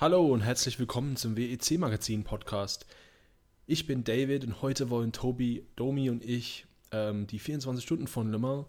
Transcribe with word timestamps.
Hallo 0.00 0.24
und 0.26 0.42
herzlich 0.42 0.78
willkommen 0.78 1.16
zum 1.16 1.36
WEC 1.36 1.76
Magazin 1.76 2.22
Podcast. 2.22 2.86
Ich 3.66 3.88
bin 3.88 4.04
David 4.04 4.44
und 4.44 4.62
heute 4.62 4.90
wollen 4.90 5.10
Tobi, 5.10 5.66
Domi 5.74 6.08
und 6.08 6.24
ich 6.24 6.66
ähm, 6.92 7.26
die 7.26 7.40
24 7.40 7.84
Stunden 7.84 8.06
von 8.06 8.30
Le 8.30 8.38
Mans 8.38 8.66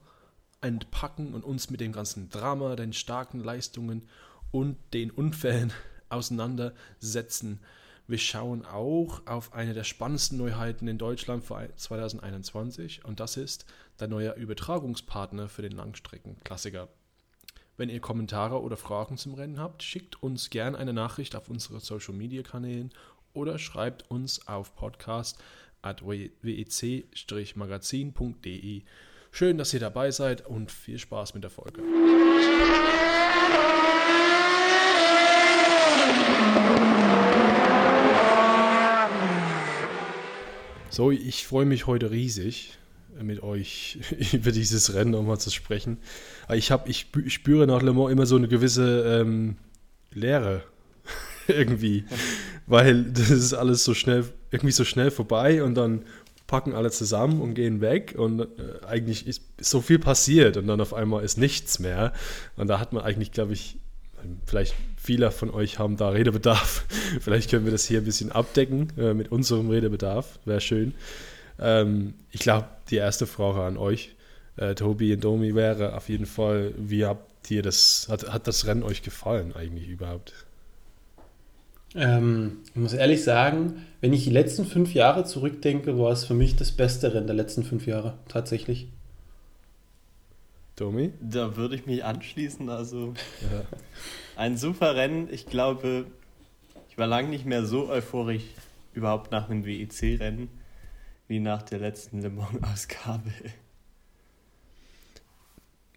entpacken 0.61 1.35
und 1.35 1.43
uns 1.43 1.69
mit 1.69 1.81
dem 1.81 1.91
ganzen 1.91 2.29
Drama, 2.29 2.75
den 2.75 2.93
starken 2.93 3.43
Leistungen 3.43 4.09
und 4.49 4.75
den 4.95 5.11
Unfällen 5.11 5.71
auseinandersetzen. 6.09 7.59
Wir 8.07 8.17
schauen 8.17 8.65
auch 8.65 9.21
auf 9.27 9.53
eine 9.53 9.75
der 9.75 9.83
spannendsten 9.83 10.39
Neuheiten 10.39 10.87
in 10.87 10.97
Deutschland 10.97 11.43
für 11.43 11.69
2021 11.75 13.05
und 13.05 13.19
das 13.19 13.37
ist 13.37 13.67
der 13.99 14.07
neue 14.07 14.31
Übertragungspartner 14.31 15.47
für 15.47 15.61
den 15.61 15.73
Langstreckenklassiker. 15.73 16.89
Wenn 17.79 17.89
ihr 17.89 18.01
Kommentare 18.01 18.61
oder 18.61 18.75
Fragen 18.75 19.15
zum 19.15 19.35
Rennen 19.35 19.57
habt, 19.57 19.83
schickt 19.83 20.21
uns 20.21 20.49
gerne 20.49 20.77
eine 20.77 20.91
Nachricht 20.91 21.37
auf 21.37 21.47
unsere 21.47 21.79
Social 21.79 22.13
Media 22.13 22.43
Kanälen 22.43 22.91
oder 23.31 23.57
schreibt 23.57 24.11
uns 24.11 24.45
auf 24.49 24.75
podcast 24.75 25.41
at 25.81 26.05
wec-magazin.de. 26.05 28.81
Schön, 29.31 29.57
dass 29.57 29.73
ihr 29.73 29.79
dabei 29.79 30.11
seid 30.11 30.45
und 30.45 30.73
viel 30.73 30.99
Spaß 30.99 31.35
mit 31.35 31.45
der 31.45 31.51
Folge. 31.51 31.81
So, 40.89 41.11
ich 41.11 41.47
freue 41.47 41.65
mich 41.65 41.87
heute 41.87 42.11
riesig, 42.11 42.77
mit 43.23 43.43
euch 43.43 43.99
über 44.33 44.51
dieses 44.51 44.93
Rennen 44.93 45.11
nochmal 45.11 45.39
zu 45.39 45.49
sprechen. 45.49 45.97
Ich, 46.53 46.71
hab, 46.71 46.87
ich 46.87 47.07
spüre 47.27 47.67
nach 47.67 47.81
Le 47.81 47.93
Mans 47.93 48.11
immer 48.11 48.25
so 48.25 48.35
eine 48.35 48.47
gewisse 48.47 49.21
ähm, 49.21 49.57
Leere 50.13 50.63
irgendwie, 51.47 52.05
weil 52.67 53.03
das 53.03 53.29
ist 53.29 53.53
alles 53.53 53.83
so 53.83 53.93
schnell, 53.93 54.25
irgendwie 54.51 54.73
so 54.73 54.85
schnell 54.85 55.11
vorbei 55.11 55.63
und 55.63 55.75
dann 55.75 56.03
packen 56.47 56.73
alle 56.73 56.89
zusammen 56.89 57.41
und 57.41 57.53
gehen 57.53 57.79
weg 57.79 58.15
und 58.17 58.39
äh, 58.39 58.45
eigentlich 58.87 59.27
ist 59.27 59.43
so 59.61 59.81
viel 59.81 59.99
passiert 59.99 60.57
und 60.57 60.65
dann 60.65 60.81
auf 60.81 60.95
einmal 60.95 61.23
ist 61.23 61.37
nichts 61.37 61.77
mehr 61.77 62.11
und 62.57 62.67
da 62.67 62.79
hat 62.79 62.91
man 62.91 63.03
eigentlich, 63.03 63.31
glaube 63.31 63.53
ich, 63.53 63.77
vielleicht 64.45 64.75
viele 64.97 65.31
von 65.31 65.49
euch 65.49 65.79
haben 65.79 65.97
da 65.97 66.09
Redebedarf. 66.09 66.85
Vielleicht 67.21 67.49
können 67.49 67.65
wir 67.65 67.71
das 67.71 67.85
hier 67.85 67.99
ein 67.99 68.05
bisschen 68.05 68.31
abdecken 68.31 68.91
äh, 68.97 69.13
mit 69.13 69.31
unserem 69.31 69.69
Redebedarf. 69.69 70.39
Wäre 70.45 70.61
schön. 70.61 70.93
Ähm, 71.59 72.13
ich 72.31 72.39
glaube, 72.39 72.67
die 72.89 72.97
erste 72.97 73.27
Frage 73.27 73.61
an 73.61 73.77
euch, 73.77 74.15
äh, 74.57 74.75
Tobi 74.75 75.13
und 75.13 75.23
Domi, 75.23 75.55
wäre 75.55 75.95
auf 75.95 76.09
jeden 76.09 76.25
Fall, 76.25 76.73
wie 76.77 77.05
habt 77.05 77.49
ihr 77.51 77.61
das, 77.61 78.07
hat, 78.09 78.31
hat 78.31 78.47
das 78.47 78.65
Rennen 78.65 78.83
euch 78.83 79.01
gefallen 79.01 79.53
eigentlich 79.55 79.87
überhaupt? 79.87 80.33
Ähm, 81.95 82.59
ich 82.65 82.75
muss 82.75 82.93
ehrlich 82.93 83.23
sagen, 83.23 83.85
wenn 84.01 84.13
ich 84.13 84.23
die 84.23 84.29
letzten 84.29 84.65
fünf 84.65 84.93
Jahre 84.93 85.25
zurückdenke, 85.25 85.97
war 85.97 86.11
es 86.11 86.25
für 86.25 86.33
mich 86.35 86.55
das 86.55 86.71
beste 86.71 87.13
Rennen 87.13 87.27
der 87.27 87.35
letzten 87.35 87.63
fünf 87.63 87.87
Jahre, 87.87 88.13
tatsächlich. 88.27 88.87
Domi? 90.75 91.11
Da 91.19 91.57
würde 91.57 91.75
ich 91.75 91.85
mich 91.85 92.05
anschließen. 92.05 92.69
Also 92.69 93.13
ja. 93.41 93.63
ein 94.37 94.55
super 94.55 94.95
Rennen. 94.95 95.27
Ich 95.31 95.47
glaube, 95.47 96.05
ich 96.89 96.97
war 96.97 97.07
lange 97.07 97.29
nicht 97.29 97.45
mehr 97.45 97.65
so 97.65 97.89
euphorisch 97.89 98.43
überhaupt 98.93 99.31
nach 99.31 99.49
einem 99.49 99.65
WEC-Rennen 99.65 100.47
wie 101.29 101.39
nach 101.39 101.61
der 101.61 101.79
letzten 101.79 102.21
Le 102.21 102.29
Mans-Ausgabe. 102.29 103.31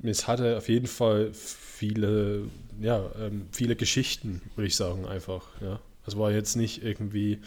Es 0.02 0.28
hatte 0.28 0.58
auf 0.58 0.69
jeden 0.69 0.86
Fall 0.86 1.33
viele, 1.33 2.44
ja, 2.80 3.11
ähm, 3.19 3.47
viele 3.50 3.74
Geschichten, 3.74 4.42
würde 4.56 4.69
ich 4.69 4.77
sagen, 4.77 5.06
einfach. 5.06 5.48
Ja. 5.61 5.80
Es 6.06 6.19
war 6.19 6.30
jetzt 6.33 6.55
nicht 6.55 6.84
irgendwie 6.84 7.41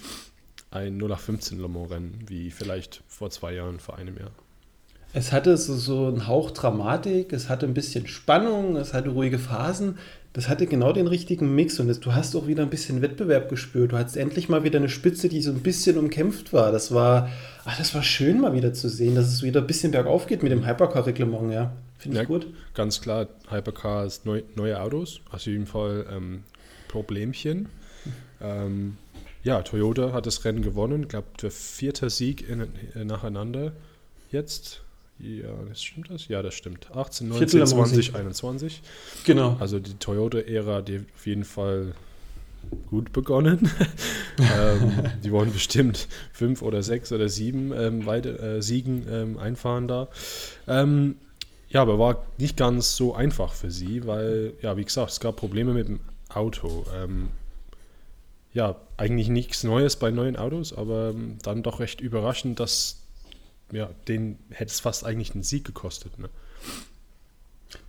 ein 0.72 0.97
0815 0.97 1.59
Le 1.59 1.67
Mans-Rennen, 1.67 2.23
wie 2.27 2.50
vielleicht 2.50 3.03
vor 3.08 3.30
zwei 3.30 3.53
Jahren, 3.53 3.80
vor 3.80 3.97
einem 3.97 4.17
Jahr. 4.17 4.31
Es 5.14 5.31
hatte 5.31 5.55
so, 5.55 5.76
so 5.76 6.08
einen 6.08 6.27
Hauch 6.27 6.52
Dramatik, 6.52 7.33
es 7.33 7.49
hatte 7.49 7.67
ein 7.67 7.73
bisschen 7.76 8.08
Spannung, 8.08 8.77
es 8.77 8.93
hatte 8.93 9.09
ruhige 9.09 9.38
Phasen. 9.39 9.99
Das 10.35 10.49
hatte 10.49 10.67
genau 10.67 10.91
den 10.91 11.07
richtigen 11.07 11.55
Mix 11.55 11.79
und 11.79 11.87
das, 11.87 12.01
du 12.01 12.13
hast 12.13 12.35
auch 12.35 12.45
wieder 12.45 12.61
ein 12.61 12.69
bisschen 12.69 13.01
Wettbewerb 13.01 13.47
gespürt. 13.47 13.93
Du 13.93 13.97
hattest 13.97 14.17
endlich 14.17 14.49
mal 14.49 14.65
wieder 14.65 14.79
eine 14.79 14.89
Spitze, 14.89 15.29
die 15.29 15.41
so 15.41 15.49
ein 15.49 15.61
bisschen 15.61 15.97
umkämpft 15.97 16.51
war. 16.51 16.73
Das 16.73 16.93
war, 16.93 17.29
ach, 17.63 17.77
das 17.77 17.95
war 17.95 18.03
schön 18.03 18.41
mal 18.41 18.51
wieder 18.51 18.73
zu 18.73 18.89
sehen, 18.89 19.15
dass 19.15 19.27
es 19.27 19.43
wieder 19.43 19.61
ein 19.61 19.67
bisschen 19.67 19.93
bergauf 19.93 20.27
geht 20.27 20.43
mit 20.43 20.51
dem 20.51 20.67
Hypercar-Reglement, 20.67 21.53
ja. 21.53 21.71
Finde 21.97 22.17
ich 22.17 22.23
ja, 22.23 22.27
gut. 22.27 22.47
Ganz 22.73 22.99
klar, 22.99 23.29
Hypercar 23.49 24.05
ist 24.05 24.25
neu, 24.25 24.43
neue 24.55 24.81
Autos, 24.81 25.21
auf 25.31 25.39
jeden 25.45 25.67
Fall 25.67 26.05
ähm, 26.11 26.43
Problemchen. 26.89 27.69
Ähm, 28.41 28.97
ja, 29.43 29.61
Toyota 29.61 30.11
hat 30.11 30.25
das 30.25 30.43
Rennen 30.43 30.61
gewonnen, 30.63 31.07
glaube, 31.07 31.27
der 31.41 31.52
vierte 31.52 32.09
Sieg 32.09 32.49
in, 32.49 32.67
in, 32.93 33.07
nacheinander 33.07 33.71
jetzt. 34.31 34.81
Ja, 35.20 35.53
das 35.67 35.81
stimmt 35.81 36.09
das? 36.09 36.27
Ja, 36.27 36.42
das 36.42 36.53
stimmt. 36.53 36.89
18, 36.93 37.30
19, 37.30 37.65
20, 37.65 38.15
21. 38.15 38.81
Genau. 39.23 39.55
Also 39.59 39.80
die 39.80 39.93
Toyota-Ära, 39.93 40.81
die 40.81 41.02
auf 41.15 41.26
jeden 41.26 41.45
Fall 41.45 41.93
gut 42.89 43.14
begonnen. 43.14 43.70
ähm, 44.39 44.92
die 45.23 45.31
wollen 45.31 45.53
bestimmt 45.53 46.08
fünf 46.33 46.61
oder 46.61 46.83
sechs 46.83 47.11
oder 47.11 47.30
sieben 47.30 47.71
ähm, 47.73 48.05
weite, 48.05 48.39
äh, 48.39 48.61
Siegen 48.61 49.05
ähm, 49.09 49.37
einfahren 49.37 49.87
da. 49.87 50.09
Ähm, 50.67 51.15
ja, 51.70 51.82
aber 51.82 51.99
war 51.99 52.26
nicht 52.37 52.58
ganz 52.58 52.95
so 52.95 53.14
einfach 53.14 53.53
für 53.53 53.71
sie, 53.71 54.05
weil, 54.05 54.53
ja, 54.61 54.77
wie 54.77 54.86
gesagt, 54.86 55.11
es 55.11 55.20
gab 55.20 55.36
Probleme 55.36 55.73
mit 55.73 55.87
dem 55.87 55.99
Auto. 56.30 56.86
Ähm, 56.95 57.30
ja, 58.53 58.76
eigentlich 58.97 59.27
nichts 59.27 59.64
Neues 59.64 59.97
bei 59.97 60.11
neuen 60.11 60.37
Autos, 60.37 60.73
aber 60.73 61.09
ähm, 61.09 61.37
dann 61.43 61.64
doch 61.64 61.80
recht 61.80 61.99
überraschend, 61.99 62.59
dass 62.59 63.05
ja, 63.75 63.89
den 64.08 64.37
hätte 64.49 64.71
es 64.71 64.80
fast 64.80 65.05
eigentlich 65.05 65.33
einen 65.33 65.43
Sieg 65.43 65.65
gekostet. 65.65 66.17
Ne? 66.17 66.30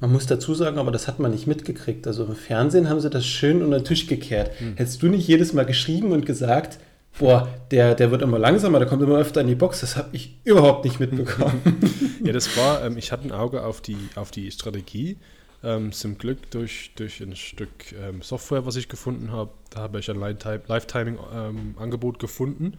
Man 0.01 0.13
muss 0.13 0.27
dazu 0.27 0.55
sagen, 0.55 0.79
aber 0.79 0.91
das 0.91 1.09
hat 1.09 1.19
man 1.19 1.31
nicht 1.31 1.47
mitgekriegt. 1.47 2.07
Also 2.07 2.25
im 2.25 2.35
Fernsehen 2.35 2.89
haben 2.89 3.01
sie 3.01 3.11
das 3.11 3.27
schön 3.27 3.63
unter 3.63 3.79
den 3.79 3.85
Tisch 3.85 4.07
gekehrt. 4.07 4.59
Hm. 4.59 4.77
Hättest 4.77 5.03
du 5.03 5.09
nicht 5.09 5.27
jedes 5.27 5.53
Mal 5.53 5.65
geschrieben 5.65 6.13
und 6.13 6.27
gesagt, 6.27 6.79
boah, 7.19 7.49
der, 7.71 7.95
der 7.95 8.11
wird 8.11 8.23
immer 8.23 8.39
langsamer, 8.39 8.79
der 8.79 8.89
kommt 8.89 9.03
immer 9.03 9.19
öfter 9.19 9.41
in 9.41 9.47
die 9.47 9.55
Box, 9.55 9.81
das 9.81 9.97
habe 9.97 10.09
ich 10.13 10.37
überhaupt 10.45 10.85
nicht 10.85 11.01
mitbekommen. 11.01 11.63
ja, 12.25 12.33
das 12.33 12.57
war, 12.57 12.85
ähm, 12.85 12.99
ich 12.99 13.13
hatte 13.13 13.25
ein 13.25 13.33
Auge 13.33 13.65
auf 13.65 13.81
die, 13.81 13.97
auf 14.17 14.31
die 14.31 14.51
Strategie. 14.51 15.17
Ähm, 15.65 15.91
zum 15.93 16.19
Glück 16.19 16.51
durch, 16.51 16.93
durch 16.97 17.21
ein 17.21 17.35
Stück 17.35 17.71
ähm, 17.93 18.21
Software, 18.21 18.67
was 18.67 18.77
ich 18.77 18.89
gefunden 18.89 19.33
habe, 19.33 19.51
da 19.71 19.81
habe 19.81 19.99
ich 19.99 20.11
ein 20.11 20.21
Live-Timing-Angebot 20.21 22.15
ähm, 22.17 22.19
gefunden. 22.19 22.75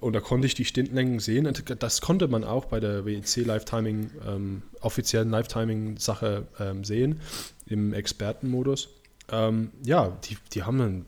Und 0.00 0.14
da 0.14 0.20
konnte 0.20 0.46
ich 0.46 0.54
die 0.54 0.64
Stintlängen 0.64 1.20
sehen. 1.20 1.52
Das 1.78 2.00
konnte 2.00 2.26
man 2.26 2.42
auch 2.42 2.64
bei 2.64 2.80
der 2.80 3.04
WEC 3.04 3.44
Lifetiming, 3.44 4.10
ähm, 4.26 4.62
offiziellen 4.80 5.30
Lifetiming-Sache 5.30 6.46
ähm, 6.58 6.84
sehen, 6.84 7.20
im 7.66 7.92
Expertenmodus. 7.92 8.88
Ähm, 9.30 9.70
ja, 9.84 10.16
die, 10.24 10.38
die 10.52 10.62
haben 10.62 10.78
dann, 10.78 11.06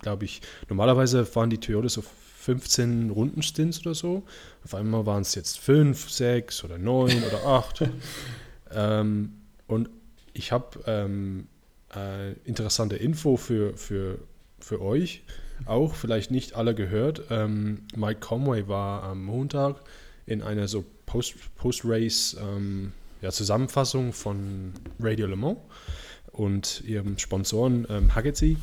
glaube 0.00 0.24
ich, 0.24 0.40
normalerweise 0.68 1.26
fahren 1.26 1.50
die 1.50 1.58
Toyotas 1.58 1.92
so 1.94 2.02
15 2.02 3.10
Rundenstints 3.10 3.80
oder 3.80 3.94
so. 3.94 4.22
Auf 4.64 4.74
einmal 4.74 5.04
waren 5.04 5.22
es 5.22 5.34
jetzt 5.34 5.58
5, 5.58 6.10
6 6.10 6.64
oder 6.64 6.78
9 6.78 7.22
oder 7.22 7.44
8. 7.44 7.90
ähm, 8.72 9.34
und 9.66 9.90
ich 10.32 10.50
habe 10.50 10.80
ähm, 10.86 11.46
äh, 11.94 12.32
interessante 12.44 12.96
Info 12.96 13.36
für, 13.36 13.76
für, 13.76 14.18
für 14.58 14.80
euch 14.80 15.22
auch 15.66 15.94
vielleicht 15.94 16.30
nicht 16.30 16.54
alle 16.54 16.74
gehört. 16.74 17.22
Ähm, 17.30 17.82
Mike 17.96 18.20
Conway 18.20 18.68
war 18.68 19.02
am 19.04 19.24
Montag 19.24 19.76
in 20.26 20.42
einer 20.42 20.68
so 20.68 20.84
Post-Race 21.06 21.42
Post 21.56 22.36
ähm, 22.40 22.92
ja, 23.20 23.30
Zusammenfassung 23.30 24.12
von 24.12 24.72
Radio 24.98 25.26
Le 25.26 25.36
Mans 25.36 25.58
und 26.32 26.82
ihrem 26.86 27.18
Sponsoren 27.18 27.86
ähm, 27.90 28.14
Haggerty. 28.14 28.56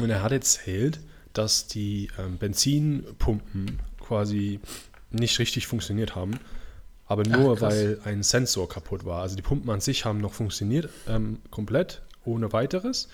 Und 0.00 0.10
er 0.10 0.22
hat 0.22 0.32
erzählt, 0.32 1.00
dass 1.32 1.66
die 1.66 2.08
ähm, 2.18 2.38
Benzinpumpen 2.38 3.80
quasi 4.00 4.60
nicht 5.10 5.38
richtig 5.38 5.66
funktioniert 5.66 6.14
haben, 6.14 6.38
aber 7.06 7.24
nur 7.24 7.56
Ach, 7.56 7.60
weil 7.60 8.00
ein 8.04 8.22
Sensor 8.22 8.68
kaputt 8.68 9.04
war. 9.04 9.22
Also 9.22 9.36
die 9.36 9.42
Pumpen 9.42 9.70
an 9.70 9.80
sich 9.80 10.04
haben 10.04 10.18
noch 10.18 10.32
funktioniert, 10.32 10.88
ähm, 11.08 11.38
komplett, 11.50 12.02
ohne 12.24 12.52
weiteres. 12.52 13.08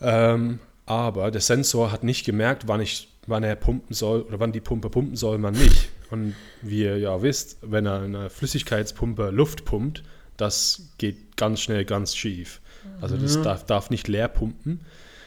Ähm, 0.00 0.60
aber 0.88 1.30
der 1.30 1.42
Sensor 1.42 1.92
hat 1.92 2.02
nicht 2.02 2.24
gemerkt, 2.24 2.66
wann, 2.66 2.80
ich, 2.80 3.08
wann 3.26 3.44
er 3.44 3.56
pumpen 3.56 3.94
soll 3.94 4.22
oder 4.22 4.40
wann 4.40 4.52
die 4.52 4.60
Pumpe 4.60 4.88
pumpen 4.88 5.16
soll, 5.16 5.36
man 5.36 5.52
nicht. 5.52 5.90
Und 6.10 6.34
wie 6.62 6.84
ihr 6.84 6.96
ja 6.96 7.20
wisst, 7.20 7.58
wenn 7.60 7.84
er 7.84 8.00
eine 8.00 8.30
Flüssigkeitspumpe 8.30 9.28
Luft 9.28 9.66
pumpt, 9.66 10.02
das 10.38 10.94
geht 10.96 11.36
ganz 11.36 11.60
schnell 11.60 11.84
ganz 11.84 12.16
schief. 12.16 12.62
Also 13.02 13.18
das 13.18 13.36
mhm. 13.36 13.42
darf, 13.42 13.66
darf, 13.66 13.90
nicht 13.90 14.08
leer 14.08 14.28
pumpen. 14.28 14.80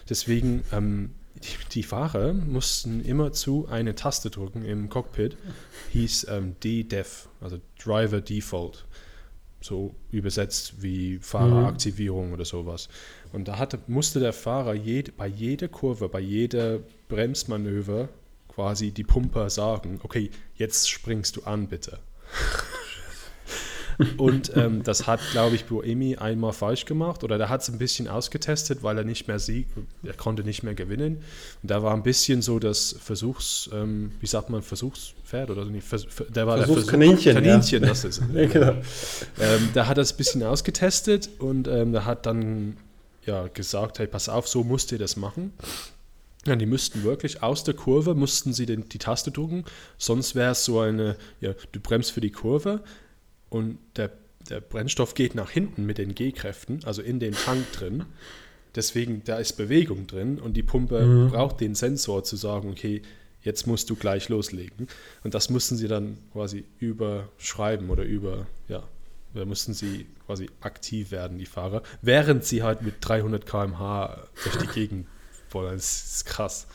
Deswegen, 0.09 0.63
ähm, 0.71 1.11
die, 1.35 1.73
die, 1.73 1.83
Fahrer 1.83 2.33
mussten 2.33 3.05
immer 3.05 3.31
zu 3.31 3.67
eine 3.69 3.93
Taste 3.93 4.31
drücken 4.31 4.65
im 4.65 4.89
Cockpit, 4.89 5.37
hieß 5.91 6.25
ähm, 6.29 6.55
DDEF, 6.63 7.29
also 7.39 7.59
Driver 7.83 8.19
Default. 8.19 8.85
So 9.61 9.95
übersetzt 10.11 10.81
wie 10.81 11.19
Fahreraktivierung 11.19 12.27
mhm. 12.27 12.33
oder 12.33 12.45
sowas. 12.45 12.89
Und 13.31 13.47
da 13.47 13.57
hatte, 13.57 13.79
musste 13.87 14.19
der 14.19 14.33
Fahrer 14.33 14.73
jede, 14.73 15.11
bei 15.11 15.27
jeder 15.27 15.67
Kurve, 15.67 16.09
bei 16.09 16.19
jeder 16.19 16.79
Bremsmanöver 17.07 18.09
quasi 18.47 18.91
die 18.91 19.03
Pumper 19.03 19.49
sagen, 19.49 19.99
okay, 20.03 20.29
jetzt 20.55 20.89
springst 20.89 21.37
du 21.37 21.43
an, 21.43 21.67
bitte. 21.67 21.99
Und 24.17 24.55
ähm, 24.55 24.83
das 24.83 25.07
hat, 25.07 25.19
glaube 25.31 25.55
ich, 25.55 25.65
Buemi 25.65 26.15
einmal 26.15 26.53
falsch 26.53 26.85
gemacht 26.85 27.23
oder 27.23 27.37
der 27.37 27.49
hat 27.49 27.61
es 27.61 27.69
ein 27.69 27.77
bisschen 27.77 28.07
ausgetestet, 28.07 28.83
weil 28.83 28.97
er 28.97 29.03
nicht 29.03 29.27
mehr 29.27 29.39
sieg, 29.39 29.67
er 30.03 30.13
konnte 30.13 30.43
nicht 30.43 30.63
mehr 30.63 30.73
gewinnen. 30.73 31.17
Und 31.61 31.71
da 31.71 31.83
war 31.83 31.93
ein 31.93 32.03
bisschen 32.03 32.41
so 32.41 32.59
das 32.59 32.95
Versuchs, 32.99 33.69
ähm, 33.73 34.11
wie 34.19 34.27
sagt 34.27 34.49
man, 34.49 34.61
Versuchspferd 34.61 35.49
oder 35.49 35.65
nicht, 35.65 35.87
Vers, 35.87 36.05
der 36.29 36.47
war 36.47 36.57
Versuchskaninchen. 36.57 37.35
Der 37.35 37.43
Versuch, 37.43 37.71
Kaninchen, 37.71 37.83
ja. 37.83 37.89
das 37.89 38.03
ist 38.03 38.21
ja, 38.33 38.45
genau. 38.47 38.71
ähm, 39.39 39.69
Da 39.73 39.87
hat 39.87 39.97
er 39.97 40.03
es 40.03 40.13
ein 40.13 40.17
bisschen 40.17 40.43
ausgetestet 40.43 41.29
und 41.39 41.67
ähm, 41.67 41.91
der 41.91 42.05
hat 42.05 42.25
dann 42.25 42.77
ja 43.25 43.47
gesagt, 43.47 43.99
hey, 43.99 44.07
pass 44.07 44.29
auf, 44.29 44.47
so 44.47 44.63
musst 44.63 44.91
ihr 44.91 44.97
das 44.97 45.15
machen. 45.15 45.53
Ja, 46.45 46.55
die 46.55 46.65
müssten 46.65 47.03
wirklich 47.03 47.43
aus 47.43 47.63
der 47.63 47.75
Kurve, 47.75 48.15
mussten 48.15 48.51
sie 48.51 48.65
den, 48.65 48.89
die 48.89 48.97
Taste 48.97 49.29
drücken, 49.29 49.63
sonst 49.99 50.33
wäre 50.33 50.53
es 50.53 50.65
so 50.65 50.79
eine, 50.79 51.15
ja, 51.39 51.53
du 51.71 51.79
bremst 51.79 52.11
für 52.11 52.21
die 52.21 52.31
Kurve, 52.31 52.81
und 53.51 53.77
der, 53.97 54.09
der 54.49 54.61
Brennstoff 54.61 55.13
geht 55.13 55.35
nach 55.35 55.51
hinten 55.51 55.85
mit 55.85 55.99
den 55.99 56.15
G-Kräften, 56.15 56.79
also 56.85 57.03
in 57.03 57.19
den 57.19 57.33
Tank 57.33 57.71
drin. 57.73 58.05
Deswegen, 58.73 59.23
da 59.25 59.37
ist 59.37 59.53
Bewegung 59.57 60.07
drin 60.07 60.39
und 60.39 60.55
die 60.55 60.63
Pumpe 60.63 61.05
mhm. 61.05 61.29
braucht 61.29 61.59
den 61.59 61.75
Sensor 61.75 62.23
zu 62.23 62.37
sagen, 62.37 62.69
okay, 62.69 63.01
jetzt 63.41 63.67
musst 63.67 63.89
du 63.89 63.95
gleich 63.95 64.29
loslegen. 64.29 64.87
Und 65.25 65.33
das 65.33 65.49
mussten 65.49 65.75
sie 65.75 65.89
dann 65.89 66.17
quasi 66.31 66.63
überschreiben 66.79 67.89
oder 67.89 68.03
über, 68.03 68.47
ja, 68.69 68.83
da 69.33 69.43
mussten 69.43 69.73
sie 69.73 70.07
quasi 70.25 70.49
aktiv 70.61 71.11
werden, 71.11 71.37
die 71.37 71.45
Fahrer, 71.45 71.83
während 72.01 72.45
sie 72.45 72.63
halt 72.63 72.83
mit 72.83 72.95
300 73.01 73.45
km/h 73.45 74.27
durch 74.43 74.57
die 74.57 74.67
Gegend 74.67 75.07
wollen. 75.49 75.75
Das 75.75 76.05
ist 76.05 76.25
krass. 76.25 76.67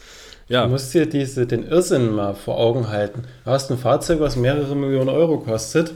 Ja. 0.49 0.64
Du 0.64 0.72
musst 0.72 0.93
dir 0.93 1.06
diese, 1.06 1.46
den 1.46 1.67
Irrsinn 1.67 2.14
mal 2.14 2.34
vor 2.34 2.58
Augen 2.58 2.88
halten. 2.88 3.22
Du 3.44 3.50
hast 3.50 3.70
ein 3.70 3.79
Fahrzeug, 3.79 4.20
was 4.20 4.37
mehrere 4.37 4.76
Millionen 4.76 5.08
Euro 5.08 5.38
kostet 5.38 5.94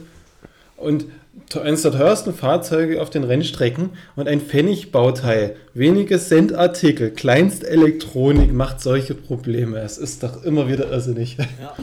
und 0.81 1.07
eines 1.55 1.83
der 1.83 1.93
teuersten 1.93 2.35
Fahrzeuge 2.35 3.01
auf 3.01 3.11
den 3.11 3.25
Rennstrecken 3.25 3.91
und 4.17 4.29
ein 4.29 4.41
Pfennigbauteil, 4.41 5.57
wenige 5.75 6.19
Cent-Artikel, 6.19 7.11
Kleinstelektronik 7.11 8.53
macht 8.53 8.81
solche 8.81 9.15
Probleme. 9.15 9.79
Es 9.79 9.99
ist 9.99 10.23
doch 10.23 10.43
immer 10.43 10.69
wieder 10.69 10.91
irrsinnig. 10.91 11.37
Ja, 11.61 11.75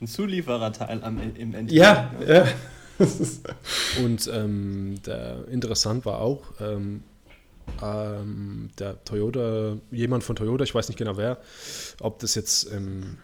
ein 0.00 0.06
Zuliefererteil 0.06 1.02
am, 1.02 1.20
im 1.20 1.54
Endeffekt. 1.54 1.72
Ja, 1.72 2.12
ja. 2.26 2.46
und 4.04 4.30
ähm, 4.32 4.94
der, 5.04 5.48
interessant 5.50 6.04
war 6.06 6.20
auch, 6.20 6.42
ähm, 6.60 7.02
ähm, 7.82 8.70
der 8.78 9.02
Toyota, 9.04 9.76
jemand 9.90 10.22
von 10.22 10.36
Toyota, 10.36 10.64
ich 10.64 10.74
weiß 10.74 10.88
nicht 10.88 10.98
genau 10.98 11.16
wer, 11.16 11.38
ob 12.00 12.18
das 12.20 12.34
jetzt 12.34 12.64
im 12.64 13.18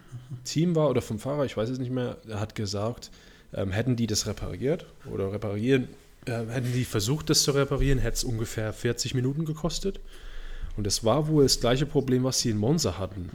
Team 0.44 0.74
war 0.74 0.90
oder 0.90 1.02
vom 1.02 1.18
Fahrer, 1.18 1.44
ich 1.44 1.56
weiß 1.56 1.68
es 1.68 1.78
nicht 1.78 1.92
mehr, 1.92 2.16
der 2.26 2.40
hat 2.40 2.54
gesagt, 2.54 3.10
ähm, 3.54 3.70
hätten 3.70 3.96
die 3.96 4.06
das 4.06 4.26
repariert 4.26 4.86
oder 5.10 5.32
reparieren, 5.32 5.88
äh, 6.26 6.46
hätten 6.46 6.72
die 6.72 6.84
versucht, 6.84 7.30
das 7.30 7.42
zu 7.42 7.52
reparieren, 7.52 7.98
hätte 7.98 8.16
es 8.16 8.24
ungefähr 8.24 8.72
40 8.72 9.14
Minuten 9.14 9.44
gekostet. 9.44 10.00
Und 10.76 10.86
das 10.86 11.04
war 11.04 11.28
wohl 11.28 11.42
das 11.42 11.60
gleiche 11.60 11.86
Problem, 11.86 12.24
was 12.24 12.40
sie 12.40 12.50
in 12.50 12.58
Monza 12.58 12.98
hatten. 12.98 13.30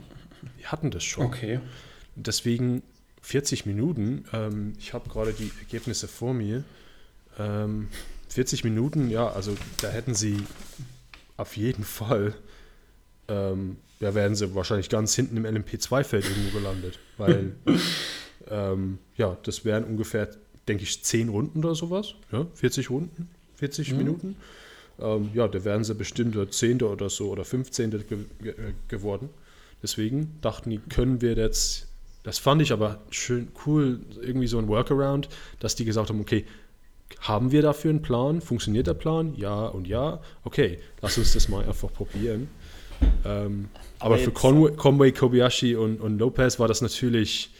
Die 0.58 0.66
hatten 0.66 0.90
das 0.90 1.04
schon. 1.04 1.26
Okay. 1.26 1.60
Deswegen 2.14 2.82
40 3.22 3.66
Minuten. 3.66 4.24
Ähm, 4.32 4.72
ich 4.78 4.94
habe 4.94 5.08
gerade 5.08 5.32
die 5.32 5.50
Ergebnisse 5.60 6.08
vor 6.08 6.32
mir. 6.32 6.64
Ähm, 7.38 7.88
40 8.28 8.64
Minuten, 8.64 9.10
ja, 9.10 9.28
also 9.28 9.56
da 9.80 9.88
hätten 9.88 10.14
sie 10.14 10.42
auf 11.36 11.56
jeden 11.56 11.84
Fall, 11.84 12.34
ähm, 13.28 13.76
ja, 14.00 14.14
wären 14.14 14.34
sie 14.34 14.54
wahrscheinlich 14.54 14.88
ganz 14.88 15.14
hinten 15.14 15.36
im 15.36 15.44
LMP2-Feld 15.44 16.24
irgendwo 16.24 16.58
gelandet. 16.58 16.98
Weil 17.16 17.56
Ähm, 18.50 18.98
ja, 19.16 19.36
das 19.42 19.64
wären 19.64 19.84
ungefähr, 19.84 20.28
denke 20.68 20.84
ich, 20.84 21.02
10 21.02 21.28
Runden 21.28 21.64
oder 21.64 21.74
sowas. 21.74 22.14
Ja, 22.32 22.46
40 22.54 22.90
Runden, 22.90 23.28
40 23.56 23.92
mhm. 23.92 23.98
Minuten. 23.98 24.36
Ähm, 24.98 25.30
ja, 25.34 25.46
da 25.48 25.64
wären 25.64 25.84
sie 25.84 25.94
bestimmt 25.94 26.36
10. 26.52 26.82
oder 26.82 27.10
so 27.10 27.30
oder 27.30 27.44
15. 27.44 27.90
Ge 27.90 28.00
ge 28.40 28.54
geworden. 28.88 29.28
Deswegen 29.82 30.38
dachten 30.40 30.70
die, 30.70 30.78
können 30.78 31.20
wir 31.20 31.34
jetzt, 31.36 31.86
das 32.22 32.38
fand 32.38 32.62
ich 32.62 32.72
aber 32.72 33.00
schön 33.10 33.48
cool, 33.66 34.00
irgendwie 34.22 34.46
so 34.46 34.58
ein 34.58 34.68
Workaround, 34.68 35.28
dass 35.60 35.74
die 35.74 35.84
gesagt 35.84 36.08
haben, 36.08 36.20
okay, 36.20 36.46
haben 37.20 37.52
wir 37.52 37.62
dafür 37.62 37.90
einen 37.90 38.02
Plan? 38.02 38.40
Funktioniert 38.40 38.86
der 38.86 38.94
Plan? 38.94 39.34
Ja 39.36 39.66
und 39.66 39.86
ja. 39.86 40.20
Okay, 40.44 40.78
lass 41.02 41.18
uns 41.18 41.34
das 41.34 41.48
mal 41.48 41.64
einfach 41.64 41.92
probieren. 41.92 42.48
Ähm, 43.24 43.68
aber, 43.98 44.14
aber 44.14 44.18
für 44.18 44.30
Conway, 44.32 44.72
Conway, 44.74 45.12
Kobayashi 45.12 45.76
und, 45.76 46.00
und 46.00 46.18
Lopez 46.18 46.58
war 46.58 46.66
das 46.66 46.80
natürlich 46.80 47.50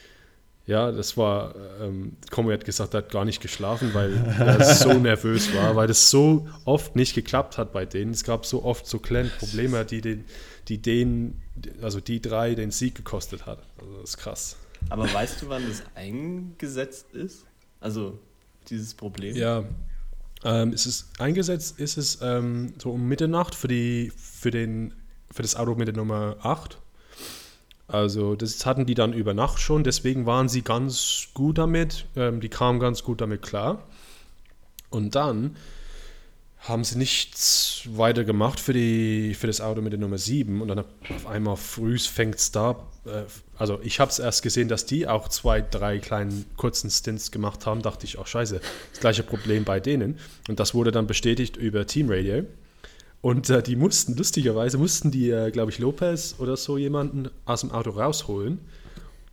ja, 0.66 0.90
das 0.90 1.16
war, 1.16 1.54
ähm, 1.80 2.16
Conway 2.30 2.54
hat 2.54 2.64
gesagt, 2.64 2.94
er 2.94 2.98
hat 2.98 3.12
gar 3.12 3.24
nicht 3.24 3.40
geschlafen, 3.40 3.94
weil 3.94 4.14
er 4.38 4.64
so 4.74 4.94
nervös 4.94 5.54
war, 5.54 5.76
weil 5.76 5.86
das 5.86 6.10
so 6.10 6.48
oft 6.64 6.96
nicht 6.96 7.14
geklappt 7.14 7.56
hat 7.56 7.72
bei 7.72 7.86
denen. 7.86 8.10
Es 8.10 8.24
gab 8.24 8.44
so 8.44 8.64
oft 8.64 8.86
so 8.86 8.98
kleine 8.98 9.28
Probleme, 9.28 9.84
die 9.84 10.00
den, 10.00 10.24
die 10.66 10.78
den, 10.78 11.40
also 11.82 12.00
die 12.00 12.20
drei 12.20 12.56
den 12.56 12.72
Sieg 12.72 12.96
gekostet 12.96 13.46
hat. 13.46 13.62
Also 13.78 14.00
das 14.00 14.10
ist 14.10 14.16
krass. 14.16 14.56
Aber 14.88 15.12
weißt 15.12 15.42
du, 15.42 15.48
wann 15.48 15.62
das 15.68 15.84
eingesetzt 15.94 17.12
ist? 17.12 17.46
Also 17.80 18.18
dieses 18.68 18.94
Problem? 18.94 19.36
Ja, 19.36 19.64
ähm, 20.44 20.72
ist 20.72 20.86
es 20.86 21.08
eingesetzt 21.18 21.78
ist 21.78 21.96
es 21.96 22.18
ähm, 22.20 22.74
so 22.78 22.90
um 22.90 23.06
Mitternacht 23.06 23.54
für 23.54 23.68
die 23.68 24.12
für 24.16 24.50
den 24.50 24.94
für 25.30 25.42
das 25.42 25.56
Auto 25.56 25.74
mit 25.74 25.88
der 25.88 25.96
Nummer 25.96 26.36
8 26.42 26.78
also 27.88 28.34
das 28.34 28.66
hatten 28.66 28.86
die 28.86 28.94
dann 28.94 29.12
über 29.12 29.34
Nacht 29.34 29.60
schon, 29.60 29.84
deswegen 29.84 30.26
waren 30.26 30.48
sie 30.48 30.62
ganz 30.62 31.28
gut 31.34 31.58
damit, 31.58 32.06
ähm, 32.16 32.40
die 32.40 32.48
kamen 32.48 32.80
ganz 32.80 33.04
gut 33.04 33.20
damit 33.20 33.42
klar. 33.42 33.82
Und 34.90 35.14
dann 35.14 35.56
haben 36.58 36.84
sie 36.84 36.98
nichts 36.98 37.82
weiter 37.90 38.24
gemacht 38.24 38.58
für, 38.58 38.72
die, 38.72 39.34
für 39.34 39.46
das 39.46 39.60
Auto 39.60 39.82
mit 39.82 39.92
der 39.92 40.00
Nummer 40.00 40.18
7 40.18 40.60
und 40.60 40.68
dann 40.68 40.80
auf 40.80 41.26
einmal 41.26 41.56
früh 41.56 41.98
fängt 41.98 42.36
es 42.36 42.50
da, 42.50 42.76
äh, 43.04 43.22
also 43.56 43.78
ich 43.82 44.00
habe 44.00 44.10
es 44.10 44.18
erst 44.18 44.42
gesehen, 44.42 44.68
dass 44.68 44.84
die 44.84 45.06
auch 45.06 45.28
zwei, 45.28 45.60
drei 45.60 45.98
kleinen 45.98 46.44
kurzen 46.56 46.90
Stints 46.90 47.30
gemacht 47.30 47.66
haben, 47.66 47.82
dachte 47.82 48.04
ich, 48.04 48.18
auch 48.18 48.26
scheiße, 48.26 48.60
das 48.90 49.00
gleiche 49.00 49.22
Problem 49.22 49.64
bei 49.64 49.78
denen. 49.78 50.18
Und 50.48 50.58
das 50.58 50.74
wurde 50.74 50.90
dann 50.90 51.06
bestätigt 51.06 51.56
über 51.56 51.86
Team 51.86 52.08
Radio 52.10 52.44
und 53.20 53.50
äh, 53.50 53.62
die 53.62 53.76
mussten, 53.76 54.16
lustigerweise, 54.16 54.78
mussten 54.78 55.10
die, 55.10 55.30
äh, 55.30 55.50
glaube 55.50 55.70
ich, 55.70 55.78
Lopez 55.78 56.36
oder 56.38 56.56
so 56.56 56.78
jemanden 56.78 57.28
aus 57.44 57.62
dem 57.62 57.70
Auto 57.72 57.90
rausholen, 57.90 58.58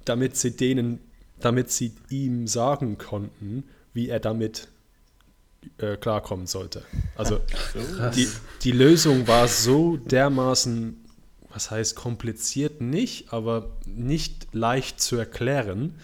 damit 0.06 0.38
sie 0.38 0.56
denen, 0.56 1.00
damit 1.40 1.72
sie 1.72 1.94
ihm 2.10 2.48
sagen 2.48 2.98
konnten, 2.98 3.63
wie 3.94 4.10
er 4.10 4.20
damit 4.20 4.68
äh, 5.78 5.96
klarkommen 5.98 6.48
sollte. 6.48 6.84
Also 7.16 7.40
die, 8.16 8.28
die 8.63 8.72
Lösung 8.72 9.28
war 9.28 9.48
so 9.48 9.98
dermaßen, 9.98 11.04
was 11.50 11.72
heißt 11.72 11.96
kompliziert 11.96 12.82
nicht, 12.82 13.32
aber 13.32 13.78
nicht 13.86 14.48
leicht 14.54 15.00
zu 15.00 15.16
erklären, 15.16 15.96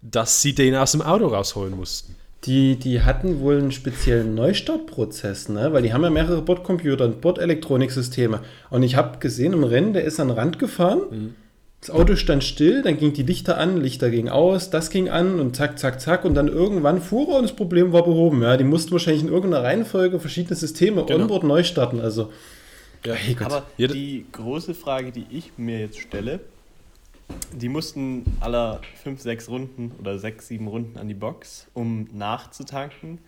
dass 0.00 0.40
sie 0.42 0.54
den 0.54 0.74
aus 0.76 0.92
dem 0.92 1.02
Auto 1.02 1.26
rausholen 1.26 1.74
mussten. 1.74 2.14
Die, 2.46 2.76
die 2.76 3.02
hatten 3.02 3.40
wohl 3.40 3.58
einen 3.58 3.72
speziellen 3.72 4.34
Neustartprozess, 4.34 5.48
ne? 5.48 5.72
weil 5.72 5.82
die 5.82 5.92
haben 5.92 6.02
ja 6.02 6.10
mehrere 6.10 6.42
Bordcomputer 6.42 7.04
und 7.04 7.20
Bordelektroniksysteme. 7.20 8.40
Und 8.70 8.82
ich 8.84 8.94
habe 8.94 9.18
gesehen 9.18 9.52
im 9.52 9.64
Rennen, 9.64 9.92
der 9.92 10.04
ist 10.04 10.20
an 10.20 10.28
den 10.28 10.38
Rand 10.38 10.58
gefahren. 10.58 11.00
Mhm. 11.10 11.34
Das 11.80 11.90
Auto 11.90 12.16
stand 12.16 12.42
still, 12.42 12.82
dann 12.82 12.96
ging 12.96 13.12
die 13.12 13.22
Lichter 13.22 13.58
an, 13.58 13.80
Lichter 13.80 14.10
gingen 14.10 14.28
aus, 14.28 14.70
das 14.70 14.90
ging 14.90 15.08
an 15.08 15.38
und 15.38 15.54
zack, 15.54 15.78
zack, 15.78 16.00
zack. 16.00 16.24
Und 16.24 16.34
dann 16.34 16.48
irgendwann 16.48 17.00
fuhr 17.00 17.28
er 17.28 17.36
und 17.36 17.42
das 17.42 17.54
Problem 17.54 17.92
war 17.92 18.02
behoben. 18.02 18.42
Ja, 18.42 18.56
die 18.56 18.64
mussten 18.64 18.92
wahrscheinlich 18.92 19.22
in 19.22 19.28
irgendeiner 19.28 19.62
Reihenfolge 19.62 20.18
verschiedene 20.18 20.56
Systeme 20.56 21.04
genau. 21.04 21.22
onboard 21.22 21.44
neu 21.44 21.62
starten. 21.62 22.00
Also, 22.00 22.32
ja, 23.04 23.14
hey 23.14 23.36
Aber 23.44 23.64
die 23.78 24.24
große 24.32 24.74
Frage, 24.74 25.12
die 25.12 25.26
ich 25.30 25.52
mir 25.58 25.80
jetzt 25.80 26.00
stelle, 26.00 26.40
die 27.52 27.68
mussten 27.68 28.24
aller 28.40 28.80
fünf, 29.02 29.20
sechs 29.20 29.48
Runden 29.48 29.92
oder 29.98 30.18
sechs, 30.18 30.48
sieben 30.48 30.68
Runden 30.68 30.98
an 30.98 31.08
die 31.08 31.14
Box, 31.14 31.66
um 31.74 32.08
nachzutanken, 32.12 33.18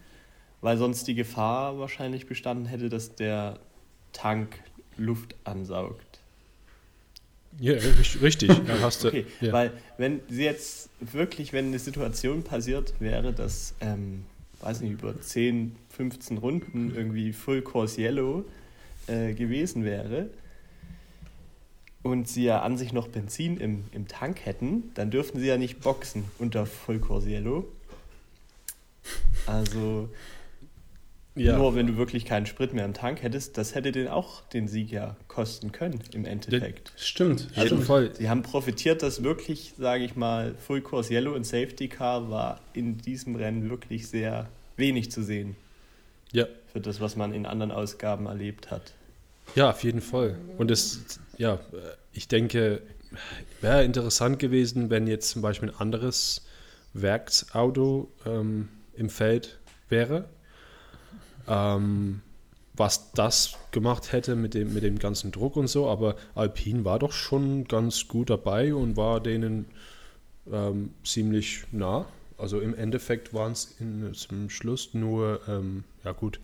weil 0.61 0.77
sonst 0.77 1.07
die 1.09 1.15
Gefahr 1.15 1.79
wahrscheinlich 1.79 2.27
bestanden 2.27 2.67
hätte, 2.67 2.89
dass 2.89 3.15
der 3.15 3.59
Tank 4.13 4.61
Luft 4.97 5.35
ansaugt. 5.45 6.21
Ja, 7.61 7.75
richtig. 7.75 8.49
Ja, 8.49 8.81
hast 8.81 9.03
du, 9.03 9.09
okay, 9.09 9.27
ja. 9.41 9.53
weil 9.53 9.73
wenn 9.97 10.21
sie 10.29 10.45
jetzt 10.45 10.91
wirklich, 11.01 11.53
wenn 11.53 11.67
eine 11.67 11.79
Situation 11.79 12.43
passiert 12.45 12.95
wäre, 13.01 13.33
dass, 13.33 13.75
ähm, 13.81 14.25
weiß 14.61 14.81
nicht, 14.83 14.93
über 14.93 15.21
10, 15.21 15.75
15 15.89 16.39
Runden 16.39 16.95
irgendwie 16.95 17.33
Full 17.33 17.63
Course 17.63 18.01
Yellow 18.01 18.45
äh, 19.07 19.33
gewesen 19.33 19.85
wäre, 19.85 20.31
und 22.11 22.29
sie 22.29 22.45
ja 22.45 22.63
an 22.63 22.77
sich 22.77 22.93
noch 22.93 23.09
Benzin 23.09 23.57
im, 23.59 23.85
im 23.93 24.09
Tank 24.09 24.45
hätten, 24.45 24.91
dann 24.95 25.11
dürften 25.11 25.39
sie 25.41 25.47
ja 25.47 25.57
nicht 25.59 25.81
boxen 25.81 26.25
unter 26.39 26.67
Vollcorsiello. 26.67 27.67
Also 29.47 30.09
Ja. 31.35 31.57
Nur 31.57 31.77
wenn 31.77 31.87
du 31.87 31.97
wirklich 31.97 32.25
keinen 32.25 32.47
Sprit 32.47 32.75
mehr 32.75 32.85
im 32.85 32.95
Tank 32.95 33.23
hättest, 33.23 33.57
das 33.59 33.77
hätte 33.77 33.93
den 33.93 34.09
auch 34.09 34.43
den 34.49 34.67
Sieg 34.67 34.91
ja 34.91 35.17
kosten 35.29 35.71
können 35.71 36.01
im 36.13 36.25
Endeffekt. 36.25 36.93
Stimmt. 36.97 37.49
Also 37.55 37.77
voll. 37.77 38.13
Sie 38.17 38.29
haben 38.29 38.43
profitiert, 38.43 39.03
dass 39.05 39.23
wirklich, 39.23 39.75
sage 39.79 40.03
ich 40.05 40.17
mal, 40.17 40.57
Full 40.67 40.81
Course 40.81 41.13
Yellow 41.13 41.35
und 41.35 41.45
Safety 41.45 41.87
Car 41.89 42.29
war 42.29 42.61
in 42.73 42.99
diesem 42.99 43.37
Rennen 43.37 43.71
wirklich 43.71 44.09
sehr 44.09 44.49
wenig 44.77 45.13
zu 45.13 45.23
sehen. 45.23 45.55
Ja. 46.33 46.47
Für 46.73 46.81
das, 46.81 47.01
was 47.01 47.15
man 47.15 47.33
in 47.33 47.47
anderen 47.47 47.71
Ausgaben 47.71 48.27
erlebt 48.27 48.73
hat. 48.73 48.93
Ja, 49.55 49.71
auf 49.71 49.85
jeden 49.85 50.01
Fall. 50.01 50.37
Und 50.59 50.73
es, 50.73 51.21
ja, 51.39 51.59
ich 52.13 52.29
denke, 52.29 52.83
wäre 53.61 53.85
interessant 53.85 54.39
gewesen, 54.39 54.91
wenn 54.91 55.07
jetzt 55.07 55.31
zum 55.31 55.41
Beispiel 55.41 55.71
ein 55.71 55.77
anderes 55.77 56.47
Werksauto 56.93 58.13
ähm, 58.27 58.69
im 58.95 59.09
Feld 59.09 59.59
wäre 59.89 60.29
ähm, 61.49 62.21
was 62.75 63.13
das 63.13 63.55
gemacht 63.73 64.13
hätte 64.13 64.37
mit 64.37 64.55
dem, 64.55 64.73
mit 64.73 64.85
dem 64.85 64.99
ganzen 64.99 65.33
Druck 65.33 65.57
und 65.57 65.67
so. 65.67 65.89
Aber 65.89 66.15
Alpine 66.35 66.85
war 66.85 66.99
doch 66.99 67.13
schon 67.13 67.65
ganz 67.65 68.07
gut 68.07 68.31
dabei 68.31 68.73
und 68.73 68.97
war 68.97 69.21
denen 69.21 69.67
ähm, 70.51 70.95
ziemlich 71.05 71.65
nah. 71.73 72.07
Also 72.37 72.61
im 72.61 72.75
Endeffekt 72.75 73.35
waren 73.35 73.53
es 73.53 73.75
zum 74.13 74.49
Schluss 74.49 74.95
nur, 74.95 75.41
ähm, 75.49 75.83
ja 76.05 76.13
gut, 76.13 76.39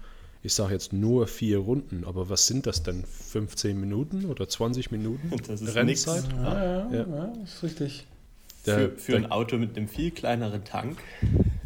ich 0.45 0.53
sage 0.53 0.75
jetzt 0.75 0.93
nur 0.93 1.27
vier 1.27 1.57
Runden, 1.57 2.05
aber 2.05 2.29
was 2.29 2.47
sind 2.47 2.67
das 2.67 2.83
denn? 2.83 3.03
15 3.05 3.81
Minuten 3.81 4.27
oder 4.27 4.47
20 4.47 4.91
Minuten? 4.91 5.33
Das 5.49 5.63
ist 5.63 5.75
Rennzeit? 5.75 6.25
Ja, 6.37 6.65
ja, 6.65 6.91
ja, 6.93 7.07
ja, 7.09 7.33
ist 7.43 7.63
richtig. 7.63 8.07
Der, 8.67 8.91
für, 8.91 8.99
für 8.99 9.17
ein 9.17 9.31
Auto 9.31 9.57
mit 9.57 9.75
einem 9.75 9.89
viel 9.89 10.11
kleineren 10.11 10.63
Tank. 10.63 10.99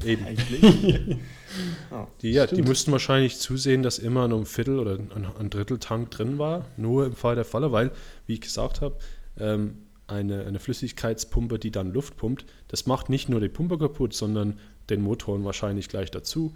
Eben. 0.04 0.24
Eigentlich. 0.24 0.62
oh, 1.90 2.06
die, 2.22 2.30
ja, 2.30 2.46
die 2.46 2.62
mussten 2.62 2.92
wahrscheinlich 2.92 3.38
zusehen, 3.38 3.82
dass 3.82 3.98
immer 3.98 4.28
noch 4.28 4.38
ein 4.38 4.46
Viertel 4.46 4.78
oder 4.78 4.94
ein, 4.94 5.26
ein, 5.38 5.50
Drittel 5.50 5.78
Tank 5.80 6.12
drin 6.12 6.38
war. 6.38 6.64
Nur 6.76 7.06
im 7.06 7.16
Fall 7.16 7.34
der 7.34 7.44
Falle, 7.44 7.72
weil, 7.72 7.90
wie 8.26 8.34
ich 8.34 8.40
gesagt 8.40 8.80
habe, 8.80 8.96
ähm, 9.40 9.78
eine, 10.06 10.44
eine 10.44 10.60
Flüssigkeitspumpe, 10.60 11.58
die 11.58 11.72
dann 11.72 11.92
Luft 11.92 12.16
pumpt, 12.16 12.44
das 12.68 12.86
macht 12.86 13.08
nicht 13.10 13.28
nur 13.28 13.40
die 13.40 13.48
Pumpe 13.48 13.76
kaputt, 13.76 14.14
sondern 14.14 14.58
den 14.88 15.02
Motoren 15.02 15.44
wahrscheinlich 15.44 15.88
gleich 15.88 16.12
dazu. 16.12 16.54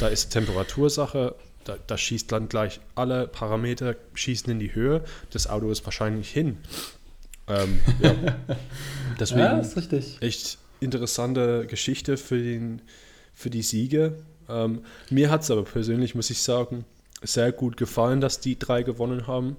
Da 0.00 0.08
ist 0.08 0.30
Temperatursache, 0.30 1.36
da, 1.64 1.76
da 1.86 1.98
schießt 1.98 2.30
dann 2.32 2.48
gleich 2.48 2.80
alle 2.94 3.26
Parameter 3.26 3.96
schießen 4.14 4.50
in 4.50 4.58
die 4.58 4.74
Höhe. 4.74 5.02
Das 5.30 5.48
Auto 5.48 5.70
ist 5.70 5.84
wahrscheinlich 5.84 6.30
hin. 6.30 6.58
Ähm, 7.48 7.80
ja. 8.00 8.14
Deswegen 9.20 9.40
ja, 9.40 9.58
ist 9.58 9.76
richtig. 9.76 10.18
echt 10.20 10.58
interessante 10.80 11.66
Geschichte 11.66 12.16
für, 12.16 12.38
den, 12.38 12.82
für 13.34 13.50
die 13.50 13.62
Siege. 13.62 14.14
Ähm, 14.48 14.84
mir 15.10 15.30
hat 15.30 15.42
es 15.42 15.50
aber 15.50 15.64
persönlich, 15.64 16.14
muss 16.14 16.30
ich 16.30 16.42
sagen, 16.42 16.84
sehr 17.22 17.52
gut 17.52 17.76
gefallen, 17.76 18.20
dass 18.20 18.40
die 18.40 18.58
drei 18.58 18.82
gewonnen 18.82 19.26
haben. 19.26 19.56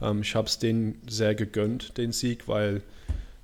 Ähm, 0.00 0.22
ich 0.22 0.34
habe 0.34 0.46
es 0.46 0.58
denen 0.58 1.00
sehr 1.08 1.34
gegönnt, 1.34 1.96
den 1.96 2.12
Sieg, 2.12 2.48
weil 2.48 2.82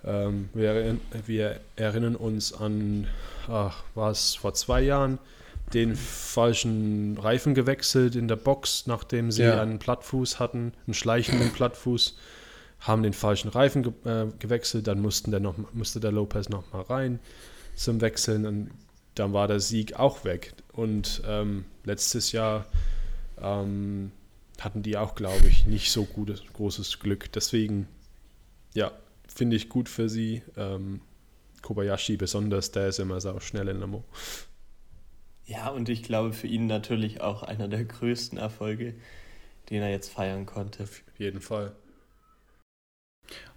ähm, 0.04 0.50
wir, 0.52 0.96
wir, 1.26 1.60
erinnern 1.76 2.16
uns 2.16 2.52
an, 2.52 3.06
ach, 3.48 3.82
war 3.94 4.10
es 4.10 4.34
vor 4.34 4.54
zwei 4.54 4.82
Jahren, 4.82 5.18
den 5.72 5.96
falschen 5.96 7.18
Reifen 7.18 7.54
gewechselt 7.54 8.16
in 8.16 8.28
der 8.28 8.36
Box, 8.36 8.86
nachdem 8.86 9.30
sie 9.30 9.44
ja. 9.44 9.60
einen 9.60 9.78
Plattfuß 9.78 10.38
hatten, 10.38 10.72
einen 10.86 10.94
schleichenden 10.94 11.52
Plattfuß 11.52 12.16
haben 12.80 13.02
den 13.02 13.14
falschen 13.14 13.48
Reifen 13.48 13.82
ge 13.82 13.92
äh, 14.04 14.26
gewechselt, 14.38 14.86
dann 14.86 15.00
mussten 15.00 15.30
der 15.30 15.40
noch, 15.40 15.54
musste 15.72 16.00
der 16.00 16.12
Lopez 16.12 16.48
noch 16.48 16.70
mal 16.72 16.82
rein 16.82 17.18
zum 17.74 18.00
Wechseln 18.00 18.46
und 18.46 18.70
dann 19.14 19.32
war 19.32 19.48
der 19.48 19.60
Sieg 19.60 19.94
auch 19.98 20.24
weg. 20.24 20.52
Und 20.72 21.22
ähm, 21.26 21.64
letztes 21.84 22.32
Jahr 22.32 22.66
ähm, 23.40 24.10
hatten 24.60 24.82
die 24.82 24.96
auch, 24.96 25.14
glaube 25.14 25.46
ich, 25.46 25.66
nicht 25.66 25.90
so 25.90 26.04
gutes, 26.04 26.42
großes 26.52 26.98
Glück. 26.98 27.32
Deswegen, 27.32 27.88
ja, 28.74 28.92
finde 29.26 29.56
ich 29.56 29.68
gut 29.68 29.88
für 29.88 30.08
sie. 30.08 30.42
Ähm, 30.56 31.00
Kobayashi 31.62 32.16
besonders, 32.16 32.72
der 32.72 32.88
ist 32.88 32.98
immer 32.98 33.20
so 33.20 33.38
schnell 33.40 33.68
in 33.68 33.78
der 33.78 33.86
Mo. 33.86 34.04
Ja, 35.46 35.68
und 35.68 35.88
ich 35.88 36.02
glaube 36.02 36.32
für 36.32 36.46
ihn 36.46 36.66
natürlich 36.66 37.20
auch 37.20 37.42
einer 37.42 37.68
der 37.68 37.84
größten 37.84 38.38
Erfolge, 38.38 38.94
den 39.70 39.82
er 39.82 39.90
jetzt 39.90 40.12
feiern 40.12 40.46
konnte. 40.46 40.84
Auf 40.84 41.02
jeden 41.18 41.40
Fall. 41.40 41.72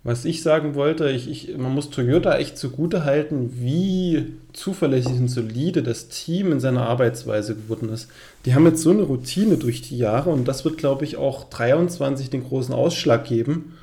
Was 0.03 0.23
ich 0.23 0.41
sagen 0.41 0.75
wollte, 0.75 1.09
ich, 1.09 1.29
ich, 1.29 1.57
man 1.57 1.73
muss 1.73 1.89
Toyota 1.89 2.37
echt 2.37 2.57
zugute 2.57 3.03
halten, 3.03 3.51
wie 3.59 4.37
zuverlässig 4.53 5.19
und 5.19 5.27
solide 5.27 5.83
das 5.83 6.07
Team 6.07 6.53
in 6.53 6.61
seiner 6.61 6.87
Arbeitsweise 6.87 7.55
geworden 7.55 7.89
ist. 7.89 8.07
Die 8.45 8.55
haben 8.55 8.65
jetzt 8.65 8.81
so 8.81 8.91
eine 8.91 9.01
Routine 9.01 9.57
durch 9.57 9.81
die 9.81 9.97
Jahre 9.97 10.29
und 10.29 10.47
das 10.47 10.63
wird, 10.63 10.77
glaube 10.77 11.03
ich, 11.03 11.17
auch 11.17 11.49
23 11.49 12.29
den 12.29 12.45
großen 12.45 12.73
Ausschlag 12.73 13.25
geben. 13.25 13.73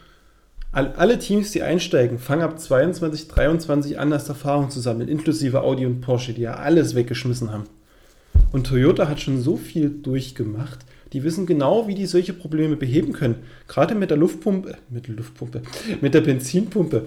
All, 0.72 0.94
alle 0.96 1.18
Teams, 1.18 1.50
die 1.50 1.62
einsteigen, 1.62 2.18
fangen 2.18 2.42
ab 2.42 2.58
22, 2.58 3.28
23 3.28 3.98
an, 3.98 4.10
das 4.10 4.28
Erfahrung 4.28 4.70
zu 4.70 4.80
sammeln, 4.80 5.08
inklusive 5.08 5.60
Audi 5.60 5.84
und 5.84 6.00
Porsche, 6.00 6.32
die 6.32 6.42
ja 6.42 6.54
alles 6.54 6.94
weggeschmissen 6.94 7.52
haben. 7.52 7.64
Und 8.54 8.68
Toyota 8.68 9.08
hat 9.08 9.20
schon 9.20 9.42
so 9.42 9.56
viel 9.56 9.90
durchgemacht, 9.90 10.78
die 11.12 11.24
wissen 11.24 11.44
genau, 11.44 11.88
wie 11.88 11.96
die 11.96 12.06
solche 12.06 12.32
Probleme 12.32 12.76
beheben 12.76 13.12
können. 13.12 13.42
Gerade 13.66 13.96
mit 13.96 14.10
der 14.10 14.16
Luftpumpe, 14.16 14.70
äh, 14.70 14.76
mit 14.90 15.08
der 15.08 15.16
Luftpumpe, 15.16 15.62
mit 16.00 16.14
der 16.14 16.20
Benzinpumpe. 16.20 17.06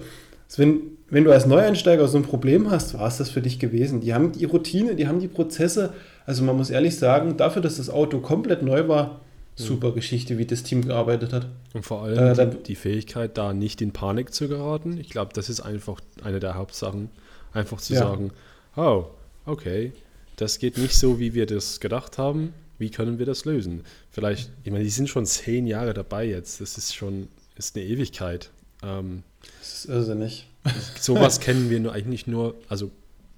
Wenn, 0.57 0.81
wenn 1.09 1.23
du 1.23 1.31
als 1.31 1.45
Neueinsteiger 1.45 2.05
so 2.09 2.17
ein 2.17 2.23
Problem 2.23 2.69
hast, 2.69 2.95
war 2.95 3.07
es 3.07 3.15
das 3.15 3.29
für 3.29 3.41
dich 3.41 3.59
gewesen. 3.59 4.01
Die 4.01 4.13
haben 4.13 4.33
die 4.33 4.43
Routine, 4.43 4.95
die 4.95 5.07
haben 5.07 5.21
die 5.21 5.29
Prozesse. 5.29 5.93
Also 6.25 6.43
man 6.43 6.57
muss 6.57 6.69
ehrlich 6.69 6.97
sagen, 6.97 7.37
dafür, 7.37 7.61
dass 7.61 7.77
das 7.77 7.89
Auto 7.89 8.19
komplett 8.19 8.61
neu 8.61 8.89
war, 8.89 9.21
super 9.55 9.93
Geschichte, 9.93 10.37
wie 10.37 10.45
das 10.45 10.63
Team 10.63 10.85
gearbeitet 10.85 11.31
hat. 11.31 11.47
Und 11.73 11.85
vor 11.85 12.03
allem 12.03 12.37
äh, 12.37 12.49
die, 12.49 12.63
die, 12.63 12.75
Fähigkeit, 12.75 13.37
da 13.37 13.53
nicht 13.53 13.81
in 13.81 13.93
Panik 13.93 14.33
zu 14.33 14.49
geraten. 14.49 14.97
Ich 14.99 15.11
glaube, 15.11 15.31
das 15.33 15.47
ist 15.47 15.61
einfach 15.61 16.01
eine 16.25 16.41
der 16.41 16.55
Hauptsachen. 16.55 17.07
Einfach 17.53 17.77
zu 17.77 17.93
ja. 17.93 17.99
sagen, 17.99 18.31
oh, 18.75 19.05
okay, 19.45 19.93
das 20.37 20.59
geht 20.59 20.77
nicht 20.77 20.95
so, 20.95 21.19
wie 21.19 21.33
wir 21.33 21.45
das 21.45 21.81
gedacht 21.81 22.17
haben 22.17 22.53
wie 22.77 22.89
können 22.89 23.19
wir 23.19 23.25
das 23.25 23.45
lösen? 23.45 23.83
Vielleicht, 24.11 24.51
ich 24.63 24.71
meine, 24.71 24.83
die 24.83 24.89
sind 24.89 25.09
schon 25.09 25.25
zehn 25.25 25.67
Jahre 25.67 25.93
dabei 25.93 26.25
jetzt. 26.25 26.61
Das 26.61 26.77
ist 26.77 26.95
schon, 26.95 27.27
ist 27.55 27.75
eine 27.75 27.85
Ewigkeit. 27.85 28.51
Ähm, 28.83 29.23
das 29.59 29.73
ist 29.73 29.85
irrsinnig. 29.85 30.47
Sowas 30.99 31.39
kennen 31.39 31.69
wir 31.69 31.79
nur, 31.79 31.93
eigentlich 31.93 32.27
nur, 32.27 32.55
also 32.69 32.91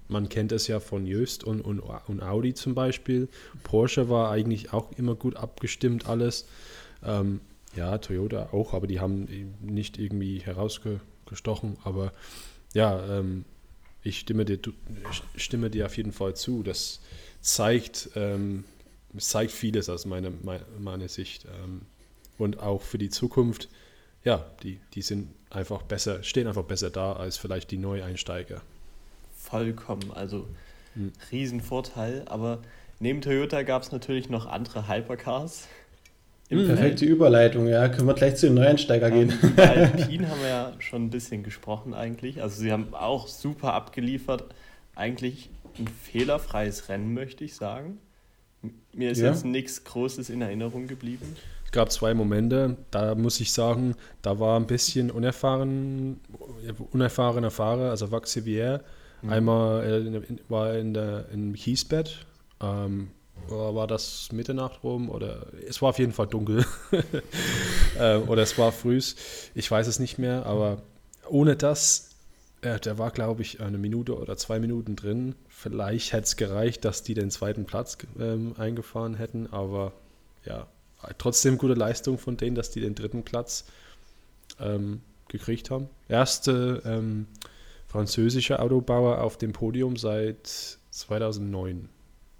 man 0.07 0.27
kennt 0.27 0.51
es 0.51 0.67
ja 0.67 0.79
von 0.79 1.05
Jöst 1.05 1.43
und, 1.43 1.61
und, 1.61 1.79
und 1.79 2.21
Audi 2.21 2.53
zum 2.53 2.75
Beispiel. 2.75 3.29
Porsche 3.63 4.09
war 4.09 4.31
eigentlich 4.31 4.73
auch 4.73 4.91
immer 4.97 5.15
gut 5.15 5.35
abgestimmt, 5.35 6.07
alles. 6.07 6.45
Ähm, 7.03 7.39
ja, 7.75 7.97
Toyota 7.99 8.49
auch, 8.51 8.73
aber 8.73 8.87
die 8.87 8.99
haben 8.99 9.27
nicht 9.61 9.99
irgendwie 9.99 10.39
herausgestochen. 10.39 11.77
Aber 11.83 12.11
ja, 12.73 13.19
ähm, 13.19 13.45
ich 14.03 14.19
stimme 14.19 14.45
dir, 14.45 14.59
stimme 15.35 15.69
dir 15.69 15.85
auf 15.85 15.97
jeden 15.97 16.11
Fall 16.11 16.35
zu. 16.35 16.63
Das 16.63 17.01
zeigt, 17.41 18.09
ähm, 18.15 18.63
zeigt 19.17 19.51
vieles 19.51 19.89
aus 19.89 20.05
meiner, 20.05 20.31
meiner 20.79 21.07
Sicht. 21.07 21.45
Ähm, 21.45 21.81
und 22.37 22.59
auch 22.59 22.81
für 22.81 22.97
die 22.97 23.09
Zukunft, 23.09 23.69
ja, 24.23 24.45
die, 24.63 24.79
die 24.93 25.01
sind 25.01 25.29
einfach 25.49 25.81
besser, 25.83 26.23
stehen 26.23 26.47
einfach 26.47 26.63
besser 26.63 26.89
da 26.89 27.13
als 27.13 27.37
vielleicht 27.37 27.71
die 27.71 27.77
Neueinsteiger. 27.77 28.61
Vollkommen, 29.35 30.11
also 30.11 30.47
hm. 30.93 31.11
Riesenvorteil. 31.31 32.23
Aber 32.27 32.61
neben 32.99 33.21
Toyota 33.21 33.63
gab 33.63 33.81
es 33.83 33.91
natürlich 33.91 34.29
noch 34.29 34.45
andere 34.45 34.87
Hypercars. 34.87 35.67
Hm, 36.49 36.65
perfekte 36.65 37.05
Überleitung, 37.05 37.67
ja. 37.67 37.87
Können 37.89 38.07
wir 38.07 38.15
gleich 38.15 38.35
zu 38.35 38.47
den 38.47 38.55
Neueinsteiger 38.55 39.11
gehen. 39.11 39.33
Bei 39.55 39.69
Alpine 39.69 40.29
haben 40.29 40.41
wir 40.41 40.49
ja 40.49 40.73
schon 40.79 41.05
ein 41.05 41.09
bisschen 41.09 41.43
gesprochen 41.43 41.93
eigentlich. 41.93 42.41
Also 42.41 42.61
sie 42.61 42.71
haben 42.71 42.93
auch 42.93 43.27
super 43.27 43.73
abgeliefert. 43.73 44.45
Eigentlich 44.95 45.49
ein 45.77 45.87
fehlerfreies 45.87 46.89
Rennen, 46.89 47.13
möchte 47.13 47.43
ich 47.43 47.55
sagen. 47.55 47.99
Mir 48.93 49.11
ist 49.11 49.19
ja. 49.19 49.29
jetzt 49.29 49.45
nichts 49.45 49.83
Großes 49.83 50.29
in 50.29 50.41
Erinnerung 50.41 50.87
geblieben. 50.87 51.35
Es 51.65 51.71
gab 51.71 51.91
zwei 51.91 52.15
Momente, 52.15 52.77
da 52.89 53.13
muss 53.13 53.39
ich 53.39 53.53
sagen, 53.53 53.95
da 54.23 54.39
war 54.39 54.59
ein 54.59 54.65
bisschen 54.65 55.11
unerfahren, 55.11 56.19
unerfahrener 56.91 57.51
Fahrer, 57.51 57.91
also 57.91 58.11
Vaxivier. 58.11 58.81
Mhm. 59.21 59.29
Einmal 59.29 59.85
äh, 59.85 60.37
war 60.49 60.69
er 60.69 60.79
in 60.79 60.95
der, 60.95 61.25
im 61.31 61.53
Kiesbett, 61.53 62.25
ähm, 62.59 63.09
war 63.51 63.87
das 63.87 64.31
Mitternacht 64.31 64.83
rum 64.83 65.09
oder 65.09 65.47
es 65.67 65.81
war 65.81 65.89
auf 65.89 65.99
jeden 65.99 66.13
Fall 66.13 66.27
dunkel. 66.27 66.65
Äh, 67.97 68.17
oder 68.17 68.43
es 68.43 68.57
war 68.57 68.71
früh, 68.71 69.01
ich 69.55 69.71
weiß 69.71 69.87
es 69.87 69.99
nicht 69.99 70.19
mehr, 70.19 70.45
aber 70.45 70.83
ohne 71.27 71.57
das, 71.57 72.11
äh, 72.61 72.79
der 72.79 72.97
war 72.97 73.11
glaube 73.11 73.41
ich 73.41 73.59
eine 73.59 73.77
Minute 73.77 74.17
oder 74.17 74.37
zwei 74.37 74.59
Minuten 74.59 74.95
drin, 74.95 75.35
Vielleicht 75.61 76.13
hätte 76.13 76.23
es 76.23 76.37
gereicht, 76.37 76.85
dass 76.85 77.03
die 77.03 77.15
den 77.15 77.31
zweiten 77.31 77.65
Platz 77.65 77.97
ähm, 78.17 78.55
eingefahren 78.57 79.15
hätten, 79.15 79.51
aber 79.51 79.91
ja, 80.45 80.67
trotzdem 81.17 81.57
gute 81.57 81.73
Leistung 81.73 82.17
von 82.17 82.37
denen, 82.37 82.55
dass 82.55 82.71
die 82.71 82.79
den 82.79 82.95
dritten 82.95 83.23
Platz 83.23 83.65
ähm, 84.61 85.01
gekriegt 85.27 85.69
haben. 85.69 85.89
Erste 86.07 86.81
ähm, 86.85 87.27
französische 87.89 88.61
Autobauer 88.61 89.19
auf 89.19 89.37
dem 89.37 89.51
Podium 89.51 89.97
seit 89.97 90.77
2009, 90.91 91.89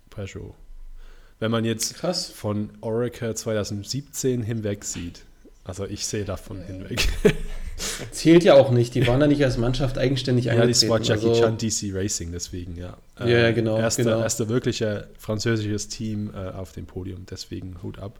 Peugeot. 0.09 0.55
Wenn 1.39 1.51
man 1.51 1.65
jetzt 1.65 1.95
Krass. 1.95 2.29
von 2.29 2.69
Oracle 2.81 3.33
2017 3.33 4.43
hinweg 4.43 4.83
sieht. 4.83 5.23
Also 5.63 5.85
ich 5.85 6.05
sehe 6.05 6.25
davon 6.25 6.61
hinweg. 6.61 7.07
Zählt 8.11 8.43
ja 8.43 8.55
auch 8.55 8.71
nicht. 8.71 8.95
Die 8.95 9.07
waren 9.07 9.21
ja 9.21 9.27
nicht 9.27 9.43
als 9.43 9.57
Mannschaft 9.57 9.97
eigenständig 9.97 10.49
eingetreten. 10.49 10.69
Ja, 10.69 10.87
das 10.87 10.89
war 10.89 11.01
Jackie 11.01 11.29
also, 11.29 11.41
Chan 11.41 11.57
DC 11.57 11.95
Racing, 11.95 12.31
deswegen, 12.31 12.75
ja. 12.75 12.97
Ja, 13.19 13.27
ja 13.27 13.51
genau. 13.51 13.77
Erste, 13.77 14.03
genau. 14.03 14.19
erste 14.19 14.49
wirkliche 14.49 15.07
französisches 15.17 15.87
Team 15.87 16.31
äh, 16.33 16.49
auf 16.49 16.71
dem 16.73 16.87
Podium, 16.87 17.25
deswegen 17.29 17.81
Hut 17.83 17.99
ab. 17.99 18.19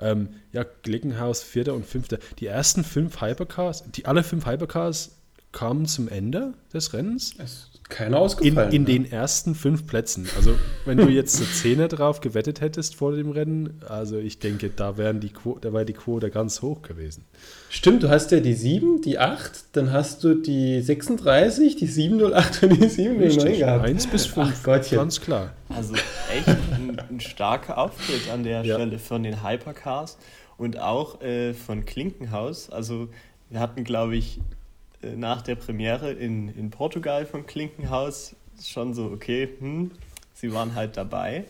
Ähm, 0.00 0.30
ja, 0.52 0.64
Glickenhaus, 0.82 1.42
vierter 1.42 1.74
und 1.74 1.86
fünfter. 1.86 2.18
Die 2.38 2.46
ersten 2.46 2.82
fünf 2.82 3.20
Hypercars, 3.20 3.84
die 3.92 4.06
alle 4.06 4.22
fünf 4.22 4.46
Hypercars 4.46 5.12
kamen 5.52 5.86
zum 5.86 6.08
Ende 6.08 6.54
des 6.72 6.92
Rennens. 6.92 7.34
Es 7.38 7.70
keiner 7.88 8.18
ausgefallen. 8.18 8.70
In, 8.70 8.76
in 8.76 8.84
den 8.84 9.10
ersten 9.10 9.54
fünf 9.54 9.86
Plätzen. 9.86 10.28
Also, 10.36 10.54
wenn 10.84 10.98
du 10.98 11.08
jetzt 11.08 11.36
eine 11.36 11.50
Zehner 11.50 11.88
drauf 11.88 12.20
gewettet 12.20 12.60
hättest 12.60 12.96
vor 12.96 13.12
dem 13.12 13.30
Rennen, 13.30 13.80
also 13.88 14.18
ich 14.18 14.38
denke, 14.38 14.70
da, 14.70 14.96
wären 14.96 15.20
die 15.20 15.30
da 15.60 15.72
wäre 15.72 15.84
die 15.84 15.92
Quote 15.92 16.30
ganz 16.30 16.62
hoch 16.62 16.82
gewesen. 16.82 17.24
Stimmt, 17.68 18.02
du 18.02 18.08
hast 18.08 18.32
ja 18.32 18.40
die 18.40 18.54
7, 18.54 19.02
die 19.02 19.18
8, 19.18 19.76
dann 19.76 19.92
hast 19.92 20.24
du 20.24 20.34
die 20.34 20.80
36, 20.80 21.76
die 21.76 21.86
708 21.86 22.62
und 22.64 22.82
die 22.82 22.88
709 22.88 23.58
gehabt. 23.58 23.84
1 23.84 24.06
bis 24.08 24.26
5, 24.26 24.62
ganz 24.62 25.20
klar. 25.20 25.52
Also 25.68 25.94
echt 25.94 26.48
ein, 26.48 27.00
ein 27.10 27.20
starker 27.20 27.78
Auftritt 27.78 28.30
an 28.32 28.44
der 28.44 28.64
ja. 28.64 28.74
Stelle 28.74 28.98
von 28.98 29.22
den 29.22 29.42
Hypercars 29.42 30.18
und 30.56 30.78
auch 30.78 31.20
äh, 31.22 31.54
von 31.54 31.84
Klinkenhaus. 31.84 32.70
Also 32.70 33.08
wir 33.50 33.60
hatten, 33.60 33.84
glaube 33.84 34.16
ich, 34.16 34.40
nach 35.16 35.42
der 35.42 35.54
Premiere 35.54 36.12
in, 36.12 36.48
in 36.48 36.70
Portugal 36.70 37.26
vom 37.26 37.46
Klinkenhaus 37.46 38.34
schon 38.62 38.94
so, 38.94 39.06
okay, 39.06 39.48
hm, 39.58 39.92
sie 40.34 40.52
waren 40.52 40.74
halt 40.74 40.96
dabei. 40.96 41.44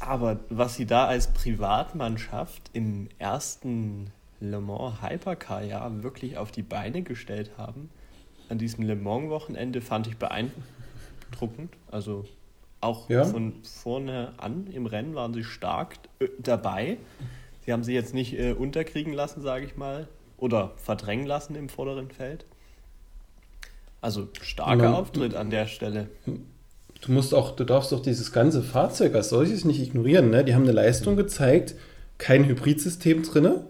Aber 0.00 0.40
was 0.50 0.74
sie 0.74 0.86
da 0.86 1.06
als 1.06 1.32
Privatmannschaft 1.32 2.70
im 2.72 3.08
ersten 3.18 4.10
Le 4.40 4.60
Mans 4.60 5.00
Hypercar-Jahr 5.00 6.02
wirklich 6.02 6.36
auf 6.36 6.50
die 6.50 6.62
Beine 6.62 7.02
gestellt 7.02 7.52
haben, 7.56 7.90
an 8.48 8.58
diesem 8.58 8.84
Le 8.84 8.96
Mans-Wochenende 8.96 9.80
fand 9.80 10.06
ich 10.06 10.16
beeindruckend. 10.16 11.72
Also 11.90 12.24
auch 12.80 13.08
ja. 13.08 13.24
von 13.24 13.54
vorne 13.62 14.34
an 14.36 14.66
im 14.66 14.86
Rennen 14.86 15.14
waren 15.14 15.32
sie 15.32 15.44
stark 15.44 15.96
äh, 16.18 16.28
dabei. 16.38 16.98
Sie 17.64 17.72
haben 17.72 17.84
sie 17.84 17.94
jetzt 17.94 18.12
nicht 18.12 18.38
äh, 18.38 18.52
unterkriegen 18.52 19.14
lassen, 19.14 19.40
sage 19.40 19.64
ich 19.64 19.76
mal 19.76 20.08
oder 20.44 20.72
verdrängen 20.76 21.26
lassen 21.26 21.56
im 21.56 21.70
vorderen 21.70 22.10
Feld. 22.10 22.44
Also 24.02 24.28
starker 24.42 24.76
Man, 24.76 24.94
Auftritt 24.94 25.34
an 25.34 25.48
der 25.48 25.66
Stelle. 25.66 26.08
Du 26.26 27.12
musst 27.12 27.32
auch, 27.32 27.56
du 27.56 27.64
darfst 27.64 27.92
doch 27.92 28.02
dieses 28.02 28.30
ganze 28.30 28.62
Fahrzeug 28.62 29.14
als 29.14 29.30
solches 29.30 29.64
nicht 29.64 29.80
ignorieren. 29.80 30.28
Ne? 30.28 30.44
Die 30.44 30.54
haben 30.54 30.64
eine 30.64 30.72
Leistung 30.72 31.16
gezeigt, 31.16 31.74
kein 32.18 32.44
Hybridsystem 32.44 33.22
drin, 33.22 33.60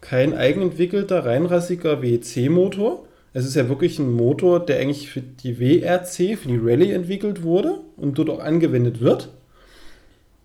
kein 0.00 0.34
eigenentwickelter, 0.34 1.24
reinrassiger 1.24 2.02
WEC-Motor. 2.02 3.04
Es 3.32 3.46
ist 3.46 3.54
ja 3.54 3.68
wirklich 3.68 4.00
ein 4.00 4.12
Motor, 4.12 4.66
der 4.66 4.80
eigentlich 4.80 5.08
für 5.10 5.20
die 5.20 5.60
WRC, 5.60 6.36
für 6.36 6.48
die 6.48 6.58
Rallye 6.60 6.90
entwickelt 6.90 7.44
wurde 7.44 7.78
und 7.96 8.18
dort 8.18 8.30
auch 8.30 8.40
angewendet 8.40 9.00
wird. 9.00 9.28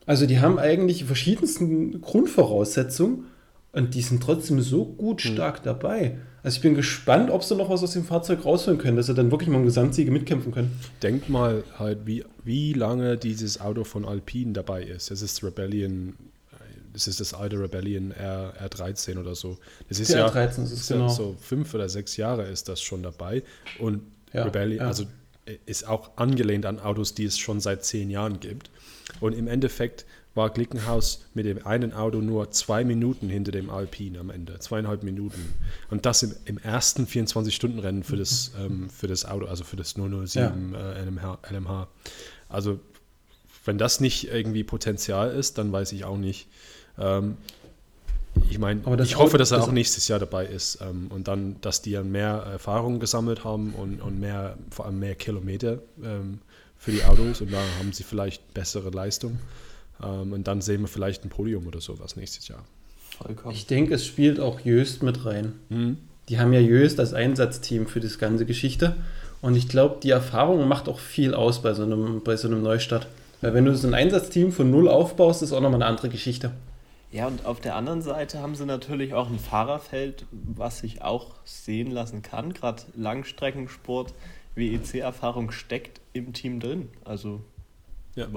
Also 0.06 0.28
die 0.28 0.40
haben 0.40 0.60
eigentlich 0.60 1.00
die 1.00 1.06
verschiedensten 1.06 2.02
Grundvoraussetzungen 2.02 3.26
und 3.74 3.96
die 3.96 4.02
sind 4.02 4.24
trotzdem 4.24 4.62
so 4.62 4.86
gut 4.86 5.22
hm. 5.22 5.34
stark 5.34 5.58
hm. 5.58 5.64
dabei. 5.66 6.18
Also 6.44 6.58
ich 6.58 6.62
bin 6.62 6.76
gespannt, 6.76 7.30
ob 7.30 7.44
sie 7.44 7.56
noch 7.56 7.70
was 7.70 7.84
aus 7.84 7.94
dem 7.94 8.06
Fahrzeug 8.06 8.46
rausholen 8.46 8.80
können, 8.80 8.98
dass 8.98 9.08
sie 9.08 9.14
dann 9.14 9.32
wirklich 9.32 9.50
mal 9.50 9.60
im 9.60 9.66
Gesamtsiege 9.66 10.12
mitkämpfen 10.12 10.52
können. 10.52 10.78
Denk 11.02 11.30
mal 11.30 11.64
halt, 11.80 12.06
wie, 12.06 12.24
wie 12.44 12.74
lange 12.74 13.18
dieses 13.18 13.62
Auto 13.62 13.84
von 13.84 14.06
Alpine 14.06 14.52
dabei 14.52 14.84
ist. 14.84 15.10
Das 15.10 15.22
ist 15.22 15.42
Rebellion, 15.42 16.16
das 16.92 17.08
ist 17.08 17.22
das 17.22 17.34
alte 17.34 17.60
Rebellion 17.60 18.12
R, 18.12 18.54
R13 18.62 19.18
oder 19.18 19.36
so. 19.36 19.58
Das 19.88 20.00
ist 20.00 20.12
ja, 20.12 20.28
R13 20.28 20.64
ist 20.64 20.72
es, 20.74 20.88
genau. 20.90 21.08
so 21.08 21.36
fünf 21.40 21.74
oder 21.74 21.88
sechs 21.88 22.18
Jahre 22.18 22.44
ist 22.44 22.68
das 22.68 22.82
schon 22.82 23.04
dabei. 23.04 23.42
Und 23.80 24.02
ja, 24.34 24.44
Rebellion, 24.44 24.82
ja. 24.82 24.88
also 24.88 25.06
ist 25.66 25.88
auch 25.88 26.18
angelehnt 26.18 26.66
an 26.66 26.80
Autos, 26.80 27.16
die 27.16 27.26
es 27.26 27.38
schon 27.38 27.62
seit 27.62 27.86
zehn 27.86 28.10
Jahren 28.10 28.42
gibt. 28.42 28.70
Und 29.22 29.34
im 29.34 29.48
Endeffekt 29.48 30.06
war 30.36 30.50
Glickenhaus 30.50 31.26
mit 31.34 31.46
dem 31.46 31.66
einen 31.66 31.94
Auto 31.94 32.20
nur 32.20 32.50
zwei 32.52 32.84
Minuten 32.84 33.30
hinter 33.30 33.52
dem 33.52 33.70
Alpine 33.70 34.20
am 34.20 34.30
Ende, 34.30 34.58
zweieinhalb 34.60 35.04
Minuten. 35.04 35.54
Und 35.90 36.06
das 36.06 36.24
im, 36.24 36.34
im 36.46 36.58
ersten 36.58 37.06
24-Stunden-Rennen 37.06 38.04
für 38.04 38.18
das, 38.18 38.52
ähm, 38.60 38.90
für 38.90 39.08
das 39.08 39.26
Auto, 39.26 39.46
also 39.46 39.64
für 39.64 39.76
das 39.76 39.94
007 39.94 40.74
ja. 40.74 40.92
äh, 40.94 41.06
LMH, 41.06 41.40
LMH. 41.52 41.88
Also 42.50 42.80
wenn 43.66 43.78
das 43.78 44.00
nicht 44.00 44.28
irgendwie 44.30 44.64
Potenzial 44.64 45.32
ist, 45.32 45.58
dann 45.58 45.72
weiß 45.72 45.92
ich 45.92 46.04
auch 46.04 46.18
nicht. 46.18 46.48
Ähm, 46.98 47.38
ich 48.50 48.58
meine, 48.58 48.82
ich 49.04 49.18
hoffe, 49.18 49.38
dass 49.38 49.52
er 49.52 49.62
auch 49.62 49.72
nächstes 49.72 50.08
Jahr 50.08 50.20
dabei 50.20 50.48
ist 50.48 50.80
ähm, 50.82 51.08
und 51.10 51.28
dann, 51.28 51.62
dass 51.62 51.84
die 51.84 51.92
ja 51.92 52.04
mehr 52.04 52.34
Erfahrung 52.52 53.00
gesammelt 53.00 53.44
haben 53.44 53.74
und, 53.74 54.02
und 54.02 54.20
mehr, 54.20 54.58
vor 54.72 54.86
allem 54.86 55.00
mehr 55.00 55.14
Kilometer 55.14 55.80
ähm, 56.04 56.40
für 56.78 56.92
die 56.92 57.04
Autos 57.04 57.42
und 57.42 57.54
da 57.54 57.62
haben 57.78 57.94
sie 57.94 58.04
vielleicht 58.04 58.54
bessere 58.54 58.90
Leistung. 58.90 59.40
Ähm, 60.02 60.34
und 60.34 60.48
dann 60.48 60.62
sehen 60.62 60.82
wir 60.82 60.88
vielleicht 60.88 61.26
ein 61.26 61.30
Podium 61.30 61.68
oder 61.68 61.82
sowas 61.82 62.16
nächstes 62.16 62.48
Jahr. 62.48 62.64
Vollkommen. 63.18 63.54
Ich 63.54 63.68
denke, 63.68 63.96
es 63.96 64.06
spielt 64.06 64.40
auch 64.40 64.60
Jöst 64.62 65.04
mit 65.04 65.26
rein. 65.26 65.54
Mhm. 65.70 65.98
Die 66.30 66.40
haben 66.40 66.54
ja 66.54 66.60
Jöst 66.60 67.00
als 67.00 67.14
Einsatzteam 67.14 67.88
für 67.88 68.00
das 68.00 68.18
ganze 68.18 68.46
Geschichte. 68.46 68.96
Und 69.42 69.56
ich 69.56 69.68
glaube, 69.68 69.98
die 70.02 70.10
Erfahrung 70.10 70.68
macht 70.68 70.88
auch 70.88 71.00
viel 71.00 71.34
aus 71.34 71.62
bei 71.62 71.74
so 71.74 71.84
einem, 71.84 72.22
bei 72.24 72.38
so 72.38 72.48
einem 72.48 72.64
Neustart. 72.64 73.08
Weil 73.42 73.54
wenn 73.54 73.66
du 73.66 73.76
so 73.76 73.88
ein 73.88 73.94
Einsatzteam 73.94 74.54
von 74.54 74.72
null 74.72 74.88
aufbaust, 74.88 75.42
ist 75.42 75.52
auch 75.52 75.60
nochmal 75.60 75.82
eine 75.82 75.88
andere 75.88 76.08
Geschichte. 76.08 76.52
Ja, 77.12 77.28
und 77.28 77.46
auf 77.46 77.60
der 77.60 77.76
anderen 77.76 78.02
Seite 78.02 78.40
haben 78.40 78.56
sie 78.56 78.66
natürlich 78.66 79.14
auch 79.14 79.30
ein 79.30 79.38
Fahrerfeld, 79.38 80.26
was 80.32 80.80
sich 80.80 81.02
auch 81.02 81.36
sehen 81.44 81.92
lassen 81.92 82.22
kann. 82.22 82.54
Gerade 82.54 82.84
Langstreckensport, 82.96 84.14
WEC-Erfahrung 84.56 85.52
steckt 85.52 86.00
im 86.14 86.32
Team 86.34 86.60
drin. 86.60 86.90
Also 87.04 87.42
ja. 88.16 88.28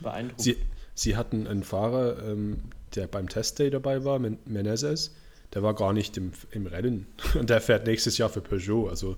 beeindruckend. 0.00 0.40
Sie, 0.40 0.56
Sie 0.94 1.16
hatten 1.16 1.46
einen 1.46 1.64
Fahrer, 1.64 2.22
ähm, 2.22 2.62
der 2.94 3.06
beim 3.06 3.28
Testday 3.28 3.70
dabei 3.70 4.04
war, 4.04 4.18
Menezes, 4.18 5.14
der 5.52 5.62
war 5.62 5.74
gar 5.74 5.92
nicht 5.92 6.16
im, 6.16 6.32
im 6.50 6.66
Rennen. 6.66 7.06
Und 7.38 7.50
der 7.50 7.60
fährt 7.60 7.86
nächstes 7.86 8.18
Jahr 8.18 8.28
für 8.28 8.40
Peugeot. 8.40 8.88
Also 8.88 9.16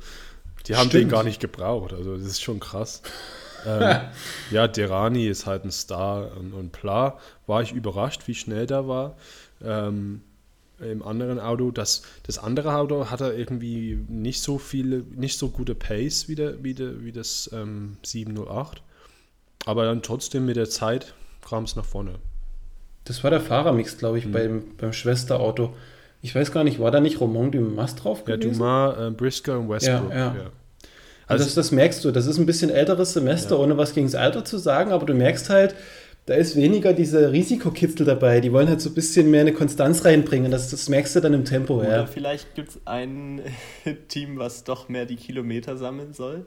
die 0.67 0.75
haben 0.75 0.89
Stimmt. 0.89 1.05
den 1.05 1.09
gar 1.11 1.23
nicht 1.23 1.41
gebraucht. 1.41 1.93
Also 1.93 2.17
das 2.17 2.27
ist 2.27 2.43
schon 2.43 2.61
krass. 2.61 3.03
ähm, 3.67 4.01
ja, 4.51 4.69
Derani 4.69 5.27
ist 5.27 5.47
halt 5.47 5.65
ein 5.65 5.71
Star 5.71 6.37
und, 6.37 6.53
und 6.53 6.73
Pla 6.73 7.19
war 7.47 7.62
ich 7.62 7.73
überrascht, 7.73 8.27
wie 8.27 8.35
schnell 8.35 8.67
der 8.67 8.89
war. 8.89 9.17
Ähm, 9.62 10.23
Im 10.81 11.03
anderen 11.03 11.39
Auto, 11.39 11.71
das, 11.71 12.03
das 12.25 12.39
andere 12.39 12.75
Auto 12.75 13.11
hatte 13.11 13.33
irgendwie 13.33 13.99
nicht 14.09 14.43
so 14.43 14.59
viele, 14.59 15.05
nicht 15.15 15.39
so 15.39 15.51
gute 15.51 15.75
Pace 15.75 16.29
wie, 16.29 16.35
der, 16.35 16.62
wie, 16.65 16.75
der, 16.75 17.05
wie 17.05 17.12
das 17.12 17.51
ähm, 17.53 17.97
708. 18.03 18.83
Aber 19.65 19.85
dann 19.85 20.03
trotzdem 20.03 20.47
mit 20.47 20.57
der 20.57 20.69
Zeit 20.69 21.15
kam 21.49 21.65
es 21.65 21.77
nach 21.77 21.85
vorne. 21.85 22.15
Das 23.05 23.23
war 23.23 23.31
der 23.31 23.41
Fahrermix, 23.41 23.99
glaube 23.99 24.19
ich, 24.19 24.27
mhm. 24.27 24.33
beim, 24.33 24.63
beim 24.79 24.93
Schwesterauto. 24.93 25.75
Ich 26.23 26.35
weiß 26.35 26.51
gar 26.51 26.65
nicht, 26.65 26.81
war 26.81 26.91
da 26.91 27.01
nicht 27.01 27.21
Romain 27.21 27.53
Dumas 27.53 27.95
drauf 27.95 28.25
gewesen? 28.25 28.61
Ja, 28.61 28.93
Dumas, 28.93 29.09
äh, 29.09 29.11
Briscoe 29.13 29.59
und 29.59 29.69
Westbrook. 29.69 30.11
Ja, 30.11 30.17
ja. 30.17 30.35
ja. 30.37 30.51
Also 31.29 31.45
das, 31.45 31.55
das, 31.55 31.73
merkst 31.73 32.05
du, 32.05 32.11
das 32.11 32.27
ist 32.27 32.39
ein 32.39 32.47
bisschen 32.47 32.71
älteres 32.71 33.13
Semester, 33.13 33.57
ja. 33.57 33.63
ohne 33.63 33.77
was 33.77 33.95
gegen 33.95 34.07
das 34.07 34.15
Alter 34.15 34.45
zu 34.45 34.59
sagen, 34.59 34.93
aber 34.93 35.07
du 35.07 35.15
merkst 35.15 35.51
halt, 35.51 35.75
da 36.27 36.35
ist 36.35 36.57
weniger 36.57 36.93
diese 36.93 37.33
Risikokitzel 37.33 38.05
dabei. 38.05 38.41
Die 38.41 38.53
wollen 38.53 38.69
halt 38.69 38.81
so 38.81 38.91
ein 38.91 38.95
bisschen 38.95 39.31
mehr 39.31 39.43
eine 39.43 39.53
Konstanz 39.53 40.05
reinbringen. 40.05 40.51
Das, 40.51 40.71
das 40.71 40.89
merkst 40.89 41.15
du 41.15 41.21
dann 41.21 41.35
im 41.35 41.45
Tempo. 41.45 41.79
Oder 41.79 41.97
ja. 41.97 42.07
vielleicht 42.07 42.55
gibt 42.57 42.71
es 42.71 42.81
ein 42.85 43.41
Team, 44.09 44.39
was 44.39 44.65
doch 44.65 44.89
mehr 44.89 45.07
die 45.07 45.17
Kilometer 45.17 45.77
sammeln 45.77 46.13
soll 46.13 46.47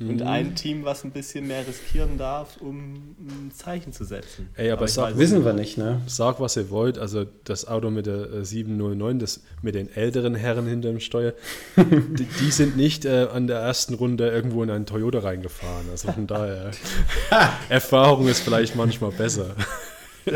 und 0.00 0.20
mhm. 0.20 0.26
ein 0.26 0.54
Team, 0.56 0.84
was 0.84 1.04
ein 1.04 1.12
bisschen 1.12 1.46
mehr 1.46 1.66
riskieren 1.66 2.18
darf, 2.18 2.56
um 2.60 3.14
ein 3.20 3.52
Zeichen 3.54 3.92
zu 3.92 4.04
setzen. 4.04 4.48
Ey, 4.56 4.70
aber, 4.70 4.80
aber 4.80 4.88
sag, 4.88 5.18
wissen 5.18 5.44
wir 5.44 5.52
nicht, 5.52 5.78
ne? 5.78 6.00
Sag, 6.06 6.40
was 6.40 6.56
ihr 6.56 6.70
wollt. 6.70 6.98
Also 6.98 7.26
das 7.44 7.66
Auto 7.68 7.90
mit 7.90 8.06
der 8.06 8.44
709, 8.44 9.16
äh, 9.16 9.20
das 9.20 9.42
mit 9.62 9.74
den 9.74 9.94
älteren 9.94 10.34
Herren 10.34 10.66
hinter 10.66 10.88
dem 10.88 11.00
Steuer, 11.00 11.32
die, 11.76 12.24
die, 12.24 12.50
sind 12.50 12.76
nicht 12.76 13.04
äh, 13.04 13.28
an 13.32 13.46
der 13.46 13.58
ersten 13.58 13.94
Runde 13.94 14.28
irgendwo 14.28 14.62
in 14.62 14.70
einen 14.70 14.86
Toyota 14.86 15.20
reingefahren. 15.20 15.88
Also 15.90 16.10
von 16.10 16.26
daher, 16.26 16.72
Erfahrung 17.68 18.26
ist 18.26 18.40
vielleicht 18.40 18.74
manchmal 18.74 19.12
besser. 19.12 19.54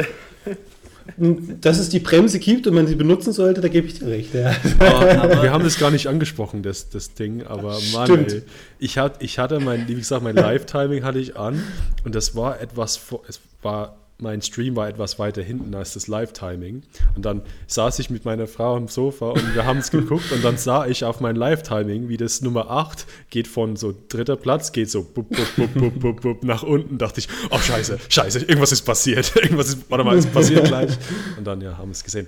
dass 1.17 1.79
es 1.79 1.89
die 1.89 2.01
Bremse 2.01 2.39
gibt 2.39 2.67
und 2.67 2.75
man 2.75 2.87
sie 2.87 2.95
benutzen 2.95 3.33
sollte, 3.33 3.61
da 3.61 3.69
gebe 3.69 3.87
ich 3.87 3.99
dir 3.99 4.09
recht. 4.09 4.35
Ja. 4.35 4.55
Aber, 4.79 5.43
wir 5.43 5.53
haben 5.53 5.65
das 5.65 5.79
gar 5.79 5.91
nicht 5.91 6.07
angesprochen, 6.07 6.63
das, 6.63 6.91
das 6.91 7.15
Ding, 7.15 7.43
aber 7.43 7.79
Mann, 7.93 8.27
ey, 8.27 8.43
ich, 8.79 8.99
hat, 8.99 9.23
ich 9.23 9.39
hatte 9.39 9.61
mein, 9.61 9.89
wie 9.89 9.95
gesagt, 9.95 10.23
mein 10.23 10.37
Live-Timing 10.37 11.05
hatte 11.05 11.19
ich 11.19 11.37
an 11.37 11.63
und 12.05 12.15
das 12.15 12.37
war 12.37 12.61
etwas, 12.61 13.01
es 13.29 13.41
war 13.63 13.97
mein 14.21 14.43
Stream 14.43 14.75
war 14.75 14.89
etwas 14.89 15.19
weiter 15.19 15.43
hinten 15.43 15.75
als 15.75 15.95
das 15.95 16.09
Live-Timing. 16.09 16.83
Und 17.15 17.25
dann 17.25 17.43
saß 17.69 18.01
ich 18.01 18.11
mit 18.11 18.25
meiner 18.25 18.49
Frau 18.49 18.77
am 18.77 18.89
Sofa 18.89 19.31
und 19.31 19.55
wir 19.55 19.65
haben 19.65 19.79
es 19.79 19.91
geguckt 19.93 20.33
und 20.33 20.45
dann 20.45 20.59
sah 20.59 20.87
ich 20.87 21.05
auf 21.05 21.21
mein 21.21 21.37
Live-Timing, 21.37 22.09
wie 22.09 22.17
das 22.17 22.43
Nummer 22.43 22.71
8 22.71 23.07
geht 23.31 23.47
von 23.47 23.77
so 23.77 23.95
dritter 24.09 24.37
Platz, 24.37 24.73
geht 24.73 24.91
so 24.91 25.05
bup, 25.05 25.29
bup, 25.29 25.75
bup, 25.75 26.01
bup, 26.01 26.21
bup, 26.21 26.45
nach 26.45 26.65
unten. 26.65 26.99
Dachte 26.99 27.21
ich, 27.21 27.29
oh 27.51 27.59
scheiße, 27.59 27.99
scheiße, 28.09 28.41
irgendwas 28.41 28.73
ist 28.73 28.83
passiert. 28.83 29.37
irgendwas 29.43 29.69
ist, 29.69 29.89
warte 29.89 30.03
mal, 30.03 30.17
es 30.17 30.27
passiert 30.27 30.67
gleich. 30.67 30.99
Und 31.37 31.47
dann 31.47 31.61
ja, 31.61 31.79
haben 31.79 31.91
wir 31.91 31.93
es 31.93 32.03
gesehen. 32.03 32.27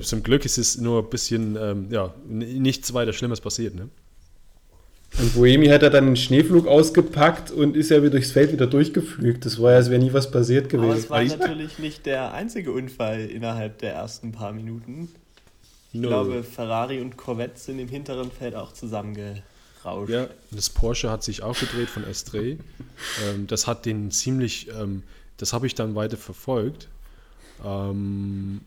Zum 0.00 0.22
Glück 0.22 0.44
ist 0.44 0.58
es 0.58 0.76
nur 0.76 1.02
ein 1.02 1.08
bisschen, 1.08 1.56
ähm, 1.56 1.86
ja, 1.90 2.14
nichts 2.28 2.92
weiter 2.92 3.14
Schlimmes 3.14 3.40
passiert. 3.40 3.74
Ne? 3.74 3.88
Und 5.18 5.34
Boemi 5.34 5.66
hat 5.66 5.82
er 5.82 5.90
dann 5.90 6.06
einen 6.06 6.16
Schneeflug 6.16 6.66
ausgepackt 6.66 7.50
und 7.50 7.76
ist 7.76 7.90
ja 7.90 7.98
wieder 7.98 8.10
durchs 8.10 8.32
Feld 8.32 8.52
wieder 8.52 8.66
durchgeflügt. 8.66 9.44
Das 9.44 9.60
war 9.60 9.72
ja, 9.72 9.76
als 9.76 9.90
wäre 9.90 10.02
nie 10.02 10.12
was 10.12 10.30
passiert 10.30 10.68
gewesen. 10.68 10.90
Aber 11.10 11.22
es 11.22 11.32
war 11.32 11.38
natürlich 11.38 11.78
nicht 11.78 12.06
der 12.06 12.32
einzige 12.32 12.72
Unfall 12.72 13.26
innerhalb 13.26 13.78
der 13.78 13.92
ersten 13.92 14.32
paar 14.32 14.52
Minuten. 14.52 15.08
Ich 15.92 16.00
no. 16.00 16.08
glaube, 16.08 16.42
Ferrari 16.42 17.00
und 17.00 17.18
Corvette 17.18 17.58
sind 17.58 17.78
im 17.78 17.88
hinteren 17.88 18.30
Feld 18.30 18.54
auch 18.54 18.72
zusammengerauscht. 18.72 19.42
Ja, 20.08 20.28
das 20.50 20.70
Porsche 20.70 21.10
hat 21.10 21.22
sich 21.22 21.42
auch 21.42 21.58
gedreht 21.58 21.90
von 21.90 22.04
S3. 22.04 22.56
ähm, 23.28 23.46
das 23.46 23.66
hat 23.66 23.84
den 23.84 24.10
ziemlich, 24.10 24.68
ähm, 24.68 25.02
das 25.36 25.52
habe 25.52 25.66
ich 25.66 25.74
dann 25.74 25.94
weiter 25.94 26.16
verfolgt. 26.16 26.88
Ähm, 27.62 28.62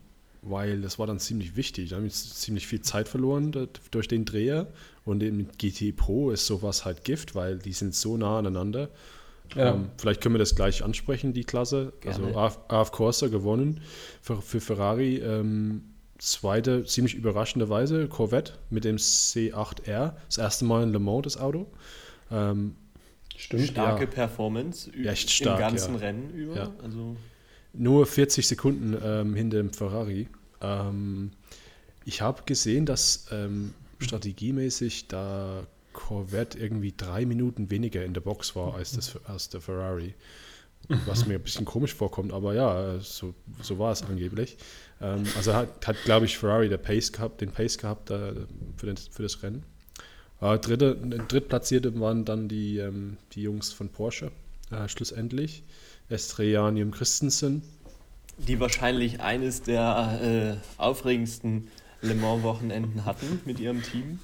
weil 0.48 0.80
das 0.80 0.98
war 0.98 1.06
dann 1.06 1.18
ziemlich 1.18 1.56
wichtig. 1.56 1.90
Da 1.90 1.96
haben 1.96 2.04
jetzt 2.04 2.40
ziemlich 2.40 2.66
viel 2.66 2.80
Zeit 2.80 3.08
verloren 3.08 3.52
durch 3.90 4.08
den 4.08 4.24
Dreher 4.24 4.68
und 5.04 5.22
mit 5.22 5.58
GT 5.58 5.96
Pro 5.96 6.30
ist 6.30 6.46
sowas 6.46 6.84
halt 6.84 7.04
Gift, 7.04 7.34
weil 7.34 7.58
die 7.58 7.72
sind 7.72 7.94
so 7.94 8.16
nah 8.16 8.38
aneinander. 8.38 8.90
Ja. 9.54 9.74
Ähm, 9.74 9.90
vielleicht 9.96 10.20
können 10.20 10.34
wir 10.34 10.40
das 10.40 10.56
gleich 10.56 10.82
ansprechen, 10.82 11.32
die 11.32 11.44
Klasse. 11.44 11.92
Gerne. 12.00 12.36
Also 12.36 12.58
AF 12.68 12.92
Corsa 12.92 13.28
gewonnen 13.28 13.80
für, 14.20 14.42
für 14.42 14.60
Ferrari. 14.60 15.18
Ähm, 15.18 15.82
zweite, 16.18 16.84
ziemlich 16.84 17.14
überraschende 17.14 17.68
Weise, 17.68 18.08
Corvette 18.08 18.54
mit 18.70 18.84
dem 18.84 18.96
C8R. 18.96 20.14
Das 20.26 20.38
erste 20.38 20.64
Mal 20.64 20.82
in 20.82 20.92
Le 20.92 20.98
Mans 20.98 21.22
das 21.24 21.36
Auto. 21.36 21.66
Ähm, 22.30 22.76
Stimmt. 23.36 23.68
Starke 23.68 24.04
ja. 24.04 24.10
Performance 24.10 24.90
Echt 24.92 25.30
stark, 25.30 25.60
im 25.60 25.60
ganzen 25.60 25.94
ja. 25.94 26.00
Rennen 26.00 26.30
über. 26.30 26.56
Ja. 26.56 26.72
Also 26.82 27.16
Nur 27.78 28.06
40 28.06 28.46
Sekunden 28.46 28.96
ähm, 29.02 29.34
hinter 29.34 29.58
dem 29.58 29.72
Ferrari. 29.72 30.28
Ähm, 30.60 31.30
ich 32.04 32.22
habe 32.22 32.42
gesehen, 32.46 32.86
dass 32.86 33.26
ähm, 33.30 33.74
strategiemäßig 33.98 35.08
da 35.08 35.66
Corvette 35.92 36.58
irgendwie 36.58 36.94
drei 36.96 37.24
Minuten 37.26 37.70
weniger 37.70 38.04
in 38.04 38.14
der 38.14 38.20
Box 38.20 38.54
war 38.54 38.74
als, 38.74 38.92
das, 38.92 39.18
als 39.24 39.48
der 39.48 39.60
Ferrari. 39.60 40.14
Was 41.06 41.26
mir 41.26 41.34
ein 41.34 41.42
bisschen 41.42 41.64
komisch 41.64 41.94
vorkommt, 41.94 42.32
aber 42.32 42.54
ja, 42.54 43.00
so, 43.00 43.34
so 43.60 43.78
war 43.78 43.90
es 43.90 44.02
angeblich. 44.02 44.56
Ähm, 45.00 45.24
also 45.36 45.52
hat, 45.52 45.86
hat 45.86 45.96
glaube 46.04 46.26
ich, 46.26 46.38
Ferrari 46.38 46.68
der 46.68 46.76
Pace 46.76 47.10
gehabt, 47.10 47.40
den 47.40 47.50
Pace 47.50 47.78
gehabt 47.78 48.10
äh, 48.10 48.34
für, 48.76 48.86
den, 48.86 48.96
für 48.96 49.22
das 49.22 49.42
Rennen. 49.42 49.64
Äh, 50.40 50.58
dritte, 50.58 50.96
Drittplatzierte 51.28 51.98
waren 51.98 52.24
dann 52.24 52.48
die, 52.48 52.78
ähm, 52.78 53.16
die 53.32 53.42
Jungs 53.42 53.72
von 53.72 53.88
Porsche, 53.88 54.30
äh, 54.70 54.88
schlussendlich. 54.88 55.64
Estrejanium 56.08 56.90
Christensen. 56.90 57.62
Die 58.38 58.60
wahrscheinlich 58.60 59.20
eines 59.20 59.62
der 59.62 60.58
äh, 60.78 60.80
aufregendsten 60.80 61.68
Le 62.02 62.14
Mans-Wochenenden 62.14 63.04
hatten 63.04 63.40
mit 63.44 63.60
ihrem 63.60 63.82
Team. 63.82 64.18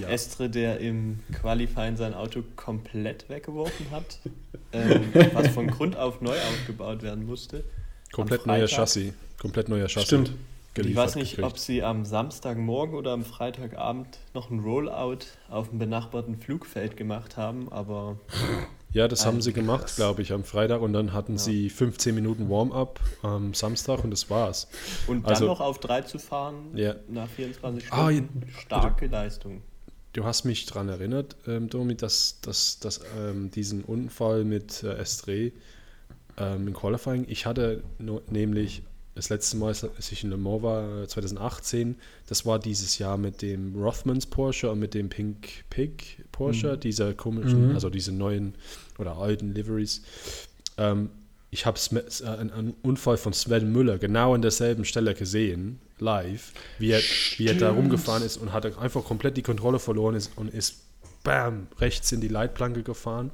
Ja. 0.00 0.08
Estre, 0.08 0.48
der 0.48 0.78
im 0.78 1.18
Qualifying 1.32 1.96
sein 1.96 2.14
Auto 2.14 2.44
komplett 2.54 3.28
weggeworfen 3.28 3.90
hat, 3.90 4.20
ähm, 4.72 5.12
was 5.32 5.48
von 5.48 5.66
Grund 5.66 5.96
auf 5.96 6.20
neu 6.20 6.36
aufgebaut 6.36 7.02
werden 7.02 7.26
musste. 7.26 7.64
Komplett 8.12 8.46
neuer 8.46 8.68
Chassis. 8.68 9.12
Komplett 9.38 9.68
neuer 9.68 9.88
Chassis. 9.88 10.06
Stimmt. 10.06 10.32
Ich 10.76 10.94
weiß 10.94 11.16
nicht, 11.16 11.30
gekriegt. 11.36 11.48
ob 11.48 11.58
sie 11.58 11.82
am 11.82 12.04
Samstagmorgen 12.04 12.94
oder 12.94 13.12
am 13.12 13.24
Freitagabend 13.24 14.18
noch 14.34 14.50
ein 14.50 14.60
Rollout 14.60 15.26
auf 15.48 15.70
dem 15.70 15.80
benachbarten 15.80 16.38
Flugfeld 16.38 16.96
gemacht 16.96 17.36
haben, 17.36 17.70
aber 17.72 18.16
ja, 18.92 19.06
das 19.06 19.24
haben 19.24 19.40
sie 19.40 19.52
gemacht, 19.52 19.94
glaube 19.96 20.22
ich, 20.22 20.32
am 20.32 20.42
Freitag 20.42 20.80
und 20.80 20.92
dann 20.92 21.12
hatten 21.12 21.34
ja. 21.34 21.38
sie 21.38 21.70
15 21.70 22.14
Minuten 22.14 22.50
Warm-up 22.50 22.98
am 23.22 23.54
Samstag 23.54 24.02
und 24.02 24.10
das 24.10 24.30
war's. 24.30 24.68
Und 25.06 25.24
dann 25.24 25.34
also, 25.34 25.46
noch 25.46 25.60
auf 25.60 25.78
3 25.78 26.02
zu 26.02 26.18
fahren 26.18 26.76
ja. 26.76 26.96
nach 27.08 27.28
24 27.28 27.86
Stunden, 27.86 28.04
ah, 28.04 28.10
ja, 28.10 28.22
starke 28.60 29.08
du, 29.08 29.12
Leistung. 29.12 29.62
Du 30.12 30.24
hast 30.24 30.44
mich 30.44 30.66
daran 30.66 30.88
erinnert, 30.88 31.36
ähm, 31.46 31.68
Domi, 31.68 31.94
dass, 31.94 32.40
dass, 32.40 32.80
dass 32.80 33.00
ähm, 33.16 33.50
diesen 33.52 33.84
Unfall 33.84 34.44
mit 34.44 34.82
äh, 34.82 34.94
Estre 34.94 35.52
ähm, 36.36 36.68
im 36.68 36.74
Qualifying, 36.74 37.26
ich 37.28 37.46
hatte 37.46 37.84
no, 37.98 38.22
nämlich 38.28 38.82
das 39.20 39.28
letzte 39.28 39.58
Mal, 39.58 39.68
als 39.68 40.12
ich 40.12 40.24
in 40.24 40.30
Le 40.30 40.38
Mans 40.38 40.62
war, 40.62 41.06
2018, 41.06 41.96
das 42.26 42.46
war 42.46 42.58
dieses 42.58 42.96
Jahr 42.96 43.18
mit 43.18 43.42
dem 43.42 43.74
Rothmans 43.76 44.24
Porsche 44.24 44.70
und 44.70 44.78
mit 44.78 44.94
dem 44.94 45.10
Pink 45.10 45.68
Pig 45.68 46.24
Porsche, 46.32 46.72
mhm. 46.72 46.80
dieser 46.80 47.12
komischen, 47.12 47.68
mhm. 47.68 47.74
also 47.74 47.90
diese 47.90 48.12
neuen 48.12 48.54
oder 48.98 49.18
alten 49.18 49.52
Liveries. 49.52 50.00
Ähm, 50.78 51.10
ich 51.50 51.66
habe 51.66 51.78
äh, 51.92 52.26
einen 52.26 52.74
Unfall 52.80 53.18
von 53.18 53.34
Sven 53.34 53.70
Müller 53.70 53.98
genau 53.98 54.34
an 54.34 54.40
derselben 54.40 54.86
Stelle 54.86 55.12
gesehen, 55.12 55.80
live, 55.98 56.54
wie 56.78 56.92
er, 56.92 57.02
wie 57.36 57.46
er 57.46 57.54
da 57.56 57.72
rumgefahren 57.72 58.22
ist 58.22 58.38
und 58.38 58.54
hat 58.54 58.78
einfach 58.78 59.04
komplett 59.04 59.36
die 59.36 59.42
Kontrolle 59.42 59.80
verloren 59.80 60.14
ist 60.14 60.32
und 60.36 60.48
ist 60.48 60.76
bam, 61.24 61.66
rechts 61.78 62.10
in 62.10 62.22
die 62.22 62.28
Leitplanke 62.28 62.82
gefahren. 62.82 63.32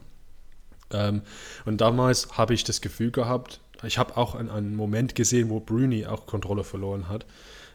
Ähm, 0.90 1.22
und 1.64 1.80
damals 1.80 2.36
habe 2.36 2.54
ich 2.54 2.64
das 2.64 2.80
Gefühl 2.80 3.12
gehabt, 3.12 3.60
ich 3.84 3.98
habe 3.98 4.16
auch 4.16 4.34
einen, 4.34 4.50
einen, 4.50 4.76
Moment 4.76 5.14
gesehen, 5.14 5.50
wo 5.50 5.60
Bruni 5.60 6.06
auch 6.06 6.26
Kontrolle 6.26 6.64
verloren 6.64 7.08
hat. 7.08 7.26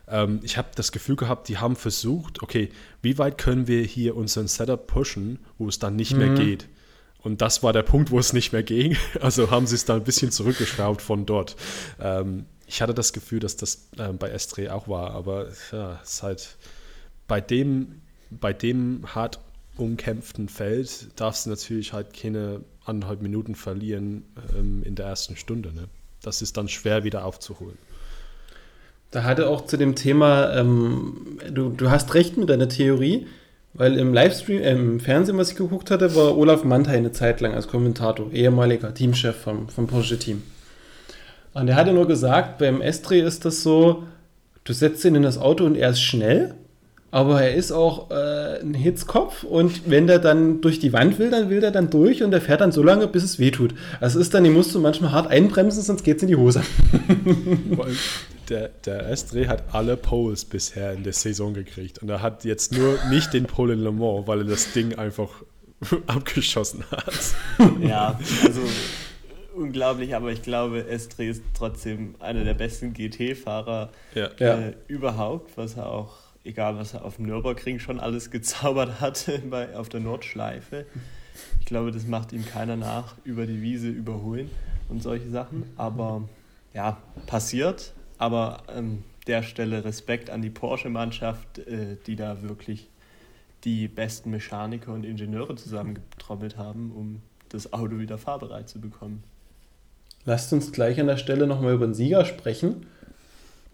Ähm, 0.08 0.40
ich 0.44 0.58
habe 0.58 0.70
das 0.76 0.92
Gefühl 0.92 1.16
gehabt, 1.16 1.48
die 1.48 1.58
haben 1.58 1.76
versucht, 1.76 2.42
okay, 2.42 2.70
wie 3.02 3.18
weit 3.18 3.38
können 3.38 3.68
wir 3.68 3.84
hier 3.84 4.16
unseren 4.16 4.48
Setup 4.48 4.88
pushen, 4.88 5.40
wo 5.58 5.68
es 5.68 5.80
dann 5.80 5.96
nicht 5.96 6.14
mhm. 6.14 6.20
mehr 6.20 6.30
geht. 6.30 6.68
Und 7.24 7.42
das 7.42 7.62
war 7.62 7.72
der 7.72 7.84
Punkt, 7.84 8.10
wo 8.12 8.20
es 8.20 8.34
nicht 8.34 8.52
mehr 8.52 8.64
ging. 8.64 8.98
Also 9.22 9.52
haben 9.52 9.68
sie 9.68 9.76
es 9.76 9.86
da 9.86 9.96
ein 9.96 10.04
bisschen 10.04 10.32
zurückgeschraubt 10.32 11.02
von 11.02 11.26
dort. 11.26 11.56
Ähm, 12.00 12.46
ich 12.66 12.82
hatte 12.82 12.94
das 12.94 13.14
Gefühl, 13.14 13.40
dass 13.40 13.58
das 13.58 13.90
äh, 13.98 14.14
bei 14.14 14.30
Estre 14.30 14.74
auch 14.74 14.88
war, 14.88 15.12
aber 15.12 15.48
ja, 15.72 16.00
es 16.02 16.14
ist 16.14 16.24
halt 16.24 16.58
bei 17.28 17.42
dem, 17.42 18.02
bei 18.30 18.54
dem 18.54 19.14
hart 19.14 19.40
umkämpften 19.78 20.50
Feld 20.50 21.08
darfst 21.20 21.46
du 21.46 21.50
natürlich 21.50 21.94
halt 21.94 22.14
keine 22.14 22.62
anderthalb 22.86 23.22
Minuten 23.22 23.56
verlieren 23.56 24.24
ähm, 24.58 24.84
in 24.84 24.96
der 24.96 25.06
ersten 25.06 25.36
Stunde. 25.36 25.74
Ne? 25.74 25.86
Das 26.22 26.42
ist 26.42 26.58
dann 26.58 26.68
schwer 26.68 27.04
wieder 27.04 27.26
aufzuholen. 27.26 27.78
Da 29.12 29.24
hatte 29.24 29.50
auch 29.50 29.66
zu 29.66 29.78
dem 29.78 29.96
Thema, 29.96 30.56
ähm, 30.56 31.40
du, 31.52 31.70
du 31.70 31.90
hast 31.90 32.14
recht 32.14 32.38
mit 32.38 32.50
deiner 32.50 32.70
Theorie, 32.70 33.28
weil 33.74 33.98
im 33.98 34.14
Livestream, 34.14 34.62
äh, 34.62 34.72
im 34.72 35.00
Fernsehen, 35.00 35.38
was 35.38 35.52
ich 35.52 35.58
geguckt 35.58 35.92
hatte, 35.92 36.16
war 36.16 36.38
Olaf 36.38 36.64
Mantei 36.64 36.98
eine 36.98 37.12
Zeit 37.12 37.42
lang 37.42 37.54
als 37.54 37.68
Kommentator, 37.68 38.32
ehemaliger 38.32 38.94
Teamchef 38.94 39.36
vom, 39.36 39.68
vom 39.70 39.88
Porsche-Team. 39.88 40.42
Und 41.54 41.68
er 41.68 41.76
hatte 41.76 41.94
nur 41.94 42.08
gesagt, 42.08 42.60
beim 42.60 42.82
Estre 42.82 43.18
ist 43.18 43.44
das 43.44 43.62
so, 43.62 44.04
du 44.64 44.74
setzt 44.74 45.04
ihn 45.04 45.16
in 45.16 45.24
das 45.24 45.38
Auto 45.38 45.66
und 45.66 45.76
er 45.76 45.90
ist 45.90 46.02
schnell 46.02 46.56
aber 47.12 47.44
er 47.44 47.56
ist 47.56 47.74
auch 47.74 48.10
äh, 48.10 48.62
ein 48.62 48.74
Hitzkopf 48.74 49.44
und 49.44 49.90
wenn 49.90 50.08
der 50.08 50.20
dann 50.20 50.62
durch 50.62 50.80
die 50.80 50.94
Wand 50.94 51.20
will, 51.20 51.30
dann 51.30 51.50
will 51.50 51.60
der 51.60 51.72
dann 51.72 51.90
durch 51.90 52.24
und 52.24 52.32
der 52.32 52.40
fährt 52.40 52.62
dann 52.62 52.72
so 52.72 52.82
lange, 52.82 53.08
bis 53.08 53.24
es 53.24 53.38
wehtut. 53.38 53.76
Also 54.00 54.20
ist 54.20 54.34
dann, 54.34 54.46
die 54.46 54.50
musst 54.50 54.74
du 54.74 54.80
manchmal 54.80 55.12
hart 55.12 55.28
einbremsen, 55.28 55.84
sonst 55.84 56.04
geht 56.04 56.18
es 56.18 56.24
in 56.24 56.30
die 56.30 56.38
Hose. 56.38 56.64
der, 58.50 58.70
der 58.86 59.10
Estre 59.10 59.50
hat 59.50 59.74
alle 59.74 59.98
Poles 59.98 60.46
bisher 60.46 60.94
in 60.94 61.04
der 61.04 61.14
Saison 61.14 61.54
gekriegt 61.54 62.00
und 62.00 62.10
er 62.10 62.22
hat 62.22 62.46
jetzt 62.46 62.72
nur 62.72 62.98
nicht 63.10 63.34
den 63.34 63.46
Pole 63.46 63.74
in 63.74 63.80
Le 63.80 63.92
Mans, 63.92 64.26
weil 64.28 64.40
er 64.40 64.46
das 64.46 64.72
Ding 64.72 64.96
einfach 64.96 65.30
abgeschossen 66.08 66.86
hat. 66.92 67.14
Ja, 67.82 68.18
also 68.46 68.62
unglaublich, 69.54 70.16
aber 70.16 70.32
ich 70.32 70.42
glaube, 70.42 70.88
Estre 70.88 71.26
ist 71.26 71.44
trotzdem 71.54 72.16
einer 72.20 72.46
der 72.46 72.54
besten 72.54 72.94
GT-Fahrer 72.94 73.90
ja. 74.16 74.28
äh, 74.38 74.76
überhaupt, 74.88 75.58
was 75.58 75.76
er 75.76 75.92
auch 75.92 76.21
egal 76.44 76.78
was 76.78 76.94
er 76.94 77.06
auf 77.06 77.18
dem 77.18 77.26
Nürburgring 77.26 77.80
schon 77.80 78.00
alles 78.00 78.32
gezaubert 78.32 79.00
hat 79.00 79.30
bei, 79.50 79.76
auf 79.76 79.90
der 79.90 80.00
Nordschleife. 80.00 80.86
Ich 81.60 81.66
glaube, 81.66 81.92
das 81.92 82.06
macht 82.06 82.34
ihm 82.34 82.46
keiner 82.46 82.76
nach, 82.76 83.16
über 83.24 83.46
die 83.46 83.62
Wiese 83.62 83.90
überholen 83.90 84.50
und 84.90 85.02
solche 85.02 85.30
Sachen. 85.30 85.64
Aber 85.78 86.28
ja, 86.74 86.98
passiert. 87.28 87.94
Aber 88.18 88.70
an 88.70 88.78
ähm, 88.78 89.04
der 89.28 89.44
Stelle 89.44 89.84
Respekt 89.84 90.30
an 90.30 90.42
die 90.42 90.50
Porsche-Mannschaft, 90.50 91.60
äh, 91.60 91.98
die 92.06 92.16
da 92.16 92.42
wirklich 92.42 92.90
die 93.64 93.88
besten 93.88 94.32
Mechaniker 94.32 94.94
und 94.94 95.06
Ingenieure 95.06 95.56
zusammengetrommelt 95.56 96.58
haben, 96.58 96.92
um 96.92 97.22
das 97.50 97.74
Auto 97.74 98.00
wieder 98.00 98.18
fahrbereit 98.18 98.70
zu 98.70 98.80
bekommen. 98.82 99.24
Lasst 100.26 100.54
uns 100.54 100.72
gleich 100.72 101.00
an 101.00 101.08
der 101.08 101.18
Stelle 101.18 101.48
nochmal 101.48 101.74
über 101.74 101.88
den 101.88 101.94
Sieger 101.94 102.26
sprechen. 102.26 102.88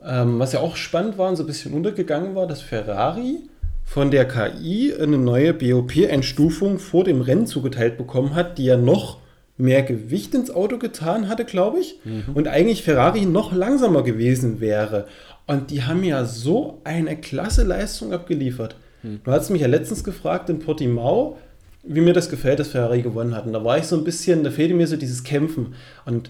Ähm, 0.03 0.39
was 0.39 0.53
ja 0.53 0.59
auch 0.59 0.75
spannend 0.75 1.17
war 1.17 1.29
und 1.29 1.35
so 1.35 1.43
ein 1.43 1.47
bisschen 1.47 1.73
untergegangen 1.73 2.35
war, 2.35 2.47
dass 2.47 2.61
Ferrari 2.61 3.39
von 3.83 4.11
der 4.11 4.27
KI 4.27 4.93
eine 4.93 5.17
neue 5.17 5.53
BOP-Einstufung 5.53 6.77
vor 6.77 7.03
dem 7.03 7.21
Rennen 7.21 7.47
zugeteilt 7.47 7.97
bekommen 7.97 8.35
hat, 8.35 8.57
die 8.57 8.65
ja 8.65 8.77
noch 8.77 9.19
mehr 9.57 9.81
Gewicht 9.81 10.35
ins 10.35 10.51
Auto 10.51 10.77
getan 10.77 11.29
hatte, 11.29 11.45
glaube 11.45 11.79
ich, 11.79 11.99
mhm. 12.03 12.35
und 12.35 12.47
eigentlich 12.47 12.83
Ferrari 12.83 13.25
noch 13.25 13.53
langsamer 13.53 14.03
gewesen 14.03 14.59
wäre. 14.59 15.07
Und 15.47 15.71
die 15.71 15.83
haben 15.83 16.03
ja 16.03 16.25
so 16.25 16.81
eine 16.83 17.15
klasse 17.17 17.63
Leistung 17.63 18.13
abgeliefert. 18.13 18.75
Mhm. 19.01 19.21
Du 19.23 19.31
hast 19.31 19.49
mich 19.49 19.61
ja 19.61 19.67
letztens 19.67 20.03
gefragt 20.03 20.49
in 20.49 20.59
Portimao, 20.59 21.37
wie 21.83 22.01
mir 22.01 22.13
das 22.13 22.29
gefällt, 22.29 22.59
dass 22.59 22.67
Ferrari 22.67 23.01
gewonnen 23.01 23.33
hat. 23.33 23.45
Und 23.45 23.53
da 23.53 23.63
war 23.63 23.77
ich 23.77 23.85
so 23.85 23.95
ein 23.95 24.03
bisschen, 24.03 24.43
da 24.43 24.51
fehlte 24.51 24.73
mir 24.73 24.87
so 24.87 24.97
dieses 24.97 25.23
Kämpfen. 25.23 25.73
Und 26.05 26.29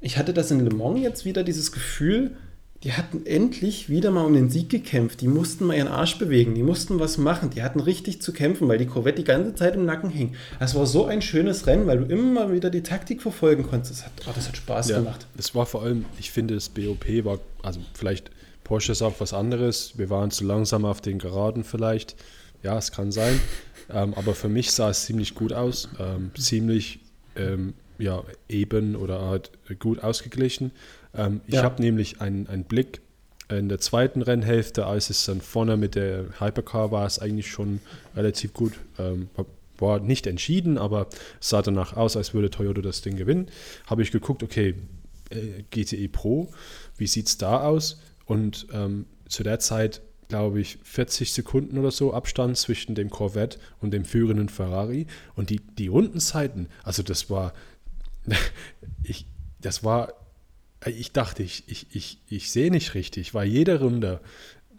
ich 0.00 0.16
hatte 0.16 0.32
das 0.32 0.50
in 0.50 0.64
Le 0.64 0.74
Mans 0.74 1.00
jetzt 1.00 1.24
wieder, 1.24 1.42
dieses 1.42 1.72
Gefühl, 1.72 2.36
die 2.82 2.92
hatten 2.92 3.24
endlich 3.26 3.88
wieder 3.88 4.10
mal 4.10 4.24
um 4.24 4.34
den 4.34 4.50
Sieg 4.50 4.68
gekämpft. 4.68 5.20
Die 5.20 5.28
mussten 5.28 5.66
mal 5.66 5.76
ihren 5.76 5.88
Arsch 5.88 6.18
bewegen, 6.18 6.54
die 6.54 6.62
mussten 6.62 7.00
was 7.00 7.18
machen, 7.18 7.50
die 7.50 7.62
hatten 7.62 7.80
richtig 7.80 8.22
zu 8.22 8.32
kämpfen, 8.32 8.68
weil 8.68 8.78
die 8.78 8.86
Corvette 8.86 9.16
die 9.16 9.24
ganze 9.24 9.54
Zeit 9.54 9.74
im 9.74 9.84
Nacken 9.84 10.10
hing. 10.10 10.34
Es 10.60 10.74
war 10.74 10.86
so 10.86 11.06
ein 11.06 11.22
schönes 11.22 11.66
Rennen, 11.66 11.86
weil 11.86 11.98
du 11.98 12.04
immer 12.04 12.52
wieder 12.52 12.70
die 12.70 12.82
Taktik 12.82 13.22
verfolgen 13.22 13.64
konntest. 13.64 13.92
Das 13.92 14.04
hat, 14.04 14.12
oh, 14.28 14.32
das 14.34 14.48
hat 14.48 14.56
Spaß 14.56 14.88
ja, 14.90 14.98
gemacht. 14.98 15.26
Es 15.38 15.54
war 15.54 15.66
vor 15.66 15.82
allem, 15.82 16.04
ich 16.18 16.30
finde, 16.30 16.54
das 16.54 16.68
BOP 16.68 17.06
war, 17.24 17.38
also 17.62 17.80
vielleicht 17.94 18.30
Porsche 18.64 18.92
ist 18.92 19.02
auch 19.02 19.14
was 19.20 19.32
anderes. 19.32 19.92
Wir 19.96 20.10
waren 20.10 20.30
zu 20.30 20.44
langsam 20.44 20.84
auf 20.84 21.00
den 21.00 21.18
Geraden 21.18 21.62
vielleicht. 21.64 22.16
Ja, 22.62 22.76
es 22.78 22.92
kann 22.92 23.12
sein. 23.12 23.40
Ähm, 23.88 24.14
aber 24.14 24.34
für 24.34 24.48
mich 24.48 24.72
sah 24.72 24.90
es 24.90 25.04
ziemlich 25.04 25.36
gut 25.36 25.52
aus. 25.52 25.88
Ähm, 26.00 26.32
ziemlich 26.36 26.98
ähm, 27.36 27.72
ja, 27.98 28.24
eben 28.48 28.96
oder 28.96 29.20
halt 29.20 29.52
gut 29.78 30.02
ausgeglichen. 30.02 30.72
Ähm, 31.16 31.40
ich 31.46 31.54
ja. 31.54 31.62
habe 31.62 31.82
nämlich 31.82 32.20
einen, 32.20 32.46
einen 32.46 32.64
Blick 32.64 33.00
in 33.48 33.68
der 33.68 33.78
zweiten 33.78 34.22
Rennhälfte, 34.22 34.86
als 34.86 35.10
es 35.10 35.24
dann 35.24 35.40
vorne 35.40 35.76
mit 35.76 35.94
der 35.94 36.24
Hypercar 36.40 36.90
war, 36.90 37.06
es 37.06 37.18
eigentlich 37.18 37.48
schon 37.48 37.80
relativ 38.16 38.52
gut. 38.52 38.72
Ähm, 38.98 39.28
war 39.78 40.00
nicht 40.00 40.26
entschieden, 40.26 40.78
aber 40.78 41.08
es 41.40 41.50
sah 41.50 41.62
danach 41.62 41.96
aus, 41.96 42.16
als 42.16 42.34
würde 42.34 42.50
Toyota 42.50 42.80
das 42.80 43.02
Ding 43.02 43.16
gewinnen. 43.16 43.48
Habe 43.86 44.02
ich 44.02 44.10
geguckt, 44.10 44.42
okay, 44.42 44.74
äh, 45.30 45.62
GTE 45.70 46.08
Pro, 46.08 46.48
wie 46.96 47.06
sieht 47.06 47.28
es 47.28 47.38
da 47.38 47.60
aus? 47.60 48.00
Und 48.24 48.66
ähm, 48.72 49.06
zu 49.28 49.42
der 49.42 49.58
Zeit, 49.58 50.00
glaube 50.28 50.60
ich, 50.60 50.78
40 50.82 51.32
Sekunden 51.32 51.78
oder 51.78 51.90
so 51.90 52.12
Abstand 52.12 52.56
zwischen 52.56 52.94
dem 52.94 53.10
Corvette 53.10 53.58
und 53.80 53.92
dem 53.92 54.04
führenden 54.04 54.48
Ferrari. 54.48 55.06
Und 55.34 55.50
die, 55.50 55.60
die 55.60 55.88
Rundenzeiten, 55.88 56.68
also 56.82 57.02
das 57.02 57.30
war, 57.30 57.52
ich, 59.04 59.26
das 59.60 59.84
war 59.84 60.14
ich 60.86 61.12
dachte, 61.12 61.42
ich, 61.42 61.64
ich, 61.66 61.86
ich, 61.92 62.18
ich 62.28 62.50
sehe 62.50 62.70
nicht 62.70 62.94
richtig, 62.94 63.34
weil 63.34 63.48
jede 63.48 63.80
Runde 63.80 64.20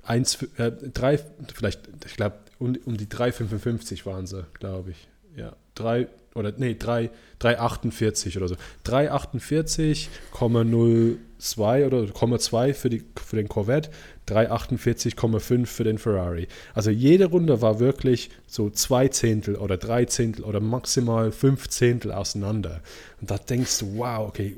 1, 0.03 0.43
äh, 0.57 0.71
3, 0.71 1.19
vielleicht, 1.53 1.81
ich 2.05 2.15
glaube, 2.15 2.37
um, 2.59 2.77
um 2.85 2.97
die 2.97 3.07
3,55 3.07 4.05
waren 4.05 4.25
sie, 4.25 4.45
glaube 4.59 4.91
ich. 4.91 5.07
Ja, 5.35 5.55
3 5.75 6.07
oder 6.37 6.53
nee, 6.55 6.75
3, 6.77 7.09
3,48 7.41 8.37
oder 8.37 8.47
so. 8.47 8.55
3,48,02 8.85 11.85
oder 11.85 11.97
0,2 11.97 12.73
für, 12.73 12.89
für 13.23 13.35
den 13.35 13.49
Corvette, 13.49 13.89
3,48,5 14.27 15.65
für 15.65 15.83
den 15.83 15.97
Ferrari. 15.97 16.47
Also 16.73 16.91
jede 16.91 17.25
Runde 17.25 17.61
war 17.61 17.79
wirklich 17.79 18.29
so 18.45 18.69
zwei 18.69 19.07
Zehntel 19.07 19.55
oder 19.55 19.77
drei 19.77 20.05
Zehntel 20.05 20.45
oder 20.45 20.59
maximal 20.59 21.31
fünf 21.31 21.69
Zehntel 21.69 22.11
auseinander. 22.11 22.81
Und 23.19 23.31
da 23.31 23.37
denkst 23.37 23.79
du, 23.79 23.97
wow, 23.97 24.27
okay, 24.27 24.57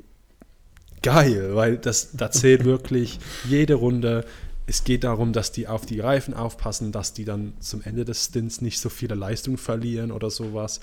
geil, 1.02 1.56
weil 1.56 1.78
das, 1.78 2.10
da 2.14 2.32
zählt 2.32 2.66
wirklich 2.66 3.20
jede 3.46 3.76
Runde. 3.76 4.26
Es 4.68 4.84
geht 4.84 5.04
darum, 5.04 5.34
dass 5.34 5.52
die 5.52 5.68
auf 5.68 5.86
die 5.86 6.00
Reifen 6.00 6.34
aufpassen, 6.34 6.92
dass 6.92 7.14
die 7.14 7.26
dann 7.26 7.54
zum 7.60 7.82
Ende 7.82 8.06
des 8.06 8.26
Stints 8.26 8.62
nicht 8.62 8.80
so 8.80 8.90
viele 8.90 9.16
Leistung 9.16 9.58
verlieren 9.58 10.12
oder 10.12 10.30
sowas. 10.30 10.80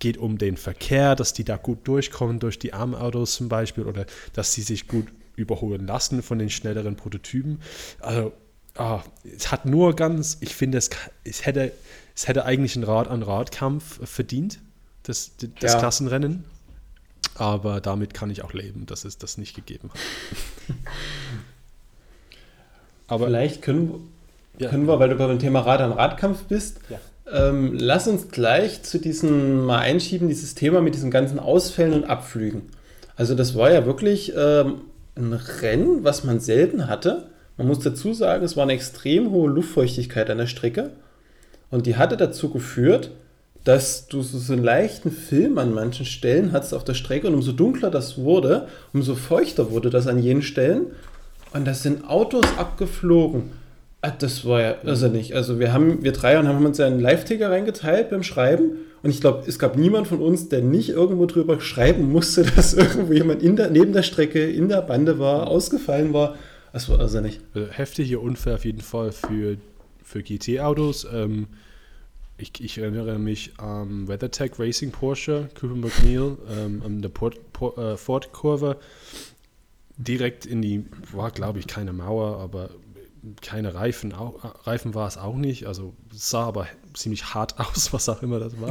Geht 0.00 0.18
um 0.18 0.38
den 0.38 0.56
Verkehr, 0.56 1.14
dass 1.14 1.32
die 1.32 1.44
da 1.44 1.56
gut 1.56 1.86
durchkommen 1.86 2.40
durch 2.40 2.58
die 2.58 2.72
Armautos 2.72 3.34
zum 3.34 3.48
Beispiel 3.48 3.84
oder 3.84 4.06
dass 4.32 4.52
sie 4.52 4.62
sich 4.62 4.88
gut 4.88 5.06
überholen 5.36 5.86
lassen 5.86 6.22
von 6.22 6.38
den 6.38 6.50
schnelleren 6.50 6.96
Prototypen. 6.96 7.60
Also, 8.00 8.32
ah, 8.76 9.02
es 9.36 9.52
hat 9.52 9.66
nur 9.66 9.94
ganz, 9.94 10.38
ich 10.40 10.54
finde, 10.54 10.78
es, 10.78 10.90
es, 11.24 11.46
hätte, 11.46 11.72
es 12.16 12.26
hätte 12.26 12.44
eigentlich 12.44 12.74
einen 12.74 12.84
Rad-an-Rad-Kampf 12.84 14.00
verdient, 14.08 14.58
das, 15.04 15.32
das 15.60 15.72
ja. 15.72 15.78
Klassenrennen 15.78 16.44
aber 17.34 17.80
damit 17.80 18.14
kann 18.14 18.30
ich 18.30 18.42
auch 18.44 18.52
leben, 18.52 18.86
dass 18.86 19.04
es 19.04 19.18
das 19.18 19.38
nicht 19.38 19.54
gegeben 19.54 19.90
hat. 19.90 20.00
aber 23.06 23.26
Vielleicht 23.26 23.62
können, 23.62 24.12
ja. 24.58 24.68
können 24.68 24.86
wir, 24.86 24.98
weil 24.98 25.08
du 25.08 25.16
beim 25.16 25.38
Thema 25.38 25.60
Rad 25.60 25.80
an 25.80 25.92
Radkampf 25.92 26.44
bist, 26.44 26.80
ja. 26.88 26.98
ähm, 27.32 27.74
lass 27.78 28.08
uns 28.08 28.28
gleich 28.28 28.82
zu 28.82 28.98
diesem 28.98 29.64
mal 29.64 29.78
einschieben, 29.78 30.28
dieses 30.28 30.54
Thema 30.54 30.80
mit 30.80 30.94
diesen 30.94 31.10
ganzen 31.10 31.38
Ausfällen 31.38 31.94
und 31.94 32.04
Abflügen. 32.04 32.62
Also 33.16 33.34
das 33.34 33.54
war 33.54 33.70
ja 33.70 33.86
wirklich 33.86 34.32
ähm, 34.36 34.82
ein 35.14 35.32
Rennen, 35.32 36.04
was 36.04 36.24
man 36.24 36.40
selten 36.40 36.88
hatte. 36.88 37.28
Man 37.56 37.66
muss 37.66 37.80
dazu 37.80 38.14
sagen, 38.14 38.44
es 38.44 38.56
war 38.56 38.64
eine 38.64 38.72
extrem 38.72 39.30
hohe 39.30 39.50
Luftfeuchtigkeit 39.50 40.30
an 40.30 40.38
der 40.38 40.46
Strecke 40.46 40.90
und 41.70 41.86
die 41.86 41.96
hatte 41.96 42.16
dazu 42.16 42.50
geführt, 42.50 43.10
dass 43.64 44.08
du 44.08 44.22
so 44.22 44.52
einen 44.52 44.64
leichten 44.64 45.10
Film 45.10 45.58
an 45.58 45.72
manchen 45.72 46.04
Stellen 46.04 46.52
hattest 46.52 46.74
auf 46.74 46.84
der 46.84 46.94
Strecke 46.94 47.28
und 47.28 47.34
umso 47.34 47.52
dunkler 47.52 47.90
das 47.90 48.18
wurde, 48.18 48.66
umso 48.92 49.14
feuchter 49.14 49.70
wurde 49.70 49.90
das 49.90 50.06
an 50.06 50.18
jenen 50.18 50.42
Stellen. 50.42 50.86
Und 51.52 51.66
da 51.66 51.74
sind 51.74 52.08
Autos 52.08 52.46
abgeflogen. 52.56 53.50
Ah, 54.00 54.10
das 54.10 54.44
war 54.44 54.60
ja 54.60 54.74
irrsinnig. 54.82 55.36
Also 55.36 55.60
wir 55.60 55.72
haben, 55.72 56.02
wir 56.02 56.10
drei 56.12 56.34
haben 56.36 56.66
uns 56.66 56.78
ja 56.78 56.86
einen 56.86 56.98
Live-Ticker 56.98 57.50
reingeteilt 57.50 58.10
beim 58.10 58.24
Schreiben. 58.24 58.72
Und 59.04 59.10
ich 59.10 59.20
glaube, 59.20 59.44
es 59.46 59.60
gab 59.60 59.76
niemand 59.76 60.08
von 60.08 60.20
uns, 60.20 60.48
der 60.48 60.60
nicht 60.60 60.88
irgendwo 60.88 61.26
drüber 61.26 61.60
schreiben 61.60 62.10
musste, 62.10 62.42
dass 62.56 62.74
irgendwo 62.74 63.12
jemand 63.12 63.42
der, 63.42 63.70
neben 63.70 63.92
der 63.92 64.02
Strecke 64.02 64.50
in 64.50 64.68
der 64.68 64.82
Bande 64.82 65.20
war, 65.20 65.46
ausgefallen 65.46 66.12
war. 66.12 66.34
Das 66.72 66.88
war 66.88 66.98
irrsinnig. 66.98 67.38
Heftige 67.70 68.18
Unfall 68.18 68.54
auf 68.54 68.64
jeden 68.64 68.80
Fall 68.80 69.12
für, 69.12 69.56
für 70.02 70.22
GT-Autos. 70.22 71.06
Ähm, 71.12 71.46
ich, 72.42 72.60
ich, 72.60 72.78
erinnere 72.78 73.18
mich 73.18 73.52
am 73.58 74.08
WeatherTech 74.08 74.58
Racing 74.58 74.90
Porsche, 74.90 75.48
Cooper 75.58 75.76
McNeil, 75.76 76.36
ähm, 76.50 76.82
an 76.84 77.00
der 77.00 77.10
äh, 77.10 77.96
Ford-Kurve. 77.96 78.78
Direkt 79.96 80.44
in 80.44 80.60
die, 80.60 80.84
war 81.12 81.30
glaube 81.30 81.60
ich 81.60 81.66
keine 81.66 81.92
Mauer, 81.92 82.38
aber 82.38 82.70
keine 83.40 83.74
Reifen, 83.74 84.12
auch, 84.12 84.66
Reifen 84.66 84.94
war 84.94 85.06
es 85.06 85.16
auch 85.16 85.36
nicht. 85.36 85.66
Also 85.66 85.94
sah 86.10 86.44
aber 86.44 86.66
ziemlich 86.94 87.34
hart 87.34 87.58
aus, 87.60 87.92
was 87.92 88.08
auch 88.08 88.22
immer 88.22 88.40
das 88.40 88.60
war. 88.60 88.70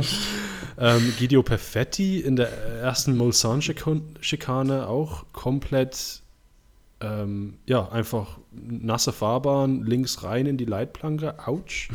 ähm, 0.78 1.14
Guido 1.18 1.42
Perfetti 1.42 2.20
in 2.20 2.36
der 2.36 2.50
ersten 2.50 3.16
Mulsanne-Schikane 3.16 4.88
auch 4.88 5.26
komplett, 5.32 6.22
ähm, 7.00 7.58
ja, 7.66 7.90
einfach 7.90 8.38
nasse 8.52 9.14
Fahrbahn, 9.14 9.84
links 9.86 10.24
rein 10.24 10.46
in 10.46 10.58
die 10.58 10.66
Leitplanke, 10.66 11.48
ouch. 11.48 11.90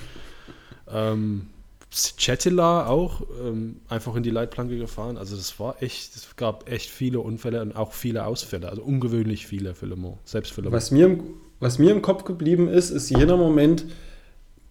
Ähm, 0.88 1.48
Chatila 1.90 2.86
auch 2.86 3.22
ähm, 3.42 3.80
einfach 3.88 4.16
in 4.16 4.22
die 4.22 4.30
Leitplanke 4.30 4.76
gefahren. 4.76 5.16
Also 5.16 5.36
das 5.36 5.58
war 5.58 5.82
echt, 5.82 6.14
es 6.14 6.36
gab 6.36 6.68
echt 6.70 6.90
viele 6.90 7.20
Unfälle 7.20 7.62
und 7.62 7.74
auch 7.74 7.92
viele 7.92 8.26
Ausfälle, 8.26 8.68
also 8.68 8.82
ungewöhnlich 8.82 9.46
viele 9.46 9.74
für 9.74 9.86
Le 9.86 9.96
Mans, 9.96 10.18
selbst 10.24 10.52
für 10.52 10.60
Le 10.60 10.70
Mans. 10.70 10.84
Was 10.84 10.90
mir 10.90 11.06
im, 11.06 11.24
was 11.60 11.78
mir 11.78 11.92
im 11.92 12.02
Kopf 12.02 12.24
geblieben 12.24 12.68
ist, 12.68 12.90
ist 12.90 13.08
jener 13.08 13.36
Moment, 13.36 13.86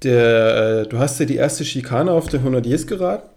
der, 0.03 0.83
äh, 0.83 0.87
du 0.87 0.99
hast 0.99 1.19
ja 1.19 1.25
die 1.25 1.37
erste 1.37 1.65
Schikane 1.65 2.11
auf 2.11 2.27
der 2.27 2.41
100 2.41 2.65
Jes 2.65 2.85
geraten 2.85 3.29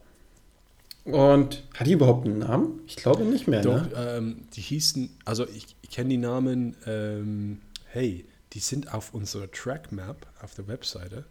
und 1.04 1.62
hat 1.74 1.86
die 1.86 1.92
überhaupt 1.92 2.26
einen 2.26 2.40
Namen? 2.40 2.80
Ich 2.86 2.96
glaube 2.96 3.24
nicht 3.24 3.48
mehr, 3.48 3.62
Doch, 3.62 3.82
ne? 3.82 4.16
ähm, 4.18 4.36
die 4.54 4.60
hießen, 4.60 5.08
also 5.24 5.46
ich, 5.48 5.76
ich 5.80 5.90
kenne 5.90 6.10
die 6.10 6.18
Namen, 6.18 6.76
ähm, 6.86 7.60
hey, 7.86 8.26
die 8.52 8.58
sind 8.58 8.92
auf 8.92 9.14
unserer 9.14 9.50
Track 9.50 9.92
Map 9.92 10.26
auf 10.42 10.54
der 10.54 10.68
Webseite. 10.68 11.24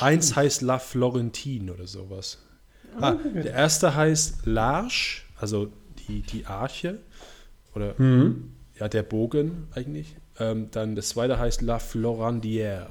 Eins 0.00 0.36
heißt 0.36 0.62
La 0.62 0.78
Florentine 0.78 1.72
oder 1.72 1.86
sowas. 1.86 2.38
Ah, 3.00 3.12
der 3.12 3.52
erste 3.52 3.94
heißt 3.94 4.46
L'Arche, 4.46 5.22
also 5.38 5.72
die, 6.08 6.22
die 6.22 6.46
Arche. 6.46 6.98
Oder 7.74 7.94
mhm. 7.98 8.52
ja, 8.78 8.88
der 8.88 9.02
Bogen 9.02 9.68
eigentlich. 9.74 10.16
Ähm, 10.38 10.68
dann 10.70 10.96
das 10.96 11.10
zweite 11.10 11.38
heißt 11.38 11.62
La 11.62 11.78
Florandière. 11.78 12.86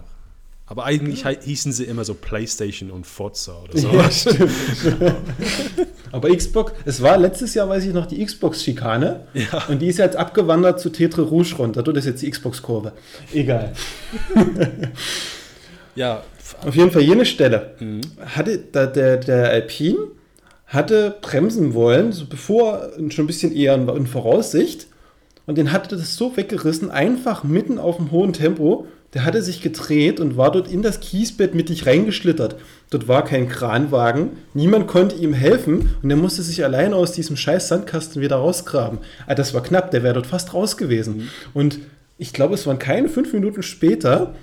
Aber 0.70 0.86
eigentlich 0.86 1.24
ja. 1.24 1.32
hießen 1.32 1.72
sie 1.72 1.86
immer 1.86 2.06
so 2.06 2.14
PlayStation 2.14 2.92
und 2.92 3.08
Forza 3.08 3.60
oder 3.64 3.76
so. 3.76 3.90
Ja, 3.90 4.12
stimmt. 4.12 4.52
Aber 6.12 6.30
Xbox, 6.36 6.74
es 6.86 7.02
war 7.02 7.18
letztes 7.18 7.56
Jahr, 7.56 7.68
weiß 7.68 7.86
ich 7.86 7.94
noch, 7.94 8.06
die 8.06 8.24
Xbox-Schikane. 8.24 9.28
Ja. 9.34 9.66
Und 9.68 9.80
die 9.80 9.88
ist 9.88 9.98
jetzt 9.98 10.16
abgewandert 10.16 10.80
zu 10.80 10.92
Tetre 10.92 11.24
Rouge 11.24 11.56
runter. 11.56 11.82
Das 11.82 11.98
ist 11.98 12.06
jetzt 12.06 12.22
die 12.22 12.30
Xbox-Kurve. 12.30 12.94
Egal. 13.34 13.74
ja, 15.96 16.24
auf 16.66 16.76
jeden 16.76 16.92
Fall 16.92 17.02
jene 17.02 17.26
Stelle 17.26 17.76
mhm. 17.80 18.02
hatte 18.26 18.58
der, 18.58 18.88
der, 18.88 19.18
der 19.18 19.50
Alpine 19.50 19.98
hatte 20.70 21.16
bremsen 21.22 21.74
wollen, 21.74 22.12
so 22.12 22.26
bevor 22.28 22.90
schon 23.10 23.26
ein 23.26 23.28
bisschen 23.28 23.56
eher 23.56 23.74
in 23.74 24.08
Voraussicht. 24.08 24.88
Und 25.48 25.58
den 25.58 25.72
hatte 25.72 25.98
das 25.98 26.16
so 26.16 26.38
weggerissen, 26.38 26.92
einfach 26.92 27.44
mitten 27.44 27.80
auf 27.80 27.98
dem 27.98 28.12
hohen 28.12 28.34
Tempo, 28.34 28.86
der 29.16 29.26
hatte 29.26 29.42
sich 29.42 29.62
gedreht 29.62 30.20
und 30.20 30.38
war 30.38 30.52
dort 30.52 30.72
in 30.72 30.84
das 30.84 31.00
Kiesbett 31.00 31.56
mittig 31.56 31.88
reingeschlittert. 31.88 32.58
Dort 32.92 33.08
war 33.08 33.26
kein 33.26 33.50
Kranwagen, 33.50 34.34
niemand 34.54 34.86
konnte 34.86 35.16
ihm 35.16 35.34
helfen 35.34 35.96
und 36.04 36.12
er 36.12 36.18
musste 36.18 36.44
sich 36.44 36.64
alleine 36.64 36.96
aus 36.96 37.14
diesem 37.14 37.36
scheiß 37.36 37.68
Sandkasten 37.68 38.22
wieder 38.22 38.36
rausgraben. 38.36 39.00
Ah, 39.26 39.34
das 39.34 39.56
war 39.56 39.64
knapp, 39.64 39.90
der 39.90 40.04
wäre 40.04 40.14
dort 40.14 40.28
fast 40.28 40.54
raus 40.54 40.78
gewesen. 40.78 41.18
Mhm. 41.18 41.30
Und 41.56 41.80
ich 42.20 42.32
glaube, 42.32 42.54
es 42.54 42.68
waren 42.68 42.78
keine 42.78 43.10
fünf 43.10 43.34
Minuten 43.34 43.64
später, 43.64 44.36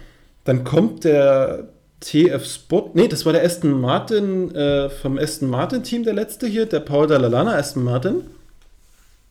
dann 0.42 0.64
kommt 0.64 1.04
der 1.04 1.68
TF 2.00 2.44
Sport, 2.44 2.94
nee, 2.94 3.08
das 3.08 3.24
war 3.24 3.32
der 3.32 3.44
Aston 3.44 3.80
Martin, 3.80 4.54
äh, 4.54 4.90
vom 4.90 5.18
Aston 5.18 5.48
Martin 5.48 5.82
Team, 5.82 6.04
der 6.04 6.14
letzte 6.14 6.46
hier, 6.46 6.66
der 6.66 6.80
Paul 6.80 7.06
Dalalana 7.06 7.56
Aston 7.56 7.84
Martin. 7.84 8.22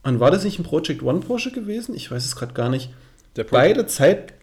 Und 0.04 0.20
war 0.20 0.32
das 0.32 0.44
nicht 0.44 0.60
ein 0.60 0.64
Project 0.64 1.04
One 1.04 1.20
Porsche 1.20 1.52
gewesen? 1.52 1.96
Ich 1.96 2.12
weiß 2.12 2.26
es 2.26 2.36
gerade 2.36 2.54
gar 2.54 2.70
nicht. 2.70 2.90
Beide 3.50 3.86
Zeit, 3.86 4.34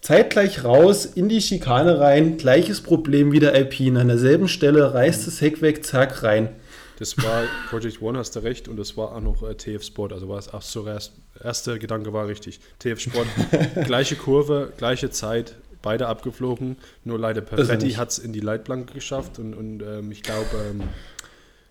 zeitgleich 0.00 0.64
raus 0.64 1.06
in 1.06 1.28
die 1.28 1.40
Schikane 1.40 2.00
rein, 2.00 2.36
gleiches 2.36 2.80
Problem 2.80 3.32
wie 3.32 3.40
der 3.40 3.52
Alpine. 3.52 4.00
An 4.00 4.08
derselben 4.08 4.48
Stelle 4.48 4.92
reißt 4.92 5.26
das 5.26 5.40
Heck 5.40 5.62
weg, 5.62 5.84
zack, 5.84 6.22
rein. 6.22 6.50
Das 6.98 7.16
war 7.18 7.44
Project 7.70 8.02
One, 8.02 8.18
hast 8.18 8.36
du 8.36 8.40
recht, 8.40 8.68
und 8.68 8.76
das 8.76 8.96
war 8.96 9.12
auch 9.12 9.20
noch 9.20 9.42
äh, 9.42 9.54
TF 9.54 9.82
Sport. 9.82 10.12
Also 10.12 10.28
war 10.28 10.38
es 10.38 10.52
ach 10.52 10.62
so, 10.62 10.86
erst, 10.86 11.12
erste 11.42 11.78
Gedanke 11.78 12.12
war 12.12 12.28
richtig. 12.28 12.60
TF 12.78 13.00
Sport, 13.00 13.26
gleiche 13.84 14.14
Kurve, 14.14 14.72
gleiche 14.76 15.10
Zeit, 15.10 15.54
beide 15.84 16.08
abgeflogen. 16.08 16.76
Nur 17.04 17.18
leider 17.18 17.42
Perfetti 17.42 17.92
hat 17.92 18.10
es 18.10 18.18
in 18.18 18.32
die 18.32 18.40
Leitplanke 18.40 18.94
geschafft 18.94 19.38
und, 19.38 19.54
und 19.54 19.82
ähm, 19.82 20.10
ich 20.10 20.22
glaube, 20.22 20.48
ähm, 20.70 20.82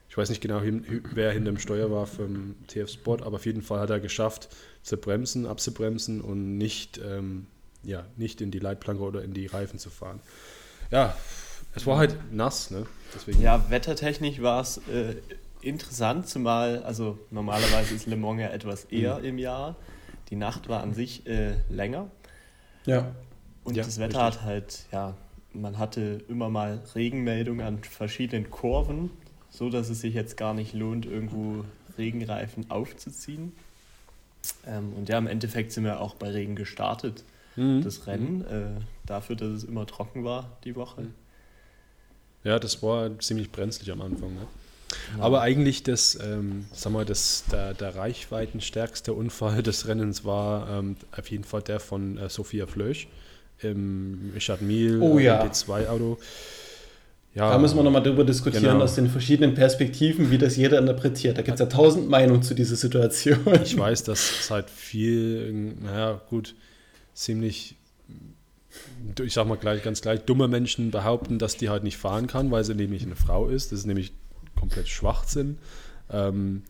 ich 0.07 0.17
weiß 0.17 0.29
nicht 0.29 0.41
genau, 0.41 0.61
wer 1.13 1.31
hinter 1.31 1.51
dem 1.51 1.57
Steuer 1.57 1.89
war 1.91 2.05
vom 2.05 2.55
TF 2.67 2.89
Sport, 2.89 3.23
aber 3.23 3.37
auf 3.37 3.45
jeden 3.45 3.63
Fall 3.63 3.79
hat 3.79 3.89
er 3.89 3.99
geschafft, 3.99 4.49
zu 4.83 4.95
bremsen, 4.97 5.47
abzubremsen 5.47 6.21
und 6.21 6.57
nicht 6.57 6.99
ähm, 7.03 7.47
ja, 7.83 8.05
nicht 8.15 8.41
in 8.41 8.51
die 8.51 8.59
Leitplanke 8.59 9.03
oder 9.03 9.23
in 9.23 9.33
die 9.33 9.47
Reifen 9.47 9.79
zu 9.79 9.89
fahren. 9.89 10.19
Ja, 10.91 11.15
es 11.75 11.85
war 11.85 11.97
halt 11.97 12.15
nass, 12.31 12.71
ne? 12.71 12.85
Deswegen. 13.13 13.41
Ja, 13.41 13.69
wettertechnisch 13.69 14.41
war 14.41 14.61
es 14.61 14.77
äh, 14.89 15.15
interessant, 15.61 16.27
zumal, 16.27 16.83
also 16.83 17.17
normalerweise 17.31 17.95
ist 17.95 18.05
Le 18.05 18.15
Mans 18.15 18.41
ja 18.41 18.49
etwas 18.49 18.85
eher 18.85 19.19
mhm. 19.19 19.25
im 19.25 19.37
Jahr. 19.37 19.75
Die 20.29 20.35
Nacht 20.35 20.69
war 20.69 20.81
an 20.81 20.93
sich 20.93 21.27
äh, 21.27 21.53
länger. 21.69 22.09
Ja. 22.85 23.13
Und 23.63 23.75
ja, 23.75 23.83
das 23.83 23.99
Wetter 23.99 24.27
richtig. 24.27 24.41
hat 24.41 24.45
halt, 24.45 24.85
ja, 24.91 25.15
man 25.53 25.77
hatte 25.77 26.21
immer 26.27 26.49
mal 26.49 26.81
Regenmeldungen 26.95 27.65
an 27.65 27.83
verschiedenen 27.83 28.49
Kurven, 28.49 29.11
so 29.49 29.69
dass 29.69 29.89
es 29.89 30.01
sich 30.01 30.13
jetzt 30.13 30.37
gar 30.37 30.53
nicht 30.53 30.73
lohnt, 30.73 31.05
irgendwo 31.05 31.63
Regenreifen 31.97 32.69
aufzuziehen. 32.71 33.53
Ähm, 34.65 34.93
und 34.93 35.09
ja, 35.09 35.17
im 35.17 35.27
Endeffekt 35.27 35.71
sind 35.71 35.85
wir 35.85 36.01
auch 36.01 36.15
bei 36.15 36.29
Regen 36.31 36.55
gestartet 36.55 37.23
mhm. 37.55 37.81
das 37.83 38.07
Rennen, 38.07 38.45
äh, 38.45 38.81
dafür, 39.05 39.35
dass 39.35 39.49
es 39.49 39.63
immer 39.63 39.85
trocken 39.85 40.23
war 40.23 40.57
die 40.63 40.75
Woche. 40.75 41.07
Ja, 42.43 42.59
das 42.59 42.83
war 42.83 43.17
ziemlich 43.19 43.51
brenzlig 43.51 43.91
am 43.91 44.01
Anfang. 44.01 44.33
Ne? 44.33 44.47
Ja. 45.17 45.23
Aber 45.23 45.41
eigentlich 45.41 45.83
das, 45.83 46.19
ähm, 46.21 46.65
sag 46.73 46.91
mal, 46.91 47.05
das, 47.05 47.45
der, 47.51 47.73
der 47.73 47.95
reichweitenstärkste 47.95 49.13
Unfall 49.13 49.63
des 49.63 49.87
Rennens 49.87 50.25
war 50.25 50.69
ähm, 50.69 50.97
auf 51.15 51.29
jeden 51.31 51.43
Fall 51.43 51.61
der 51.61 51.79
von 51.79 52.17
äh, 52.17 52.29
Sophia 52.29 52.67
Flösch 52.67 53.07
im 53.59 54.31
Richard 54.35 54.61
Mille 54.61 54.99
oh, 54.99 55.19
ja. 55.19 55.43
D2-Auto. 55.43 56.17
Ja, 57.35 57.49
da 57.49 57.57
müssen 57.57 57.75
wir 57.77 57.83
nochmal 57.83 58.03
drüber 58.03 58.23
diskutieren, 58.23 58.63
genau. 58.63 58.83
aus 58.83 58.93
den 58.93 59.09
verschiedenen 59.09 59.55
Perspektiven, 59.55 60.29
wie 60.29 60.37
das 60.37 60.55
jeder 60.55 60.77
interpretiert. 60.77 61.37
Da 61.37 61.41
gibt 61.41 61.55
es 61.55 61.59
ja 61.59 61.65
tausend 61.65 62.07
Meinungen 62.07 62.43
zu 62.43 62.53
dieser 62.53 62.75
Situation. 62.75 63.39
Ich 63.63 63.75
weiß, 63.75 64.03
dass 64.03 64.41
es 64.41 64.51
halt 64.51 64.69
viel, 64.69 65.73
naja, 65.81 66.21
gut, 66.29 66.53
ziemlich, 67.15 67.75
ich 69.23 69.33
sag 69.33 69.47
mal 69.47 69.57
gleich, 69.57 69.81
ganz 69.81 70.01
gleich, 70.01 70.21
dumme 70.21 70.47
Menschen 70.47 70.91
behaupten, 70.91 71.39
dass 71.39 71.57
die 71.57 71.69
halt 71.69 71.83
nicht 71.83 71.97
fahren 71.97 72.27
kann, 72.27 72.51
weil 72.51 72.63
sie 72.63 72.75
nämlich 72.75 73.01
eine 73.01 73.15
Frau 73.15 73.47
ist. 73.47 73.71
Das 73.71 73.79
ist 73.79 73.85
nämlich 73.87 74.13
komplett 74.55 74.87
Schwachsinn. 74.87 75.57
Ähm, 76.11 76.61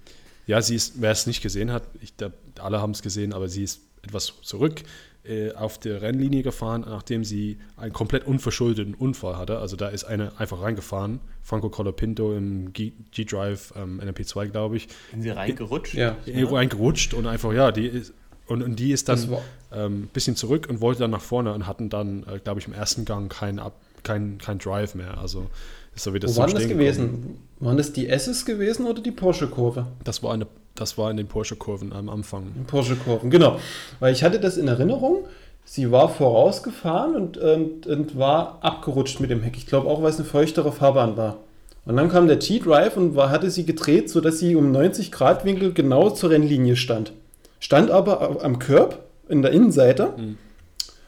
ja, 0.47 0.61
sie 0.61 0.75
ist, 0.75 1.01
wer 1.01 1.11
es 1.11 1.27
nicht 1.27 1.41
gesehen 1.41 1.73
hat, 1.73 1.83
ich, 2.01 2.15
der, 2.15 2.31
alle 2.59 2.81
haben 2.81 2.91
es 2.91 3.01
gesehen, 3.01 3.33
aber 3.33 3.49
sie 3.49 3.63
ist 3.63 3.81
etwas 4.01 4.33
zurück 4.41 4.81
äh, 5.25 5.53
auf 5.53 5.77
der 5.77 6.01
Rennlinie 6.01 6.43
gefahren, 6.43 6.85
nachdem 6.87 7.23
sie 7.23 7.57
einen 7.77 7.93
komplett 7.93 8.25
unverschuldeten 8.25 8.93
Unfall 8.93 9.37
hatte. 9.37 9.59
Also 9.59 9.75
da 9.75 9.87
ist 9.87 10.03
eine 10.03 10.31
einfach 10.37 10.61
reingefahren, 10.61 11.19
Franco 11.41 11.69
Colapinto 11.69 12.35
im 12.35 12.73
G-Drive 12.73 13.73
ähm, 13.75 14.01
NMP2, 14.01 14.47
glaube 14.47 14.77
ich. 14.77 14.87
Sind 15.11 15.23
sie 15.23 15.29
reingerutscht? 15.29 15.93
Ja. 15.93 16.17
Reingerutscht 16.27 17.13
und 17.13 17.27
einfach, 17.27 17.53
ja, 17.53 17.71
die 17.71 17.87
ist, 17.87 18.13
und, 18.47 18.61
und 18.61 18.77
die 18.77 18.91
ist 18.91 19.07
dann 19.07 19.19
ein 19.19 19.37
ähm, 19.71 20.09
bisschen 20.11 20.35
zurück 20.35 20.67
und 20.69 20.81
wollte 20.81 20.99
dann 20.99 21.11
nach 21.11 21.21
vorne 21.21 21.53
und 21.53 21.65
hatten 21.65 21.89
dann, 21.89 22.23
äh, 22.23 22.39
glaube 22.39 22.59
ich, 22.59 22.67
im 22.67 22.73
ersten 22.73 23.05
Gang 23.05 23.31
keinen 23.31 23.61
kein, 24.03 24.37
kein 24.37 24.59
Drive 24.59 24.95
mehr. 24.95 25.17
Also 25.17 25.49
ist 25.95 26.03
so 26.03 26.13
wie 26.13 26.19
das 26.19 26.35
Wo 26.35 26.41
waren 26.41 26.53
das 26.53 26.67
gewesen? 26.67 27.05
Gekommen. 27.05 27.39
Waren 27.59 27.77
das 27.77 27.93
die 27.93 28.07
S's 28.09 28.45
gewesen 28.45 28.85
oder 28.85 29.01
die 29.01 29.11
Porsche-Kurve? 29.11 29.87
Das 30.03 30.21
war 30.23 30.33
eine, 30.33 30.47
das 30.75 30.97
war 30.97 31.11
in 31.11 31.17
den 31.17 31.27
Porsche-Kurven 31.27 31.93
am 31.93 32.09
Anfang. 32.09 32.51
In 32.55 32.65
Porsche-Kurven, 32.65 33.29
genau. 33.29 33.59
Weil 33.99 34.13
ich 34.13 34.23
hatte 34.23 34.39
das 34.39 34.57
in 34.57 34.67
Erinnerung. 34.67 35.25
Sie 35.65 35.91
war 35.91 36.09
vorausgefahren 36.09 37.15
und, 37.15 37.37
und, 37.37 37.87
und 37.87 38.17
war 38.17 38.59
abgerutscht 38.61 39.19
mit 39.19 39.29
dem 39.29 39.41
Heck. 39.41 39.55
Ich 39.55 39.67
glaube 39.67 39.87
auch, 39.87 40.01
weil 40.01 40.09
es 40.09 40.17
eine 40.17 40.25
feuchtere 40.25 40.71
Fahrbahn 40.71 41.15
war. 41.15 41.37
Und 41.85 41.97
dann 41.97 42.09
kam 42.09 42.27
der 42.27 42.37
G-Drive 42.37 42.97
und 42.97 43.15
war, 43.15 43.29
hatte 43.29 43.49
sie 43.49 43.65
gedreht, 43.65 44.09
sodass 44.09 44.39
sie 44.39 44.55
um 44.55 44.71
90 44.71 45.11
Grad 45.11 45.45
Winkel 45.45 45.73
genau 45.73 46.09
zur 46.09 46.31
Rennlinie 46.31 46.75
stand 46.75 47.13
stand 47.63 47.91
aber 47.91 48.43
am 48.43 48.59
Curb 48.59 48.99
in 49.29 49.41
der 49.41 49.51
Innenseite 49.51 50.13
mhm. 50.17 50.37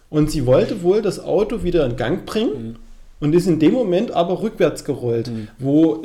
und 0.09 0.31
sie 0.31 0.45
wollte 0.45 0.83
wohl 0.83 1.01
das 1.01 1.19
Auto 1.19 1.63
wieder 1.63 1.85
in 1.85 1.97
Gang 1.97 2.25
bringen. 2.25 2.67
Mhm. 2.67 2.75
Und 3.19 3.33
ist 3.33 3.47
in 3.47 3.59
dem 3.59 3.73
Moment 3.73 4.11
aber 4.11 4.41
rückwärts 4.41 4.83
gerollt, 4.83 5.29
mhm. 5.29 5.47
wo 5.57 6.01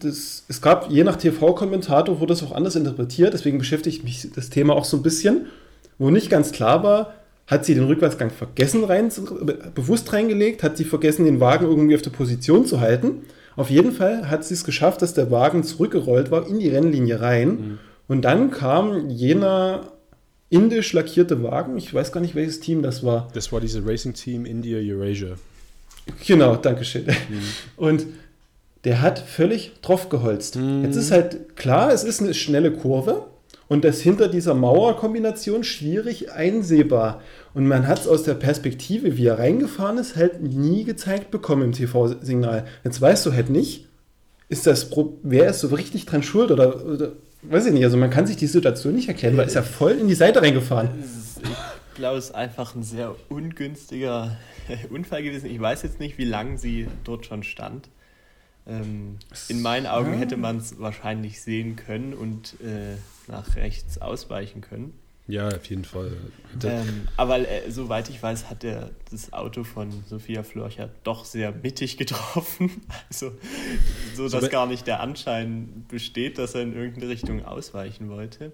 das, 0.00 0.44
es 0.48 0.62
gab, 0.62 0.90
je 0.90 1.04
nach 1.04 1.16
TV-Kommentator 1.16 2.18
wurde 2.18 2.32
das 2.32 2.42
auch 2.42 2.52
anders 2.52 2.76
interpretiert, 2.76 3.34
deswegen 3.34 3.58
beschäftigt 3.58 4.04
mich 4.04 4.28
das 4.34 4.48
Thema 4.48 4.74
auch 4.74 4.86
so 4.86 4.96
ein 4.96 5.02
bisschen, 5.02 5.46
wo 5.98 6.10
nicht 6.10 6.30
ganz 6.30 6.52
klar 6.52 6.82
war, 6.82 7.14
hat 7.46 7.64
sie 7.64 7.74
den 7.74 7.84
Rückwärtsgang 7.84 8.30
vergessen 8.30 8.84
rein, 8.84 9.10
bewusst 9.74 10.12
reingelegt, 10.12 10.62
hat 10.62 10.76
sie 10.76 10.84
vergessen, 10.84 11.24
den 11.24 11.40
Wagen 11.40 11.66
irgendwie 11.66 11.94
auf 11.94 12.02
der 12.02 12.10
Position 12.10 12.64
zu 12.64 12.80
halten. 12.80 13.22
Auf 13.54 13.70
jeden 13.70 13.92
Fall 13.92 14.28
hat 14.28 14.44
sie 14.44 14.54
es 14.54 14.64
geschafft, 14.64 15.00
dass 15.02 15.14
der 15.14 15.30
Wagen 15.30 15.62
zurückgerollt 15.62 16.30
war 16.30 16.46
in 16.46 16.58
die 16.58 16.68
Rennlinie 16.68 17.20
rein. 17.20 17.48
Mhm. 17.48 17.78
Und 18.08 18.22
dann 18.24 18.50
kam 18.50 19.08
jener 19.10 19.92
indisch 20.48 20.92
lackierte 20.92 21.42
Wagen, 21.42 21.76
ich 21.76 21.92
weiß 21.92 22.12
gar 22.12 22.20
nicht, 22.20 22.34
welches 22.34 22.60
Team 22.60 22.82
das 22.82 23.04
war. 23.04 23.28
Das 23.32 23.52
war 23.52 23.60
dieses 23.60 23.86
Racing 23.86 24.14
Team 24.14 24.44
India 24.44 24.78
Eurasia. 24.78 25.36
Genau, 26.26 26.56
danke 26.56 26.84
schön. 26.84 27.04
Mhm. 27.06 27.42
Und 27.76 28.06
der 28.84 29.00
hat 29.00 29.18
völlig 29.18 29.72
drauf 29.82 30.08
geholzt. 30.08 30.56
Mhm. 30.56 30.84
Jetzt 30.84 30.96
ist 30.96 31.10
halt 31.10 31.56
klar, 31.56 31.92
es 31.92 32.04
ist 32.04 32.20
eine 32.20 32.34
schnelle 32.34 32.72
Kurve 32.72 33.26
und 33.68 33.84
das 33.84 34.00
hinter 34.00 34.28
dieser 34.28 34.54
Mauerkombination 34.54 35.64
schwierig 35.64 36.32
einsehbar. 36.32 37.20
Und 37.52 37.66
man 37.66 37.88
hat 37.88 38.00
es 38.00 38.08
aus 38.08 38.22
der 38.22 38.34
Perspektive, 38.34 39.16
wie 39.16 39.26
er 39.26 39.38
reingefahren 39.38 39.98
ist, 39.98 40.14
halt 40.14 40.42
nie 40.42 40.84
gezeigt 40.84 41.30
bekommen 41.30 41.62
im 41.62 41.72
TV-Signal. 41.72 42.64
Jetzt 42.84 43.00
weißt 43.00 43.26
du 43.26 43.32
halt 43.32 43.50
nicht, 43.50 43.86
ist 44.48 44.66
das, 44.66 44.90
wer 45.22 45.50
ist 45.50 45.60
so 45.60 45.68
richtig 45.68 46.06
dran 46.06 46.22
schuld 46.22 46.52
oder, 46.52 46.86
oder 46.86 47.12
weiß 47.42 47.66
ich 47.66 47.72
nicht, 47.72 47.84
also 47.84 47.96
man 47.96 48.10
kann 48.10 48.26
sich 48.26 48.36
die 48.36 48.46
Situation 48.46 48.94
nicht 48.94 49.08
erklären, 49.08 49.36
weil 49.36 49.46
ist 49.46 49.54
ja 49.54 49.62
voll 49.62 49.92
in 49.92 50.08
die 50.08 50.14
Seite 50.14 50.42
reingefahren. 50.42 50.90
Ich 51.96 51.98
glaube, 51.98 52.18
es 52.18 52.26
ist 52.26 52.34
einfach 52.34 52.74
ein 52.74 52.82
sehr 52.82 53.16
ungünstiger 53.30 54.36
Unfall 54.90 55.22
gewesen. 55.22 55.46
Ich 55.46 55.58
weiß 55.58 55.82
jetzt 55.82 55.98
nicht, 55.98 56.18
wie 56.18 56.26
lange 56.26 56.58
sie 56.58 56.88
dort 57.04 57.24
schon 57.24 57.42
stand. 57.42 57.88
Ähm, 58.66 59.16
in 59.48 59.62
meinen 59.62 59.86
Augen 59.86 60.12
hätte 60.12 60.36
man 60.36 60.58
es 60.58 60.78
wahrscheinlich 60.78 61.40
sehen 61.40 61.74
können 61.74 62.12
und 62.12 62.60
äh, 62.60 62.96
nach 63.28 63.56
rechts 63.56 63.96
ausweichen 63.96 64.60
können. 64.60 64.92
Ja, 65.26 65.48
auf 65.48 65.64
jeden 65.64 65.86
Fall. 65.86 66.12
Ähm, 66.62 67.08
aber 67.16 67.38
äh, 67.38 67.70
soweit 67.70 68.10
ich 68.10 68.22
weiß, 68.22 68.50
hat 68.50 68.62
er 68.62 68.90
das 69.10 69.32
Auto 69.32 69.64
von 69.64 70.04
Sophia 70.06 70.42
Flörcher 70.42 70.90
doch 71.02 71.24
sehr 71.24 71.50
mittig 71.50 71.96
getroffen. 71.96 72.82
Also, 73.08 73.32
so 74.14 74.28
dass 74.28 74.44
so, 74.44 74.50
gar 74.50 74.66
nicht 74.66 74.86
der 74.86 75.00
Anschein 75.00 75.86
besteht, 75.88 76.36
dass 76.36 76.54
er 76.54 76.60
in 76.60 76.74
irgendeine 76.74 77.08
Richtung 77.08 77.46
ausweichen 77.46 78.10
wollte. 78.10 78.52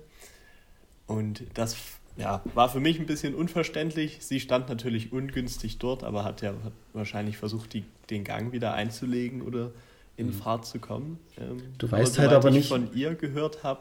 Und 1.09 1.43
das 1.55 1.75
ja, 2.17 2.43
war 2.55 2.69
für 2.69 2.81
mich 2.81 2.99
ein 2.99 3.07
bisschen 3.07 3.35
unverständlich. 3.35 4.19
Sie 4.21 4.41
stand 4.41 4.69
natürlich 4.69 5.13
ungünstig 5.13 5.79
dort, 5.79 6.05
aber 6.05 6.25
hat 6.25 6.43
ja 6.43 6.55
wahrscheinlich 6.93 7.39
versucht, 7.39 7.73
die, 7.73 7.85
den 8.11 8.25
Gang 8.25 8.53
wieder 8.53 8.75
einzulegen 8.75 9.43
oder 9.43 9.71
in 10.17 10.27
mhm. 10.27 10.33
Fahrt 10.33 10.67
zu 10.67 10.79
kommen. 10.79 11.19
Ähm, 11.39 11.63
du 11.79 11.91
weißt 11.91 12.19
aber 12.19 12.29
halt 12.29 12.37
aber 12.37 12.51
nicht. 12.51 12.69
von 12.69 12.95
ihr 12.95 13.15
gehört 13.15 13.63
habe, 13.63 13.81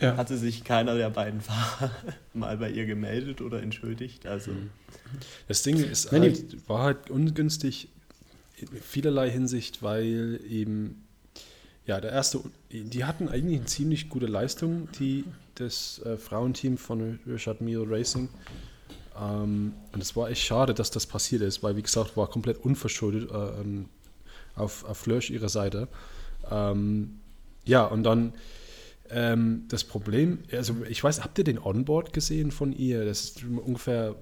ja. 0.00 0.16
hatte 0.16 0.38
sich 0.38 0.64
keiner 0.64 0.96
der 0.96 1.10
beiden 1.10 1.40
Fahrer 1.40 1.90
mal 2.34 2.56
bei 2.56 2.70
ihr 2.70 2.86
gemeldet 2.86 3.40
oder 3.40 3.62
entschuldigt. 3.62 4.26
Also. 4.26 4.52
Mhm. 4.52 4.70
Das 5.48 5.62
Ding 5.62 5.76
ist 5.76 6.12
halt, 6.12 6.68
war 6.68 6.82
halt 6.82 7.10
ungünstig 7.10 7.88
in 8.56 8.68
vielerlei 8.68 9.30
Hinsicht, 9.30 9.82
weil 9.82 10.40
eben, 10.48 11.04
ja, 11.84 12.00
der 12.00 12.10
erste, 12.10 12.40
die 12.70 13.04
hatten 13.04 13.28
eigentlich 13.28 13.58
eine 13.58 13.66
ziemlich 13.66 14.08
gute 14.08 14.26
Leistung, 14.26 14.88
die, 14.98 15.24
das 15.60 16.00
äh, 16.04 16.16
Frauenteam 16.16 16.78
von 16.78 17.18
Richard 17.26 17.60
Mille 17.60 17.84
Racing. 17.88 18.28
Ähm, 19.20 19.72
und 19.92 20.02
es 20.02 20.14
war 20.16 20.30
echt 20.30 20.42
schade, 20.42 20.74
dass 20.74 20.90
das 20.90 21.06
passiert 21.06 21.42
ist, 21.42 21.62
weil, 21.62 21.76
wie 21.76 21.82
gesagt, 21.82 22.16
war 22.16 22.28
komplett 22.28 22.58
unverschuldet 22.58 23.30
äh, 23.30 23.60
ähm, 23.60 23.86
auf, 24.54 24.84
auf 24.84 24.98
Flörsch 24.98 25.30
ihrer 25.30 25.48
Seite. 25.48 25.88
Ähm, 26.50 27.20
ja, 27.64 27.84
und 27.84 28.02
dann 28.04 28.34
ähm, 29.10 29.64
das 29.68 29.84
Problem, 29.84 30.38
also 30.52 30.76
ich 30.88 31.02
weiß, 31.02 31.22
habt 31.22 31.38
ihr 31.38 31.44
den 31.44 31.58
Onboard 31.58 32.12
gesehen 32.12 32.50
von 32.50 32.72
ihr? 32.72 33.04
Das 33.04 33.20
ist 33.22 33.44
ungefähr 33.44 34.16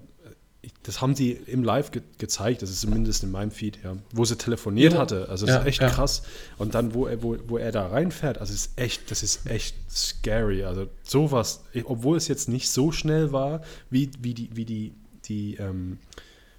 das 0.82 1.00
haben 1.00 1.14
sie 1.14 1.32
im 1.32 1.62
Live 1.64 1.90
ge 1.90 2.02
gezeigt, 2.18 2.62
das 2.62 2.70
ist 2.70 2.80
zumindest 2.80 3.22
in 3.22 3.30
meinem 3.30 3.50
Feed, 3.50 3.78
ja, 3.82 3.96
wo 4.12 4.24
sie 4.24 4.36
telefoniert 4.36 4.92
ja. 4.94 4.98
hatte. 4.98 5.28
Also 5.28 5.46
das 5.46 5.56
ja, 5.56 5.60
ist 5.62 5.66
echt 5.66 5.80
krass. 5.80 6.22
Und 6.58 6.74
dann, 6.74 6.94
wo 6.94 7.06
er, 7.06 7.22
wo, 7.22 7.36
wo 7.46 7.58
er 7.58 7.72
da 7.72 7.86
reinfährt, 7.86 8.38
also 8.38 8.52
ist 8.52 8.72
echt, 8.76 9.10
das 9.10 9.22
ist 9.22 9.46
echt 9.46 9.76
scary. 9.90 10.64
Also 10.64 10.86
sowas, 11.02 11.64
obwohl 11.84 12.16
es 12.16 12.28
jetzt 12.28 12.48
nicht 12.48 12.70
so 12.70 12.92
schnell 12.92 13.32
war, 13.32 13.62
wie, 13.90 14.10
wie 14.20 14.34
die, 14.34 14.50
wie 14.54 14.64
die, 14.64 14.94
die 15.24 15.56
ähm, 15.56 15.98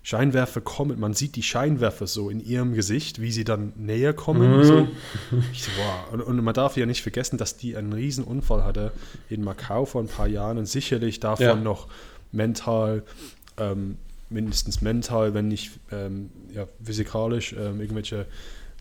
Scheinwerfer 0.06 0.62
kommen. 0.62 1.00
Man 1.00 1.16
sieht 1.16 1.36
die 1.36 1.42
Scheinwerfer 1.42 2.06
so 2.06 2.30
in 2.30 2.40
ihrem 2.40 2.76
Gesicht, 2.76 3.22
wie 3.22 3.32
sie 3.32 3.44
dann 3.44 3.74
näher 3.76 4.14
kommen. 4.14 4.58
Mhm. 4.58 4.64
So. 4.64 4.88
Ich, 5.52 5.68
wow. 5.78 6.14
und, 6.14 6.22
und, 6.22 6.44
man 6.44 6.54
darf 6.54 6.78
ja 6.78 6.86
nicht 6.86 7.02
vergessen, 7.02 7.40
dass 7.40 7.58
die 7.58 7.76
einen 7.76 7.92
riesen 7.92 8.24
Unfall 8.24 8.64
hatte 8.64 8.92
in 9.30 9.44
Macau 9.44 9.86
vor 9.86 10.02
ein 10.02 10.08
paar 10.08 10.28
Jahren 10.28 10.60
und 10.60 10.68
sicherlich 10.68 11.20
davon 11.20 11.64
noch 11.64 11.88
mental 12.32 13.04
ähm, 13.58 13.98
mindestens 14.30 14.82
mental, 14.82 15.34
wenn 15.34 15.48
nicht 15.48 15.72
ähm, 15.92 16.30
ja, 16.54 16.68
physikalisch 16.84 17.54
ähm, 17.54 17.80
irgendwelche 17.80 18.26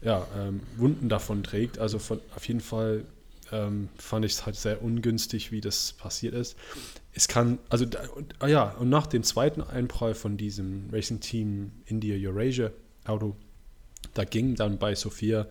ja, 0.03 0.27
ähm, 0.37 0.61
Wunden 0.77 1.09
davon 1.09 1.43
trägt. 1.43 1.79
Also 1.79 1.99
von, 1.99 2.21
auf 2.35 2.47
jeden 2.47 2.61
Fall 2.61 3.05
ähm, 3.53 3.89
fand 3.97 4.25
ich 4.25 4.33
es 4.33 4.47
halt 4.47 4.57
sehr 4.57 4.83
ungünstig, 4.83 5.53
wie 5.53 5.61
das 5.61 5.93
passiert 5.93 6.35
ist. 6.35 6.57
Es 7.13 7.29
kann, 7.29 7.59
also 7.69 7.85
und, 8.15 8.35
ah 8.41 8.47
ja, 8.47 8.71
und 8.73 8.89
nach 8.89 9.07
dem 9.07 9.23
zweiten 9.23 9.63
Einprall 9.63 10.15
von 10.15 10.37
diesem 10.37 10.89
Racing 10.93 11.21
Team 11.21 11.73
India 11.87 12.17
Eurasia 12.17 12.71
Auto, 13.05 13.37
da 14.15 14.25
ging 14.25 14.55
dann 14.55 14.79
bei 14.79 14.95
Sophia 14.95 15.47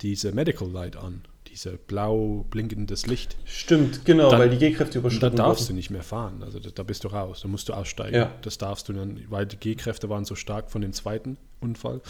diese 0.00 0.32
Medical 0.32 0.68
Light 0.68 0.96
an 0.96 1.22
diese 1.58 1.76
blau 1.76 2.46
blinkendes 2.50 3.06
Licht. 3.06 3.36
Stimmt, 3.44 4.04
genau, 4.04 4.30
dann, 4.30 4.38
weil 4.38 4.50
die 4.50 4.58
G-Kräfte 4.58 4.98
überschritten 4.98 5.36
Da 5.36 5.44
darfst 5.44 5.64
wurden. 5.64 5.74
du 5.74 5.74
nicht 5.74 5.90
mehr 5.90 6.02
fahren. 6.02 6.42
Also 6.42 6.60
da, 6.60 6.70
da, 6.72 6.82
bist 6.84 7.02
du 7.02 7.08
raus. 7.08 7.40
Da 7.42 7.48
musst 7.48 7.68
du 7.68 7.72
aussteigen. 7.72 8.14
Ja. 8.14 8.32
Das 8.42 8.58
darfst 8.58 8.88
du 8.88 8.92
dann, 8.92 9.20
weil 9.28 9.46
die 9.46 9.56
G-Kräfte 9.56 10.08
waren 10.08 10.24
so 10.24 10.36
stark 10.36 10.70
von 10.70 10.82
dem 10.82 10.92
zweiten 10.92 11.36
Unfall. 11.60 12.00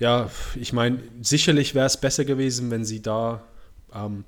Ja, 0.00 0.30
ich 0.56 0.72
meine, 0.72 0.98
sicherlich 1.22 1.76
wäre 1.76 1.86
es 1.86 1.96
besser 1.96 2.24
gewesen, 2.24 2.70
wenn 2.72 2.84
sie 2.84 3.00
da 3.00 3.44
ähm, 3.94 4.24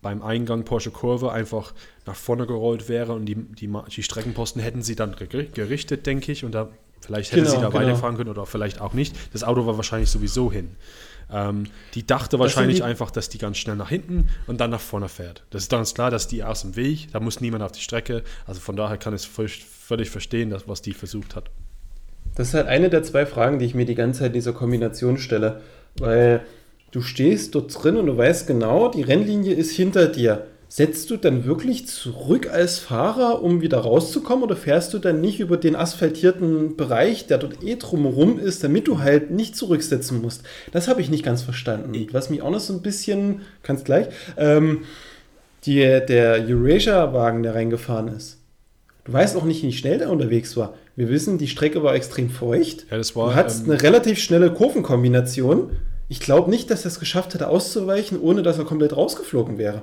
beim 0.00 0.20
Eingang 0.20 0.64
Porsche 0.64 0.90
Kurve 0.90 1.30
einfach 1.30 1.72
nach 2.04 2.16
vorne 2.16 2.46
gerollt 2.46 2.88
wäre 2.88 3.12
und 3.12 3.26
die, 3.26 3.36
die, 3.36 3.72
die 3.94 4.02
Streckenposten 4.02 4.60
hätten 4.60 4.82
sie 4.82 4.96
dann 4.96 5.14
gerichtet, 5.14 6.06
denke 6.06 6.32
ich. 6.32 6.44
Und 6.44 6.52
da 6.52 6.70
vielleicht 7.04 7.32
hätte 7.32 7.42
genau, 7.42 7.54
sie 7.54 7.60
da 7.60 7.68
genau. 7.68 7.80
weiterfahren 7.80 8.16
können 8.16 8.30
oder 8.30 8.46
vielleicht 8.46 8.80
auch 8.80 8.94
nicht. 8.94 9.14
Das 9.32 9.44
Auto 9.44 9.66
war 9.66 9.76
wahrscheinlich 9.76 10.10
sowieso 10.10 10.50
hin. 10.50 10.76
Ähm, 11.30 11.64
die 11.94 12.06
dachte 12.06 12.38
wahrscheinlich 12.38 12.78
die 12.78 12.82
einfach, 12.82 13.10
dass 13.10 13.28
die 13.28 13.38
ganz 13.38 13.56
schnell 13.58 13.76
nach 13.76 13.88
hinten 13.88 14.28
und 14.46 14.60
dann 14.60 14.70
nach 14.70 14.80
vorne 14.80 15.08
fährt. 15.08 15.44
Das 15.50 15.62
ist 15.62 15.70
ganz 15.70 15.94
klar, 15.94 16.10
dass 16.10 16.28
die 16.28 16.44
aus 16.44 16.62
dem 16.62 16.76
Weg, 16.76 17.10
da 17.12 17.20
muss 17.20 17.40
niemand 17.40 17.62
auf 17.62 17.72
die 17.72 17.80
Strecke. 17.80 18.22
Also 18.46 18.60
von 18.60 18.76
daher 18.76 18.98
kann 18.98 19.14
ich 19.14 19.22
es 19.22 19.26
völlig 19.26 20.10
verstehen, 20.10 20.50
dass, 20.50 20.68
was 20.68 20.82
die 20.82 20.92
versucht 20.92 21.34
hat. 21.34 21.50
Das 22.34 22.48
ist 22.48 22.54
halt 22.54 22.66
eine 22.66 22.90
der 22.90 23.02
zwei 23.02 23.26
Fragen, 23.26 23.58
die 23.58 23.66
ich 23.66 23.74
mir 23.74 23.84
die 23.84 23.94
ganze 23.94 24.20
Zeit 24.20 24.28
in 24.28 24.34
dieser 24.34 24.52
Kombination 24.52 25.18
stelle. 25.18 25.60
Weil 25.98 26.44
du 26.90 27.02
stehst 27.02 27.54
dort 27.54 27.82
drin 27.82 27.96
und 27.96 28.06
du 28.06 28.16
weißt 28.16 28.46
genau, 28.46 28.88
die 28.88 29.02
Rennlinie 29.02 29.54
ist 29.54 29.72
hinter 29.72 30.06
dir 30.06 30.46
setzt 30.74 31.10
du 31.10 31.18
dann 31.18 31.44
wirklich 31.44 31.86
zurück 31.86 32.48
als 32.50 32.78
Fahrer, 32.78 33.42
um 33.42 33.60
wieder 33.60 33.76
rauszukommen, 33.76 34.42
oder 34.42 34.56
fährst 34.56 34.94
du 34.94 34.98
dann 34.98 35.20
nicht 35.20 35.38
über 35.38 35.58
den 35.58 35.76
asphaltierten 35.76 36.78
Bereich, 36.78 37.26
der 37.26 37.36
dort 37.36 37.62
eh 37.62 37.76
drumherum 37.76 38.38
ist, 38.38 38.64
damit 38.64 38.88
du 38.88 39.00
halt 39.00 39.30
nicht 39.30 39.54
zurücksetzen 39.54 40.22
musst? 40.22 40.44
Das 40.72 40.88
habe 40.88 41.02
ich 41.02 41.10
nicht 41.10 41.26
ganz 41.26 41.42
verstanden. 41.42 41.94
Und 41.94 42.14
was 42.14 42.30
mich 42.30 42.40
auch 42.40 42.50
noch 42.50 42.58
so 42.58 42.72
ein 42.72 42.80
bisschen, 42.80 43.42
kannst 43.62 43.84
gleich, 43.84 44.06
ähm, 44.38 44.84
die, 45.66 45.80
der 45.80 46.46
Eurasia-Wagen, 46.48 47.42
der 47.42 47.54
reingefahren 47.54 48.08
ist. 48.08 48.38
Du 49.04 49.12
weißt 49.12 49.36
auch 49.36 49.44
nicht, 49.44 49.62
wie 49.62 49.74
schnell 49.74 49.98
der 49.98 50.08
unterwegs 50.08 50.56
war. 50.56 50.72
Wir 50.96 51.10
wissen, 51.10 51.36
die 51.36 51.48
Strecke 51.48 51.82
war 51.82 51.94
extrem 51.94 52.30
feucht. 52.30 52.86
Ja, 52.90 52.96
das 52.96 53.14
war, 53.14 53.28
du 53.28 53.34
hattest 53.34 53.66
ähm, 53.66 53.72
eine 53.72 53.82
relativ 53.82 54.18
schnelle 54.18 54.50
Kurvenkombination. 54.50 55.72
Ich 56.08 56.20
glaube 56.20 56.48
nicht, 56.48 56.70
dass 56.70 56.86
er 56.86 56.92
es 56.92 56.98
geschafft 56.98 57.34
hätte 57.34 57.48
auszuweichen, 57.48 58.18
ohne 58.18 58.42
dass 58.42 58.56
er 58.56 58.64
komplett 58.64 58.96
rausgeflogen 58.96 59.58
wäre. 59.58 59.82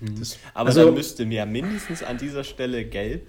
Mhm. 0.00 0.18
Das, 0.18 0.38
Aber 0.54 0.68
also, 0.68 0.84
dann 0.84 0.94
müsste 0.94 1.26
mir 1.26 1.46
mindestens 1.46 2.02
an 2.02 2.18
dieser 2.18 2.44
Stelle 2.44 2.84
gelb 2.84 3.22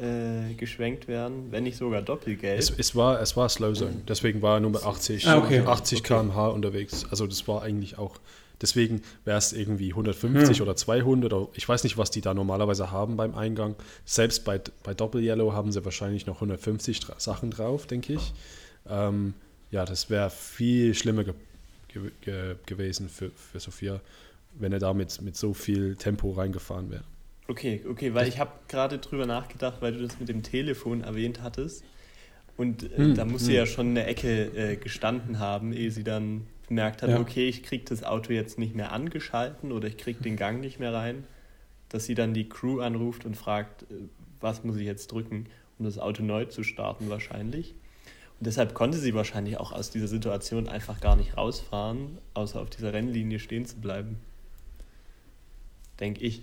äh, 0.00 0.54
geschwenkt 0.54 1.08
werden, 1.08 1.50
wenn 1.50 1.64
nicht 1.64 1.76
sogar 1.76 2.02
doppelgelb. 2.02 2.58
Es, 2.58 2.70
es, 2.70 2.96
war, 2.96 3.20
es 3.20 3.36
war 3.36 3.48
Slow 3.48 3.74
Zone, 3.74 4.02
deswegen 4.08 4.42
war 4.42 4.56
er 4.56 4.60
nur 4.60 4.72
bei 4.72 4.82
80, 4.82 5.26
ah, 5.28 5.38
okay. 5.38 5.60
80 5.60 6.00
okay. 6.00 6.08
km/h 6.08 6.48
unterwegs. 6.48 7.06
Also 7.10 7.26
das 7.26 7.46
war 7.46 7.62
eigentlich 7.62 7.98
auch, 7.98 8.18
deswegen 8.60 9.02
wäre 9.24 9.38
es 9.38 9.52
irgendwie 9.52 9.90
150 9.90 10.58
hm. 10.58 10.62
oder 10.62 10.76
200 10.76 11.32
oder 11.32 11.48
ich 11.54 11.68
weiß 11.68 11.84
nicht, 11.84 11.98
was 11.98 12.10
die 12.10 12.20
da 12.20 12.34
normalerweise 12.34 12.90
haben 12.90 13.16
beim 13.16 13.34
Eingang. 13.34 13.76
Selbst 14.04 14.44
bei, 14.44 14.60
bei 14.82 14.94
Doppel 14.94 15.22
Yellow 15.22 15.52
haben 15.52 15.70
sie 15.70 15.84
wahrscheinlich 15.84 16.26
noch 16.26 16.36
150 16.36 17.00
Sachen 17.18 17.50
drauf, 17.50 17.86
denke 17.86 18.14
ich. 18.14 18.32
Ähm, 18.88 19.34
ja, 19.70 19.84
das 19.84 20.10
wäre 20.10 20.30
viel 20.30 20.94
schlimmer 20.94 21.24
ge 21.24 21.34
ge 22.22 22.56
gewesen 22.66 23.08
für, 23.08 23.30
für 23.30 23.60
Sophia 23.60 24.00
wenn 24.58 24.72
er 24.72 24.78
da 24.78 24.94
mit, 24.94 25.20
mit 25.22 25.36
so 25.36 25.54
viel 25.54 25.96
Tempo 25.96 26.30
reingefahren 26.30 26.90
wäre. 26.90 27.04
Okay, 27.46 27.82
okay, 27.88 28.14
weil 28.14 28.26
ich 28.26 28.38
habe 28.38 28.52
gerade 28.68 28.98
drüber 28.98 29.26
nachgedacht, 29.26 29.76
weil 29.80 29.92
du 29.92 30.02
das 30.02 30.18
mit 30.18 30.28
dem 30.28 30.42
Telefon 30.42 31.02
erwähnt 31.02 31.42
hattest. 31.42 31.84
Und 32.56 32.84
äh, 32.84 32.96
hm, 32.96 33.14
da 33.14 33.24
muss 33.24 33.42
hm. 33.42 33.46
sie 33.46 33.54
ja 33.54 33.66
schon 33.66 33.88
eine 33.88 34.06
Ecke 34.06 34.44
äh, 34.56 34.76
gestanden 34.76 35.38
haben, 35.38 35.72
ehe 35.72 35.90
sie 35.90 36.04
dann 36.04 36.46
bemerkt 36.68 37.02
hat, 37.02 37.10
ja. 37.10 37.20
okay, 37.20 37.48
ich 37.48 37.62
kriege 37.62 37.84
das 37.84 38.02
Auto 38.02 38.32
jetzt 38.32 38.58
nicht 38.58 38.74
mehr 38.74 38.92
angeschalten 38.92 39.72
oder 39.72 39.88
ich 39.88 39.98
kriege 39.98 40.22
den 40.22 40.36
Gang 40.36 40.60
nicht 40.60 40.78
mehr 40.78 40.94
rein. 40.94 41.24
Dass 41.90 42.06
sie 42.06 42.14
dann 42.14 42.32
die 42.32 42.48
Crew 42.48 42.80
anruft 42.80 43.26
und 43.26 43.36
fragt, 43.36 43.82
äh, 43.82 43.96
was 44.40 44.64
muss 44.64 44.76
ich 44.76 44.86
jetzt 44.86 45.12
drücken, 45.12 45.46
um 45.78 45.84
das 45.84 45.98
Auto 45.98 46.22
neu 46.22 46.46
zu 46.46 46.62
starten 46.62 47.10
wahrscheinlich. 47.10 47.74
Und 48.40 48.46
deshalb 48.46 48.72
konnte 48.72 48.98
sie 48.98 49.14
wahrscheinlich 49.14 49.58
auch 49.58 49.72
aus 49.72 49.90
dieser 49.90 50.08
Situation 50.08 50.66
einfach 50.68 51.00
gar 51.00 51.16
nicht 51.16 51.36
rausfahren, 51.36 52.18
außer 52.32 52.60
auf 52.60 52.70
dieser 52.70 52.92
Rennlinie 52.92 53.38
stehen 53.38 53.66
zu 53.66 53.76
bleiben 53.76 54.18
denke 56.00 56.24
ich. 56.24 56.42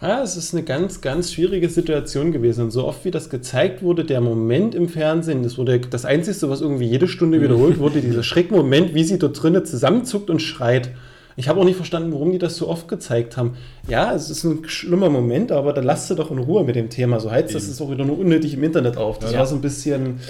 Ja, 0.00 0.22
es 0.22 0.36
ist 0.36 0.54
eine 0.54 0.62
ganz, 0.62 1.02
ganz 1.02 1.32
schwierige 1.32 1.68
Situation 1.68 2.32
gewesen. 2.32 2.64
Und 2.64 2.70
so 2.70 2.86
oft 2.86 3.04
wie 3.04 3.10
das 3.10 3.28
gezeigt 3.28 3.82
wurde, 3.82 4.04
der 4.04 4.22
Moment 4.22 4.74
im 4.74 4.88
Fernsehen, 4.88 5.42
das 5.42 5.58
wurde 5.58 5.78
das 5.78 6.06
Einzige, 6.06 6.48
was 6.48 6.62
irgendwie 6.62 6.86
jede 6.86 7.06
Stunde 7.06 7.42
wiederholt 7.42 7.78
wurde, 7.78 8.00
dieser 8.00 8.22
Schreckmoment, 8.22 8.94
wie 8.94 9.04
sie 9.04 9.18
dort 9.18 9.42
drinnen 9.42 9.64
zusammenzuckt 9.66 10.30
und 10.30 10.40
schreit. 10.40 10.92
Ich 11.36 11.48
habe 11.48 11.60
auch 11.60 11.64
nicht 11.64 11.76
verstanden, 11.76 12.12
warum 12.12 12.32
die 12.32 12.38
das 12.38 12.56
so 12.56 12.68
oft 12.68 12.88
gezeigt 12.88 13.36
haben. 13.36 13.56
Ja, 13.88 14.14
es 14.14 14.30
ist 14.30 14.44
ein 14.44 14.66
schlimmer 14.68 15.10
Moment, 15.10 15.52
aber 15.52 15.74
dann 15.74 15.84
lasst 15.84 16.10
ihr 16.10 16.16
doch 16.16 16.30
in 16.30 16.38
Ruhe 16.38 16.64
mit 16.64 16.76
dem 16.76 16.88
Thema. 16.88 17.20
So 17.20 17.30
heizt 17.30 17.54
das 17.54 17.68
ist 17.68 17.80
auch 17.80 17.90
wieder 17.90 18.04
nur 18.04 18.18
unnötig 18.18 18.54
im 18.54 18.64
Internet 18.64 18.96
auf. 18.96 19.18
Das 19.18 19.32
ja. 19.32 19.40
war 19.40 19.46
so 19.46 19.54
ein 19.54 19.60
bisschen. 19.60 20.20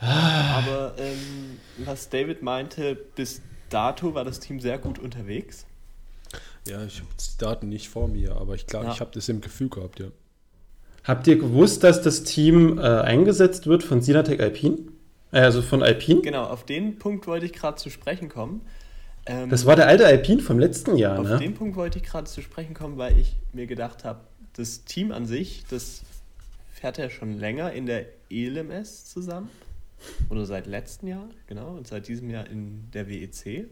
Ah. 0.00 0.58
Aber 0.58 0.94
ähm, 0.98 1.58
was 1.84 2.08
David 2.08 2.42
meinte, 2.42 2.96
bis 3.14 3.42
dato 3.68 4.14
war 4.14 4.24
das 4.24 4.40
Team 4.40 4.58
sehr 4.60 4.78
gut 4.78 4.98
unterwegs. 4.98 5.66
Ja, 6.68 6.84
ich 6.84 6.98
habe 6.98 7.08
die 7.18 7.38
Daten 7.38 7.68
nicht 7.68 7.88
vor 7.88 8.08
mir, 8.08 8.36
aber 8.36 8.54
ich 8.54 8.66
glaube, 8.66 8.86
ja. 8.86 8.92
ich 8.92 9.00
habe 9.00 9.10
das 9.12 9.28
im 9.28 9.40
Gefühl 9.40 9.68
gehabt, 9.68 10.00
ja. 10.00 10.06
Habt 11.04 11.26
ihr 11.26 11.38
gewusst, 11.38 11.82
dass 11.82 12.02
das 12.02 12.24
Team 12.24 12.78
äh, 12.78 12.82
eingesetzt 12.82 13.66
wird 13.66 13.82
von 13.82 14.02
Sinatec 14.02 14.40
Alpine? 14.40 14.78
Äh, 15.32 15.40
also 15.40 15.62
von 15.62 15.82
Alpine? 15.82 16.20
Genau, 16.20 16.44
auf 16.44 16.66
den 16.66 16.98
Punkt 16.98 17.26
wollte 17.26 17.46
ich 17.46 17.52
gerade 17.52 17.76
zu 17.76 17.88
sprechen 17.88 18.28
kommen. 18.28 18.60
Ähm, 19.26 19.48
das 19.48 19.64
war 19.64 19.76
der 19.76 19.86
alte 19.86 20.06
Alpine 20.06 20.42
vom 20.42 20.58
letzten 20.58 20.96
Jahr, 20.96 21.18
auf 21.18 21.26
ne? 21.26 21.38
den 21.38 21.54
Punkt 21.54 21.76
wollte 21.76 21.98
ich 21.98 22.04
gerade 22.04 22.26
zu 22.26 22.42
sprechen 22.42 22.74
kommen, 22.74 22.98
weil 22.98 23.18
ich 23.18 23.36
mir 23.52 23.66
gedacht 23.66 24.04
habe, 24.04 24.20
das 24.54 24.84
Team 24.84 25.12
an 25.12 25.26
sich, 25.26 25.64
das 25.70 26.02
fährt 26.72 26.98
ja 26.98 27.10
schon 27.10 27.38
länger 27.38 27.72
in 27.72 27.86
der 27.86 28.06
ELMS 28.30 29.06
zusammen. 29.06 29.48
Oder 30.30 30.46
seit 30.46 30.66
letztem 30.66 31.08
Jahr, 31.08 31.28
genau, 31.46 31.76
und 31.76 31.86
seit 31.86 32.08
diesem 32.08 32.30
Jahr 32.30 32.46
in 32.46 32.90
der 32.92 33.08
WEC. 33.08 33.66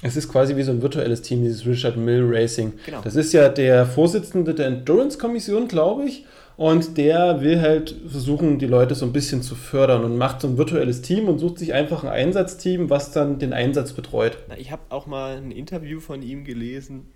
Es 0.00 0.16
ist 0.16 0.28
quasi 0.28 0.56
wie 0.56 0.62
so 0.62 0.70
ein 0.70 0.80
virtuelles 0.80 1.22
Team, 1.22 1.42
dieses 1.42 1.66
Richard 1.66 1.96
Mill 1.96 2.24
Racing. 2.24 2.74
Genau. 2.86 3.00
Das 3.02 3.16
ist 3.16 3.32
ja 3.32 3.48
der 3.48 3.84
Vorsitzende 3.84 4.54
der 4.54 4.66
Endurance-Kommission, 4.66 5.66
glaube 5.66 6.04
ich. 6.04 6.24
Und 6.56 6.96
der 6.98 7.40
will 7.40 7.60
halt 7.60 7.94
versuchen, 8.08 8.58
die 8.58 8.66
Leute 8.66 8.96
so 8.96 9.06
ein 9.06 9.12
bisschen 9.12 9.42
zu 9.42 9.54
fördern 9.54 10.04
und 10.04 10.16
macht 10.16 10.40
so 10.40 10.48
ein 10.48 10.58
virtuelles 10.58 11.02
Team 11.02 11.28
und 11.28 11.38
sucht 11.38 11.58
sich 11.58 11.72
einfach 11.72 12.02
ein 12.02 12.10
Einsatzteam, 12.10 12.90
was 12.90 13.12
dann 13.12 13.38
den 13.38 13.52
Einsatz 13.52 13.92
betreut. 13.92 14.38
Na, 14.48 14.58
ich 14.58 14.72
habe 14.72 14.82
auch 14.88 15.06
mal 15.06 15.36
ein 15.36 15.52
Interview 15.52 16.00
von 16.00 16.20
ihm 16.20 16.44
gelesen 16.44 17.06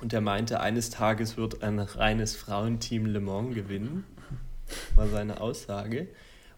und 0.00 0.12
er 0.12 0.20
meinte, 0.20 0.60
eines 0.60 0.90
Tages 0.90 1.36
wird 1.36 1.62
ein 1.62 1.80
reines 1.80 2.36
Frauenteam 2.36 3.06
Le 3.06 3.20
Mans 3.20 3.54
gewinnen. 3.54 4.04
War 4.94 5.08
seine 5.08 5.40
Aussage. 5.40 6.06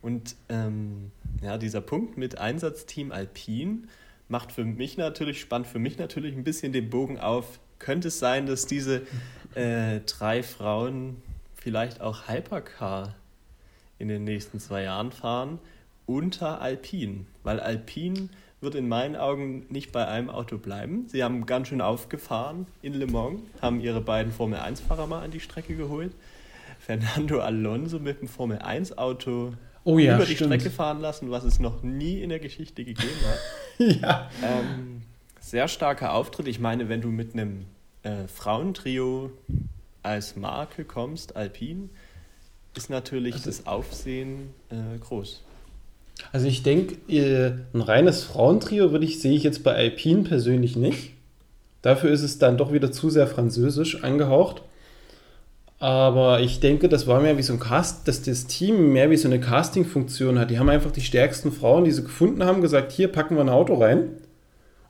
Und 0.02 0.36
ähm, 0.48 1.12
ja, 1.42 1.56
dieser 1.56 1.80
Punkt 1.80 2.18
mit 2.18 2.38
Einsatzteam 2.38 3.10
Alpine 3.10 3.84
macht 4.32 4.50
für 4.50 4.64
mich 4.64 4.96
natürlich, 4.96 5.40
spannend 5.40 5.68
für 5.68 5.78
mich 5.78 5.98
natürlich 5.98 6.34
ein 6.34 6.42
bisschen 6.42 6.72
den 6.72 6.88
Bogen 6.88 7.20
auf. 7.20 7.60
Könnte 7.78 8.08
es 8.08 8.18
sein, 8.18 8.46
dass 8.46 8.66
diese 8.66 9.02
äh, 9.54 10.00
drei 10.00 10.42
Frauen 10.42 11.22
vielleicht 11.54 12.00
auch 12.00 12.28
Hypercar 12.28 13.14
in 13.98 14.08
den 14.08 14.24
nächsten 14.24 14.58
zwei 14.58 14.84
Jahren 14.84 15.12
fahren 15.12 15.58
unter 16.06 16.62
Alpine, 16.62 17.26
weil 17.42 17.60
Alpine 17.60 18.30
wird 18.62 18.74
in 18.74 18.88
meinen 18.88 19.16
Augen 19.16 19.66
nicht 19.68 19.92
bei 19.92 20.08
einem 20.08 20.30
Auto 20.30 20.56
bleiben. 20.56 21.06
Sie 21.08 21.22
haben 21.22 21.44
ganz 21.44 21.68
schön 21.68 21.82
aufgefahren 21.82 22.66
in 22.80 22.94
Le 22.94 23.06
Mans, 23.06 23.42
haben 23.60 23.80
ihre 23.80 24.00
beiden 24.00 24.32
Formel 24.32 24.58
1-Fahrer 24.58 25.06
mal 25.06 25.22
an 25.22 25.30
die 25.30 25.40
Strecke 25.40 25.76
geholt. 25.76 26.12
Fernando 26.78 27.40
Alonso 27.40 27.98
mit 27.98 28.22
dem 28.22 28.28
Formel 28.28 28.58
1-Auto 28.58 29.52
oh 29.84 29.98
ja, 29.98 30.16
über 30.16 30.24
die 30.24 30.34
stimmt. 30.34 30.54
Strecke 30.54 30.70
fahren 30.70 31.00
lassen, 31.00 31.30
was 31.30 31.44
es 31.44 31.58
noch 31.58 31.82
nie 31.82 32.20
in 32.20 32.28
der 32.28 32.38
Geschichte 32.38 32.84
gegeben 32.84 33.08
hat. 33.26 33.96
ja. 34.02 34.30
Ähm, 34.42 35.02
sehr 35.40 35.68
starker 35.68 36.14
Auftritt. 36.14 36.48
Ich 36.48 36.60
meine, 36.60 36.88
wenn 36.88 37.00
du 37.00 37.08
mit 37.08 37.34
einem 37.34 37.66
äh, 38.02 38.26
Frauentrio 38.26 39.30
als 40.02 40.36
Marke 40.36 40.84
kommst, 40.84 41.36
Alpine, 41.36 41.88
ist 42.76 42.90
natürlich 42.90 43.34
also, 43.34 43.50
das 43.50 43.66
Aufsehen 43.66 44.50
äh, 44.70 44.98
groß. 44.98 45.42
Also 46.30 46.46
ich 46.46 46.62
denke, 46.62 46.96
ein 47.08 47.80
reines 47.80 48.22
Frauentrio 48.24 48.92
würde 48.92 49.04
ich, 49.04 49.20
sehe 49.20 49.34
ich 49.34 49.42
jetzt 49.42 49.64
bei 49.64 49.74
Alpine 49.74 50.22
persönlich 50.22 50.76
nicht. 50.76 51.12
Dafür 51.82 52.10
ist 52.10 52.22
es 52.22 52.38
dann 52.38 52.56
doch 52.56 52.72
wieder 52.72 52.92
zu 52.92 53.10
sehr 53.10 53.26
französisch 53.26 54.04
angehaucht. 54.04 54.62
Aber 55.82 56.38
ich 56.38 56.60
denke, 56.60 56.88
das 56.88 57.08
war 57.08 57.20
mehr 57.20 57.36
wie 57.38 57.42
so 57.42 57.52
ein 57.52 57.58
Cast, 57.58 58.06
dass 58.06 58.22
das 58.22 58.46
Team 58.46 58.92
mehr 58.92 59.10
wie 59.10 59.16
so 59.16 59.26
eine 59.26 59.40
Casting-Funktion 59.40 60.38
hat. 60.38 60.48
Die 60.48 60.60
haben 60.60 60.68
einfach 60.68 60.92
die 60.92 61.00
stärksten 61.00 61.50
Frauen, 61.50 61.84
die 61.84 61.90
sie 61.90 62.04
gefunden 62.04 62.44
haben, 62.44 62.62
gesagt, 62.62 62.92
hier 62.92 63.08
packen 63.08 63.34
wir 63.34 63.40
ein 63.40 63.48
Auto 63.48 63.74
rein. 63.74 64.10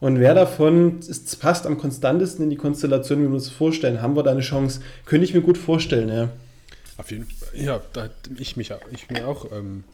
Und 0.01 0.20
wer 0.20 0.34
davon 0.34 1.01
ist, 1.01 1.40
passt 1.40 1.66
am 1.66 1.78
konstantesten 1.78 2.45
in 2.45 2.51
die 2.51 2.57
Konstellation, 2.57 3.20
wie 3.20 3.28
wir 3.28 3.32
uns 3.32 3.49
vorstellen, 3.49 4.03
haben 4.03 4.16
wir 4.16 4.22
da 4.22 4.32
eine 4.32 4.43
Chance. 4.43 4.82
Könnte 5.07 5.24
ich 5.24 5.32
mir 5.32 5.40
gut 5.40 5.57
vorstellen, 5.57 6.11
ja. 6.11 6.28
Auf 6.99 7.11
jeden 7.11 7.24
Fall. 7.24 7.49
Ja, 7.55 7.80
da, 7.95 8.11
ich 8.38 8.59
mich 8.59 8.74
ich 8.90 9.09
mir 9.09 9.26
auch. 9.26 9.51
Ähm, 9.51 9.84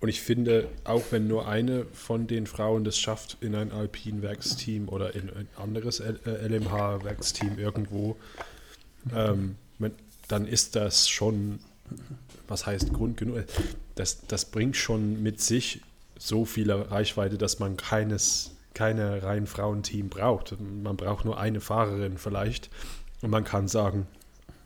und 0.00 0.10
ich 0.10 0.20
finde, 0.20 0.68
auch 0.84 1.04
wenn 1.10 1.26
nur 1.26 1.48
eine 1.48 1.86
von 1.94 2.26
den 2.26 2.46
Frauen 2.46 2.84
das 2.84 2.98
schafft, 2.98 3.38
in 3.40 3.54
ein 3.54 3.72
Alpin-Werksteam 3.72 4.90
oder 4.90 5.14
in 5.14 5.30
ein 5.30 5.48
anderes 5.56 6.02
LMH-Werksteam 6.02 7.58
irgendwo, 7.58 8.16
ähm, 9.16 9.56
dann 10.28 10.46
ist 10.46 10.76
das 10.76 11.08
schon, 11.08 11.58
was 12.46 12.66
heißt 12.66 12.92
Grund 12.92 13.16
genug, 13.16 13.44
das, 13.94 14.26
das 14.26 14.44
bringt 14.44 14.76
schon 14.76 15.22
mit 15.22 15.40
sich 15.40 15.80
so 16.18 16.44
viel 16.44 16.70
Reichweite, 16.70 17.38
dass 17.38 17.58
man 17.58 17.76
keines, 17.76 18.52
keine 18.74 19.22
rein 19.22 19.46
Frauenteam 19.46 20.08
braucht. 20.08 20.54
Man 20.60 20.96
braucht 20.96 21.24
nur 21.24 21.38
eine 21.38 21.60
Fahrerin 21.60 22.18
vielleicht 22.18 22.70
und 23.22 23.30
man 23.30 23.44
kann 23.44 23.68
sagen, 23.68 24.06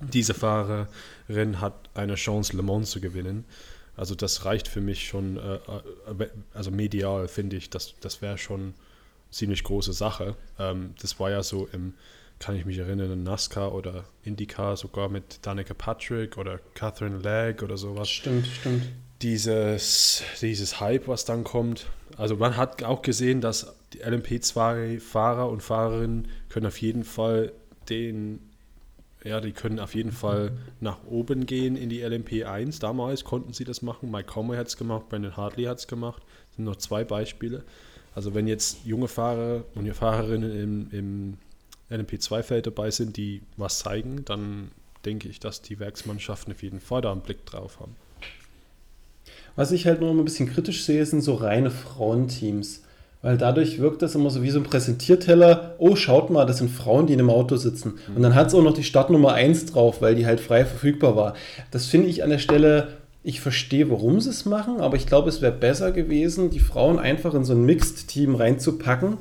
diese 0.00 0.34
Fahrerin 0.34 1.60
hat 1.60 1.74
eine 1.94 2.16
Chance, 2.16 2.56
Le 2.56 2.62
Mans 2.62 2.90
zu 2.90 3.00
gewinnen. 3.00 3.44
Also 3.96 4.14
das 4.14 4.44
reicht 4.44 4.68
für 4.68 4.80
mich 4.80 5.06
schon, 5.06 5.36
äh, 5.36 5.58
also 6.54 6.70
medial 6.70 7.28
finde 7.28 7.56
ich, 7.56 7.70
das, 7.70 7.94
das 8.00 8.22
wäre 8.22 8.38
schon 8.38 8.60
eine 8.60 8.74
ziemlich 9.30 9.64
große 9.64 9.92
Sache. 9.92 10.34
Ähm, 10.58 10.94
das 11.00 11.20
war 11.20 11.30
ja 11.30 11.42
so 11.42 11.68
im 11.72 11.94
kann 12.42 12.56
ich 12.56 12.64
mich 12.64 12.78
erinnern, 12.78 13.12
in 13.12 13.22
NASCAR 13.22 13.72
oder 13.72 14.04
IndyCar 14.24 14.76
sogar 14.76 15.08
mit 15.08 15.38
Danica 15.42 15.74
Patrick 15.74 16.36
oder 16.36 16.58
Catherine 16.74 17.18
Legg 17.18 17.62
oder 17.62 17.76
sowas. 17.76 18.10
Stimmt, 18.10 18.48
stimmt. 18.48 18.82
Dieses, 19.22 20.24
dieses 20.40 20.80
Hype, 20.80 21.06
was 21.06 21.24
dann 21.24 21.44
kommt. 21.44 21.86
Also 22.16 22.36
man 22.36 22.56
hat 22.56 22.82
auch 22.82 23.02
gesehen, 23.02 23.40
dass 23.40 23.72
die 23.92 24.04
LMP2-Fahrer 24.04 25.48
und 25.48 25.62
Fahrerinnen 25.62 26.26
können 26.48 26.66
auf 26.66 26.78
jeden 26.78 27.04
Fall 27.04 27.52
den, 27.88 28.40
ja, 29.22 29.40
die 29.40 29.52
können 29.52 29.78
auf 29.78 29.94
jeden 29.94 30.10
Fall 30.10 30.50
nach 30.80 30.98
oben 31.08 31.46
gehen 31.46 31.76
in 31.76 31.90
die 31.90 32.04
LMP1. 32.04 32.80
Damals 32.80 33.22
konnten 33.22 33.52
sie 33.52 33.64
das 33.64 33.82
machen. 33.82 34.10
Mike 34.10 34.28
Conway 34.28 34.56
hat 34.56 34.66
es 34.66 34.76
gemacht, 34.76 35.08
Brandon 35.08 35.36
Hartley 35.36 35.66
hat 35.66 35.78
es 35.78 35.86
gemacht. 35.86 36.24
Das 36.48 36.56
sind 36.56 36.64
noch 36.64 36.76
zwei 36.76 37.04
Beispiele. 37.04 37.62
Also 38.16 38.34
wenn 38.34 38.48
jetzt 38.48 38.84
junge 38.84 39.06
Fahrer 39.06 39.62
und 39.76 39.88
Fahrerinnen 39.94 40.50
im, 40.50 40.90
im 40.90 41.38
LMP2-Feld 41.92 42.66
dabei 42.66 42.90
sind, 42.90 43.16
die 43.16 43.42
was 43.56 43.80
zeigen, 43.80 44.24
dann 44.24 44.70
denke 45.04 45.28
ich, 45.28 45.40
dass 45.40 45.62
die 45.62 45.78
Werksmannschaften 45.78 46.52
auf 46.52 46.62
jeden 46.62 46.80
Fall 46.80 47.02
da 47.02 47.12
einen 47.12 47.20
Blick 47.20 47.44
drauf 47.46 47.80
haben. 47.80 47.96
Was 49.56 49.72
ich 49.72 49.86
halt 49.86 50.00
nur 50.00 50.10
ein 50.10 50.24
bisschen 50.24 50.48
kritisch 50.50 50.84
sehe, 50.84 51.04
sind 51.04 51.20
so 51.20 51.34
reine 51.34 51.70
Frauenteams. 51.70 52.82
Weil 53.20 53.38
dadurch 53.38 53.78
wirkt 53.78 54.02
das 54.02 54.16
immer 54.16 54.30
so 54.30 54.42
wie 54.42 54.50
so 54.50 54.58
ein 54.58 54.64
Präsentierteller. 54.64 55.76
Oh, 55.78 55.94
schaut 55.94 56.30
mal, 56.30 56.44
das 56.44 56.58
sind 56.58 56.70
Frauen, 56.70 57.06
die 57.06 57.12
in 57.12 57.20
einem 57.20 57.30
Auto 57.30 57.56
sitzen. 57.56 57.98
Mhm. 58.08 58.16
Und 58.16 58.22
dann 58.22 58.34
hat 58.34 58.48
es 58.48 58.54
auch 58.54 58.62
noch 58.62 58.74
die 58.74 58.82
Startnummer 58.82 59.32
1 59.34 59.66
drauf, 59.66 60.02
weil 60.02 60.16
die 60.16 60.26
halt 60.26 60.40
frei 60.40 60.64
verfügbar 60.64 61.14
war. 61.14 61.34
Das 61.70 61.86
finde 61.86 62.08
ich 62.08 62.24
an 62.24 62.30
der 62.30 62.38
Stelle, 62.38 62.88
ich 63.22 63.40
verstehe, 63.40 63.88
warum 63.90 64.20
sie 64.20 64.30
es 64.30 64.44
machen, 64.44 64.80
aber 64.80 64.96
ich 64.96 65.06
glaube, 65.06 65.28
es 65.28 65.40
wäre 65.40 65.52
besser 65.52 65.92
gewesen, 65.92 66.50
die 66.50 66.58
Frauen 66.58 66.98
einfach 66.98 67.34
in 67.34 67.44
so 67.44 67.52
ein 67.52 67.64
Mixed-Team 67.64 68.34
reinzupacken, 68.34 69.18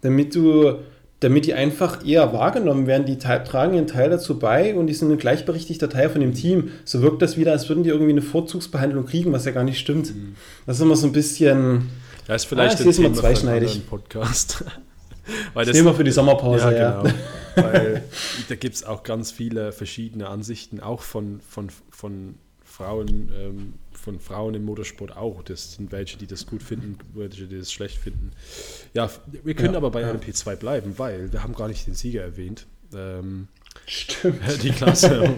damit 0.00 0.34
du 0.34 0.78
damit 1.20 1.46
die 1.46 1.54
einfach 1.54 2.06
eher 2.06 2.32
wahrgenommen 2.32 2.86
werden. 2.86 3.06
Die 3.06 3.18
tragen 3.18 3.74
ihren 3.74 3.86
Teil 3.86 4.10
dazu 4.10 4.38
bei 4.38 4.74
und 4.74 4.86
die 4.86 4.94
sind 4.94 5.10
ein 5.10 5.18
gleichberechtigter 5.18 5.88
Teil 5.88 6.10
von 6.10 6.20
dem 6.20 6.34
Team. 6.34 6.70
So 6.84 7.02
wirkt 7.02 7.22
das 7.22 7.36
wieder, 7.36 7.52
als 7.52 7.68
würden 7.68 7.82
die 7.82 7.90
irgendwie 7.90 8.12
eine 8.12 8.22
Vorzugsbehandlung 8.22 9.06
kriegen, 9.06 9.32
was 9.32 9.44
ja 9.44 9.52
gar 9.52 9.64
nicht 9.64 9.78
stimmt. 9.78 10.14
Mhm. 10.14 10.36
Das 10.66 10.76
ist 10.76 10.82
immer 10.82 10.96
so 10.96 11.06
ein 11.06 11.12
bisschen. 11.12 11.88
Ja, 12.28 12.34
ist 12.34 12.44
vielleicht 12.44 12.80
ah, 12.80 12.84
ein 12.84 12.92
Thema 12.92 13.14
zweischneidig. 13.14 13.86
Podcast. 13.88 14.64
Weil 15.54 15.66
das, 15.66 15.76
Thema 15.76 15.92
für 15.92 16.04
die 16.04 16.10
Sommerpause, 16.10 16.74
ja. 16.74 17.02
Genau. 17.02 17.14
Weil 17.56 18.04
da 18.48 18.54
gibt 18.54 18.76
es 18.76 18.84
auch 18.84 19.02
ganz 19.02 19.30
viele 19.30 19.72
verschiedene 19.72 20.28
Ansichten, 20.28 20.80
auch 20.80 21.02
von, 21.02 21.40
von, 21.48 21.68
von 21.90 22.36
Frauen, 22.78 23.32
ähm, 23.36 23.74
von 23.90 24.20
Frauen 24.20 24.54
im 24.54 24.64
Motorsport 24.64 25.16
auch. 25.16 25.42
Das 25.42 25.74
sind 25.74 25.90
welche, 25.90 26.16
die 26.16 26.28
das 26.28 26.46
gut 26.46 26.62
finden, 26.62 26.96
welche, 27.12 27.48
die 27.48 27.58
das 27.58 27.72
schlecht 27.72 27.98
finden. 27.98 28.30
Ja, 28.94 29.10
wir 29.42 29.54
können 29.54 29.72
ja, 29.72 29.78
aber 29.78 29.90
bei 29.90 30.02
ja. 30.02 30.12
LMP2 30.12 30.54
bleiben, 30.56 30.96
weil 30.96 31.32
wir 31.32 31.42
haben 31.42 31.54
gar 31.54 31.66
nicht 31.66 31.88
den 31.88 31.94
Sieger 31.94 32.22
erwähnt. 32.22 32.66
Ähm, 32.94 33.48
Stimmt. 33.86 34.40
Die 34.62 34.70
Klasse. 34.70 35.34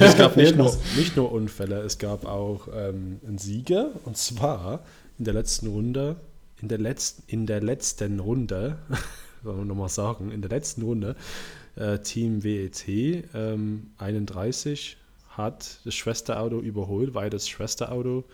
es 0.00 0.16
gab 0.16 0.36
nicht 0.36 0.56
nur, 0.56 0.76
nicht 0.96 1.16
nur 1.16 1.30
Unfälle, 1.30 1.80
es 1.82 1.98
gab 1.98 2.26
auch 2.26 2.66
ähm, 2.74 3.20
einen 3.24 3.38
Sieger 3.38 3.90
und 4.04 4.16
zwar 4.16 4.84
in 5.16 5.24
der 5.24 5.34
letzten 5.34 5.68
Runde, 5.68 6.16
in 6.60 6.66
der 6.66 6.78
letzten, 6.78 7.22
in 7.28 7.46
der 7.46 7.60
letzten 7.60 8.18
Runde, 8.18 8.78
sollen 9.44 9.58
wir 9.58 9.64
nochmal 9.64 9.88
sagen, 9.88 10.32
in 10.32 10.42
der 10.42 10.50
letzten 10.50 10.82
Runde, 10.82 11.14
äh, 11.76 12.00
Team 12.00 12.42
WET 12.42 12.84
ähm, 12.88 13.92
31 13.98 14.96
hat 15.42 15.78
das 15.84 15.94
Schwesterauto 15.94 16.60
überholt, 16.60 17.14
weil 17.14 17.30
das 17.30 17.48
Schwesterauto 17.48 18.24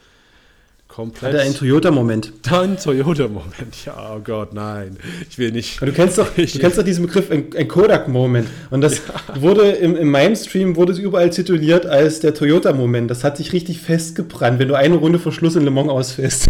komplett. 0.88 1.32
Hat 1.32 1.40
er 1.40 1.44
einen 1.44 1.54
Toyota-Moment? 1.54 2.32
Ein 2.50 2.78
Toyota-Moment, 2.78 3.84
ja, 3.84 4.14
oh 4.14 4.20
Gott, 4.20 4.52
nein. 4.52 4.96
Ich 5.28 5.38
will 5.38 5.52
nicht. 5.52 5.80
du 5.80 5.92
kennst 5.92 6.18
doch, 6.18 6.28
du 6.34 6.46
kennst 6.46 6.78
doch 6.78 6.84
diesen 6.84 7.06
Begriff, 7.06 7.30
ein, 7.30 7.50
ein 7.56 7.68
Kodak-Moment. 7.68 8.48
Und 8.70 8.80
das 8.80 8.98
ja. 8.98 9.40
wurde 9.40 9.70
im, 9.72 9.96
in 9.96 10.08
meinem 10.08 10.36
Stream 10.36 10.76
wurde 10.76 10.92
es 10.92 10.98
überall 10.98 11.30
tituliert 11.30 11.86
als 11.86 12.20
der 12.20 12.34
Toyota-Moment. 12.34 13.10
Das 13.10 13.24
hat 13.24 13.36
sich 13.36 13.52
richtig 13.52 13.80
festgebrannt, 13.80 14.58
wenn 14.58 14.68
du 14.68 14.74
eine 14.74 14.96
Runde 14.96 15.18
vor 15.18 15.32
Schluss 15.32 15.56
in 15.56 15.64
Le 15.64 15.70
Mans 15.70 15.90
ausfährst. 15.90 16.48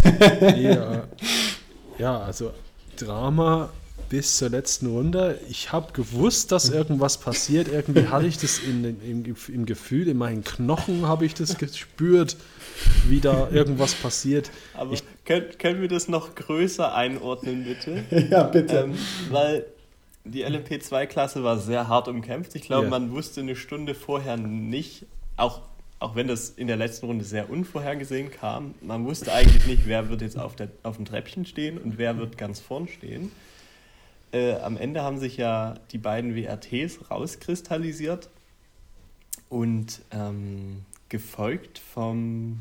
ja. 0.57 1.04
ja, 1.98 2.20
also 2.20 2.52
Drama 2.96 3.70
bis 4.09 4.38
zur 4.38 4.50
letzten 4.50 4.86
Runde. 4.86 5.40
Ich 5.48 5.72
habe 5.72 5.92
gewusst, 5.92 6.52
dass 6.52 6.70
irgendwas 6.70 7.18
passiert. 7.18 7.68
Irgendwie 7.68 8.09
hatte 8.09 8.26
ich 8.26 8.38
das 8.38 8.59
in, 8.59 8.84
in, 9.00 9.36
im 9.48 9.66
Gefühl, 9.66 10.09
in 10.09 10.16
meinen 10.16 10.44
Knochen 10.44 11.07
habe 11.07 11.26
ich 11.26 11.34
das 11.34 11.59
gespürt, 11.59 12.36
wie 13.09 13.20
da 13.20 13.48
irgendwas 13.50 13.94
passiert. 13.94 14.50
Aber 14.74 14.92
ich, 14.92 15.02
können, 15.24 15.46
können 15.59 15.80
wir 15.80 15.88
das 15.88 16.09
noch 16.09 16.34
größer 16.34 16.94
einordnen, 16.94 17.64
bitte? 17.64 18.04
ja, 18.30 18.44
bitte. 18.44 18.78
Ähm, 18.78 18.94
weil 19.30 19.66
die 20.24 20.44
LMP2-Klasse 20.44 21.44
war 21.44 21.59
sehr 21.59 21.88
hart 21.88 22.09
umkämpft. 22.09 22.54
Ich 22.54 22.62
glaube, 22.62 22.84
ja. 22.84 22.90
man 22.90 23.12
wusste 23.12 23.40
eine 23.40 23.57
Stunde 23.57 23.94
vorher 23.94 24.36
nicht, 24.36 25.07
auch, 25.36 25.62
auch 25.98 26.14
wenn 26.14 26.28
das 26.28 26.50
in 26.50 26.66
der 26.66 26.76
letzten 26.76 27.07
Runde 27.07 27.24
sehr 27.24 27.50
unvorhergesehen 27.50 28.30
kam, 28.30 28.74
man 28.80 29.04
wusste 29.04 29.32
eigentlich 29.32 29.66
nicht, 29.66 29.86
wer 29.86 30.09
wird 30.09 30.22
jetzt 30.22 30.38
auf, 30.38 30.57
der, 30.57 30.68
auf 30.82 30.96
dem 30.96 31.04
Treppchen 31.04 31.46
stehen 31.46 31.78
und 31.78 31.98
wer 31.98 32.18
wird 32.18 32.38
ganz 32.38 32.61
vorn 32.61 32.88
stehen. 32.88 33.30
Äh, 34.37 34.55
am 34.61 34.76
Ende 34.76 35.03
haben 35.03 35.18
sich 35.18 35.39
ja 35.39 35.74
die 35.93 35.99
beiden 35.99 36.34
WRTs 36.34 37.11
rauskristallisiert 37.11 38.28
und 39.49 40.03
ähm, 40.11 40.84
gefolgt 41.09 41.78
vom 41.78 42.61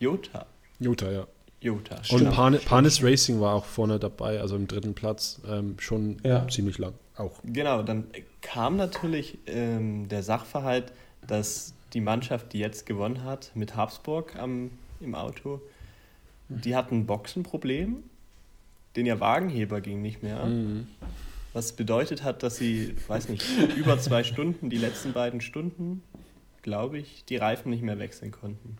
Jota. 0.00 0.46
Jota, 0.80 1.10
ja. 1.10 1.26
Jota. 1.60 2.02
Und 2.10 2.30
Pan 2.30 2.58
Panis 2.58 3.02
Racing 3.02 3.40
war 3.40 3.54
auch 3.54 3.64
vorne 3.64 3.98
dabei, 3.98 4.38
also 4.38 4.54
im 4.54 4.68
dritten 4.68 4.92
Platz, 4.92 5.40
ähm, 5.48 5.76
schon 5.78 6.18
ja. 6.22 6.46
ziemlich 6.48 6.76
lang 6.76 6.92
auch. 7.16 7.40
Genau, 7.42 7.82
dann 7.82 8.04
kam 8.42 8.76
natürlich 8.76 9.38
ähm, 9.46 10.06
der 10.08 10.22
Sachverhalt, 10.22 10.92
dass 11.26 11.72
die 11.94 12.02
Mannschaft, 12.02 12.52
die 12.52 12.58
jetzt 12.58 12.84
gewonnen 12.84 13.24
hat, 13.24 13.50
mit 13.54 13.76
Habsburg 13.76 14.36
am, 14.36 14.72
im 15.00 15.14
Auto, 15.14 15.62
die 16.50 16.76
hatten 16.76 16.96
ein 16.96 17.06
Boxenproblem 17.06 18.02
denn 18.96 19.06
ihr 19.06 19.20
Wagenheber 19.20 19.80
ging 19.80 20.02
nicht 20.02 20.22
mehr. 20.22 20.44
Mhm. 20.44 20.86
Was 21.52 21.72
bedeutet 21.72 22.24
hat, 22.24 22.42
dass 22.42 22.56
sie, 22.56 22.94
weiß 23.06 23.28
nicht, 23.28 23.44
über 23.76 23.98
zwei 23.98 24.24
Stunden, 24.24 24.70
die 24.70 24.78
letzten 24.78 25.12
beiden 25.12 25.40
Stunden, 25.40 26.02
glaube 26.62 26.98
ich, 26.98 27.24
die 27.24 27.36
Reifen 27.36 27.70
nicht 27.70 27.82
mehr 27.82 27.98
wechseln 27.98 28.32
konnten. 28.32 28.76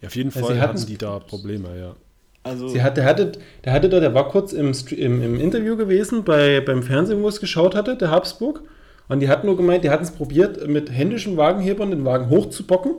Ja, 0.00 0.08
auf 0.08 0.16
jeden 0.16 0.30
Fall 0.30 0.54
sie 0.54 0.60
hatten 0.60 0.86
die 0.86 0.96
da 0.96 1.18
Probleme, 1.18 1.78
ja. 1.78 1.96
Also, 2.44 2.68
Sie 2.68 2.82
hat, 2.82 2.96
der, 2.96 3.04
hatte, 3.04 3.32
der 3.64 3.72
hatte 3.72 3.88
da, 3.88 4.00
der 4.00 4.14
war 4.14 4.28
kurz 4.28 4.52
im, 4.52 4.72
im, 4.90 5.22
im 5.22 5.40
Interview 5.40 5.76
gewesen 5.76 6.24
bei, 6.24 6.60
beim 6.60 6.82
Fernsehen, 6.82 7.22
wo 7.22 7.28
es 7.28 7.40
geschaut 7.40 7.74
hatte, 7.74 7.96
der 7.96 8.10
Habsburg. 8.10 8.62
Und 9.08 9.20
die 9.20 9.28
hatten 9.28 9.46
nur 9.46 9.56
gemeint, 9.56 9.84
die 9.84 9.90
hatten 9.90 10.04
es 10.04 10.12
probiert, 10.12 10.66
mit 10.66 10.90
händischen 10.90 11.36
Wagenhebern 11.36 11.90
den 11.90 12.04
Wagen 12.04 12.30
hochzubocken. 12.30 12.94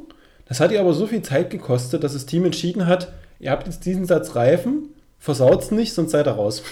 Das 0.46 0.60
hat 0.60 0.72
ihr 0.72 0.80
aber 0.80 0.94
so 0.94 1.08
viel 1.08 1.22
Zeit 1.22 1.50
gekostet, 1.50 2.04
dass 2.04 2.14
das 2.14 2.26
Team 2.26 2.46
entschieden 2.46 2.86
hat, 2.86 3.14
ihr 3.40 3.52
habt 3.52 3.68
jetzt 3.68 3.86
diesen 3.86 4.06
Satz 4.06 4.36
Reifen, 4.36 4.90
versaut's 5.20 5.72
nicht, 5.72 5.94
sonst 5.94 6.12
seid 6.12 6.28
ihr 6.28 6.32
raus. 6.32 6.64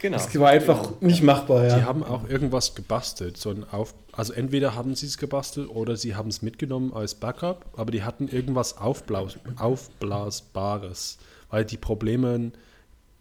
genau. 0.00 0.16
Das 0.18 0.38
war 0.38 0.50
einfach 0.50 0.82
Genau. 0.82 0.96
nicht 1.00 1.22
machbar, 1.22 1.66
ja. 1.66 1.76
Die 1.78 1.84
haben 1.84 2.02
auch 2.04 2.28
irgendwas 2.28 2.74
gebastelt. 2.74 3.36
So 3.36 3.50
ein 3.50 3.64
Auf, 3.70 3.94
also 4.12 4.32
entweder 4.32 4.74
haben 4.74 4.94
sie 4.94 5.06
es 5.06 5.18
gebastelt 5.18 5.68
oder 5.68 5.96
sie 5.96 6.14
haben 6.14 6.28
es 6.28 6.42
mitgenommen 6.42 6.92
als 6.92 7.14
Backup, 7.14 7.64
aber 7.76 7.90
die 7.90 8.02
hatten 8.02 8.28
irgendwas 8.28 8.76
Aufblaus, 8.78 9.38
Aufblasbares. 9.56 11.18
Weil 11.50 11.64
die 11.64 11.76
Probleme 11.76 12.52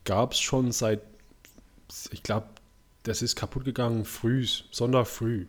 gab 0.06 0.34
es 0.34 0.40
schon 0.40 0.72
seit, 0.72 1.02
ich 2.12 2.24
glaube, 2.24 2.48
das 3.04 3.22
ist 3.22 3.36
kaputt 3.36 3.66
gegangen 3.66 4.06
früh, 4.06 4.46
Sonntag 4.72 5.08
früh. 5.08 5.46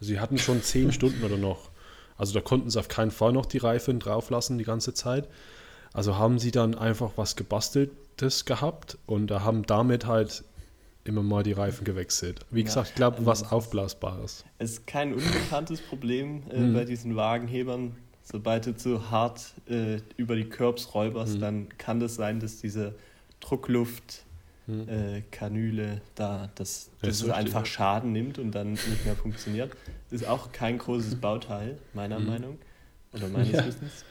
Also 0.00 0.08
sie 0.12 0.20
hatten 0.20 0.38
schon 0.38 0.62
zehn 0.62 0.92
Stunden 0.98 1.22
oder 1.24 1.36
noch. 1.36 1.70
Also 2.16 2.34
da 2.34 2.40
konnten 2.40 2.70
sie 2.70 2.78
auf 2.78 2.88
keinen 2.88 3.10
Fall 3.12 3.32
noch 3.32 3.46
die 3.46 3.58
Reifen 3.58 4.00
drauf 4.00 4.30
lassen 4.30 4.58
die 4.58 4.64
ganze 4.64 4.92
Zeit. 4.94 5.28
Also 5.92 6.16
haben 6.18 6.38
sie 6.38 6.50
dann 6.50 6.74
einfach 6.74 7.12
was 7.16 7.34
gebasteltes 7.36 8.44
gehabt 8.44 8.98
und 9.06 9.30
haben 9.30 9.64
damit 9.66 10.06
halt 10.06 10.44
immer 11.04 11.22
mal 11.22 11.42
die 11.42 11.52
Reifen 11.52 11.84
gewechselt. 11.84 12.40
Wie 12.50 12.60
Ja, 12.60 12.66
gesagt, 12.66 12.88
ich 12.90 12.94
glaube, 12.94 13.16
also 13.18 13.26
was 13.26 13.42
das 13.42 13.52
Aufblasbares. 13.52 14.44
Es 14.58 14.72
ist 14.72 14.86
kein 14.86 15.14
unbekanntes 15.14 15.80
Problem 15.80 16.42
äh, 16.50 16.58
Mhm. 16.60 16.74
bei 16.74 16.84
diesen 16.84 17.16
Wagenhebern. 17.16 17.96
Sobald 18.22 18.66
du 18.66 18.76
zu 18.76 19.10
hart 19.10 19.54
äh, 19.70 20.00
über 20.18 20.36
die 20.36 20.44
Curbs 20.44 20.94
räuberst, 20.94 21.36
Mhm. 21.36 21.40
dann 21.40 21.68
kann 21.78 21.98
das 21.98 22.14
sein, 22.16 22.40
dass 22.40 22.58
diese 22.60 22.94
Druckluft 23.40 24.24
Hm. 24.66 24.86
äh, 24.86 25.22
Kanüle 25.30 26.02
da, 26.14 26.50
dass, 26.56 26.90
es 27.00 27.20
so 27.20 27.32
einfach 27.32 27.64
Schaden 27.64 28.12
nimmt 28.12 28.38
und 28.38 28.50
dann 28.54 28.72
nicht 28.72 29.06
mehr 29.06 29.16
funktioniert. 29.16 29.72
Ist 30.10 30.26
auch 30.28 30.52
kein 30.52 30.76
großes 30.76 31.14
Bauteil, 31.14 31.78
meiner 31.94 32.18
Mhm. 32.18 32.26
Meinung. 32.26 32.58
Oder 33.14 33.28
meines 33.32 33.52
Ja. 33.52 33.64
Wissens. 33.66 34.04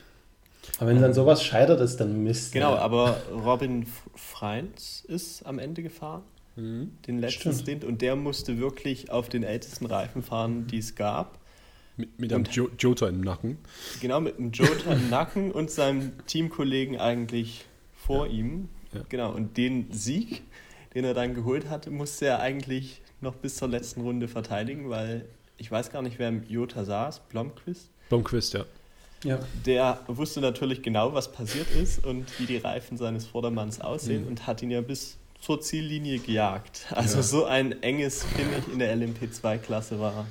Aber 0.80 0.89
wenn 0.89 1.01
dann 1.01 1.13
sowas 1.13 1.43
scheitert, 1.43 1.80
ist 1.82 1.97
dann 1.97 2.24
Mist. 2.24 2.53
Genau, 2.53 2.74
ja. 2.76 2.80
aber 2.80 3.22
Robin 3.32 3.86
Freins 4.15 5.03
ist 5.07 5.45
am 5.45 5.59
Ende 5.59 5.84
gefahren, 5.84 6.24
Mhm. 6.55 6.91
den 7.07 7.20
letzten 7.20 7.39
Stimmt. 7.53 7.59
Stint, 7.61 7.84
und 7.86 8.01
der 8.01 8.15
musste 8.15 8.57
wirklich 8.57 9.11
auf 9.11 9.30
den 9.30 9.43
ältesten 9.43 9.86
Reifen 9.86 10.24
fahren, 10.24 10.65
die 10.68 10.80
es 10.80 10.95
gab. 10.95 11.38
Mit, 11.97 12.20
mit 12.20 12.34
einem 12.34 12.45
jo 12.51 12.70
Jota 12.78 13.07
im 13.07 13.22
Nacken. 13.22 13.57
Genau, 14.01 14.20
mit 14.20 14.38
einem 14.38 14.51
Jota 14.51 14.93
im 14.93 15.09
Nacken 15.09 15.51
und 15.51 15.70
seinem 15.72 16.11
Teamkollegen 16.28 16.97
eigentlich 16.99 17.65
vor 17.95 18.28
ihm. 18.28 18.70
Ja. 18.93 19.01
Genau, 19.09 19.32
und 19.32 19.57
den 19.57 19.91
Sieg, 19.91 20.43
den 20.93 21.05
er 21.05 21.13
dann 21.13 21.34
geholt 21.34 21.70
hatte, 21.70 21.89
musste 21.91 22.26
er 22.28 22.39
eigentlich 22.39 23.01
noch 23.22 23.36
bis 23.36 23.55
zur 23.57 23.68
letzten 23.68 24.01
Runde 24.01 24.28
verteidigen, 24.28 24.89
weil 24.89 25.26
ich 25.57 25.72
weiß 25.72 25.91
gar 25.91 26.01
nicht, 26.03 26.20
wer 26.20 26.30
im 26.30 26.43
Jota 26.47 26.86
saß, 26.86 27.22
Blomqvist. 27.30 27.89
Blomqvist, 28.09 28.53
ja. 28.53 28.65
Ja. 29.24 29.39
Der 29.65 29.99
wusste 30.07 30.41
natürlich 30.41 30.82
genau, 30.82 31.13
was 31.13 31.32
passiert 31.32 31.68
ist 31.72 32.05
und 32.05 32.26
wie 32.39 32.45
die 32.45 32.57
Reifen 32.57 32.97
seines 32.97 33.26
Vordermanns 33.26 33.82
aussehen 33.82 34.24
Mhm. 34.24 34.28
und 34.30 34.47
hat 34.47 34.61
ihn 34.61 34.72
ja 34.72 34.82
bis 34.82 35.18
zur 35.41 35.61
Ziellinie 35.61 36.20
gejagt. 36.20 36.88
Also 36.91 37.18
Ja. 37.18 37.24
so 37.24 37.45
ein 37.45 37.82
enges 37.84 38.24
Finish 38.24 38.65
in 38.74 38.80
der 38.80 38.95
LMP2-Klasse 38.95 39.99
war 39.99 40.26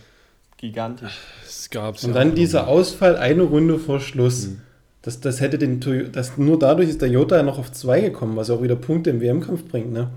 gigantisch. 0.57 1.19
Es 1.47 1.71
gab's 1.71 2.05
Und 2.05 2.11
ja 2.11 2.19
dann 2.21 2.35
dieser. 2.35 2.67
Ausfall 2.69 3.17
eine 3.17 3.43
Runde 3.43 3.79
vor 3.79 4.01
Schluss. 4.01 4.47
Mhm. 4.49 4.61
Das, 5.03 5.21
das 5.21 5.41
hätte 5.41 5.59
den 5.59 5.79
das 6.11 6.37
nur 6.37 6.59
dadurch 6.59 6.89
ist 6.89 7.01
der 7.01 7.09
Jota 7.09 7.41
noch 7.45 7.59
auf 7.59 7.71
zwei 7.71 8.01
gekommen, 8.01 8.35
was 8.35 8.51
auch 8.51 8.61
wieder 8.63 8.75
Punkte 8.75 9.11
im 9.11 9.21
WM-Kampf 9.21 9.65
bringt, 9.67 9.93
ne? 9.93 10.11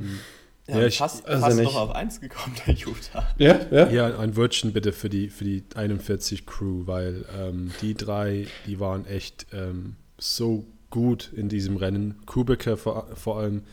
Ja, 0.70 0.80
Ja, 0.82 0.86
ich- 0.88 0.98
fast, 0.98 1.26
also 1.28 1.46
fast 1.46 1.62
noch 1.64 1.76
auf 1.76 1.92
eins 1.96 2.20
gekommen, 2.22 2.56
der 2.68 2.74
Jota. 2.76 3.28
Ja, 3.38 3.60
ja. 3.72 3.90
Ja, 3.90 4.20
ein 4.20 4.36
Wörtchen 4.36 4.72
bitte 4.74 4.92
für 4.94 5.10
die, 5.10 5.30
für 5.30 5.44
die 5.44 5.64
41 5.76 6.46
Crew, 6.46 6.84
weil 6.86 7.26
ähm, 7.38 7.72
die 7.82 7.94
drei, 7.96 8.48
die 8.68 8.80
waren 8.80 9.06
echt 9.06 9.48
ähm, 9.54 9.96
so 10.18 10.66
gut 10.90 11.32
in 11.36 11.50
diesem 11.50 11.78
Rennen. 11.78 12.16
Kubeke 12.26 12.78
vor, 12.78 13.08
vor 13.16 13.40
allem. 13.40 13.64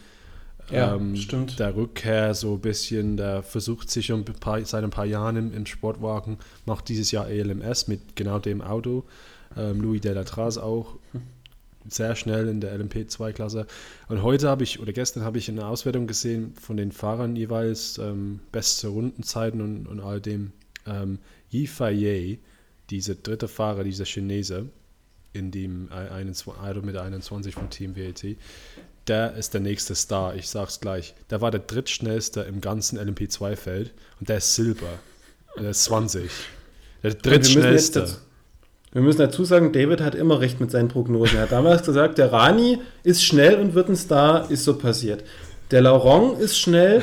Ja, 0.71 0.97
ähm, 0.97 1.15
stimmt. 1.15 1.59
Der 1.61 1.77
Rückkehr 1.77 2.35
so 2.35 2.55
ein 2.55 2.61
bisschen, 2.61 3.17
der 3.17 3.43
versucht 3.45 3.89
sich 3.89 4.11
um 4.11 4.21
ein 4.21 4.25
paar, 4.25 4.65
seit 4.65 4.83
ein 4.83 4.91
paar 4.91 5.05
Jahren 5.07 5.37
im, 5.37 5.55
im 5.55 5.65
Sportwagen, 5.65 6.39
macht 6.65 6.89
dieses 6.89 7.13
Jahr 7.13 7.29
ELMS 7.29 7.87
mit 7.87 8.17
genau 8.17 8.41
dem 8.41 8.63
Auto. 8.63 9.05
Ähm, 9.57 9.81
Louis 9.81 10.01
Delatraz 10.01 10.59
auch 10.59 10.97
sehr 11.89 12.17
schnell 12.17 12.49
in 12.49 12.61
der 12.61 12.79
LMP2-Klasse. 12.79 13.67
Und 14.09 14.23
heute 14.23 14.49
habe 14.49 14.65
ich, 14.65 14.81
oder 14.81 14.93
gestern 14.93 15.25
habe 15.25 15.39
ich 15.39 15.49
eine 15.49 15.67
Auswertung 15.67 16.07
gesehen 16.07 16.55
von 16.61 16.77
den 16.77 16.93
Fahrern 16.93 17.37
jeweils, 17.37 17.99
ähm, 17.99 18.41
beste 18.53 18.89
Rundenzeiten 18.89 19.61
und, 19.61 19.87
und 19.87 20.01
all 20.01 20.21
dem. 20.21 20.53
Ähm, 20.87 21.19
Yi 21.51 21.67
Fei 21.67 22.39
dieser 22.91 23.15
dritte 23.15 23.49
Fahrer, 23.49 23.85
dieser 23.85 24.05
Chinese, 24.05 24.67
in 25.33 25.51
dem 25.51 25.89
I- 25.93 26.13
21 26.13 26.47
Auto 26.61 26.81
mit 26.83 26.95
der 26.95 27.03
21 27.03 27.55
von 27.55 27.71
Team 27.71 27.95
WLT, 27.97 28.37
der 29.07 29.35
ist 29.35 29.55
der 29.55 29.61
nächste 29.61 29.95
Star, 29.95 30.35
ich 30.35 30.49
sag's 30.49 30.81
gleich. 30.81 31.15
Der 31.31 31.41
war 31.41 31.51
der 31.51 31.61
drittschnellste 31.61 32.41
im 32.43 32.61
ganzen 32.61 32.99
LMP2-Feld 32.99 33.95
und 34.19 34.29
der 34.29 34.39
ist 34.39 34.55
Silber. 34.55 34.99
Der 35.59 35.71
ist 35.71 35.85
20. 35.85 36.31
Der 37.03 37.15
drittschnellste. 37.15 38.17
Wir 38.97 39.03
müssen 39.03 39.19
dazu 39.19 39.45
sagen, 39.45 39.73
David 39.73 40.01
hat 40.01 40.15
immer 40.15 40.41
recht 40.41 40.59
mit 40.59 40.71
seinen 40.71 40.89
Prognosen. 40.89 41.37
Er 41.37 41.43
hat 41.43 41.53
damals 41.53 41.83
gesagt, 41.83 42.17
der 42.17 42.33
Rani 42.33 42.79
ist 43.03 43.23
schnell 43.23 43.57
und 43.57 43.75
wird 43.75 43.91
ein 43.91 43.97
Star, 43.97 44.51
ist 44.51 44.65
so 44.65 44.79
passiert. 44.79 45.23
Der 45.71 45.83
Laurent 45.83 46.39
ist 46.41 46.59
schnell, 46.59 47.03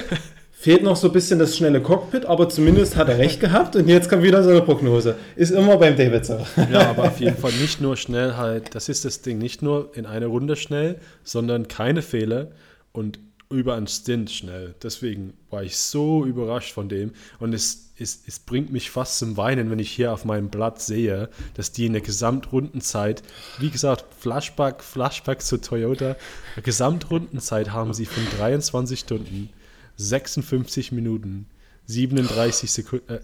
fehlt 0.51 0.81
noch 0.81 0.95
so 0.95 1.09
ein 1.09 1.13
bisschen 1.13 1.37
das 1.37 1.55
schnelle 1.55 1.83
Cockpit, 1.83 2.25
aber 2.25 2.49
zumindest 2.49 2.95
hat 2.95 3.09
er 3.09 3.19
recht 3.19 3.39
gehabt 3.39 3.75
und 3.75 3.87
jetzt 3.87 4.09
kommt 4.09 4.23
wieder 4.23 4.41
so 4.41 4.49
eine 4.49 4.63
Prognose. 4.63 5.17
Ist 5.35 5.51
immer 5.51 5.77
beim 5.77 5.95
David 5.95 6.25
so. 6.25 6.39
Ja, 6.71 6.89
aber 6.89 7.03
auf 7.03 7.19
jeden 7.19 7.37
Fall 7.37 7.51
nicht 7.61 7.79
nur 7.79 7.95
schnell 7.95 8.37
halt, 8.37 8.73
das 8.73 8.89
ist 8.89 9.05
das 9.05 9.21
Ding, 9.21 9.37
nicht 9.37 9.61
nur 9.61 9.91
in 9.93 10.07
einer 10.07 10.25
Runde 10.25 10.55
schnell, 10.55 10.95
sondern 11.23 11.67
keine 11.67 12.01
Fehler 12.01 12.47
und 12.91 13.19
über 13.51 13.75
einen 13.75 13.85
Stint 13.85 14.31
schnell. 14.31 14.73
Deswegen 14.81 15.33
war 15.51 15.61
ich 15.61 15.77
so 15.77 16.25
überrascht 16.25 16.73
von 16.73 16.89
dem 16.89 17.11
und 17.39 17.53
es, 17.53 17.92
es, 18.03 18.21
es 18.27 18.37
bringt 18.39 18.71
mich 18.71 18.91
fast 18.91 19.17
zum 19.17 19.35
Weinen, 19.37 19.71
wenn 19.71 19.79
ich 19.79 19.89
hier 19.91 20.13
auf 20.13 20.25
meinem 20.25 20.49
Blatt 20.49 20.81
sehe, 20.81 21.29
dass 21.55 21.71
die 21.71 21.87
in 21.87 21.93
der 21.93 22.01
Gesamtrundenzeit, 22.03 23.23
wie 23.59 23.69
gesagt, 23.71 24.05
Flashback, 24.19 24.83
Flashback 24.83 25.41
zu 25.41 25.57
Toyota, 25.59 26.15
Gesamtrundenzeit 26.61 27.71
haben 27.71 27.93
sie 27.95 28.05
von 28.05 28.23
23 28.37 28.99
Stunden, 28.99 29.49
56 29.97 30.91
Minuten, 30.91 31.47
37 31.87 32.71
Sekunden, 32.71 33.09
äh, 33.11 33.19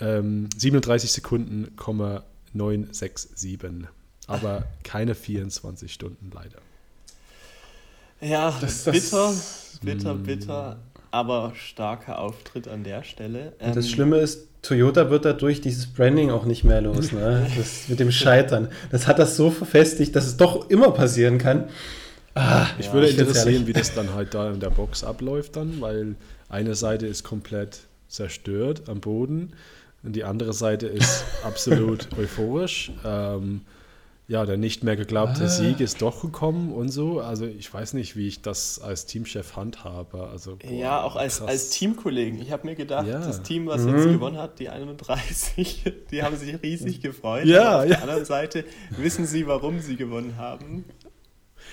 ähm, 0.00 0.48
37 0.56 1.10
Sekunden, 1.10 1.74
967. 2.52 3.88
Aber 4.28 4.64
keine 4.82 5.14
24 5.14 5.92
Stunden 5.92 6.30
leider. 6.34 6.58
Ja, 8.20 8.56
Das- 8.60 8.84
das- 8.84 8.94
bitter, 8.94 9.34
bitter, 9.82 10.14
bitter, 10.14 10.78
aber 11.16 11.52
starker 11.56 12.18
Auftritt 12.18 12.68
an 12.68 12.84
der 12.84 13.02
Stelle. 13.02 13.54
Und 13.58 13.74
das 13.74 13.86
Ähm, 13.86 13.90
Schlimme 13.92 14.18
ist, 14.18 14.48
Toyota 14.60 15.08
wird 15.08 15.24
dadurch 15.24 15.62
dieses 15.62 15.86
Branding 15.86 16.30
auch 16.30 16.44
nicht 16.44 16.62
mehr 16.62 16.82
los, 16.82 17.10
ne? 17.12 17.46
Das 17.56 17.88
mit 17.88 18.00
dem 18.00 18.10
Scheitern. 18.12 18.68
Das 18.90 19.06
hat 19.06 19.18
das 19.18 19.34
so 19.36 19.50
verfestigt, 19.50 20.14
dass 20.14 20.26
es 20.26 20.36
doch 20.36 20.68
immer 20.68 20.90
passieren 20.90 21.38
kann. 21.38 21.64
Ah, 22.34 22.66
Ich 22.78 22.86
Ja, 22.86 22.92
würde 22.92 23.08
interessieren, 23.08 23.66
wie 23.66 23.72
das 23.72 23.94
dann 23.94 24.12
halt 24.12 24.34
da 24.34 24.50
in 24.50 24.60
der 24.60 24.68
Box 24.68 25.04
abläuft 25.04 25.56
dann, 25.56 25.80
weil 25.80 26.16
eine 26.50 26.74
Seite 26.74 27.06
ist 27.06 27.24
komplett 27.24 27.78
zerstört 28.08 28.82
am 28.88 29.00
Boden 29.00 29.52
und 30.02 30.14
die 30.14 30.24
andere 30.24 30.52
Seite 30.52 30.86
ist 30.86 31.24
absolut 31.44 32.08
euphorisch. 32.18 32.92
Ähm, 33.06 33.62
ja, 34.28 34.44
der 34.44 34.56
nicht 34.56 34.82
mehr 34.82 34.96
geglaubte 34.96 35.44
Ah. 35.44 35.48
Sieg 35.48 35.78
ist 35.80 36.02
doch 36.02 36.20
gekommen 36.22 36.72
und 36.72 36.88
so. 36.88 37.20
Also 37.20 37.46
ich 37.46 37.72
weiß 37.72 37.94
nicht, 37.94 38.16
wie 38.16 38.26
ich 38.26 38.42
das 38.42 38.80
als 38.80 39.06
Teamchef 39.06 39.54
handhabe. 39.54 40.28
Also, 40.28 40.56
boah, 40.56 40.68
ja, 40.70 41.02
auch 41.02 41.14
als, 41.14 41.38
krass. 41.38 41.48
als 41.48 41.70
Teamkollegen. 41.70 42.40
Ich 42.42 42.50
habe 42.50 42.66
mir 42.66 42.74
gedacht, 42.74 43.06
Ja. 43.06 43.20
das 43.20 43.42
Team, 43.42 43.66
was 43.66 43.82
Mhm. 43.82 43.94
jetzt 43.96 44.04
gewonnen 44.06 44.38
hat, 44.38 44.58
die 44.58 44.68
31, 44.68 45.84
die 46.10 46.22
haben 46.22 46.36
sich 46.36 46.60
riesig 46.62 47.00
gefreut. 47.00 47.44
Ja, 47.44 47.76
auf 47.78 47.82
ja. 47.84 47.88
der 47.90 48.02
anderen 48.02 48.24
Seite 48.24 48.64
wissen 48.96 49.26
sie, 49.26 49.46
warum 49.46 49.80
sie 49.80 49.94
gewonnen 49.96 50.36
haben. 50.36 50.84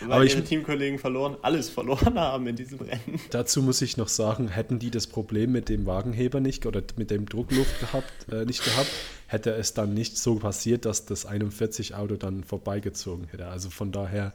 Weil 0.08 0.12
Aber 0.12 0.24
ich- 0.26 0.34
ihre 0.36 0.44
Teamkollegen 0.44 1.00
verloren, 1.00 1.38
alles 1.42 1.70
verloren 1.70 2.16
haben 2.20 2.48
in 2.48 2.56
diesem 2.56 2.80
Rennen. 2.80 3.20
Dazu 3.32 3.62
muss 3.62 3.82
ich 3.82 3.98
noch 3.98 4.08
sagen, 4.08 4.48
hätten 4.50 4.80
die 4.80 4.92
das 4.92 5.08
Problem 5.08 5.52
mit 5.52 5.70
dem 5.70 5.86
Wagenheber 5.86 6.40
nicht 6.40 6.66
oder 6.66 6.82
mit 6.98 7.12
dem 7.12 7.26
Druckluft 7.28 7.80
gehabt, 7.80 8.12
äh, 8.32 8.46
nicht 8.46 8.64
gehabt, 8.64 8.90
hätte 9.28 9.52
es 9.52 9.74
dann 9.74 9.94
nicht 9.94 10.18
so 10.18 10.36
passiert, 10.36 10.86
dass 10.86 11.06
das 11.06 11.28
41-Auto 11.28 12.16
dann 12.16 12.44
vorbeigezogen 12.44 13.28
hätte. 13.32 13.48
Also 13.48 13.70
von 13.70 13.92
daher, 13.92 14.34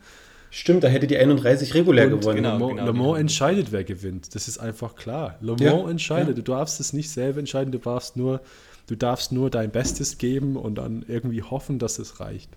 Stimmt, 0.50 0.82
da 0.82 0.88
hätte 0.88 1.06
die 1.06 1.18
31 1.18 1.74
regulär 1.74 2.06
Und 2.10 2.20
gewonnen. 2.20 2.36
genau. 2.36 2.54
Le 2.58 2.74
Mans, 2.74 2.86
Le 2.86 2.92
die 2.92 2.98
Mans 2.98 3.18
entscheidet, 3.20 3.70
wer 3.70 3.84
gewinnt. 3.84 4.34
Das 4.34 4.48
ist 4.48 4.56
einfach 4.58 4.96
klar. 4.96 5.36
Le 5.42 5.52
Mans 5.52 5.60
Ja, 5.62 5.90
entscheidet. 5.90 6.28
ja. 6.38 6.42
Du 6.42 6.52
darfst 6.52 6.80
es 6.80 6.92
nicht 6.94 7.10
selber 7.10 7.38
entscheiden. 7.38 7.70
Du 7.70 7.78
darfst 7.78 8.16
nur, 8.16 8.40
du 8.86 8.96
darfst 8.96 9.30
nur 9.30 9.50
dein 9.50 9.70
Bestes 9.70 10.16
geben 10.16 10.56
und 10.56 10.76
dann 10.76 11.04
irgendwie 11.06 11.42
hoffen, 11.42 11.78
dass 11.78 11.98
es 11.98 12.18
reicht. 12.20 12.48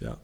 Ja. 0.00 0.16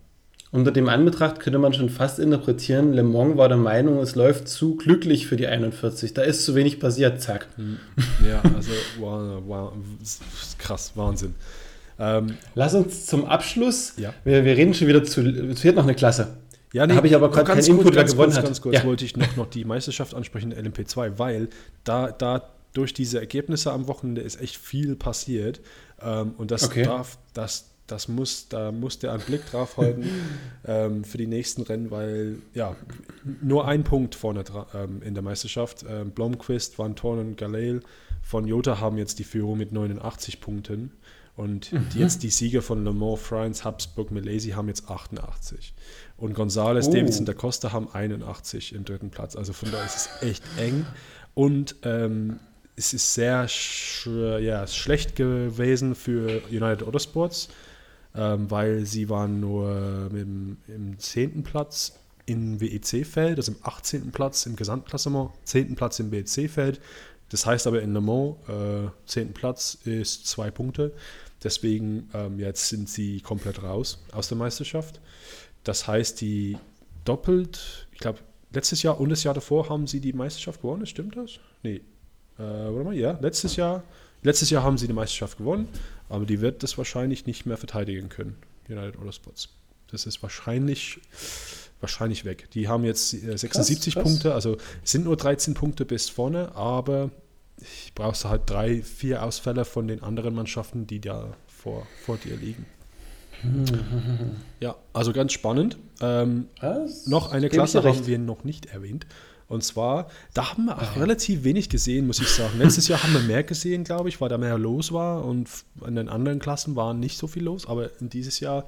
Unter 0.55 0.71
dem 0.71 0.89
Anbetracht 0.89 1.41
könnte 1.41 1.59
man 1.59 1.73
schon 1.75 1.89
fast 1.89 2.21
interpretieren, 2.21 2.93
Le 2.93 3.03
Mans 3.03 3.37
war 3.37 3.49
der 3.49 3.57
Meinung, 3.59 3.99
es 3.99 4.15
läuft 4.15 4.47
zu 4.47 4.77
glücklich 4.77 5.27
für 5.27 5.35
die 5.37 5.49
41. 5.49 6.15
Da 6.15 6.23
ist 6.23 6.45
zu 6.45 6.55
wenig 6.55 6.79
passiert, 6.79 7.21
zack. 7.21 7.49
Ja, 8.25 8.41
also 8.55 8.71
wow, 9.01 9.43
wow, 9.45 9.73
krass, 10.59 10.93
Wahnsinn. 10.95 11.35
Ähm, 11.99 12.37
Lass 12.55 12.73
uns 12.75 13.05
zum 13.07 13.25
Abschluss, 13.25 13.95
Ja. 13.97 14.15
wir, 14.23 14.45
wir 14.45 14.57
reden 14.57 14.75
schon 14.75 14.87
wieder 14.87 15.03
zu, 15.03 15.23
es 15.23 15.61
fehlt 15.61 15.75
noch 15.75 15.83
eine 15.83 15.97
Klasse. 15.97 16.37
Ja, 16.73 16.87
Da 16.87 16.95
habe 16.95 17.09
ich 17.09 17.17
aber 17.17 17.31
gerade 17.33 17.47
ganz 17.49 17.67
keinen 17.67 17.77
kurz, 17.77 17.87
Input, 17.87 17.95
wer 17.97 18.03
ganz 18.03 18.13
gewonnen 18.13 18.29
kurz, 18.31 18.37
hat. 18.39 18.45
Ganz 18.45 18.61
kurz 18.61 18.77
Ja. 18.77 18.85
wollte 18.85 19.05
ich 19.05 19.17
noch, 19.17 19.35
noch 19.37 19.51
die 19.51 19.65
Meisterschaft 19.65 20.15
ansprechen, 20.15 20.55
LMP2, 20.55 21.19
weil 21.19 21.49
da, 21.83 22.13
da 22.13 22.43
durch 22.75 22.95
diese 22.95 23.19
Ergebnisse 23.19 23.73
am 23.73 23.89
Wochenende 23.89 24.21
ist 24.21 24.41
echt 24.41 24.57
viel 24.57 24.95
passiert. 24.95 25.61
Ähm, 26.01 26.35
und 26.39 26.53
das 26.53 26.65
Okay. 26.65 26.85
darf, 26.85 27.19
das, 27.33 27.71
das 27.87 28.09
muss, 28.09 28.49
da 28.49 28.73
muss 28.73 28.99
der 28.99 29.13
einen 29.13 29.23
Blick 29.23 29.51
drauf 29.51 29.77
halten 29.77 30.09
ähm, 30.67 31.05
für 31.05 31.19
die 31.19 31.27
nächsten 31.27 31.63
Rennen, 31.63 31.91
weil 31.91 32.39
ja, 32.55 32.77
nur 33.43 33.67
ein 33.67 33.85
Punkt 33.85 34.15
vorne 34.15 34.45
ähm, 34.75 35.03
in 35.03 35.15
der 35.15 35.23
Meisterschaft. 35.23 35.85
Ähm, 35.89 36.11
Blomqvist, 36.11 36.79
Van 36.79 36.97
Tornen, 36.97 37.37
Galeel 37.37 37.83
von 38.23 38.47
Jota 38.47 38.81
haben 38.81 38.97
jetzt 38.97 39.19
die 39.19 39.25
Führung 39.25 39.59
mit 39.59 39.73
89 39.73 40.41
Punkten. 40.41 40.93
Und 41.37 41.73
die, 41.73 41.99
jetzt 41.99 42.23
die 42.23 42.31
Sieger 42.31 42.63
von 42.63 42.85
Le 42.85 42.93
Mans, 42.93 43.21
France, 43.21 43.65
Habsburg, 43.65 44.13
Milesi 44.13 44.51
haben 44.51 44.69
jetzt 44.69 44.89
88. 44.89 45.75
Und 46.17 46.39
González, 46.39 46.89
Oh. 46.89 46.93
Davidson, 46.93 47.27
da 47.27 47.35
Costa 47.35 47.73
haben 47.73 47.89
81 47.93 48.73
im 48.73 48.85
dritten 48.85 49.11
Platz. 49.11 49.35
Also 49.35 49.53
von 49.53 49.71
daher 49.73 49.85
ist 49.85 49.97
es 49.97 50.23
echt 50.23 50.45
eng. 50.59 50.87
Und 51.35 51.75
ähm, 51.83 52.39
es 52.77 52.93
ist 52.95 53.15
sehr 53.15 53.49
sch 53.49 54.07
ja, 54.07 54.67
schlecht 54.67 55.17
gewesen 55.17 55.95
für 55.95 56.43
United 56.51 56.85
Autosports, 56.87 57.49
ähm, 58.15 58.51
weil 58.51 58.87
sie 58.87 59.09
waren 59.09 59.41
nur 59.41 60.11
im, 60.13 60.57
im 60.69 60.99
10. 60.99 61.43
Platz 61.43 61.99
im 62.27 62.61
WEC-Feld, 62.61 63.39
also 63.39 63.53
im 63.53 63.59
18. 63.63 64.13
Platz 64.13 64.47
im 64.47 64.57
Gesamtklassement, 64.57 65.31
10. 65.45 65.75
Platz 65.75 65.99
im 65.99 66.11
WEC-Feld. 66.11 66.81
Das 67.31 67.47
heißt 67.47 67.67
aber 67.67 67.83
in 67.83 67.93
Le 67.93 68.01
Mans, 68.01 68.37
äh, 68.49 68.89
10. 69.07 69.33
Platz 69.33 69.77
ist 69.85 70.27
zwei 70.27 70.51
Punkte. 70.51 70.93
Deswegen 71.43 72.09
ähm, 72.15 72.39
jetzt 72.39 72.69
sind 72.69 72.89
sie 72.89 73.21
komplett 73.21 73.63
raus 73.63 74.03
aus 74.13 74.29
der 74.29 74.39
Meisterschaft. 74.39 75.01
Das 75.63 75.87
heißt, 75.87 76.21
die 76.21 76.57
doppelt, 77.05 77.87
ich 77.93 77.99
glaube, 77.99 78.21
letztes 78.53 78.83
Jahr 78.83 79.01
und 79.01 79.11
das 79.11 79.25
Jahr 79.25 79.35
davor 79.35 79.69
haben 79.69 79.87
sie 79.87 80.01
die 80.01 80.13
Meisterschaft 80.13 80.63
gewonnen, 80.63 80.87
stimmt 80.87 81.17
das? 81.17 81.39
Nee. 81.63 81.83
Äh, 82.39 82.43
warte 82.43 82.85
mal, 82.85 82.95
ja, 82.95 83.19
letztes 83.21 83.57
Jahr, 83.57 83.83
letztes 84.23 84.51
Jahr 84.51 84.63
haben 84.63 84.79
sie 84.79 84.87
die 84.87 84.93
Meisterschaft 84.93 85.39
gewonnen, 85.39 85.69
aber 86.15 86.27
die 86.27 86.41
wird 86.41 86.63
das 86.63 86.79
wahrscheinlich 86.79 87.27
nicht 87.27 87.45
mehr 87.45 87.57
verteidigen 87.57 88.09
können, 88.09 88.37
United 88.69 88.99
Autosports. 88.99 89.49
Das 89.91 90.07
ist 90.07 90.23
wahrscheinlich, 90.23 91.01
wahrscheinlich 91.81 92.25
weg. 92.25 92.49
Die 92.53 92.69
haben 92.69 92.85
jetzt 92.85 93.15
äh, 93.15 93.37
76 93.37 93.95
krass. 93.95 94.03
Punkte, 94.05 94.35
also 94.35 94.57
sind 94.85 95.05
nur 95.05 95.17
13 95.17 95.55
Punkte 95.55 95.85
bis 95.85 96.09
vorne, 96.09 96.55
aber 96.55 97.11
ich 97.61 97.93
brauchst 97.95 98.25
halt 98.25 98.43
drei, 98.47 98.83
vier 98.83 99.23
Ausfälle 99.23 99.65
von 99.65 99.89
den 99.89 100.03
anderen 100.03 100.35
Mannschaften, 100.35 100.87
die 100.87 101.01
da 101.01 101.37
vor, 101.47 101.87
vor 102.05 102.17
dir 102.17 102.37
liegen. 102.37 102.67
Ja, 104.61 104.77
also 104.95 105.13
ganz 105.13 105.33
spannend. 105.33 105.77
Ähm, 106.01 106.47
noch 107.07 107.33
eine 107.33 107.51
Klasse 107.51 107.83
haben 107.83 108.07
wir 108.07 108.19
noch 108.19 108.45
nicht 108.45 108.67
erwähnt. 108.67 109.07
Und 109.47 109.63
zwar, 109.63 110.09
da 110.33 110.53
haben 110.53 110.65
wir 110.65 110.81
auch 110.81 110.97
relativ 110.97 111.45
wenig 111.45 111.69
gesehen, 111.69 112.07
muss 112.07 112.19
ich 112.19 112.29
sagen. 112.29 112.59
Letztes 112.59 112.89
Jahr 112.89 113.03
haben 113.03 113.13
wir 113.13 113.21
mehr 113.21 113.43
gesehen, 113.43 113.85
glaube 113.85 114.09
ich, 114.09 114.21
weil 114.21 114.31
da 114.31 114.39
mehr 114.39 114.57
los 114.57 114.91
war 114.91 115.25
und 115.25 115.51
in 115.87 115.97
den 115.97 116.09
anderen 116.09 116.39
Klassen 116.39 116.77
war 116.77 116.95
nicht 116.95 117.19
so 117.19 117.27
viel 117.27 117.45
los. 117.45 117.67
Aber 117.67 117.91
in 118.01 118.09
dieses 118.09 118.41
Jahr, 118.41 118.65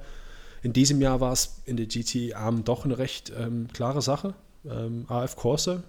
in 0.61 0.73
diesem 0.73 1.01
Jahr 1.01 1.19
war 1.19 1.33
es 1.33 1.61
in 1.65 1.77
der 1.77 1.87
GT 1.87 2.35
AM 2.35 2.63
doch 2.63 2.85
eine 2.85 2.99
recht 2.99 3.31
ähm, 3.35 3.67
klare 3.73 4.03
Sache. 4.03 4.35
Ähm, 4.69 5.05
AF 5.07 5.35
Corse 5.35 5.83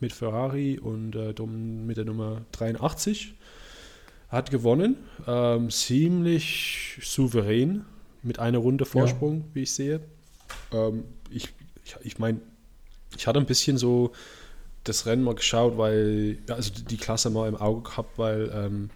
mit 0.00 0.12
Ferrari 0.12 0.78
und 0.78 1.16
äh, 1.16 1.34
mit 1.42 1.96
der 1.96 2.04
Nummer 2.04 2.42
83 2.52 3.34
hat 4.28 4.50
gewonnen. 4.50 4.96
Ähm, 5.26 5.70
ziemlich 5.70 6.98
souverän 7.02 7.84
mit 8.22 8.38
einer 8.38 8.58
Runde 8.58 8.84
Vorsprung, 8.84 9.44
wie 9.54 9.62
ich 9.62 9.72
sehe. 9.72 10.00
Ähm, 10.72 11.04
ich 11.30 11.48
ich, 11.84 12.06
ich 12.06 12.18
meine, 12.18 12.40
ich 13.16 13.26
hatte 13.26 13.38
ein 13.38 13.46
bisschen 13.46 13.78
so 13.78 14.12
das 14.84 15.06
Rennen 15.06 15.22
mal 15.22 15.34
geschaut, 15.34 15.76
weil, 15.76 16.38
ja, 16.48 16.54
also 16.54 16.70
die 16.88 16.96
Klasse 16.96 17.30
mal 17.30 17.48
im 17.48 17.56
Auge 17.56 17.82
gehabt, 17.82 18.18
weil, 18.18 18.50
ähm, 18.54 18.90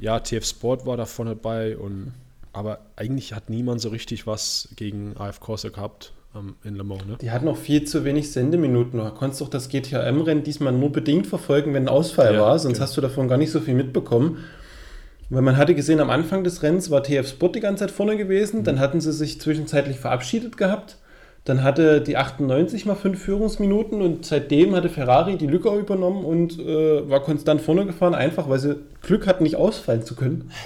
ja, 0.00 0.20
TF 0.20 0.46
Sport 0.46 0.86
war 0.86 0.96
da 0.96 1.04
vorne 1.04 1.32
dabei 1.32 1.76
und, 1.76 2.12
aber 2.52 2.80
eigentlich 2.96 3.32
hat 3.32 3.50
niemand 3.50 3.80
so 3.80 3.88
richtig 3.90 4.26
was 4.26 4.68
gegen 4.76 5.16
AF 5.16 5.40
Corsa 5.40 5.68
gehabt 5.68 6.12
ähm, 6.34 6.54
in 6.64 6.76
Le 6.76 6.84
Mans, 6.84 7.04
ne? 7.04 7.16
Die 7.20 7.30
hatten 7.30 7.44
noch 7.44 7.56
viel 7.56 7.84
zu 7.84 8.04
wenig 8.04 8.30
Sendeminuten. 8.32 9.00
Du 9.00 9.10
konntest 9.10 9.40
doch 9.40 9.48
das 9.48 9.68
GTM-Rennen 9.68 10.44
diesmal 10.44 10.72
nur 10.72 10.90
bedingt 10.90 11.26
verfolgen, 11.26 11.74
wenn 11.74 11.84
ein 11.84 11.88
Ausfall 11.88 12.34
Ja, 12.34 12.40
war, 12.40 12.58
sonst 12.58 12.74
genau. 12.74 12.86
hast 12.86 12.96
du 12.96 13.00
davon 13.00 13.28
gar 13.28 13.36
nicht 13.36 13.50
so 13.50 13.60
viel 13.60 13.74
mitbekommen. 13.74 14.44
Weil 15.30 15.42
man 15.42 15.56
hatte 15.58 15.74
gesehen, 15.74 16.00
am 16.00 16.10
Anfang 16.10 16.42
des 16.44 16.62
Rennens 16.62 16.90
war 16.90 17.02
TF 17.02 17.28
Sport 17.28 17.56
die 17.56 17.60
ganze 17.60 17.84
Zeit 17.84 17.90
vorne 17.90 18.16
gewesen, 18.16 18.60
Mhm. 18.60 18.64
dann 18.64 18.78
hatten 18.80 19.00
sie 19.00 19.12
sich 19.12 19.40
zwischenzeitlich 19.40 19.98
verabschiedet 19.98 20.56
gehabt. 20.56 20.96
Dann 21.44 21.62
hatte 21.62 22.00
die 22.00 22.16
98 22.16 22.84
mal 22.86 22.94
fünf 22.94 23.20
Führungsminuten 23.22 24.02
und 24.02 24.24
seitdem 24.26 24.74
hatte 24.74 24.88
Ferrari 24.90 25.36
die 25.36 25.46
Lücke 25.46 25.70
übernommen 25.74 26.24
und 26.24 26.58
äh, 26.58 27.08
war 27.08 27.20
konstant 27.22 27.60
vorne 27.62 27.86
gefahren, 27.86 28.14
einfach 28.14 28.48
weil 28.48 28.58
sie 28.58 28.76
Glück 29.02 29.26
hatten, 29.26 29.44
nicht 29.44 29.56
ausfallen 29.56 30.02
zu 30.04 30.14
können. 30.14 30.50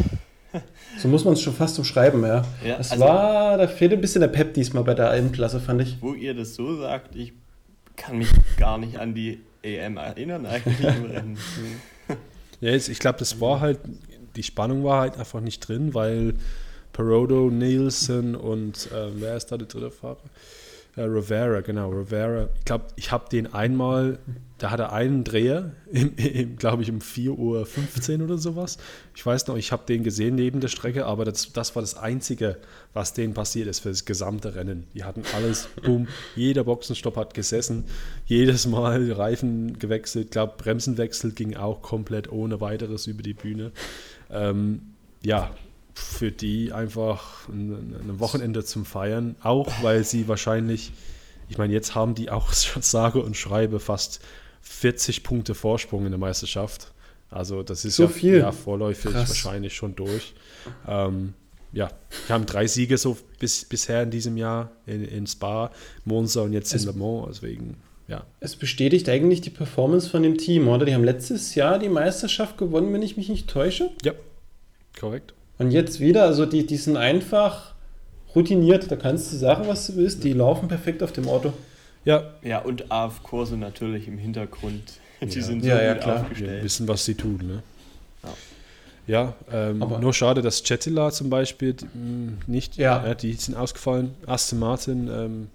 So 0.99 1.09
muss 1.09 1.25
man 1.25 1.33
es 1.33 1.41
schon 1.41 1.55
fast 1.55 1.79
umschreiben, 1.79 2.21
ja. 2.23 2.45
Ja, 2.63 2.77
das 2.77 2.93
also- 2.93 3.05
war, 3.05 3.57
da 3.57 3.67
fehlte 3.67 3.95
ein 3.95 4.03
bisschen 4.03 4.21
der 4.21 4.29
Pep 4.29 4.53
diesmal 4.53 4.85
bei 4.85 4.93
der 4.93 5.09
Alpenklasse, 5.09 5.59
fand 5.59 5.81
ich. 5.81 5.97
Wo 6.03 6.13
ihr 6.13 6.35
das 6.35 6.55
so 6.55 6.77
sagt, 6.79 7.17
ich 7.17 7.33
kann 7.97 8.19
mich 8.19 8.29
gar 8.59 8.77
nicht 8.77 8.99
an 8.99 9.15
die 9.15 9.41
EM 9.63 9.97
erinnern 9.97 10.45
eigentlich 10.45 10.81
im 10.81 11.05
Rennen. 11.07 11.39
Ja, 12.61 12.71
jetzt, 12.71 12.91
ich 12.91 12.99
glaube, 12.99 13.19
das 13.19 13.41
war 13.41 13.61
halt, 13.61 13.79
die 14.37 14.43
Spannung 14.43 14.85
war 14.85 15.01
halt 15.01 15.19
einfach 15.19 15.41
nicht 15.41 15.67
drin, 15.67 15.95
weil 15.95 16.35
Perodo, 16.93 17.51
Nielsen 17.51 18.35
und 18.35 18.91
äh, 18.93 19.09
wer 19.15 19.37
ist 19.37 19.47
da 19.47 19.57
der 19.57 19.69
dritte 19.69 19.91
Fahrer? 19.91 20.19
Äh, 20.95 21.03
Rivera, 21.03 21.63
genau, 21.63 21.89
Rivera. 21.89 22.49
Ich 22.59 22.65
glaube, 22.67 22.85
ich 22.97 23.13
habe 23.13 23.25
den 23.31 23.55
einmal, 23.55 24.19
da 24.59 24.71
hat 24.71 24.79
er 24.79 24.93
einen 24.93 25.25
Dreher, 25.25 25.73
glaube 26.59 26.83
ich, 26.83 26.91
um 26.91 26.99
4.15 26.99 28.19
Uhr 28.19 28.25
oder 28.25 28.37
sowas. 28.37 28.77
Ich 29.17 29.25
weiß 29.25 29.47
noch, 29.47 29.57
ich 29.57 29.73
habe 29.73 29.87
den 29.87 30.05
gesehen 30.05 30.35
neben 30.35 30.61
der 30.61 30.69
Strecke, 30.69 31.07
aber 31.07 31.25
das, 31.25 31.51
das 31.55 31.75
war 31.75 31.83
das 31.83 31.97
Einzige, 31.97 32.59
was 32.93 33.15
denen 33.15 33.33
passiert 33.33 33.69
ist 33.69 33.81
für 33.81 33.89
das 33.89 34.05
gesamte 34.05 34.55
Rennen. 34.55 34.87
Die 34.93 35.05
hatten 35.05 35.23
alles, 35.35 35.69
boom, 35.83 36.09
jeder 36.37 36.65
Boxenstopp 36.65 37.17
hat 37.17 37.33
gesessen, 37.33 37.85
jedes 38.27 38.67
Mal 38.67 39.13
Reifen 39.13 39.79
gewechselt, 39.79 40.27
ich 40.27 40.31
glaube, 40.31 40.55
Bremsenwechsel 40.59 41.33
ging 41.33 41.57
auch 41.57 41.81
komplett 41.81 42.31
ohne 42.31 42.61
weiteres 42.61 43.07
über 43.07 43.23
die 43.23 43.35
Bühne. 43.35 43.73
Ähm, 44.33 44.83
ja, 45.25 45.51
für 45.95 46.33
die 46.33 46.73
einfach 46.73 47.49
ein, 47.49 47.95
ein 48.09 48.19
Wochenende 48.21 48.65
zum 48.65 48.85
Feiern, 48.85 49.37
auch 49.43 49.71
weil 49.83 50.05
sie 50.05 50.27
wahrscheinlich, 50.27 50.93
ich 51.49 51.59
meine, 51.59 51.73
jetzt 51.73 51.95
haben 51.95 52.15
die 52.15 52.31
auch 52.31 52.53
sage 52.81 53.21
und 53.23 53.37
schreibe 53.37 53.79
fast 53.79 54.21
40 54.63 55.23
Punkte 55.23 55.55
Vorsprung 55.55 56.05
in 56.07 56.11
der 56.13 56.19
Meisterschaft. 56.19 56.93
Also 57.31 57.63
das 57.63 57.85
ist 57.85 57.97
So 57.97 58.05
ja, 58.05 58.09
viel? 58.09 58.39
ja 58.39 58.53
vorläufig 58.53 59.13
Krass. 59.13 59.29
wahrscheinlich 59.29 59.75
schon 59.75 59.95
durch. 59.97 60.35
Ähm, 60.87 61.35
ja, 61.73 61.91
wir 62.27 62.35
haben 62.35 62.45
drei 62.47 62.67
Siege 62.67 62.99
so 62.99 63.17
bis, 63.39 63.65
bisher 63.65 64.03
in 64.03 64.11
diesem 64.11 64.37
Jahr 64.37 64.71
in, 64.87 65.03
in 65.05 65.27
Spa, 65.27 65.71
Monza 66.05 66.43
und 66.43 66.53
jetzt 66.53 66.75
Es- 66.75 66.85
in 66.85 66.89
Le 66.89 66.95
Mans. 66.99 67.27
Deswegen, 67.41 67.77
ja. 68.09 68.25
Es 68.41 68.57
bestätigt 68.57 69.09
eigentlich 69.09 69.41
die 69.41 69.51
Performance 69.51 70.09
von 70.11 70.23
dem 70.23 70.37
Team, 70.39 70.69
oder? 70.69 70.85
Die 70.85 70.95
haben 70.95 71.05
letztes 71.05 71.55
Jahr 71.55 71.79
die 71.79 71.89
Meisterschaft 71.89 72.59
gewonnen, 72.59 72.93
wenn 72.93 73.03
ich 73.03 73.17
mich 73.17 73.29
nicht 73.29 73.49
täusche. 73.49 73.91
Ja, 74.05 74.13
korrekt. 74.99 75.35
Und 75.59 75.71
jetzt 75.71 76.01
wieder, 76.01 76.25
also 76.25 76.45
die, 76.47 76.67
die 76.67 76.77
sind 76.77 76.97
einfach 76.97 77.75
routiniert, 78.35 78.91
da 78.91 78.97
kannst 78.97 79.33
du 79.33 79.37
sagen, 79.37 79.65
was 79.69 79.87
du 79.87 79.97
willst, 79.97 80.25
die 80.25 80.33
laufen 80.33 80.67
perfekt 80.69 81.03
auf 81.03 81.13
dem 81.13 81.29
Auto. 81.29 81.53
Ja, 82.05 82.31
Ja, 82.43 82.59
und 82.61 82.91
AF-Kurse 82.91 83.57
natürlich 83.57 84.09
im 84.09 84.19
Hintergrund. 84.19 84.83
Die 85.23 85.27
Ja. 85.39 85.43
sind 85.45 85.63
so 85.63 85.69
Ja, 85.69 85.81
ja, 85.81 85.93
gut 85.95 86.03
klar. 86.03 86.17
wir 86.17 86.23
aufgestellt. 86.23 86.65
wissen, 86.65 86.89
was 86.89 87.05
sie 87.05 87.15
tun. 87.15 87.39
Ne? 87.47 87.63
Ja. 88.25 88.35
Ja, 89.07 89.35
ähm, 89.53 89.83
Aber- 89.83 89.99
nur 90.01 90.13
schade, 90.13 90.43
dass 90.43 90.65
Chetila 90.65 91.13
zum 91.13 91.31
Beispiel 91.31 91.75
mh, 91.75 92.33
nicht, 92.49 92.77
Ja. 92.77 93.07
ja. 93.07 93.15
die 93.15 93.33
sind 93.35 93.57
ausgefallen. 93.57 94.15
Aston 94.27 94.59
Martin 94.59 95.09
ähm, 95.09 95.49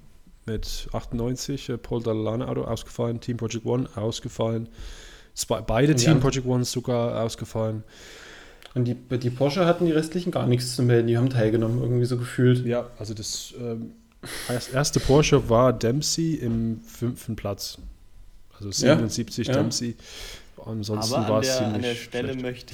mit 0.48 0.88
98, 0.92 1.70
äh, 1.70 1.78
Paul 1.78 2.02
Dallana 2.02 2.48
Auto 2.48 2.64
ausgefallen, 2.64 3.20
Team 3.20 3.38
Project 3.38 3.66
One 3.66 3.88
ausgefallen. 3.96 4.70
Zwei, 5.34 5.62
beide 5.62 5.94
die 5.94 6.04
Team 6.04 6.20
Project 6.20 6.48
Ones 6.48 6.72
sogar 6.72 7.22
ausgefallen. 7.22 7.84
Und 8.74 8.86
die, 8.86 8.96
die 8.96 9.30
Porsche 9.30 9.66
hatten 9.66 9.86
die 9.86 9.92
restlichen 9.92 10.32
gar 10.32 10.48
nichts 10.48 10.76
zu 10.76 10.84
melden, 10.84 11.08
die 11.08 11.18
haben 11.18 11.30
teilgenommen, 11.30 11.82
irgendwie 11.82 12.06
so 12.06 12.18
gefühlt. 12.18 12.66
Ja, 12.66 12.90
also 12.98 13.14
das, 13.14 13.54
ähm, 13.60 13.92
erste 14.74 15.00
Porsche 15.00 15.50
war 15.50 15.74
Dempsey 15.74 16.36
im 16.36 16.82
fünften 16.82 17.36
Platz. 17.36 17.78
Also 18.58 18.72
77 18.72 19.48
ja, 19.48 19.54
Dempsey. 19.54 19.96
Ansonsten 20.66 21.14
war 21.14 21.42
es 21.42 21.58
ziemlich 21.58 21.76
an 21.76 21.82
der 21.82 21.96
Stelle 21.96 22.30
schlecht. 22.30 22.42
möchte 22.42 22.74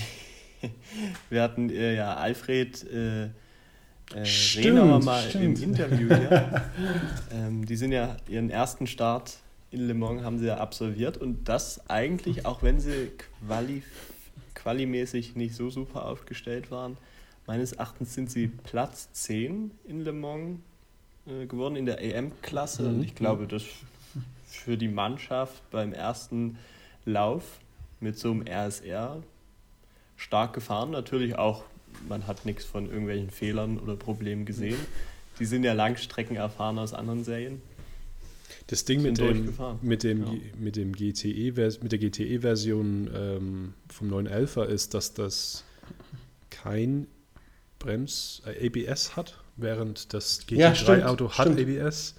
ich, 0.61 0.69
wir 1.29 1.41
hatten 1.41 1.69
äh, 1.69 1.95
ja 1.95 2.15
Alfred 2.15 2.83
äh, 2.91 3.29
äh, 4.15 4.25
stimmt, 4.25 5.03
mal 5.03 5.21
stimmt. 5.29 5.61
im 5.61 5.71
Interview 5.71 6.07
hier. 6.07 6.63
ähm, 7.31 7.65
die 7.65 7.75
sind 7.75 7.91
ja 7.91 8.17
ihren 8.27 8.49
ersten 8.49 8.87
Start 8.87 9.37
in 9.71 9.87
Le 9.87 9.95
Mans 9.95 10.23
haben 10.23 10.37
sie 10.37 10.45
ja 10.45 10.57
absolviert 10.57 11.17
und 11.17 11.49
das 11.49 11.89
eigentlich, 11.89 12.45
auch 12.45 12.61
wenn 12.61 12.79
sie 12.79 13.11
quali, 13.47 13.81
qualimäßig 14.53 15.35
nicht 15.35 15.55
so 15.55 15.71
super 15.71 16.05
aufgestellt 16.05 16.69
waren, 16.69 16.95
meines 17.47 17.73
Erachtens 17.73 18.13
sind 18.13 18.29
sie 18.29 18.47
Platz 18.47 19.11
10 19.13 19.71
in 19.85 20.01
Le 20.01 20.13
Mans 20.13 20.59
äh, 21.25 21.47
geworden 21.47 21.75
in 21.75 21.87
der 21.87 22.01
EM-Klasse 22.01 22.83
mhm. 22.83 22.95
und 22.95 23.03
ich 23.03 23.15
glaube, 23.15 23.47
das 23.47 23.63
für 24.45 24.77
die 24.77 24.87
Mannschaft 24.87 25.69
beim 25.71 25.91
ersten 25.91 26.57
Lauf 27.05 27.59
mit 27.99 28.19
so 28.19 28.31
einem 28.31 28.45
RSR 28.47 29.23
stark 30.15 30.53
gefahren. 30.53 30.91
Natürlich 30.91 31.37
auch 31.37 31.63
man 32.07 32.27
hat 32.27 32.45
nichts 32.45 32.65
von 32.65 32.87
irgendwelchen 32.87 33.29
Fehlern 33.29 33.79
oder 33.79 33.95
Problemen 33.95 34.45
gesehen. 34.45 34.77
Die 35.39 35.45
sind 35.45 35.63
ja 35.63 35.73
Langstrecken 35.73 36.35
erfahren 36.35 36.77
aus 36.77 36.93
anderen 36.93 37.23
Serien. 37.23 37.61
Das 38.67 38.85
Ding 38.85 39.01
mit 39.01 39.17
dem, 39.17 39.53
mit 39.81 40.03
dem, 40.03 40.23
ja. 40.23 40.33
mit 40.57 40.75
dem 40.75 40.93
GTE, 40.93 41.51
mit 41.81 41.91
der 41.91 41.99
GTE-Version 41.99 43.09
ähm, 43.13 43.73
vom 43.89 44.13
911er 44.13 44.65
ist, 44.65 44.93
dass 44.93 45.13
das 45.13 45.63
kein 46.49 47.07
Brems, 47.79 48.41
äh, 48.45 48.67
ABS 48.67 49.15
hat, 49.15 49.37
während 49.57 50.13
das 50.13 50.47
GT3-Auto 50.47 51.25
ja, 51.25 51.37
hat 51.37 51.51
stimmt. 51.51 51.81
ABS. 51.81 52.15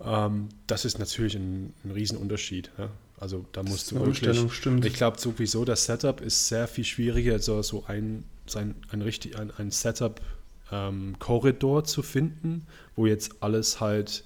Ähm, 0.00 0.48
das 0.66 0.84
ist 0.84 0.98
natürlich 0.98 1.36
ein, 1.36 1.74
ein 1.84 1.92
Riesenunterschied. 1.92 2.70
Ja? 2.76 2.90
Also 3.18 3.46
da 3.52 3.62
musst 3.62 3.92
du 3.92 4.00
wirklich. 4.00 4.52
Stimmt. 4.52 4.84
Ich 4.84 4.94
glaube 4.94 5.20
sowieso, 5.20 5.64
das 5.64 5.84
Setup 5.84 6.20
ist 6.20 6.48
sehr 6.48 6.66
viel 6.66 6.84
schwieriger, 6.84 7.38
so, 7.38 7.62
so 7.62 7.84
ein 7.86 8.24
sein, 8.52 8.74
ein, 8.90 9.02
richtig, 9.02 9.38
ein, 9.38 9.52
ein 9.58 9.70
Setup-Korridor 9.70 11.78
ähm, 11.78 11.84
zu 11.84 12.02
finden, 12.02 12.66
wo 12.96 13.06
jetzt 13.06 13.36
alles 13.40 13.80
halt, 13.80 14.24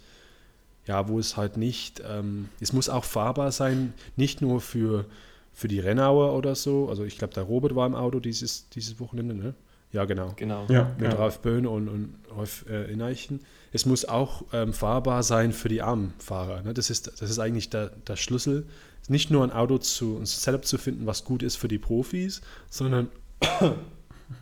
ja, 0.87 1.09
wo 1.09 1.19
es 1.19 1.37
halt 1.37 1.57
nicht, 1.57 2.03
ähm, 2.07 2.49
es 2.61 2.73
muss 2.73 2.89
auch 2.89 3.05
fahrbar 3.05 3.53
sein, 3.53 3.95
nicht 4.17 4.43
nur 4.43 4.61
für, 4.61 5.07
für 5.53 5.69
die 5.69 5.81
Rennauer 5.81 6.35
oder 6.35 6.55
so. 6.55 6.89
Also 6.89 7.05
ich 7.05 7.19
glaube, 7.19 7.35
der 7.35 7.45
Robert 7.45 7.75
war 7.75 7.87
im 7.87 7.95
Auto 7.95 8.21
dieses, 8.21 8.69
dieses 8.71 9.01
Wochenende, 9.01 9.35
ne? 9.35 9.55
Ja, 9.93 10.05
genau. 10.05 10.33
genau. 10.37 10.67
Ja, 10.69 10.95
Mit 10.99 11.11
ja. 11.11 11.19
Ralf 11.19 11.41
Böhn 11.41 11.67
und, 11.67 11.89
und 11.89 12.15
Rolf 12.35 12.67
äh, 12.69 12.93
Ineichen. 12.93 13.41
Es 13.73 13.87
muss 13.87 14.05
auch 14.05 14.45
ähm, 14.53 14.73
fahrbar 14.73 15.23
sein 15.23 15.53
für 15.53 15.69
die 15.69 15.81
Armfahrer. 15.81 16.63
Ne? 16.63 16.75
Das, 16.75 16.91
ist, 16.91 17.21
das 17.21 17.31
ist 17.31 17.39
eigentlich 17.39 17.71
der, 17.71 17.91
der 18.07 18.17
Schlüssel. 18.17 18.67
Nicht 19.09 19.31
nur 19.31 19.45
ein 19.45 19.53
Auto 19.53 19.79
zu, 19.79 20.19
ein 20.19 20.27
Setup 20.27 20.65
zu 20.65 20.79
finden, 20.79 21.07
was 21.07 21.25
gut 21.25 21.43
ist 21.43 21.57
für 21.57 21.69
die 21.69 21.79
Profis, 21.79 22.41
sondern 22.69 23.09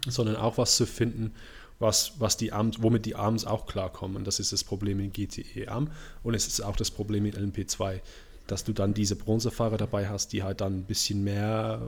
sondern 0.09 0.37
auch 0.37 0.59
was 0.59 0.77
zu 0.77 0.87
finden, 0.87 1.33
was, 1.79 2.13
was 2.19 2.37
die 2.37 2.53
Arms, 2.53 2.83
womit 2.83 3.07
die 3.07 3.17
Arms 3.17 3.45
auch 3.45 3.67
klarkommen. 3.67 4.25
Das 4.25 4.41
ist 4.41 4.53
das 4.53 4.65
Problem 4.65 5.01
in 5.01 5.13
GTE 5.13 5.69
Arm 5.69 5.91
und 6.23 6.35
es 6.35 6.47
ist 6.47 6.61
auch 6.61 6.77
das 6.77 6.91
Problem 6.91 7.27
in 7.27 7.35
LMP2, 7.35 8.01
dass 8.47 8.65
du 8.65 8.73
dann 8.73 8.95
diese 8.95 9.17
Bronzefahrer 9.17 9.77
dabei 9.77 10.09
hast, 10.09 10.33
die 10.33 10.43
halt 10.43 10.61
dann 10.61 10.79
ein 10.79 10.85
bisschen 10.85 11.25
mehr 11.25 11.81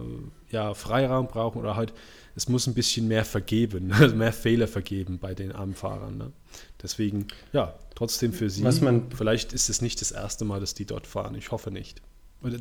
ja, 0.51 0.75
Freiraum 0.75 1.29
brauchen 1.29 1.61
oder 1.61 1.77
halt, 1.77 1.93
es 2.35 2.49
muss 2.49 2.67
ein 2.67 2.75
bisschen 2.75 3.09
mehr 3.09 3.25
vergeben, 3.25 3.93
mehr 4.17 4.33
Fehler 4.33 4.69
vergeben 4.69 5.19
bei 5.19 5.35
den 5.35 5.53
Armfahrern. 5.53 6.17
Ne? 6.17 6.33
Deswegen, 6.83 7.29
ja, 7.53 7.75
trotzdem 7.95 8.33
für 8.33 8.51
sie, 8.51 8.63
vielleicht 9.15 9.53
ist 9.53 9.69
es 9.69 9.83
nicht 9.83 10.01
das 10.01 10.13
erste 10.13 10.45
Mal, 10.45 10.61
dass 10.61 10.75
die 10.75 10.87
dort 10.87 11.07
fahren. 11.07 11.35
Ich 11.35 11.51
hoffe 11.51 11.71
nicht. 11.71 12.01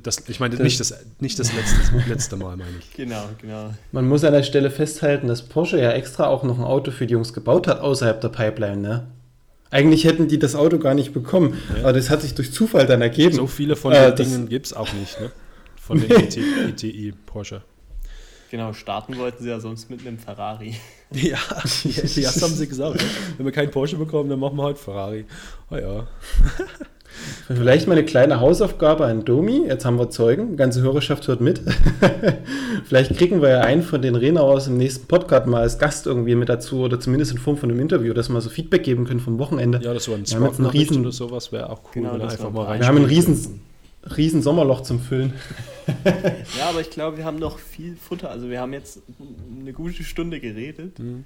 Das, 0.01 0.23
ich 0.27 0.39
meine, 0.39 0.55
das, 0.55 0.63
nicht 0.63 0.79
das, 0.79 1.05
nicht 1.19 1.37
das 1.37 1.53
letzte, 1.53 2.09
letzte 2.09 2.35
Mal, 2.37 2.57
meine 2.57 2.71
ich. 2.79 2.93
Genau, 2.93 3.29
genau. 3.41 3.73
Man 3.91 4.07
muss 4.07 4.23
an 4.23 4.33
der 4.33 4.43
Stelle 4.43 4.71
festhalten, 4.71 5.27
dass 5.27 5.43
Porsche 5.43 5.79
ja 5.79 5.91
extra 5.91 6.27
auch 6.27 6.43
noch 6.43 6.57
ein 6.57 6.63
Auto 6.63 6.91
für 6.91 7.05
die 7.05 7.13
Jungs 7.13 7.33
gebaut 7.33 7.67
hat, 7.67 7.79
außerhalb 7.79 8.19
der 8.21 8.29
Pipeline, 8.29 8.77
ne? 8.77 9.07
Eigentlich 9.71 10.05
hätten 10.05 10.27
die 10.27 10.39
das 10.39 10.55
Auto 10.55 10.77
gar 10.79 10.93
nicht 10.93 11.13
bekommen, 11.13 11.59
ja. 11.69 11.81
aber 11.81 11.93
das 11.93 12.09
hat 12.09 12.21
sich 12.21 12.33
durch 12.33 12.53
Zufall 12.53 12.85
dann 12.85 13.01
ergeben. 13.01 13.35
So 13.35 13.47
viele 13.47 13.75
von 13.75 13.91
äh, 13.93 14.13
den 14.15 14.29
Dingen 14.29 14.49
gibt 14.49 14.67
es 14.67 14.73
auch 14.73 14.91
nicht, 14.93 15.19
ne? 15.19 15.31
Von 15.75 15.99
den 16.07 16.11
ETI 16.11 17.13
Porsche. 17.25 17.61
Genau, 18.51 18.73
starten 18.73 19.17
wollten 19.17 19.43
sie 19.43 19.49
ja 19.49 19.59
sonst 19.59 19.89
mit 19.89 20.01
einem 20.01 20.17
Ferrari. 20.17 20.75
Ja, 21.11 21.37
das 21.61 22.41
haben 22.41 22.53
sie 22.53 22.67
gesagt. 22.67 22.95
Ne? 22.95 23.07
Wenn 23.37 23.45
wir 23.45 23.53
keinen 23.53 23.69
Porsche 23.69 23.95
bekommen, 23.95 24.27
dann 24.27 24.39
machen 24.39 24.57
wir 24.57 24.63
halt 24.63 24.77
Ferrari. 24.77 25.25
Oh 25.69 25.75
ja. 25.75 26.07
Vielleicht 27.47 27.87
mal 27.87 27.93
eine 27.93 28.05
kleine 28.05 28.39
Hausaufgabe 28.39 29.05
an 29.05 29.23
Domi. 29.23 29.65
Jetzt 29.67 29.85
haben 29.85 29.97
wir 29.97 30.09
Zeugen, 30.09 30.51
die 30.51 30.55
ganze 30.55 30.81
Hörerschaft 30.81 31.27
hört 31.27 31.41
mit. 31.41 31.61
Vielleicht 32.85 33.15
kriegen 33.17 33.41
wir 33.41 33.49
ja 33.49 33.61
einen 33.61 33.83
von 33.83 34.01
den 34.01 34.15
Renauers 34.15 34.67
im 34.67 34.77
nächsten 34.77 35.07
Podcast 35.07 35.47
mal 35.47 35.61
als 35.61 35.77
Gast 35.77 36.07
irgendwie 36.07 36.35
mit 36.35 36.49
dazu 36.49 36.81
oder 36.81 36.99
zumindest 36.99 37.31
in 37.31 37.37
Form 37.37 37.57
von 37.57 37.69
einem 37.69 37.79
Interview, 37.79 38.13
dass 38.13 38.29
wir 38.29 38.33
mal 38.33 38.41
so 38.41 38.49
Feedback 38.49 38.83
geben 38.83 39.05
können 39.05 39.19
vom 39.19 39.37
Wochenende. 39.39 39.79
Ja, 39.83 39.93
das 39.93 40.07
war 40.07 40.15
ein 40.15 40.25
Swap 40.25 40.57
ein 40.59 40.65
riesen, 40.65 41.01
oder 41.01 41.11
sowas, 41.11 41.51
wäre 41.51 41.69
auch 41.69 41.81
cool, 41.83 41.91
genau, 41.93 42.13
wenn 42.13 42.21
er 42.21 42.31
einfach 42.31 42.51
mal 42.51 42.65
rein. 42.65 42.79
Wir 42.79 42.87
haben 42.87 42.97
ein 42.97 43.05
riesen, 43.05 43.61
riesen 44.17 44.41
Sommerloch 44.41 44.81
zum 44.81 44.99
Füllen. 44.99 45.33
ja, 46.57 46.69
aber 46.69 46.81
ich 46.81 46.89
glaube, 46.89 47.17
wir 47.17 47.25
haben 47.25 47.37
noch 47.37 47.59
viel 47.59 47.95
Futter. 47.95 48.31
Also 48.31 48.49
wir 48.49 48.59
haben 48.59 48.73
jetzt 48.73 49.01
eine 49.59 49.73
gute 49.73 50.03
Stunde 50.03 50.39
geredet. 50.39 50.99
Mhm. 50.99 51.25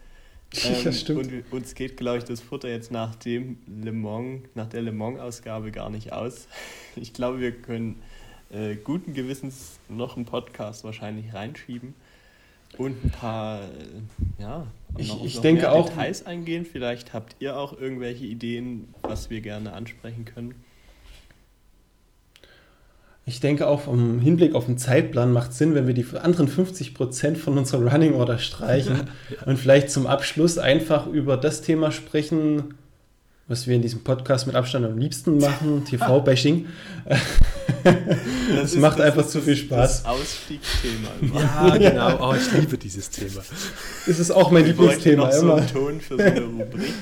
Ähm, 0.65 0.93
stimmt. 0.93 1.19
Und 1.19 1.43
uns 1.51 1.75
geht, 1.75 1.97
glaube 1.97 2.17
ich, 2.17 2.23
das 2.23 2.41
Futter 2.41 2.69
jetzt 2.69 2.91
nach 2.91 3.13
dem 3.15 3.59
Le 3.67 3.91
Mans, 3.91 4.41
nach 4.55 4.67
der 4.67 4.81
Le 4.81 4.91
Mans-Ausgabe 4.91 5.71
gar 5.71 5.89
nicht 5.89 6.11
aus. 6.11 6.47
Ich 6.95 7.13
glaube, 7.13 7.39
wir 7.39 7.51
können 7.51 8.01
äh, 8.49 8.75
guten 8.75 9.13
Gewissens 9.13 9.79
noch 9.87 10.15
einen 10.17 10.25
Podcast 10.25 10.83
wahrscheinlich 10.83 11.33
reinschieben 11.33 11.93
und 12.77 13.03
ein 13.03 13.09
paar, 13.09 13.61
äh, 13.61 14.41
ja, 14.41 14.67
ich, 14.97 15.09
noch, 15.09 15.25
ich 15.25 15.35
noch 15.35 15.41
denke 15.41 15.71
auch 15.71 15.89
Details 15.89 16.25
eingehen. 16.25 16.65
Vielleicht 16.65 17.13
habt 17.13 17.35
ihr 17.39 17.57
auch 17.57 17.77
irgendwelche 17.77 18.25
Ideen, 18.25 18.93
was 19.01 19.29
wir 19.29 19.41
gerne 19.41 19.73
ansprechen 19.73 20.25
können. 20.25 20.55
Ich 23.29 23.41
denke 23.41 23.67
auch 23.67 23.87
im 23.87 24.19
Hinblick 24.19 24.55
auf 24.55 24.65
den 24.65 24.79
Zeitplan 24.79 25.31
macht 25.31 25.53
Sinn, 25.53 25.75
wenn 25.75 25.85
wir 25.85 25.93
die 25.93 26.03
anderen 26.19 26.47
50 26.47 26.95
Prozent 26.95 27.37
von 27.37 27.59
unserer 27.59 27.91
Running 27.91 28.15
Order 28.15 28.39
streichen 28.39 29.07
ja. 29.29 29.45
und 29.45 29.57
vielleicht 29.57 29.91
zum 29.91 30.07
Abschluss 30.07 30.57
einfach 30.57 31.05
über 31.05 31.37
das 31.37 31.61
Thema 31.61 31.91
sprechen, 31.91 32.73
was 33.47 33.67
wir 33.67 33.75
in 33.75 33.83
diesem 33.83 34.03
Podcast 34.03 34.47
mit 34.47 34.55
Abstand 34.55 34.83
am 34.83 34.97
liebsten 34.97 35.37
machen, 35.37 35.85
TV-Bashing. 35.89 36.65
Das, 37.05 37.19
das 38.61 38.75
macht 38.77 38.97
das 38.97 39.05
einfach 39.05 39.27
zu 39.27 39.41
viel 39.41 39.57
Spaß. 39.57 40.01
Das 40.01 40.11
Ausstiegsthema. 40.11 41.09
Ja, 41.67 41.77
genau. 41.77 42.31
Oh, 42.31 42.33
ich 42.35 42.51
liebe 42.59 42.79
dieses 42.79 43.11
Thema. 43.11 43.43
Das 44.07 44.17
ist 44.17 44.31
auch 44.31 44.49
mein 44.49 44.65
Lieblingsthema 44.65 45.29
immer. 45.29 45.39
So 45.39 45.53
einen 45.53 45.67
Ton 45.67 46.01
für 46.01 46.17
so 46.17 46.23
eine 46.23 46.41
Rubrik. 46.41 46.93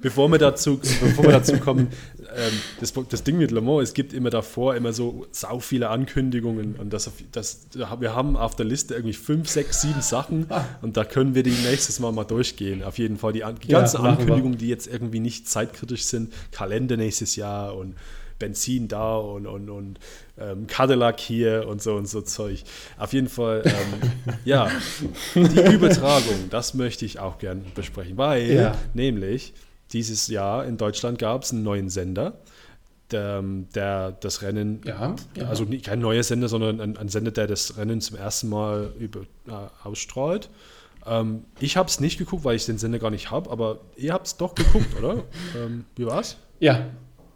Bevor 0.00 0.30
wir 0.30 0.38
dazu, 0.38 0.78
bevor 0.78 1.24
wir 1.24 1.32
dazu 1.32 1.58
kommen, 1.58 1.88
ähm, 2.18 2.52
das, 2.80 2.92
das 3.08 3.22
Ding 3.22 3.38
mit 3.38 3.50
Le 3.50 3.60
Mans, 3.60 3.88
es 3.88 3.94
gibt 3.94 4.12
immer 4.12 4.30
davor 4.30 4.74
immer 4.74 4.92
so 4.92 5.26
sau 5.30 5.60
viele 5.60 5.90
Ankündigungen 5.90 6.76
und 6.76 6.92
das, 6.92 7.10
das, 7.32 7.66
wir 7.72 8.14
haben 8.14 8.36
auf 8.36 8.56
der 8.56 8.66
Liste 8.66 8.94
irgendwie 8.94 9.14
fünf, 9.14 9.48
sechs, 9.48 9.82
sieben 9.82 10.00
Sachen 10.00 10.46
ah. 10.48 10.64
und 10.82 10.96
da 10.96 11.04
können 11.04 11.34
wir 11.34 11.42
die 11.42 11.50
nächstes 11.50 12.00
Mal 12.00 12.12
mal 12.12 12.24
durchgehen. 12.24 12.82
Auf 12.82 12.98
jeden 12.98 13.16
Fall 13.16 13.32
die, 13.32 13.44
die 13.62 13.68
ganzen 13.68 14.02
ja, 14.02 14.10
Ankündigungen, 14.10 14.58
die 14.58 14.68
jetzt 14.68 14.86
irgendwie 14.86 15.20
nicht 15.20 15.48
zeitkritisch 15.48 16.04
sind, 16.04 16.32
Kalender 16.50 16.96
nächstes 16.96 17.36
Jahr 17.36 17.76
und 17.76 17.94
Benzin 18.38 18.88
da 18.88 19.16
und, 19.16 19.46
und, 19.46 19.68
und 19.70 19.98
ähm, 20.38 20.66
Cadillac 20.66 21.20
hier 21.20 21.66
und 21.68 21.82
so 21.82 21.94
und 21.94 22.08
so 22.08 22.20
Zeug. 22.22 22.62
Auf 22.96 23.12
jeden 23.12 23.28
Fall, 23.28 23.62
ähm, 23.64 24.34
ja, 24.44 24.70
die 25.34 25.72
Übertragung, 25.72 26.48
das 26.50 26.74
möchte 26.74 27.04
ich 27.04 27.18
auch 27.18 27.38
gern 27.38 27.64
besprechen, 27.74 28.16
weil 28.16 28.50
ja. 28.50 28.74
nämlich 28.94 29.54
dieses 29.92 30.28
Jahr 30.28 30.64
in 30.64 30.76
Deutschland 30.76 31.18
gab 31.18 31.42
es 31.42 31.52
einen 31.52 31.62
neuen 31.62 31.88
Sender, 31.88 32.38
der, 33.10 33.42
der 33.74 34.12
das 34.12 34.42
Rennen, 34.42 34.82
ja, 34.84 35.16
ja. 35.34 35.46
also 35.46 35.66
kein 35.82 36.00
neuer 36.00 36.22
Sender, 36.22 36.48
sondern 36.48 36.80
ein, 36.80 36.96
ein, 36.96 37.08
Sender, 37.08 37.30
der 37.30 37.46
das 37.46 37.76
Rennen 37.78 38.00
zum 38.00 38.18
ersten 38.18 38.48
Mal 38.48 38.92
über, 38.98 39.20
äh, 39.20 39.52
ausstrahlt. 39.82 40.50
Ähm, 41.06 41.44
ich 41.58 41.76
habe 41.76 41.88
es 41.88 42.00
nicht 42.00 42.18
geguckt, 42.18 42.44
weil 42.44 42.56
ich 42.56 42.66
den 42.66 42.76
Sender 42.76 42.98
gar 42.98 43.10
nicht 43.10 43.30
habe, 43.30 43.50
aber 43.50 43.80
ihr 43.96 44.12
habt 44.12 44.26
es 44.26 44.36
doch 44.36 44.54
geguckt, 44.54 44.96
oder? 44.98 45.24
Ähm, 45.56 45.86
wie 45.96 46.04
war's? 46.04 46.36
Ja, 46.60 46.86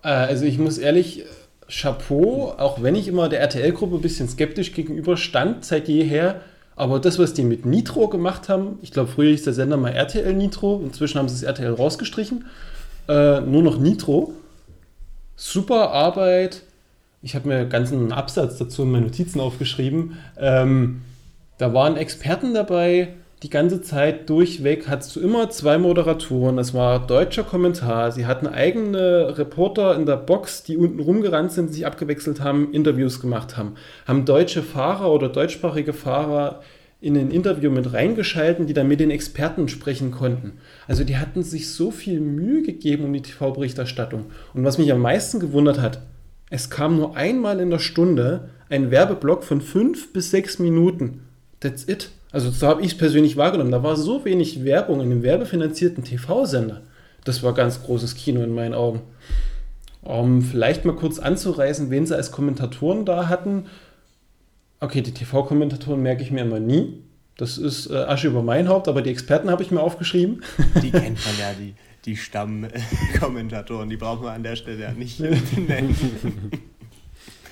also 0.09 0.45
ich 0.45 0.59
muss 0.59 0.79
ehrlich, 0.79 1.25
Chapeau, 1.69 2.55
auch 2.59 2.83
wenn 2.83 2.95
ich 2.95 3.09
immer 3.09 3.29
der 3.29 3.41
RTL-Gruppe 3.41 3.97
ein 3.97 4.03
bisschen 4.03 4.29
skeptisch 4.29 4.73
gegenüber 4.73 5.17
stand 5.17 5.65
seit 5.65 5.89
jeher, 5.89 6.43
aber 6.77 6.99
das, 6.99 7.19
was 7.19 7.35
die 7.35 7.45
mit 7.45 7.65
Nitro 7.65 8.09
gemacht 8.09 8.49
haben, 8.49 8.79
ich 8.83 8.91
glaube, 8.93 9.11
früher 9.11 9.31
hieß 9.31 9.45
der 9.45 9.53
Sender 9.53 9.77
mal 9.77 9.91
RTL 9.91 10.35
Nitro, 10.35 10.81
inzwischen 10.85 11.19
haben 11.19 11.29
sie 11.29 11.35
das 11.35 11.45
RTL 11.45 11.73
rausgestrichen, 11.73 12.47
äh, 13.09 13.41
nur 13.41 13.63
noch 13.63 13.79
Nitro. 13.79 14.33
Super 15.37 15.91
Arbeit. 15.91 16.63
Ich 17.23 17.35
habe 17.35 17.49
mir 17.49 17.57
einen 17.59 17.71
ganzen 17.71 18.13
Absatz 18.13 18.59
dazu 18.59 18.83
in 18.83 18.91
meine 18.91 19.07
Notizen 19.07 19.41
aufgeschrieben. 19.41 20.19
Ähm, 20.39 21.03
da 21.59 21.73
waren 21.73 21.97
Experten 21.97 22.55
dabei, 22.55 23.09
die 23.43 23.51
ganze 23.51 23.83
Zeit 23.83 24.31
durchweg 24.31 24.87
hattest 24.87 25.17
du 25.17 25.21
immer 25.21 25.51
zwei 25.51 25.77
Moderatoren. 25.77 26.59
Es 26.59 26.75
war 26.75 27.05
deutscher 27.05 27.43
Kommentar. 27.43 28.13
Sie 28.13 28.27
hatten 28.27 28.47
eigene 28.47 29.37
Reporter 29.37 29.97
in 29.97 30.07
der 30.07 30.17
Box, 30.17 30.63
die 30.63 30.77
unten 30.77 31.01
rumgerannt 31.01 31.51
sind, 31.51 31.73
sich 31.73 31.85
abgewechselt 31.85 32.41
haben, 32.41 32.73
Interviews 32.73 33.21
gemacht 33.21 33.57
haben. 33.57 33.75
Haben 34.07 34.27
deutsche 34.27 34.63
Fahrer 34.63 35.11
oder 35.11 35.29
deutschsprachige 35.29 35.93
Fahrer 35.93 36.63
in 37.01 37.17
ein 37.17 37.33
Interview 37.33 37.73
mit 37.73 37.93
reingeschalten, 37.93 38.67
die 38.67 38.75
dann 38.75 38.87
mit 38.87 39.01
den 39.01 39.11
Experten 39.11 39.67
sprechen 39.67 40.13
konnten. 40.13 40.53
Also 40.87 41.03
die 41.03 41.17
hatten 41.17 41.43
sich 41.43 41.73
so 41.73 41.91
viel 41.91 42.21
Mühe 42.21 42.63
gegeben 42.63 43.05
um 43.05 43.13
die 43.13 43.23
TV-Berichterstattung. 43.23 44.27
Und 44.55 44.65
was 44.65 44.79
mich 44.79 44.93
am 44.93 45.01
meisten 45.01 45.41
gewundert 45.41 45.81
hat, 45.81 46.01
es 46.49 46.71
kam 46.71 46.95
nur 46.95 47.17
einmal 47.17 47.59
in 47.59 47.71
der 47.71 47.81
Stunde 47.81 48.51
ein 48.69 48.93
Werbeblock 48.93 49.43
von 49.43 49.61
fünf 49.61 50.13
bis 50.13 50.31
sechs 50.31 50.61
Minuten. 50.61 51.23
That's 51.59 51.89
it. 51.89 52.11
Also 52.33 52.51
so 52.51 52.67
habe 52.67 52.81
ich 52.81 52.93
es 52.93 52.99
persönlich 52.99 53.37
wahrgenommen. 53.37 53.71
Da 53.71 53.83
war 53.83 53.97
so 53.97 54.25
wenig 54.25 54.65
Werbung 54.65 55.01
in 55.01 55.13
einem 55.13 55.23
werbefinanzierten 55.23 56.03
TV-Sender. 56.03 56.83
Das 57.25 57.43
war 57.43 57.55
ganz 57.55 57.83
großes 57.83 58.15
Kino 58.15 58.43
in 58.43 58.55
meinen 58.55 58.75
Augen. 58.75 59.03
Um 60.01 60.43
vielleicht 60.43 60.85
mal 60.85 60.97
kurz 60.97 61.19
anzureißen, 61.19 61.91
wen 61.91 62.07
sie 62.07 62.17
als 62.17 62.33
Kommentatoren 62.33 63.05
da 63.05 63.29
hatten. 63.29 63.67
Okay, 64.81 65.03
die 65.03 65.15
TV-Kommentatoren 65.15 66.03
merke 66.03 66.23
ich 66.23 66.33
mir 66.33 66.41
immer 66.41 66.59
nie. 66.59 67.03
Das 67.37 67.57
ist 67.59 67.89
äh, 67.91 67.97
Asche 67.97 68.27
über 68.27 68.43
mein 68.43 68.69
Haupt, 68.69 68.89
aber 68.89 69.03
die 69.03 69.11
Experten 69.11 69.51
habe 69.51 69.63
ich 69.63 69.71
mir 69.71 69.81
aufgeschrieben. 69.81 70.43
Die 70.83 70.91
kennt 70.91 71.25
man 71.25 71.39
ja, 71.39 71.53
die, 71.59 71.75
die 72.05 72.17
Stammkommentatoren, 72.17 73.89
die 73.89 73.97
brauchen 73.97 74.25
wir 74.25 74.33
an 74.33 74.43
der 74.43 74.57
Stelle 74.57 74.83
ja 74.83 74.93
nicht 74.93 75.21
nennen. 75.21 75.95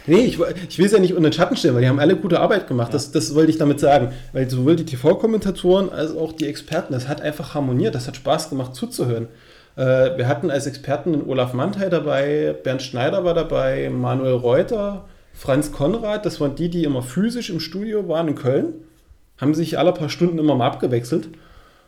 Nee, 0.07 0.21
ich, 0.21 0.39
ich 0.69 0.79
will 0.79 0.87
es 0.87 0.93
ja 0.93 0.99
nicht 0.99 1.15
unter 1.15 1.29
den 1.29 1.33
Schatten 1.33 1.57
stellen, 1.57 1.75
weil 1.75 1.83
die 1.83 1.89
haben 1.89 2.01
alle 2.01 2.17
gute 2.17 2.41
Arbeit 2.41 2.67
gemacht. 2.67 2.89
Ja. 2.89 2.93
Das, 2.93 3.13
das 3.13 3.35
wollte 3.35 3.51
ich 3.51 3.59
damit 3.59 3.81
sagen. 3.81 4.13
Weil 4.33 4.49
sowohl 4.49 4.77
die 4.77 4.85
TV-Kommentatoren 4.85 5.91
als 5.91 6.17
auch 6.17 6.33
die 6.33 6.47
Experten, 6.47 6.93
das 6.93 7.09
hat 7.09 7.21
einfach 7.21 7.55
harmoniert, 7.55 7.95
das 7.95 8.07
hat 8.07 8.17
Spaß 8.17 8.51
gemacht 8.51 8.75
zuzuhören. 8.75 9.29
Äh, 9.77 10.17
wir 10.17 10.29
hatten 10.29 10.51
als 10.51 10.67
Experten 10.67 11.13
den 11.13 11.27
Olaf 11.27 11.53
Mantei 11.53 11.89
dabei, 11.89 12.55
Bernd 12.63 12.83
Schneider 12.83 13.25
war 13.25 13.35
dabei, 13.35 13.91
Manuel 13.91 14.35
Reuter, 14.35 15.07
Franz 15.33 15.73
Konrad, 15.73 16.27
das 16.27 16.41
waren 16.41 16.55
die, 16.55 16.69
die 16.69 16.85
immer 16.85 17.03
physisch 17.03 17.51
im 17.51 17.61
Studio 17.61 18.09
waren 18.09 18.29
in 18.29 18.35
Köln, 18.35 18.75
haben 19.39 19.55
sich 19.55 19.79
alle 19.79 19.93
paar 19.93 20.09
Stunden 20.09 20.39
immer 20.39 20.55
mal 20.55 20.67
abgewechselt. 20.67 21.29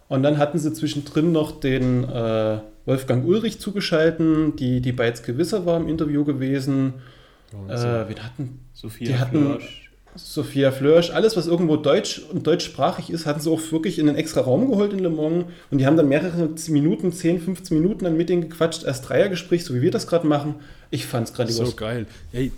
Und 0.09 0.23
dann 0.23 0.39
hatten 0.39 0.59
sie 0.59 0.73
zwischendrin 0.73 1.33
noch 1.33 1.61
den 1.61 2.05
äh, 2.05 2.59
Wolfgang 2.85 3.27
Ulrich 3.27 3.61
zugeschalten, 3.61 4.57
die, 4.57 4.81
die 4.81 4.93
Beiz 4.93 5.23
Gewisser 5.23 5.65
war 5.65 5.79
im 5.79 5.89
Interview 5.89 6.25
gewesen. 6.25 6.95
Äh, 7.53 8.09
wir 8.09 8.23
hatten, 8.23 8.61
Sophia 8.73 9.07
die 9.07 9.19
hatten 9.19 9.45
Flörsch. 9.45 9.91
Sophia 10.15 10.73
Flörsch, 10.73 11.11
alles, 11.11 11.37
was 11.37 11.47
irgendwo 11.47 11.77
deutsch 11.77 12.21
und 12.31 12.47
deutschsprachig 12.47 13.09
ist, 13.09 13.25
hatten 13.25 13.41
sie 13.41 13.51
auch 13.51 13.61
wirklich 13.73 13.99
in 13.99 14.09
einen 14.09 14.19
extra 14.19 14.43
Raum 14.43 14.69
geholt 14.71 14.93
in 14.93 14.99
Le 14.99 15.09
Mans 15.09 15.47
und 15.71 15.79
die 15.79 15.87
haben 15.87 15.97
dann 15.97 16.09
mehrere 16.09 16.51
Minuten, 16.69 17.13
10, 17.13 17.41
15 17.41 17.81
Minuten 17.81 18.05
dann 18.05 18.17
mit 18.17 18.29
denen 18.29 18.43
gequatscht, 18.43 18.85
als 18.85 19.01
Dreiergespräch, 19.01 19.65
so 19.65 19.75
wie 19.75 19.81
wir 19.81 19.91
das 19.91 20.07
gerade 20.07 20.27
machen. 20.27 20.57
Ich 20.91 21.07
fand 21.07 21.29
es 21.29 21.35
grandios. 21.35 21.71
So 21.71 21.77
geil. 21.77 22.07
Hey, 22.31 22.53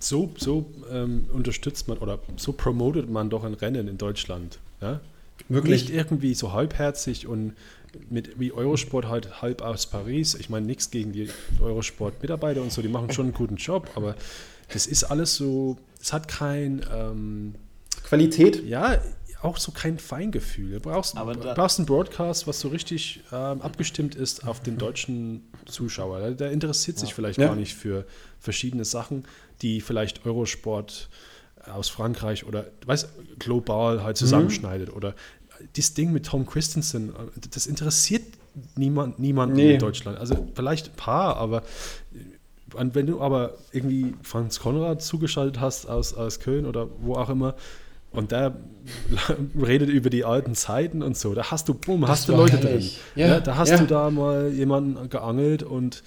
so, 0.00 0.32
so 0.36 0.66
ähm, 0.90 1.26
unterstützt 1.32 1.86
man 1.86 1.98
oder 1.98 2.18
so 2.36 2.52
promotet 2.52 3.08
man 3.08 3.30
doch 3.30 3.44
ein 3.44 3.54
Rennen 3.54 3.86
in 3.86 3.98
Deutschland. 3.98 4.58
Ja? 4.80 5.00
Wirklich? 5.48 5.84
Nicht 5.84 5.94
irgendwie 5.94 6.34
so 6.34 6.52
halbherzig 6.52 7.26
und 7.26 7.54
mit 8.10 8.38
wie 8.38 8.52
Eurosport 8.52 9.08
halt 9.08 9.42
halb 9.42 9.62
aus 9.62 9.86
Paris. 9.86 10.34
Ich 10.34 10.50
meine, 10.50 10.66
nichts 10.66 10.90
gegen 10.90 11.12
die 11.12 11.28
Eurosport-Mitarbeiter 11.60 12.62
und 12.62 12.72
so, 12.72 12.82
die 12.82 12.88
machen 12.88 13.12
schon 13.12 13.26
einen 13.26 13.34
guten 13.34 13.56
Job, 13.56 13.90
aber 13.94 14.14
das 14.72 14.86
ist 14.86 15.04
alles 15.04 15.34
so, 15.34 15.78
es 16.00 16.12
hat 16.12 16.28
kein 16.28 16.84
ähm, 16.92 17.54
Qualität. 18.04 18.64
Ja, 18.64 19.00
auch 19.40 19.56
so 19.56 19.70
kein 19.72 19.98
Feingefühl. 19.98 20.72
Du 20.72 20.80
brauchst, 20.80 21.16
aber 21.16 21.34
da, 21.34 21.54
brauchst 21.54 21.78
einen 21.78 21.86
Broadcast, 21.86 22.46
was 22.46 22.60
so 22.60 22.68
richtig 22.68 23.20
ähm, 23.32 23.62
abgestimmt 23.62 24.14
ist 24.14 24.46
auf 24.46 24.60
den 24.60 24.78
deutschen 24.78 25.46
Zuschauer. 25.66 26.18
Der, 26.18 26.30
der 26.32 26.50
interessiert 26.50 26.98
sich 26.98 27.10
ja. 27.10 27.14
vielleicht 27.14 27.38
ja. 27.38 27.46
gar 27.46 27.56
nicht 27.56 27.74
für 27.74 28.04
verschiedene 28.40 28.84
Sachen, 28.84 29.24
die 29.62 29.80
vielleicht 29.80 30.26
Eurosport 30.26 31.08
aus 31.66 31.88
Frankreich 31.88 32.46
oder 32.46 32.66
weiß 32.86 33.08
global 33.38 34.02
halt 34.02 34.16
mhm. 34.16 34.18
zusammenschneidet 34.18 34.88
mhm. 34.88 34.96
oder 34.96 35.14
das 35.76 35.94
Ding 35.94 36.12
mit 36.12 36.26
Tom 36.26 36.46
Christensen, 36.46 37.12
das 37.52 37.66
interessiert 37.66 38.22
niemand, 38.76 39.18
niemanden 39.18 39.56
nee. 39.56 39.74
in 39.74 39.78
Deutschland. 39.78 40.18
Also 40.18 40.48
vielleicht 40.54 40.88
ein 40.88 40.96
paar, 40.96 41.36
aber 41.36 41.62
wenn 42.74 43.06
du 43.06 43.20
aber 43.20 43.54
irgendwie 43.72 44.14
Franz 44.22 44.60
Konrad 44.60 45.02
zugeschaltet 45.02 45.60
hast 45.60 45.86
aus, 45.88 46.14
aus 46.14 46.40
Köln 46.40 46.66
oder 46.66 46.88
wo 47.00 47.14
auch 47.14 47.30
immer, 47.30 47.54
und 48.10 48.32
der 48.32 48.56
redet 49.60 49.90
über 49.90 50.10
die 50.10 50.24
alten 50.24 50.54
Zeiten 50.54 51.02
und 51.02 51.16
so. 51.16 51.34
Da 51.34 51.50
hast 51.50 51.68
du, 51.68 51.74
bumm, 51.74 52.02
das 52.02 52.10
hast 52.10 52.28
du 52.28 52.32
Leute 52.32 52.56
herrlich. 52.56 53.00
drin. 53.14 53.22
Ja, 53.22 53.28
ja, 53.34 53.40
da 53.40 53.56
hast 53.56 53.70
ja. 53.70 53.78
du 53.78 53.86
da 53.86 54.10
mal 54.10 54.50
jemanden 54.50 55.10
geangelt 55.10 55.62
und 55.62 56.02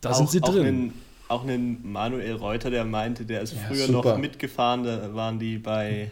da 0.00 0.10
auch, 0.10 0.16
sind 0.16 0.30
sie 0.30 0.40
drin. 0.40 0.52
Auch 0.52 0.64
einen, 0.64 0.92
auch 1.28 1.42
einen 1.44 1.92
Manuel 1.92 2.34
Reuter, 2.34 2.70
der 2.70 2.84
meinte, 2.84 3.24
der 3.24 3.42
ist 3.42 3.54
früher 3.54 3.86
super. 3.86 4.12
noch 4.12 4.18
mitgefahren, 4.18 4.82
da 4.82 5.14
waren 5.14 5.38
die 5.38 5.58
bei 5.58 6.10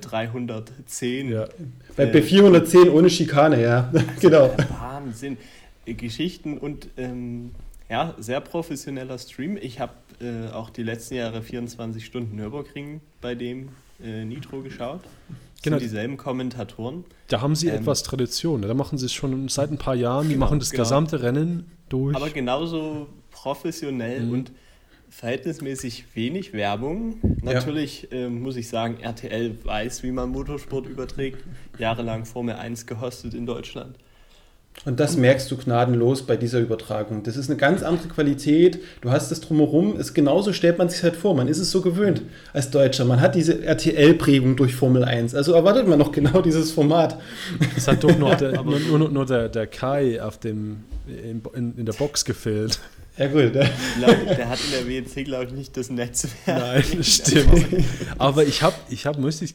310. 0.00 1.28
Äh, 1.28 1.32
ja. 1.32 1.48
Bei, 1.96 2.06
bei 2.06 2.22
410 2.22 2.90
ohne 2.90 3.10
Schikane, 3.10 3.62
ja. 3.62 3.92
genau. 4.20 4.54
Wahnsinn. 4.80 5.36
Äh, 5.84 5.94
Geschichten 5.94 6.58
und 6.58 6.88
ähm, 6.96 7.52
ja, 7.88 8.14
sehr 8.18 8.40
professioneller 8.40 9.18
Stream. 9.18 9.56
Ich 9.60 9.80
habe 9.80 9.92
äh, 10.20 10.52
auch 10.52 10.70
die 10.70 10.82
letzten 10.82 11.14
Jahre 11.14 11.42
24 11.42 12.04
Stunden 12.04 12.36
Nürburgring 12.36 13.00
bei 13.20 13.34
dem 13.34 13.68
äh, 14.02 14.24
Nitro 14.24 14.62
geschaut. 14.62 15.02
Das 15.02 15.62
genau. 15.62 15.78
sind 15.78 15.88
dieselben 15.88 16.16
Kommentatoren. 16.16 17.04
Da 17.28 17.40
haben 17.40 17.54
sie 17.54 17.68
ähm, 17.68 17.76
etwas 17.76 18.02
Tradition. 18.02 18.62
Da 18.62 18.74
machen 18.74 18.98
sie 18.98 19.06
es 19.06 19.12
schon 19.12 19.48
seit 19.48 19.70
ein 19.70 19.78
paar 19.78 19.94
Jahren. 19.94 20.28
Die 20.28 20.34
genau, 20.34 20.46
machen 20.46 20.58
das 20.58 20.70
genau. 20.70 20.82
gesamte 20.82 21.22
Rennen 21.22 21.70
durch. 21.88 22.16
Aber 22.16 22.30
genauso 22.30 23.08
professionell 23.30 24.24
mhm. 24.24 24.32
und 24.32 24.52
verhältnismäßig 25.10 26.04
wenig 26.14 26.52
Werbung. 26.52 27.16
Natürlich 27.42 28.08
ja. 28.10 28.18
äh, 28.18 28.28
muss 28.28 28.56
ich 28.56 28.68
sagen, 28.68 28.98
RTL 29.00 29.56
weiß, 29.64 30.02
wie 30.02 30.10
man 30.10 30.30
Motorsport 30.30 30.86
überträgt. 30.86 31.42
Jahrelang 31.78 32.24
Formel 32.24 32.56
1 32.56 32.86
gehostet 32.86 33.34
in 33.34 33.46
Deutschland. 33.46 33.96
Und 34.84 35.00
das 35.00 35.16
merkst 35.16 35.50
du 35.50 35.56
gnadenlos 35.56 36.26
bei 36.26 36.36
dieser 36.36 36.60
Übertragung. 36.60 37.22
Das 37.22 37.36
ist 37.36 37.48
eine 37.48 37.56
ganz 37.56 37.82
andere 37.82 38.08
Qualität. 38.08 38.78
Du 39.00 39.10
hast 39.10 39.30
das 39.30 39.40
drumherum. 39.40 39.98
Ist 39.98 40.14
genauso 40.14 40.52
stellt 40.52 40.78
man 40.78 40.88
sich 40.88 41.02
halt 41.02 41.16
vor. 41.16 41.34
Man 41.34 41.48
ist 41.48 41.58
es 41.58 41.70
so 41.70 41.80
gewöhnt 41.80 42.22
als 42.52 42.70
Deutscher. 42.70 43.04
Man 43.04 43.20
hat 43.20 43.34
diese 43.34 43.64
RTL-Prägung 43.64 44.54
durch 44.54 44.74
Formel 44.74 45.02
1. 45.02 45.34
Also 45.34 45.54
erwartet 45.54 45.88
man 45.88 45.98
noch 45.98 46.12
genau 46.12 46.42
dieses 46.42 46.72
Format. 46.72 47.18
Es 47.76 47.88
hat 47.88 48.04
doch 48.04 48.16
nur 48.16 48.34
der, 48.36 48.62
nur, 48.62 48.78
nur, 48.78 49.08
nur 49.08 49.26
der, 49.26 49.48
der 49.48 49.66
Kai 49.66 50.22
auf 50.22 50.38
dem, 50.38 50.84
in, 51.08 51.42
in, 51.54 51.78
in 51.78 51.86
der 51.86 51.94
Box 51.94 52.24
gefehlt. 52.24 52.78
Ja, 53.18 53.28
gut. 53.28 53.54
Ne? 53.54 53.70
Glaub, 53.96 54.36
der 54.36 54.48
hat 54.48 54.58
in 54.64 54.70
der 54.72 54.86
WEC, 54.86 55.24
glaube 55.24 55.46
ich, 55.46 55.52
nicht 55.52 55.76
das 55.76 55.88
Netzwerk. 55.88 56.34
Nein, 56.46 57.02
stimmt. 57.02 57.84
Aber 58.18 58.44
ich 58.44 58.62
habe, 58.62 58.76
ich 58.90 59.06
habe, 59.06 59.20
muss 59.20 59.40
ich, 59.40 59.54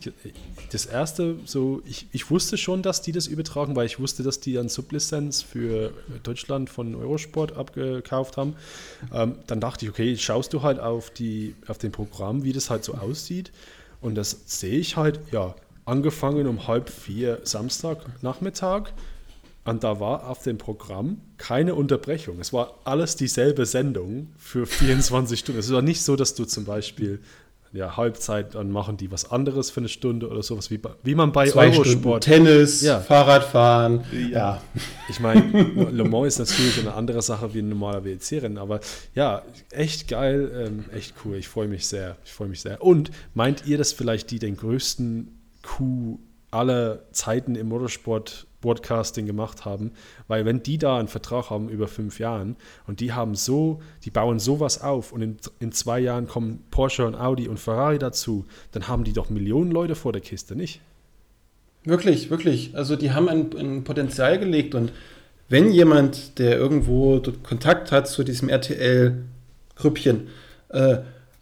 das 0.71 0.85
erste, 0.87 1.35
so, 1.45 1.81
ich, 1.85 2.07
ich 2.11 2.31
wusste 2.31 2.57
schon, 2.57 2.81
dass 2.81 3.01
die 3.01 3.11
das 3.11 3.27
übertragen, 3.27 3.75
weil 3.75 3.85
ich 3.85 3.99
wusste, 3.99 4.23
dass 4.23 4.39
die 4.39 4.53
dann 4.53 4.67
Sublizenz 4.67 5.43
für 5.43 5.93
Deutschland 6.23 6.69
von 6.69 6.95
Eurosport 6.95 7.55
abgekauft 7.55 8.37
haben. 8.37 8.55
Ähm, 9.13 9.35
dann 9.45 9.59
dachte 9.59 9.85
ich, 9.85 9.91
okay, 9.91 10.17
schaust 10.17 10.53
du 10.53 10.63
halt 10.63 10.79
auf, 10.79 11.11
die, 11.11 11.55
auf 11.67 11.77
den 11.77 11.91
Programm, 11.91 12.43
wie 12.43 12.53
das 12.53 12.69
halt 12.69 12.83
so 12.83 12.95
aussieht. 12.95 13.51
Und 14.01 14.15
das 14.15 14.35
sehe 14.45 14.79
ich 14.79 14.97
halt, 14.97 15.19
ja, 15.31 15.53
angefangen 15.85 16.47
um 16.47 16.67
halb 16.67 16.89
vier 16.89 17.41
Samstagnachmittag 17.43 18.91
und 19.63 19.83
da 19.83 19.99
war 19.99 20.27
auf 20.27 20.43
dem 20.43 20.57
Programm 20.57 21.21
keine 21.37 21.75
Unterbrechung. 21.75 22.39
Es 22.39 22.51
war 22.51 22.79
alles 22.83 23.15
dieselbe 23.15 23.65
Sendung 23.65 24.29
für 24.37 24.65
24 24.67 25.39
Stunden. 25.39 25.59
Es 25.59 25.71
war 25.71 25.81
nicht 25.81 26.01
so, 26.01 26.15
dass 26.15 26.35
du 26.35 26.45
zum 26.45 26.65
Beispiel 26.65 27.21
ja, 27.73 27.95
Halbzeit, 27.95 28.55
dann 28.55 28.69
machen 28.69 28.97
die 28.97 29.11
was 29.11 29.31
anderes 29.31 29.69
für 29.69 29.79
eine 29.79 29.87
Stunde 29.87 30.27
oder 30.27 30.43
sowas, 30.43 30.71
wie, 30.71 30.79
wie 31.03 31.15
man 31.15 31.31
bei 31.31 31.47
Zwei 31.47 31.71
Eurosport. 31.71 32.25
Stunden 32.25 32.45
Tennis, 32.45 32.81
ja. 32.81 32.99
Fahrradfahren. 32.99 34.03
Ja. 34.29 34.61
Ich 35.09 35.19
meine, 35.19 35.41
Le 35.91 36.03
Mans 36.03 36.37
ist 36.37 36.39
natürlich 36.39 36.79
eine 36.79 36.93
andere 36.93 37.21
Sache 37.21 37.53
wie 37.53 37.59
ein 37.59 37.69
normaler 37.69 38.03
WEC-Rennen, 38.03 38.57
aber 38.57 38.81
ja, 39.15 39.43
echt 39.69 40.09
geil, 40.09 40.51
ähm, 40.67 40.85
echt 40.93 41.13
cool. 41.23 41.37
Ich 41.37 41.47
freue 41.47 41.67
mich 41.67 41.87
sehr. 41.87 42.17
Ich 42.25 42.33
freue 42.33 42.49
mich 42.49 42.61
sehr. 42.61 42.83
Und 42.83 43.09
meint 43.33 43.65
ihr, 43.65 43.77
dass 43.77 43.93
vielleicht 43.93 44.31
die 44.31 44.39
den 44.39 44.57
größten 44.57 45.29
Coup 45.61 46.19
aller 46.51 47.09
Zeiten 47.13 47.55
im 47.55 47.69
Motorsport 47.69 48.47
Broadcasting 48.61 49.25
gemacht 49.25 49.65
haben, 49.65 49.91
weil 50.27 50.45
wenn 50.45 50.63
die 50.63 50.77
da 50.77 50.97
einen 50.97 51.07
Vertrag 51.07 51.49
haben 51.49 51.69
über 51.69 51.87
fünf 51.87 52.19
Jahren 52.19 52.55
und 52.87 52.99
die 52.99 53.11
haben 53.11 53.35
so, 53.35 53.81
die 54.05 54.11
bauen 54.11 54.39
sowas 54.39 54.81
auf 54.81 55.11
und 55.11 55.21
in, 55.21 55.37
in 55.59 55.71
zwei 55.71 55.99
Jahren 55.99 56.27
kommen 56.27 56.63
Porsche 56.71 57.05
und 57.05 57.15
Audi 57.15 57.47
und 57.47 57.59
Ferrari 57.59 57.99
dazu, 57.99 58.45
dann 58.71 58.87
haben 58.87 59.03
die 59.03 59.13
doch 59.13 59.29
Millionen 59.29 59.71
Leute 59.71 59.95
vor 59.95 60.13
der 60.13 60.21
Kiste, 60.21 60.55
nicht? 60.55 60.81
Wirklich, 61.83 62.29
wirklich. 62.29 62.75
Also 62.75 62.95
die 62.95 63.11
haben 63.11 63.27
ein, 63.27 63.49
ein 63.57 63.83
Potenzial 63.83 64.37
gelegt 64.39 64.75
und 64.75 64.91
wenn 65.49 65.71
jemand, 65.71 66.39
der 66.39 66.57
irgendwo 66.57 67.21
Kontakt 67.43 67.91
hat 67.91 68.07
zu 68.07 68.23
diesem 68.23 68.47
RTL-Grüppchen, 68.47 70.29
äh, 70.69 70.99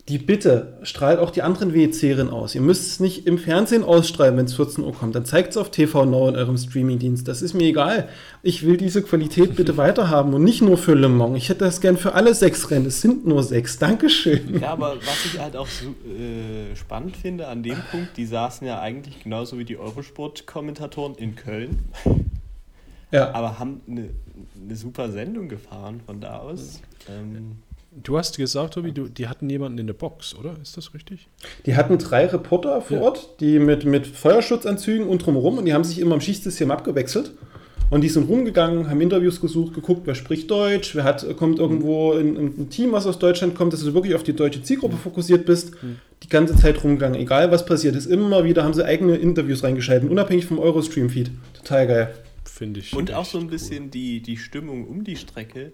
die 0.09 0.17
Bitte 0.17 0.79
strahlt 0.81 1.19
auch 1.19 1.29
die 1.29 1.43
anderen 1.43 1.71
WEC-Rennen 1.71 2.31
aus. 2.31 2.55
Ihr 2.55 2.61
müsst 2.61 2.87
es 2.87 2.99
nicht 2.99 3.27
im 3.27 3.37
Fernsehen 3.37 3.83
ausstrahlen, 3.83 4.35
wenn 4.37 4.45
es 4.45 4.55
14 4.55 4.83
Uhr 4.83 4.91
kommt. 4.91 5.13
Dann 5.13 5.23
zeigt 5.23 5.51
es 5.51 5.57
auf 5.57 5.69
TV 5.69 6.05
Now 6.05 6.29
in 6.29 6.35
eurem 6.35 6.57
Streamingdienst. 6.57 7.27
Das 7.27 7.43
ist 7.43 7.53
mir 7.53 7.65
egal. 7.65 8.09
Ich 8.41 8.65
will 8.65 8.75
diese 8.77 9.03
Qualität 9.03 9.55
bitte 9.55 9.77
weiterhaben 9.77 10.33
und 10.33 10.43
nicht 10.43 10.63
nur 10.63 10.79
für 10.79 10.95
Le 10.95 11.09
Mans. 11.09 11.37
Ich 11.37 11.49
hätte 11.49 11.65
das 11.65 11.79
gern 11.79 11.95
für 11.95 12.15
alle 12.15 12.33
sechs 12.33 12.71
Rennen. 12.71 12.87
Es 12.87 13.01
sind 13.01 13.27
nur 13.27 13.43
sechs. 13.43 13.77
Dankeschön. 13.77 14.59
Ja, 14.59 14.71
aber 14.71 14.95
was 14.97 15.25
ich 15.25 15.39
halt 15.39 15.55
auch 15.55 15.67
so 15.67 15.89
äh, 16.09 16.75
spannend 16.75 17.15
finde 17.15 17.47
an 17.47 17.61
dem 17.61 17.77
Punkt, 17.91 18.17
die 18.17 18.25
saßen 18.25 18.65
ja 18.65 18.79
eigentlich 18.81 19.21
genauso 19.23 19.59
wie 19.59 19.65
die 19.65 19.77
Eurosport-Kommentatoren 19.77 21.15
in 21.15 21.35
Köln. 21.35 21.85
Ja. 23.11 23.31
Aber 23.33 23.59
haben 23.59 23.81
eine, 23.87 24.09
eine 24.59 24.75
super 24.75 25.11
Sendung 25.11 25.49
gefahren 25.49 26.01
von 26.03 26.19
da 26.19 26.39
aus. 26.39 26.81
Ähm, 27.07 27.57
Du 28.03 28.17
hast 28.17 28.37
gesagt, 28.37 28.75
Tobi, 28.75 28.91
du, 28.91 29.07
die 29.07 29.27
hatten 29.27 29.49
jemanden 29.49 29.77
in 29.77 29.87
der 29.87 29.93
Box, 29.93 30.35
oder? 30.35 30.55
Ist 30.61 30.77
das 30.77 30.93
richtig? 30.93 31.27
Die 31.65 31.75
hatten 31.75 31.97
drei 31.97 32.25
Reporter 32.25 32.81
vor 32.81 32.97
ja. 32.97 33.03
Ort, 33.03 33.39
die 33.39 33.59
mit, 33.59 33.85
mit 33.85 34.07
Feuerschutzanzügen 34.07 35.07
und 35.07 35.25
drumherum 35.25 35.57
und 35.57 35.65
die 35.65 35.73
haben 35.73 35.83
sich 35.83 35.99
immer 35.99 36.15
im 36.15 36.21
Schichtsystem 36.21 36.71
abgewechselt. 36.71 37.31
Und 37.89 38.01
die 38.01 38.09
sind 38.09 38.29
rumgegangen, 38.29 38.87
haben 38.87 39.01
Interviews 39.01 39.41
gesucht, 39.41 39.73
geguckt, 39.73 40.01
wer 40.05 40.13
spricht 40.13 40.51
Deutsch, 40.51 40.95
wer 40.95 41.03
hat, 41.03 41.25
kommt 41.37 41.57
irgendwo 41.57 42.13
in, 42.13 42.35
in 42.35 42.45
ein 42.45 42.69
Team, 42.69 42.91
was 42.91 43.07
aus 43.07 43.17
Deutschland 43.17 43.55
kommt, 43.55 43.73
dass 43.73 43.83
du 43.83 43.93
wirklich 43.95 44.13
auf 44.13 44.21
die 44.21 44.33
deutsche 44.33 44.61
Zielgruppe 44.61 44.95
mhm. 44.95 44.99
fokussiert 44.99 45.45
bist. 45.45 45.81
Mhm. 45.81 45.97
Die 46.21 46.29
ganze 46.29 46.55
Zeit 46.55 46.83
rumgegangen, 46.83 47.19
egal 47.19 47.49
was 47.51 47.65
passiert 47.65 47.95
ist. 47.95 48.05
Immer 48.05 48.43
wieder 48.43 48.63
haben 48.63 48.73
sie 48.73 48.85
eigene 48.85 49.15
Interviews 49.15 49.63
reingeschalten, 49.63 50.09
unabhängig 50.09 50.45
vom 50.45 50.59
Eurostream-Feed. 50.59 51.31
Total 51.55 51.87
geil. 51.87 52.13
Finde 52.43 52.81
ich. 52.81 52.93
Und 52.95 53.13
auch 53.13 53.25
so 53.25 53.39
ein 53.39 53.47
bisschen 53.47 53.85
cool. 53.85 53.91
die, 53.91 54.21
die 54.21 54.37
Stimmung 54.37 54.87
um 54.87 55.03
die 55.03 55.15
Strecke 55.15 55.71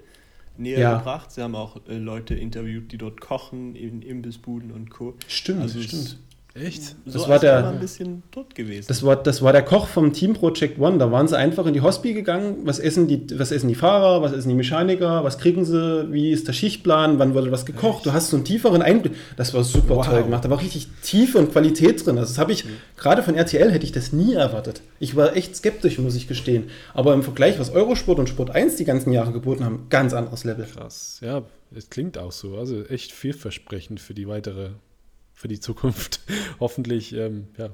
näher 0.57 0.79
ja. 0.79 0.97
gebracht. 0.97 1.31
Sie 1.31 1.41
haben 1.41 1.55
auch 1.55 1.77
äh, 1.87 1.97
Leute 1.97 2.35
interviewt, 2.35 2.91
die 2.91 2.97
dort 2.97 3.21
kochen, 3.21 3.75
in 3.75 4.01
Imbissbuden 4.01 4.71
und 4.71 4.89
Co. 4.89 5.15
Stimmt, 5.27 5.61
also 5.61 5.81
stimmt. 5.81 6.17
Echt? 6.55 6.95
So 7.05 7.19
das 7.19 7.27
war 7.27 7.37
der, 7.37 7.67
ein 7.67 7.81
bisschen 7.81 8.23
tot 8.31 8.55
gewesen. 8.55 8.85
Das 8.87 9.03
war, 9.03 9.17
das 9.17 9.41
war 9.41 9.51
der 9.51 9.61
Koch 9.61 9.87
vom 9.87 10.13
Team 10.13 10.33
Project 10.33 10.79
One. 10.79 10.97
Da 10.97 11.11
waren 11.11 11.27
sie 11.27 11.37
einfach 11.37 11.65
in 11.65 11.73
die 11.73 11.81
Hospi 11.81 12.13
gegangen. 12.13 12.59
Was 12.63 12.79
essen 12.79 13.09
die, 13.09 13.27
was 13.37 13.51
essen 13.51 13.67
die 13.67 13.75
Fahrer? 13.75 14.21
Was 14.21 14.31
essen 14.31 14.47
die 14.47 14.55
Mechaniker? 14.55 15.25
Was 15.25 15.37
kriegen 15.37 15.65
sie? 15.65 16.13
Wie 16.13 16.31
ist 16.31 16.47
der 16.47 16.53
Schichtplan? 16.53 17.19
Wann 17.19 17.33
wurde 17.33 17.51
was 17.51 17.65
gekocht? 17.65 17.97
Echt? 17.97 18.05
Du 18.05 18.13
hast 18.13 18.29
so 18.29 18.37
einen 18.37 18.45
tieferen 18.45 18.81
Einblick. 18.81 19.15
Das 19.35 19.53
war 19.53 19.65
super 19.65 19.97
wow. 19.97 20.05
toll 20.07 20.23
gemacht. 20.23 20.45
Da 20.45 20.49
war 20.49 20.61
richtig 20.61 20.87
Tiefe 21.03 21.39
und 21.39 21.51
Qualität 21.51 22.05
drin. 22.05 22.17
Also 22.17 22.31
das 22.31 22.37
habe 22.37 22.53
ich, 22.53 22.63
mhm. 22.63 22.69
gerade 22.95 23.21
von 23.21 23.35
RTL 23.35 23.73
hätte 23.73 23.85
ich 23.85 23.91
das 23.91 24.13
nie 24.13 24.33
erwartet. 24.33 24.81
Ich 24.97 25.17
war 25.17 25.35
echt 25.35 25.57
skeptisch, 25.57 25.99
muss 25.99 26.15
ich 26.15 26.29
gestehen. 26.29 26.69
Aber 26.93 27.13
im 27.13 27.23
Vergleich, 27.23 27.59
was 27.59 27.69
Eurosport 27.69 28.17
und 28.17 28.29
Sport 28.29 28.51
1 28.51 28.77
die 28.77 28.85
ganzen 28.85 29.11
Jahre 29.11 29.33
geboten 29.33 29.65
haben, 29.65 29.87
ganz 29.89 30.13
anderes 30.13 30.45
Level. 30.45 30.65
Krass. 30.73 31.19
Ja, 31.21 31.43
es 31.75 31.89
klingt 31.89 32.17
auch 32.17 32.31
so. 32.31 32.55
Also 32.55 32.85
echt 32.85 33.11
vielversprechend 33.11 33.99
für 33.99 34.13
die 34.13 34.29
weitere 34.29 34.69
für 35.35 35.47
die 35.47 35.59
Zukunft 35.59 36.21
hoffentlich, 36.59 37.13
ähm, 37.13 37.49
ja. 37.57 37.69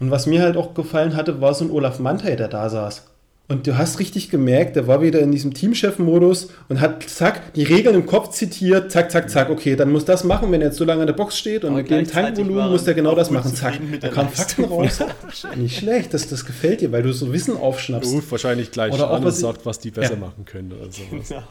Und 0.00 0.10
was 0.10 0.26
mir 0.26 0.42
halt 0.42 0.56
auch 0.56 0.74
gefallen 0.74 1.16
hatte, 1.16 1.40
war 1.40 1.54
so 1.54 1.64
ein 1.64 1.70
Olaf 1.70 1.98
Mantei, 1.98 2.36
der 2.36 2.48
da 2.48 2.68
saß. 2.68 3.13
Und 3.46 3.66
du 3.66 3.76
hast 3.76 3.98
richtig 3.98 4.30
gemerkt, 4.30 4.74
der 4.74 4.86
war 4.86 5.02
wieder 5.02 5.20
in 5.20 5.30
diesem 5.30 5.52
Teamchef-Modus 5.52 6.48
und 6.70 6.80
hat, 6.80 7.02
zack, 7.02 7.52
die 7.52 7.62
Regeln 7.62 7.94
im 7.94 8.06
Kopf 8.06 8.30
zitiert, 8.30 8.90
zack, 8.90 9.10
zack, 9.10 9.28
zack, 9.28 9.50
okay, 9.50 9.76
dann 9.76 9.92
muss 9.92 10.06
das 10.06 10.24
machen, 10.24 10.50
wenn 10.50 10.62
er 10.62 10.68
jetzt 10.68 10.78
so 10.78 10.86
lange 10.86 11.02
in 11.02 11.06
der 11.06 11.12
Box 11.12 11.36
steht 11.36 11.62
und 11.64 11.74
mit 11.74 11.90
dem 11.90 12.06
Tankvolumen 12.06 12.70
muss 12.70 12.84
der 12.84 12.94
genau 12.94 13.14
das 13.14 13.30
machen, 13.30 13.54
zack. 13.54 13.78
Da 14.00 14.08
kamen 14.08 14.30
Fakten 14.30 14.64
raus. 14.64 15.00
Nicht 15.56 15.76
schlecht, 15.76 16.14
das, 16.14 16.26
das 16.26 16.46
gefällt 16.46 16.80
dir, 16.80 16.90
weil 16.90 17.02
du 17.02 17.12
so 17.12 17.34
Wissen 17.34 17.58
aufschnappst. 17.58 18.10
Du 18.10 18.22
wahrscheinlich 18.30 18.70
gleich 18.70 18.94
oder 18.94 19.10
an 19.10 19.22
und 19.22 19.30
sagt, 19.32 19.66
was 19.66 19.78
die 19.78 19.90
besser 19.90 20.14
ja. 20.14 20.20
machen 20.20 20.46
können 20.46 20.72
oder 20.72 20.90
sowas. 20.90 21.28
Genau. 21.28 21.42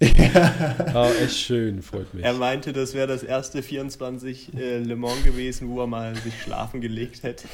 Ja. 0.00 0.84
oh, 0.94 1.22
echt 1.22 1.36
schön, 1.36 1.82
freut 1.82 2.12
mich. 2.14 2.24
Er 2.24 2.32
meinte, 2.32 2.72
das 2.72 2.94
wäre 2.94 3.06
das 3.06 3.22
erste 3.22 3.62
24 3.62 4.54
äh, 4.54 4.78
Le 4.78 4.96
Mans 4.96 5.22
gewesen, 5.22 5.68
wo 5.68 5.80
er 5.80 5.86
mal 5.86 6.16
sich 6.16 6.32
schlafen 6.42 6.80
gelegt 6.80 7.22
hätte. 7.22 7.46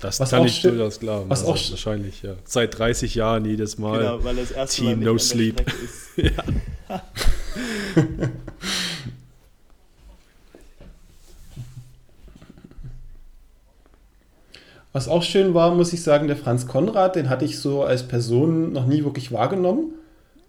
Das 0.00 0.18
was 0.18 0.30
kann 0.30 0.46
ich 0.46 0.62
durchaus 0.62 0.98
glauben. 0.98 1.28
Was 1.28 1.40
also 1.40 1.52
auch 1.52 1.70
wahrscheinlich, 1.70 2.22
ja. 2.22 2.34
Seit 2.44 2.78
30 2.78 3.14
Jahren 3.14 3.44
jedes 3.44 3.78
Mal. 3.78 3.98
Genau, 3.98 4.24
weil 4.24 4.36
das 4.36 4.50
erste 4.50 4.82
Team 4.82 5.00
Mal 5.00 5.04
No 5.04 5.18
Sleep. 5.18 5.62
ja. 6.16 6.32
Was 14.92 15.06
auch 15.06 15.22
schön 15.22 15.54
war, 15.54 15.74
muss 15.74 15.92
ich 15.92 16.02
sagen, 16.02 16.26
der 16.26 16.36
Franz 16.36 16.66
Konrad, 16.66 17.14
den 17.14 17.28
hatte 17.28 17.44
ich 17.44 17.58
so 17.58 17.84
als 17.84 18.08
Person 18.08 18.72
noch 18.72 18.86
nie 18.86 19.04
wirklich 19.04 19.30
wahrgenommen. 19.30 19.94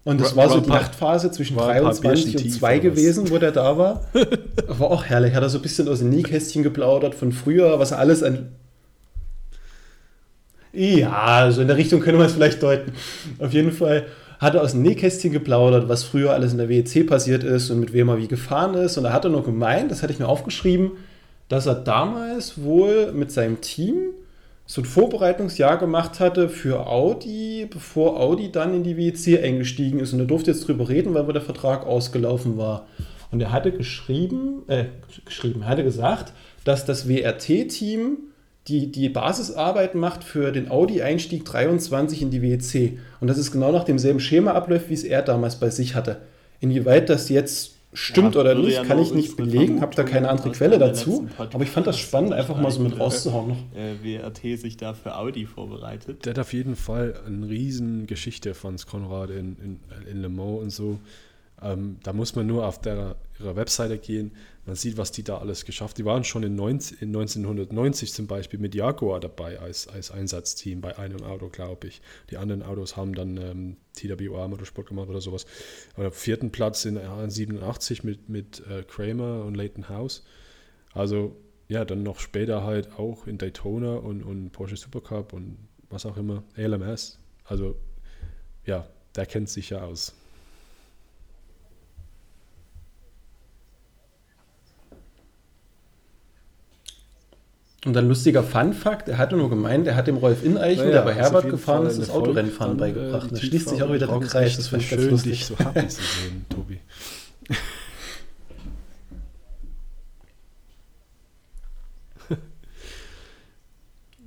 Und 0.04 0.20
das 0.20 0.34
war, 0.34 0.48
war 0.48 0.54
so 0.54 0.60
die 0.60 0.68
Nachtphase 0.68 1.30
zwischen 1.30 1.56
23 1.56 2.44
und 2.44 2.50
2 2.50 2.78
gewesen, 2.80 3.30
wo 3.30 3.38
der 3.38 3.52
da 3.52 3.78
war. 3.78 4.04
War 4.66 4.90
auch 4.90 5.04
herrlich. 5.04 5.32
Hat 5.34 5.44
er 5.44 5.48
so 5.48 5.58
ein 5.58 5.62
bisschen 5.62 5.86
aus 5.86 6.00
dem 6.00 6.10
Nähkästchen 6.10 6.64
geplaudert 6.64 7.14
von 7.14 7.30
früher, 7.30 7.78
was 7.78 7.92
er 7.92 8.00
alles 8.00 8.24
an 8.24 8.48
ja, 10.72 11.12
also 11.12 11.60
in 11.60 11.68
der 11.68 11.76
Richtung 11.76 12.00
können 12.00 12.18
wir 12.18 12.26
es 12.26 12.32
vielleicht 12.32 12.62
deuten. 12.62 12.92
Auf 13.38 13.52
jeden 13.52 13.72
Fall 13.72 14.06
hat 14.38 14.54
er 14.54 14.62
aus 14.62 14.72
dem 14.72 14.82
Nähkästchen 14.82 15.32
geplaudert, 15.32 15.88
was 15.88 16.02
früher 16.02 16.32
alles 16.32 16.52
in 16.52 16.58
der 16.58 16.68
WEC 16.68 17.06
passiert 17.06 17.44
ist 17.44 17.70
und 17.70 17.78
mit 17.78 17.92
wem 17.92 18.08
er 18.08 18.18
wie 18.18 18.26
gefahren 18.26 18.74
ist. 18.74 18.96
Und 18.96 19.04
da 19.04 19.12
hat 19.12 19.24
er 19.24 19.30
noch 19.30 19.44
gemeint, 19.44 19.90
das 19.90 20.02
hatte 20.02 20.12
ich 20.12 20.18
mir 20.18 20.28
aufgeschrieben, 20.28 20.92
dass 21.48 21.66
er 21.66 21.74
damals 21.74 22.60
wohl 22.62 23.12
mit 23.12 23.30
seinem 23.30 23.60
Team 23.60 24.14
so 24.66 24.80
ein 24.80 24.84
Vorbereitungsjahr 24.84 25.76
gemacht 25.76 26.18
hatte 26.18 26.48
für 26.48 26.86
Audi, 26.86 27.68
bevor 27.70 28.18
Audi 28.18 28.50
dann 28.50 28.74
in 28.74 28.82
die 28.82 28.96
WEC 28.96 29.44
eingestiegen 29.44 30.00
ist. 30.00 30.12
Und 30.12 30.20
er 30.20 30.26
durfte 30.26 30.50
jetzt 30.50 30.66
drüber 30.66 30.88
reden, 30.88 31.14
weil 31.14 31.24
der 31.32 31.42
Vertrag 31.42 31.86
ausgelaufen 31.86 32.56
war. 32.56 32.86
Und 33.30 33.40
er 33.40 33.52
hatte 33.52 33.70
geschrieben, 33.70 34.62
äh, 34.66 34.86
geschrieben, 35.24 35.62
er 35.62 35.68
hatte 35.68 35.84
gesagt, 35.84 36.32
dass 36.64 36.84
das 36.84 37.08
WRT-Team 37.08 38.18
die, 38.68 38.92
die 38.92 39.08
Basisarbeit 39.08 39.94
macht 39.94 40.22
für 40.22 40.52
den 40.52 40.70
Audi-Einstieg 40.70 41.44
23 41.44 42.22
in 42.22 42.30
die 42.30 42.42
WEC. 42.42 42.98
Und 43.20 43.28
das 43.28 43.38
ist 43.38 43.50
genau 43.50 43.72
nach 43.72 43.84
demselben 43.84 44.20
Schema 44.20 44.52
abläuft, 44.52 44.88
wie 44.88 44.94
es 44.94 45.04
er 45.04 45.22
damals 45.22 45.56
bei 45.56 45.70
sich 45.70 45.94
hatte. 45.94 46.22
Inwieweit 46.60 47.08
das 47.08 47.28
jetzt 47.28 47.72
stimmt 47.92 48.34
ja, 48.34 48.40
oder 48.40 48.54
nicht, 48.54 48.74
ja 48.74 48.84
kann 48.84 48.98
ich 48.98 49.12
nicht 49.12 49.36
belegen, 49.36 49.80
habe 49.80 49.94
da 49.94 50.04
keine 50.04 50.28
andere 50.28 50.52
Quelle 50.52 50.78
dazu. 50.78 51.28
Aber 51.38 51.62
ich 51.62 51.70
fand 51.70 51.86
das 51.86 51.98
spannend, 51.98 52.32
einfach 52.32 52.58
mal 52.58 52.70
so 52.70 52.80
mit 52.80 52.98
rauszuhauen 52.98 53.48
noch. 53.48 53.76
Äh, 53.76 54.02
WRT 54.02 54.58
sich 54.58 54.76
da 54.76 54.94
für 54.94 55.16
Audi 55.16 55.44
vorbereitet. 55.44 56.24
Der 56.24 56.30
hat 56.30 56.38
auf 56.38 56.52
jeden 56.52 56.76
Fall 56.76 57.14
eine 57.26 57.48
riesen 57.48 58.06
Geschichte 58.06 58.54
von 58.54 58.76
Konrad 58.76 59.30
in, 59.30 59.56
in, 59.56 59.80
in 60.10 60.22
Le 60.22 60.28
Mans 60.28 60.62
und 60.62 60.70
so. 60.70 60.98
Ähm, 61.60 61.96
da 62.02 62.12
muss 62.12 62.34
man 62.34 62.46
nur 62.46 62.66
auf 62.66 62.80
der, 62.80 63.16
ihrer 63.38 63.56
Webseite 63.56 63.98
gehen. 63.98 64.32
Man 64.64 64.76
sieht, 64.76 64.96
was 64.96 65.10
die 65.10 65.24
da 65.24 65.38
alles 65.38 65.64
geschafft 65.64 65.98
Die 65.98 66.04
waren 66.04 66.22
schon 66.22 66.44
in, 66.44 66.54
19, 66.54 66.98
in 66.98 67.08
1990 67.08 68.12
zum 68.12 68.28
Beispiel 68.28 68.60
mit 68.60 68.74
Jaguar 68.74 69.18
dabei 69.18 69.58
als, 69.58 69.88
als 69.88 70.12
Einsatzteam 70.12 70.80
bei 70.80 70.96
einem 70.98 71.22
Auto, 71.24 71.48
glaube 71.48 71.88
ich. 71.88 72.00
Die 72.30 72.36
anderen 72.36 72.62
Autos 72.62 72.96
haben 72.96 73.14
dann 73.14 73.36
ähm, 73.38 73.76
TWA 73.94 74.46
Motorsport 74.46 74.88
gemacht 74.88 75.08
oder 75.08 75.20
sowas. 75.20 75.46
Aber 75.96 76.12
vierten 76.12 76.52
Platz 76.52 76.84
in 76.84 76.98
87 76.98 78.04
mit, 78.04 78.28
mit 78.28 78.62
äh, 78.68 78.84
Kramer 78.84 79.44
und 79.44 79.56
Leighton 79.56 79.88
House. 79.88 80.22
Also 80.92 81.36
ja, 81.68 81.84
dann 81.84 82.02
noch 82.02 82.20
später 82.20 82.62
halt 82.62 82.98
auch 82.98 83.26
in 83.26 83.38
Daytona 83.38 83.94
und, 83.94 84.22
und 84.22 84.50
Porsche 84.50 84.76
Supercup 84.76 85.32
und 85.32 85.56
was 85.90 86.06
auch 86.06 86.16
immer, 86.16 86.44
LMS. 86.56 87.18
Also 87.44 87.76
ja, 88.64 88.86
der 89.16 89.26
kennt 89.26 89.48
sich 89.48 89.70
ja 89.70 89.82
aus. 89.82 90.14
Und 97.84 97.96
ein 97.96 98.06
lustiger 98.06 98.44
Fun-Fact: 98.44 99.08
Er 99.08 99.18
hatte 99.18 99.36
nur 99.36 99.50
gemeint, 99.50 99.88
er 99.88 99.96
hat 99.96 100.06
dem 100.06 100.16
Rolf 100.16 100.44
Ineichen, 100.44 100.84
ja, 100.84 100.90
der 100.90 101.02
bei 101.02 101.14
Herbert 101.14 101.50
gefahren 101.50 101.86
ist, 101.86 101.98
das 102.00 102.10
Autorennfahren 102.10 102.76
beigebracht. 102.76 103.32
Äh, 103.32 103.34
da 103.34 103.40
schließt 103.40 103.70
sich 103.70 103.82
auch 103.82 103.92
wieder 103.92 104.06
der 104.06 104.20
Kreis. 104.20 104.56
Das 104.56 104.68
finde 104.68 104.84
ich 104.84 104.90
ganz 104.90 105.04
lustig. 105.04 105.32
Dich 105.32 105.46
so 105.46 105.58
happy 105.58 105.88
zu 105.88 106.00
sehen, 106.00 106.46
Tobi. 106.48 106.78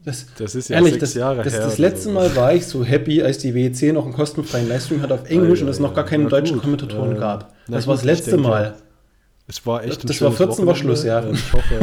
Das, 0.03 0.27
das, 0.38 0.53
ist 0.53 0.69
ja 0.69 0.76
ehrlich, 0.76 0.94
sechs 0.94 1.02
das, 1.02 1.14
Jahre 1.15 1.41
das, 1.41 1.53
her. 1.53 1.61
Das 1.61 1.80
letzte 1.80 2.03
so. 2.03 2.11
Mal 2.11 2.36
war 2.36 2.53
ich 2.53 2.68
so 2.68 2.86
happy, 2.86 3.23
als 3.23 3.40
die 3.40 3.56
WEC 3.56 3.91
noch 3.91 4.06
einen 4.06 4.14
kostenfreien 4.14 4.69
Livestream 4.69 5.02
hat 5.02 5.11
auf 5.11 5.27
Englisch 5.27 5.61
ja, 5.61 5.65
und 5.65 5.72
es 5.72 5.80
noch 5.80 5.95
gar 5.95 6.06
keine 6.06 6.27
deutschen 6.27 6.60
Kommentatoren 6.60 7.15
äh, 7.15 7.19
gab. 7.19 7.56
Das 7.68 7.88
war 7.88 7.95
das 7.95 8.03
letzte 8.03 8.32
denke, 8.32 8.48
Mal. 8.48 8.76
Es 9.48 9.64
war 9.68 9.84
echt 9.84 10.04
ein 10.04 10.08
Das 10.08 10.22
war 10.22 10.32
14 10.32 10.66
war 10.66 10.76
Schluss, 10.76 11.04
ja. 11.04 11.30
Ich 11.30 11.54
hoffe, 11.54 11.80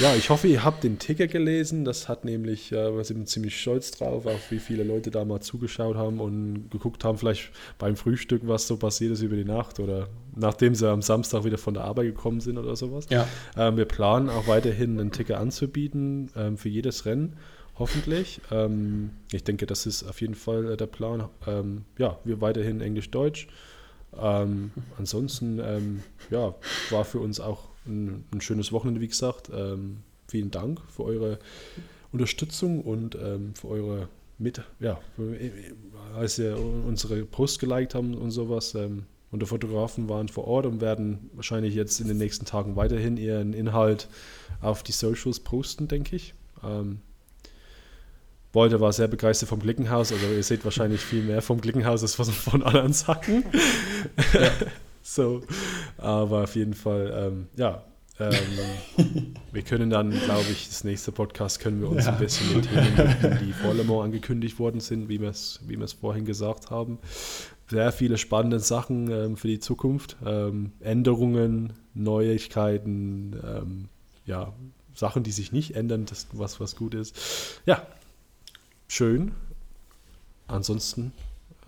ja, 0.00 0.14
ich 0.16 0.30
hoffe, 0.30 0.48
ihr 0.48 0.64
habt 0.64 0.82
den 0.82 0.98
Ticker 0.98 1.26
gelesen. 1.26 1.84
Das 1.84 2.08
hat 2.08 2.24
nämlich, 2.24 2.72
äh, 2.72 2.96
wir 2.96 3.04
sind 3.04 3.28
ziemlich 3.28 3.60
stolz 3.60 3.90
drauf, 3.90 4.24
auf 4.24 4.50
wie 4.50 4.58
viele 4.58 4.82
Leute 4.82 5.10
da 5.10 5.26
mal 5.26 5.40
zugeschaut 5.40 5.96
haben 5.96 6.20
und 6.20 6.70
geguckt 6.70 7.04
haben, 7.04 7.18
vielleicht 7.18 7.50
beim 7.78 7.96
Frühstück, 7.96 8.42
was 8.46 8.66
so 8.66 8.78
passiert 8.78 9.12
ist 9.12 9.20
über 9.20 9.36
die 9.36 9.44
Nacht 9.44 9.78
oder 9.78 10.08
nachdem 10.34 10.74
sie 10.74 10.88
am 10.88 11.02
Samstag 11.02 11.44
wieder 11.44 11.58
von 11.58 11.74
der 11.74 11.84
Arbeit 11.84 12.06
gekommen 12.06 12.40
sind 12.40 12.56
oder 12.56 12.74
sowas. 12.76 13.06
Ja. 13.10 13.28
Ähm, 13.58 13.76
wir 13.76 13.84
planen 13.84 14.30
auch 14.30 14.46
weiterhin 14.46 14.98
einen 14.98 15.12
Ticker 15.12 15.38
anzubieten 15.38 16.30
ähm, 16.34 16.56
für 16.56 16.70
jedes 16.70 17.04
Rennen. 17.04 17.36
hoffentlich. 17.78 18.40
Ähm, 18.50 19.10
ich 19.32 19.44
denke, 19.44 19.66
das 19.66 19.84
ist 19.84 20.04
auf 20.04 20.20
jeden 20.22 20.34
Fall 20.34 20.72
äh, 20.72 20.76
der 20.78 20.86
Plan. 20.86 21.28
Ähm, 21.46 21.84
ja, 21.98 22.18
wir 22.24 22.40
weiterhin 22.40 22.80
Englisch-Deutsch. 22.80 23.48
Ähm, 24.18 24.70
ansonsten, 24.98 25.58
ähm, 25.58 26.02
ja, 26.30 26.54
war 26.90 27.04
für 27.04 27.20
uns 27.20 27.40
auch 27.40 27.68
ein, 27.86 28.24
ein 28.32 28.40
schönes 28.40 28.72
Wochenende, 28.72 29.00
wie 29.00 29.08
gesagt. 29.08 29.50
Ähm, 29.54 29.98
vielen 30.28 30.50
Dank 30.50 30.80
für 30.88 31.04
eure 31.04 31.38
Unterstützung 32.12 32.82
und 32.82 33.14
ähm, 33.14 33.54
für 33.54 33.68
eure 33.68 34.08
mit, 34.38 34.62
ja, 34.80 34.98
als 36.16 36.38
ihr 36.38 36.58
unsere 36.58 37.24
Post 37.26 37.60
geliked 37.60 37.94
haben 37.94 38.14
und 38.14 38.30
sowas. 38.30 38.74
Ähm, 38.74 39.04
und 39.30 39.42
die 39.42 39.46
Fotografen 39.46 40.08
waren 40.08 40.28
vor 40.28 40.46
Ort 40.48 40.66
und 40.66 40.80
werden 40.80 41.30
wahrscheinlich 41.34 41.74
jetzt 41.74 42.00
in 42.00 42.08
den 42.08 42.18
nächsten 42.18 42.46
Tagen 42.46 42.74
weiterhin 42.74 43.16
ihren 43.16 43.52
Inhalt 43.52 44.08
auf 44.60 44.82
die 44.82 44.92
Socials 44.92 45.38
posten, 45.38 45.86
denke 45.86 46.16
ich. 46.16 46.34
Ähm, 46.64 47.00
Beute 48.52 48.80
war 48.80 48.92
sehr 48.92 49.08
begeistert 49.08 49.48
vom 49.48 49.60
Glickenhaus, 49.60 50.12
also 50.12 50.26
ihr 50.26 50.42
seht 50.42 50.64
wahrscheinlich 50.64 51.00
viel 51.00 51.22
mehr 51.22 51.40
vom 51.40 51.60
Glickenhaus 51.60 52.02
als 52.02 52.14
von 52.14 52.62
anderen 52.62 52.92
Sachen. 52.92 53.44
Ja. 54.32 54.50
so, 55.02 55.42
aber 55.98 56.44
auf 56.44 56.56
jeden 56.56 56.74
Fall, 56.74 57.12
ähm, 57.16 57.46
ja, 57.56 57.84
ähm, 58.20 58.34
wir 59.52 59.62
können 59.62 59.88
dann, 59.88 60.10
glaube 60.10 60.46
ich, 60.52 60.68
das 60.68 60.84
nächste 60.84 61.10
Podcast 61.10 61.60
können 61.60 61.80
wir 61.80 61.88
uns 61.88 62.04
ja. 62.04 62.12
ein 62.12 62.18
bisschen 62.18 62.54
mit 62.54 62.68
Themen, 62.68 63.38
die 63.40 63.52
vor 63.52 63.72
Le 63.72 63.84
Mans 63.84 64.04
angekündigt 64.04 64.58
worden 64.58 64.80
sind, 64.80 65.08
wie 65.08 65.20
wir 65.20 65.30
es 65.30 65.60
wie 65.66 65.78
vorhin 65.98 66.24
gesagt 66.26 66.70
haben. 66.70 66.98
Sehr 67.68 67.92
viele 67.92 68.18
spannende 68.18 68.58
Sachen 68.58 69.10
ähm, 69.10 69.36
für 69.36 69.48
die 69.48 69.60
Zukunft. 69.60 70.16
Ähm, 70.26 70.72
Änderungen, 70.80 71.72
Neuigkeiten, 71.94 73.40
ähm, 73.42 73.88
ja, 74.26 74.52
Sachen, 74.94 75.22
die 75.22 75.32
sich 75.32 75.52
nicht 75.52 75.76
ändern, 75.76 76.04
das 76.04 76.26
was, 76.32 76.60
was 76.60 76.76
gut 76.76 76.94
ist. 76.94 77.16
Ja, 77.64 77.86
schön. 78.90 79.32
Ansonsten 80.48 81.12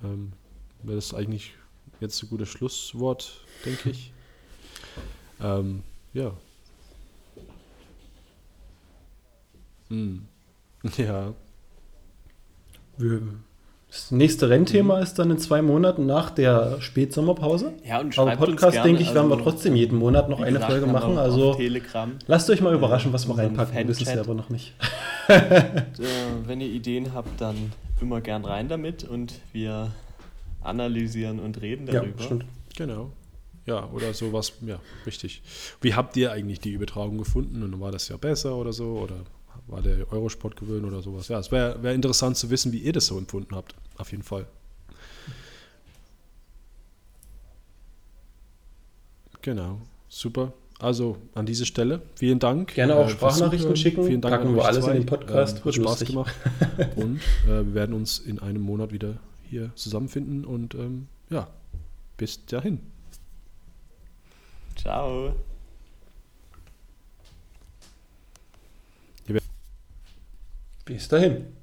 ähm, 0.02 0.32
wäre 0.82 0.96
das 0.96 1.14
eigentlich 1.14 1.54
jetzt 2.00 2.22
ein 2.22 2.28
gutes 2.28 2.48
Schlusswort, 2.48 3.44
denke 3.64 3.90
ich. 3.90 4.12
Ähm, 5.40 5.82
ja. 6.12 6.36
Hm. 9.88 10.26
Ja. 10.96 11.32
Das 13.92 14.10
nächste 14.10 14.48
Rennthema 14.48 14.96
mhm. 14.96 15.02
ist 15.02 15.18
dann 15.18 15.30
in 15.30 15.36
zwei 15.36 15.60
Monaten 15.60 16.06
nach 16.06 16.30
der 16.30 16.80
Spätsommerpause. 16.80 17.74
Ja, 17.86 18.00
und 18.00 18.18
Aber 18.18 18.36
Podcast, 18.36 18.72
gerne, 18.72 18.88
denke 18.88 19.02
ich, 19.02 19.14
werden 19.14 19.28
wir 19.28 19.36
also 19.36 19.50
trotzdem 19.50 19.76
jeden 19.76 19.98
Monat 19.98 20.30
noch 20.30 20.40
eine 20.40 20.60
Folge 20.60 20.86
machen. 20.86 21.18
Also 21.18 21.58
lasst 22.26 22.48
euch 22.48 22.62
mal 22.62 22.72
überraschen, 22.72 23.12
was 23.12 23.28
wir 23.28 23.36
reinpacken. 23.36 23.76
Wir 23.76 23.86
wissen 23.86 24.04
es 24.04 24.08
selber 24.08 24.32
noch 24.32 24.48
nicht. 24.48 24.72
wenn 26.46 26.62
ihr 26.62 26.68
Ideen 26.68 27.12
habt, 27.12 27.38
dann 27.38 27.54
immer 28.00 28.22
gern 28.22 28.46
rein 28.46 28.70
damit 28.70 29.04
und 29.04 29.34
wir 29.52 29.90
analysieren 30.62 31.38
und 31.38 31.60
reden 31.60 31.84
darüber. 31.84 32.18
Ja, 32.18 32.24
stimmt. 32.24 32.46
Genau. 32.74 33.10
Ja, 33.66 33.90
oder 33.90 34.14
sowas, 34.14 34.54
ja, 34.66 34.80
richtig. 35.04 35.42
Wie 35.82 35.92
habt 35.94 36.16
ihr 36.16 36.32
eigentlich 36.32 36.60
die 36.60 36.72
Übertragung 36.72 37.18
gefunden 37.18 37.62
und 37.62 37.78
war 37.78 37.92
das 37.92 38.08
ja 38.08 38.16
besser 38.16 38.56
oder 38.56 38.72
so? 38.72 38.86
Oder 38.86 39.16
war 39.66 39.82
der 39.82 40.10
Eurosport 40.10 40.56
gewöhnt 40.56 40.86
oder 40.86 41.02
sowas? 41.02 41.28
Ja, 41.28 41.38
es 41.38 41.52
wäre 41.52 41.82
wär 41.82 41.92
interessant 41.92 42.38
zu 42.38 42.48
wissen, 42.48 42.72
wie 42.72 42.78
ihr 42.78 42.94
das 42.94 43.06
so 43.06 43.18
empfunden 43.18 43.54
habt. 43.54 43.74
Auf 43.96 44.10
jeden 44.10 44.22
Fall. 44.22 44.46
Genau, 49.42 49.80
super. 50.08 50.52
Also 50.78 51.16
an 51.34 51.46
dieser 51.46 51.64
Stelle, 51.64 52.02
vielen 52.16 52.38
Dank. 52.38 52.74
Gerne 52.74 52.96
auch 52.96 53.06
äh, 53.06 53.10
Sprachnachrichten 53.10 53.76
schicken. 53.76 54.04
Vielen 54.04 54.20
Dank 54.20 54.34
Packen 54.34 54.56
wir 54.56 54.64
alles 54.64 54.84
zwei. 54.84 54.92
in 54.92 55.02
den 55.02 55.06
Podcast. 55.06 55.58
Ähm, 55.58 55.64
hat 55.64 55.74
Spaß 55.74 55.84
lustig. 55.84 56.08
gemacht. 56.08 56.34
und 56.96 57.20
äh, 57.46 57.64
wir 57.64 57.74
werden 57.74 57.94
uns 57.94 58.18
in 58.18 58.40
einem 58.40 58.62
Monat 58.62 58.92
wieder 58.92 59.18
hier 59.48 59.70
zusammenfinden. 59.76 60.44
Und 60.44 60.74
ähm, 60.74 61.06
ja, 61.30 61.48
bis 62.16 62.44
dahin. 62.46 62.80
Ciao. 64.76 65.34
Bis 70.84 71.06
dahin. 71.06 71.61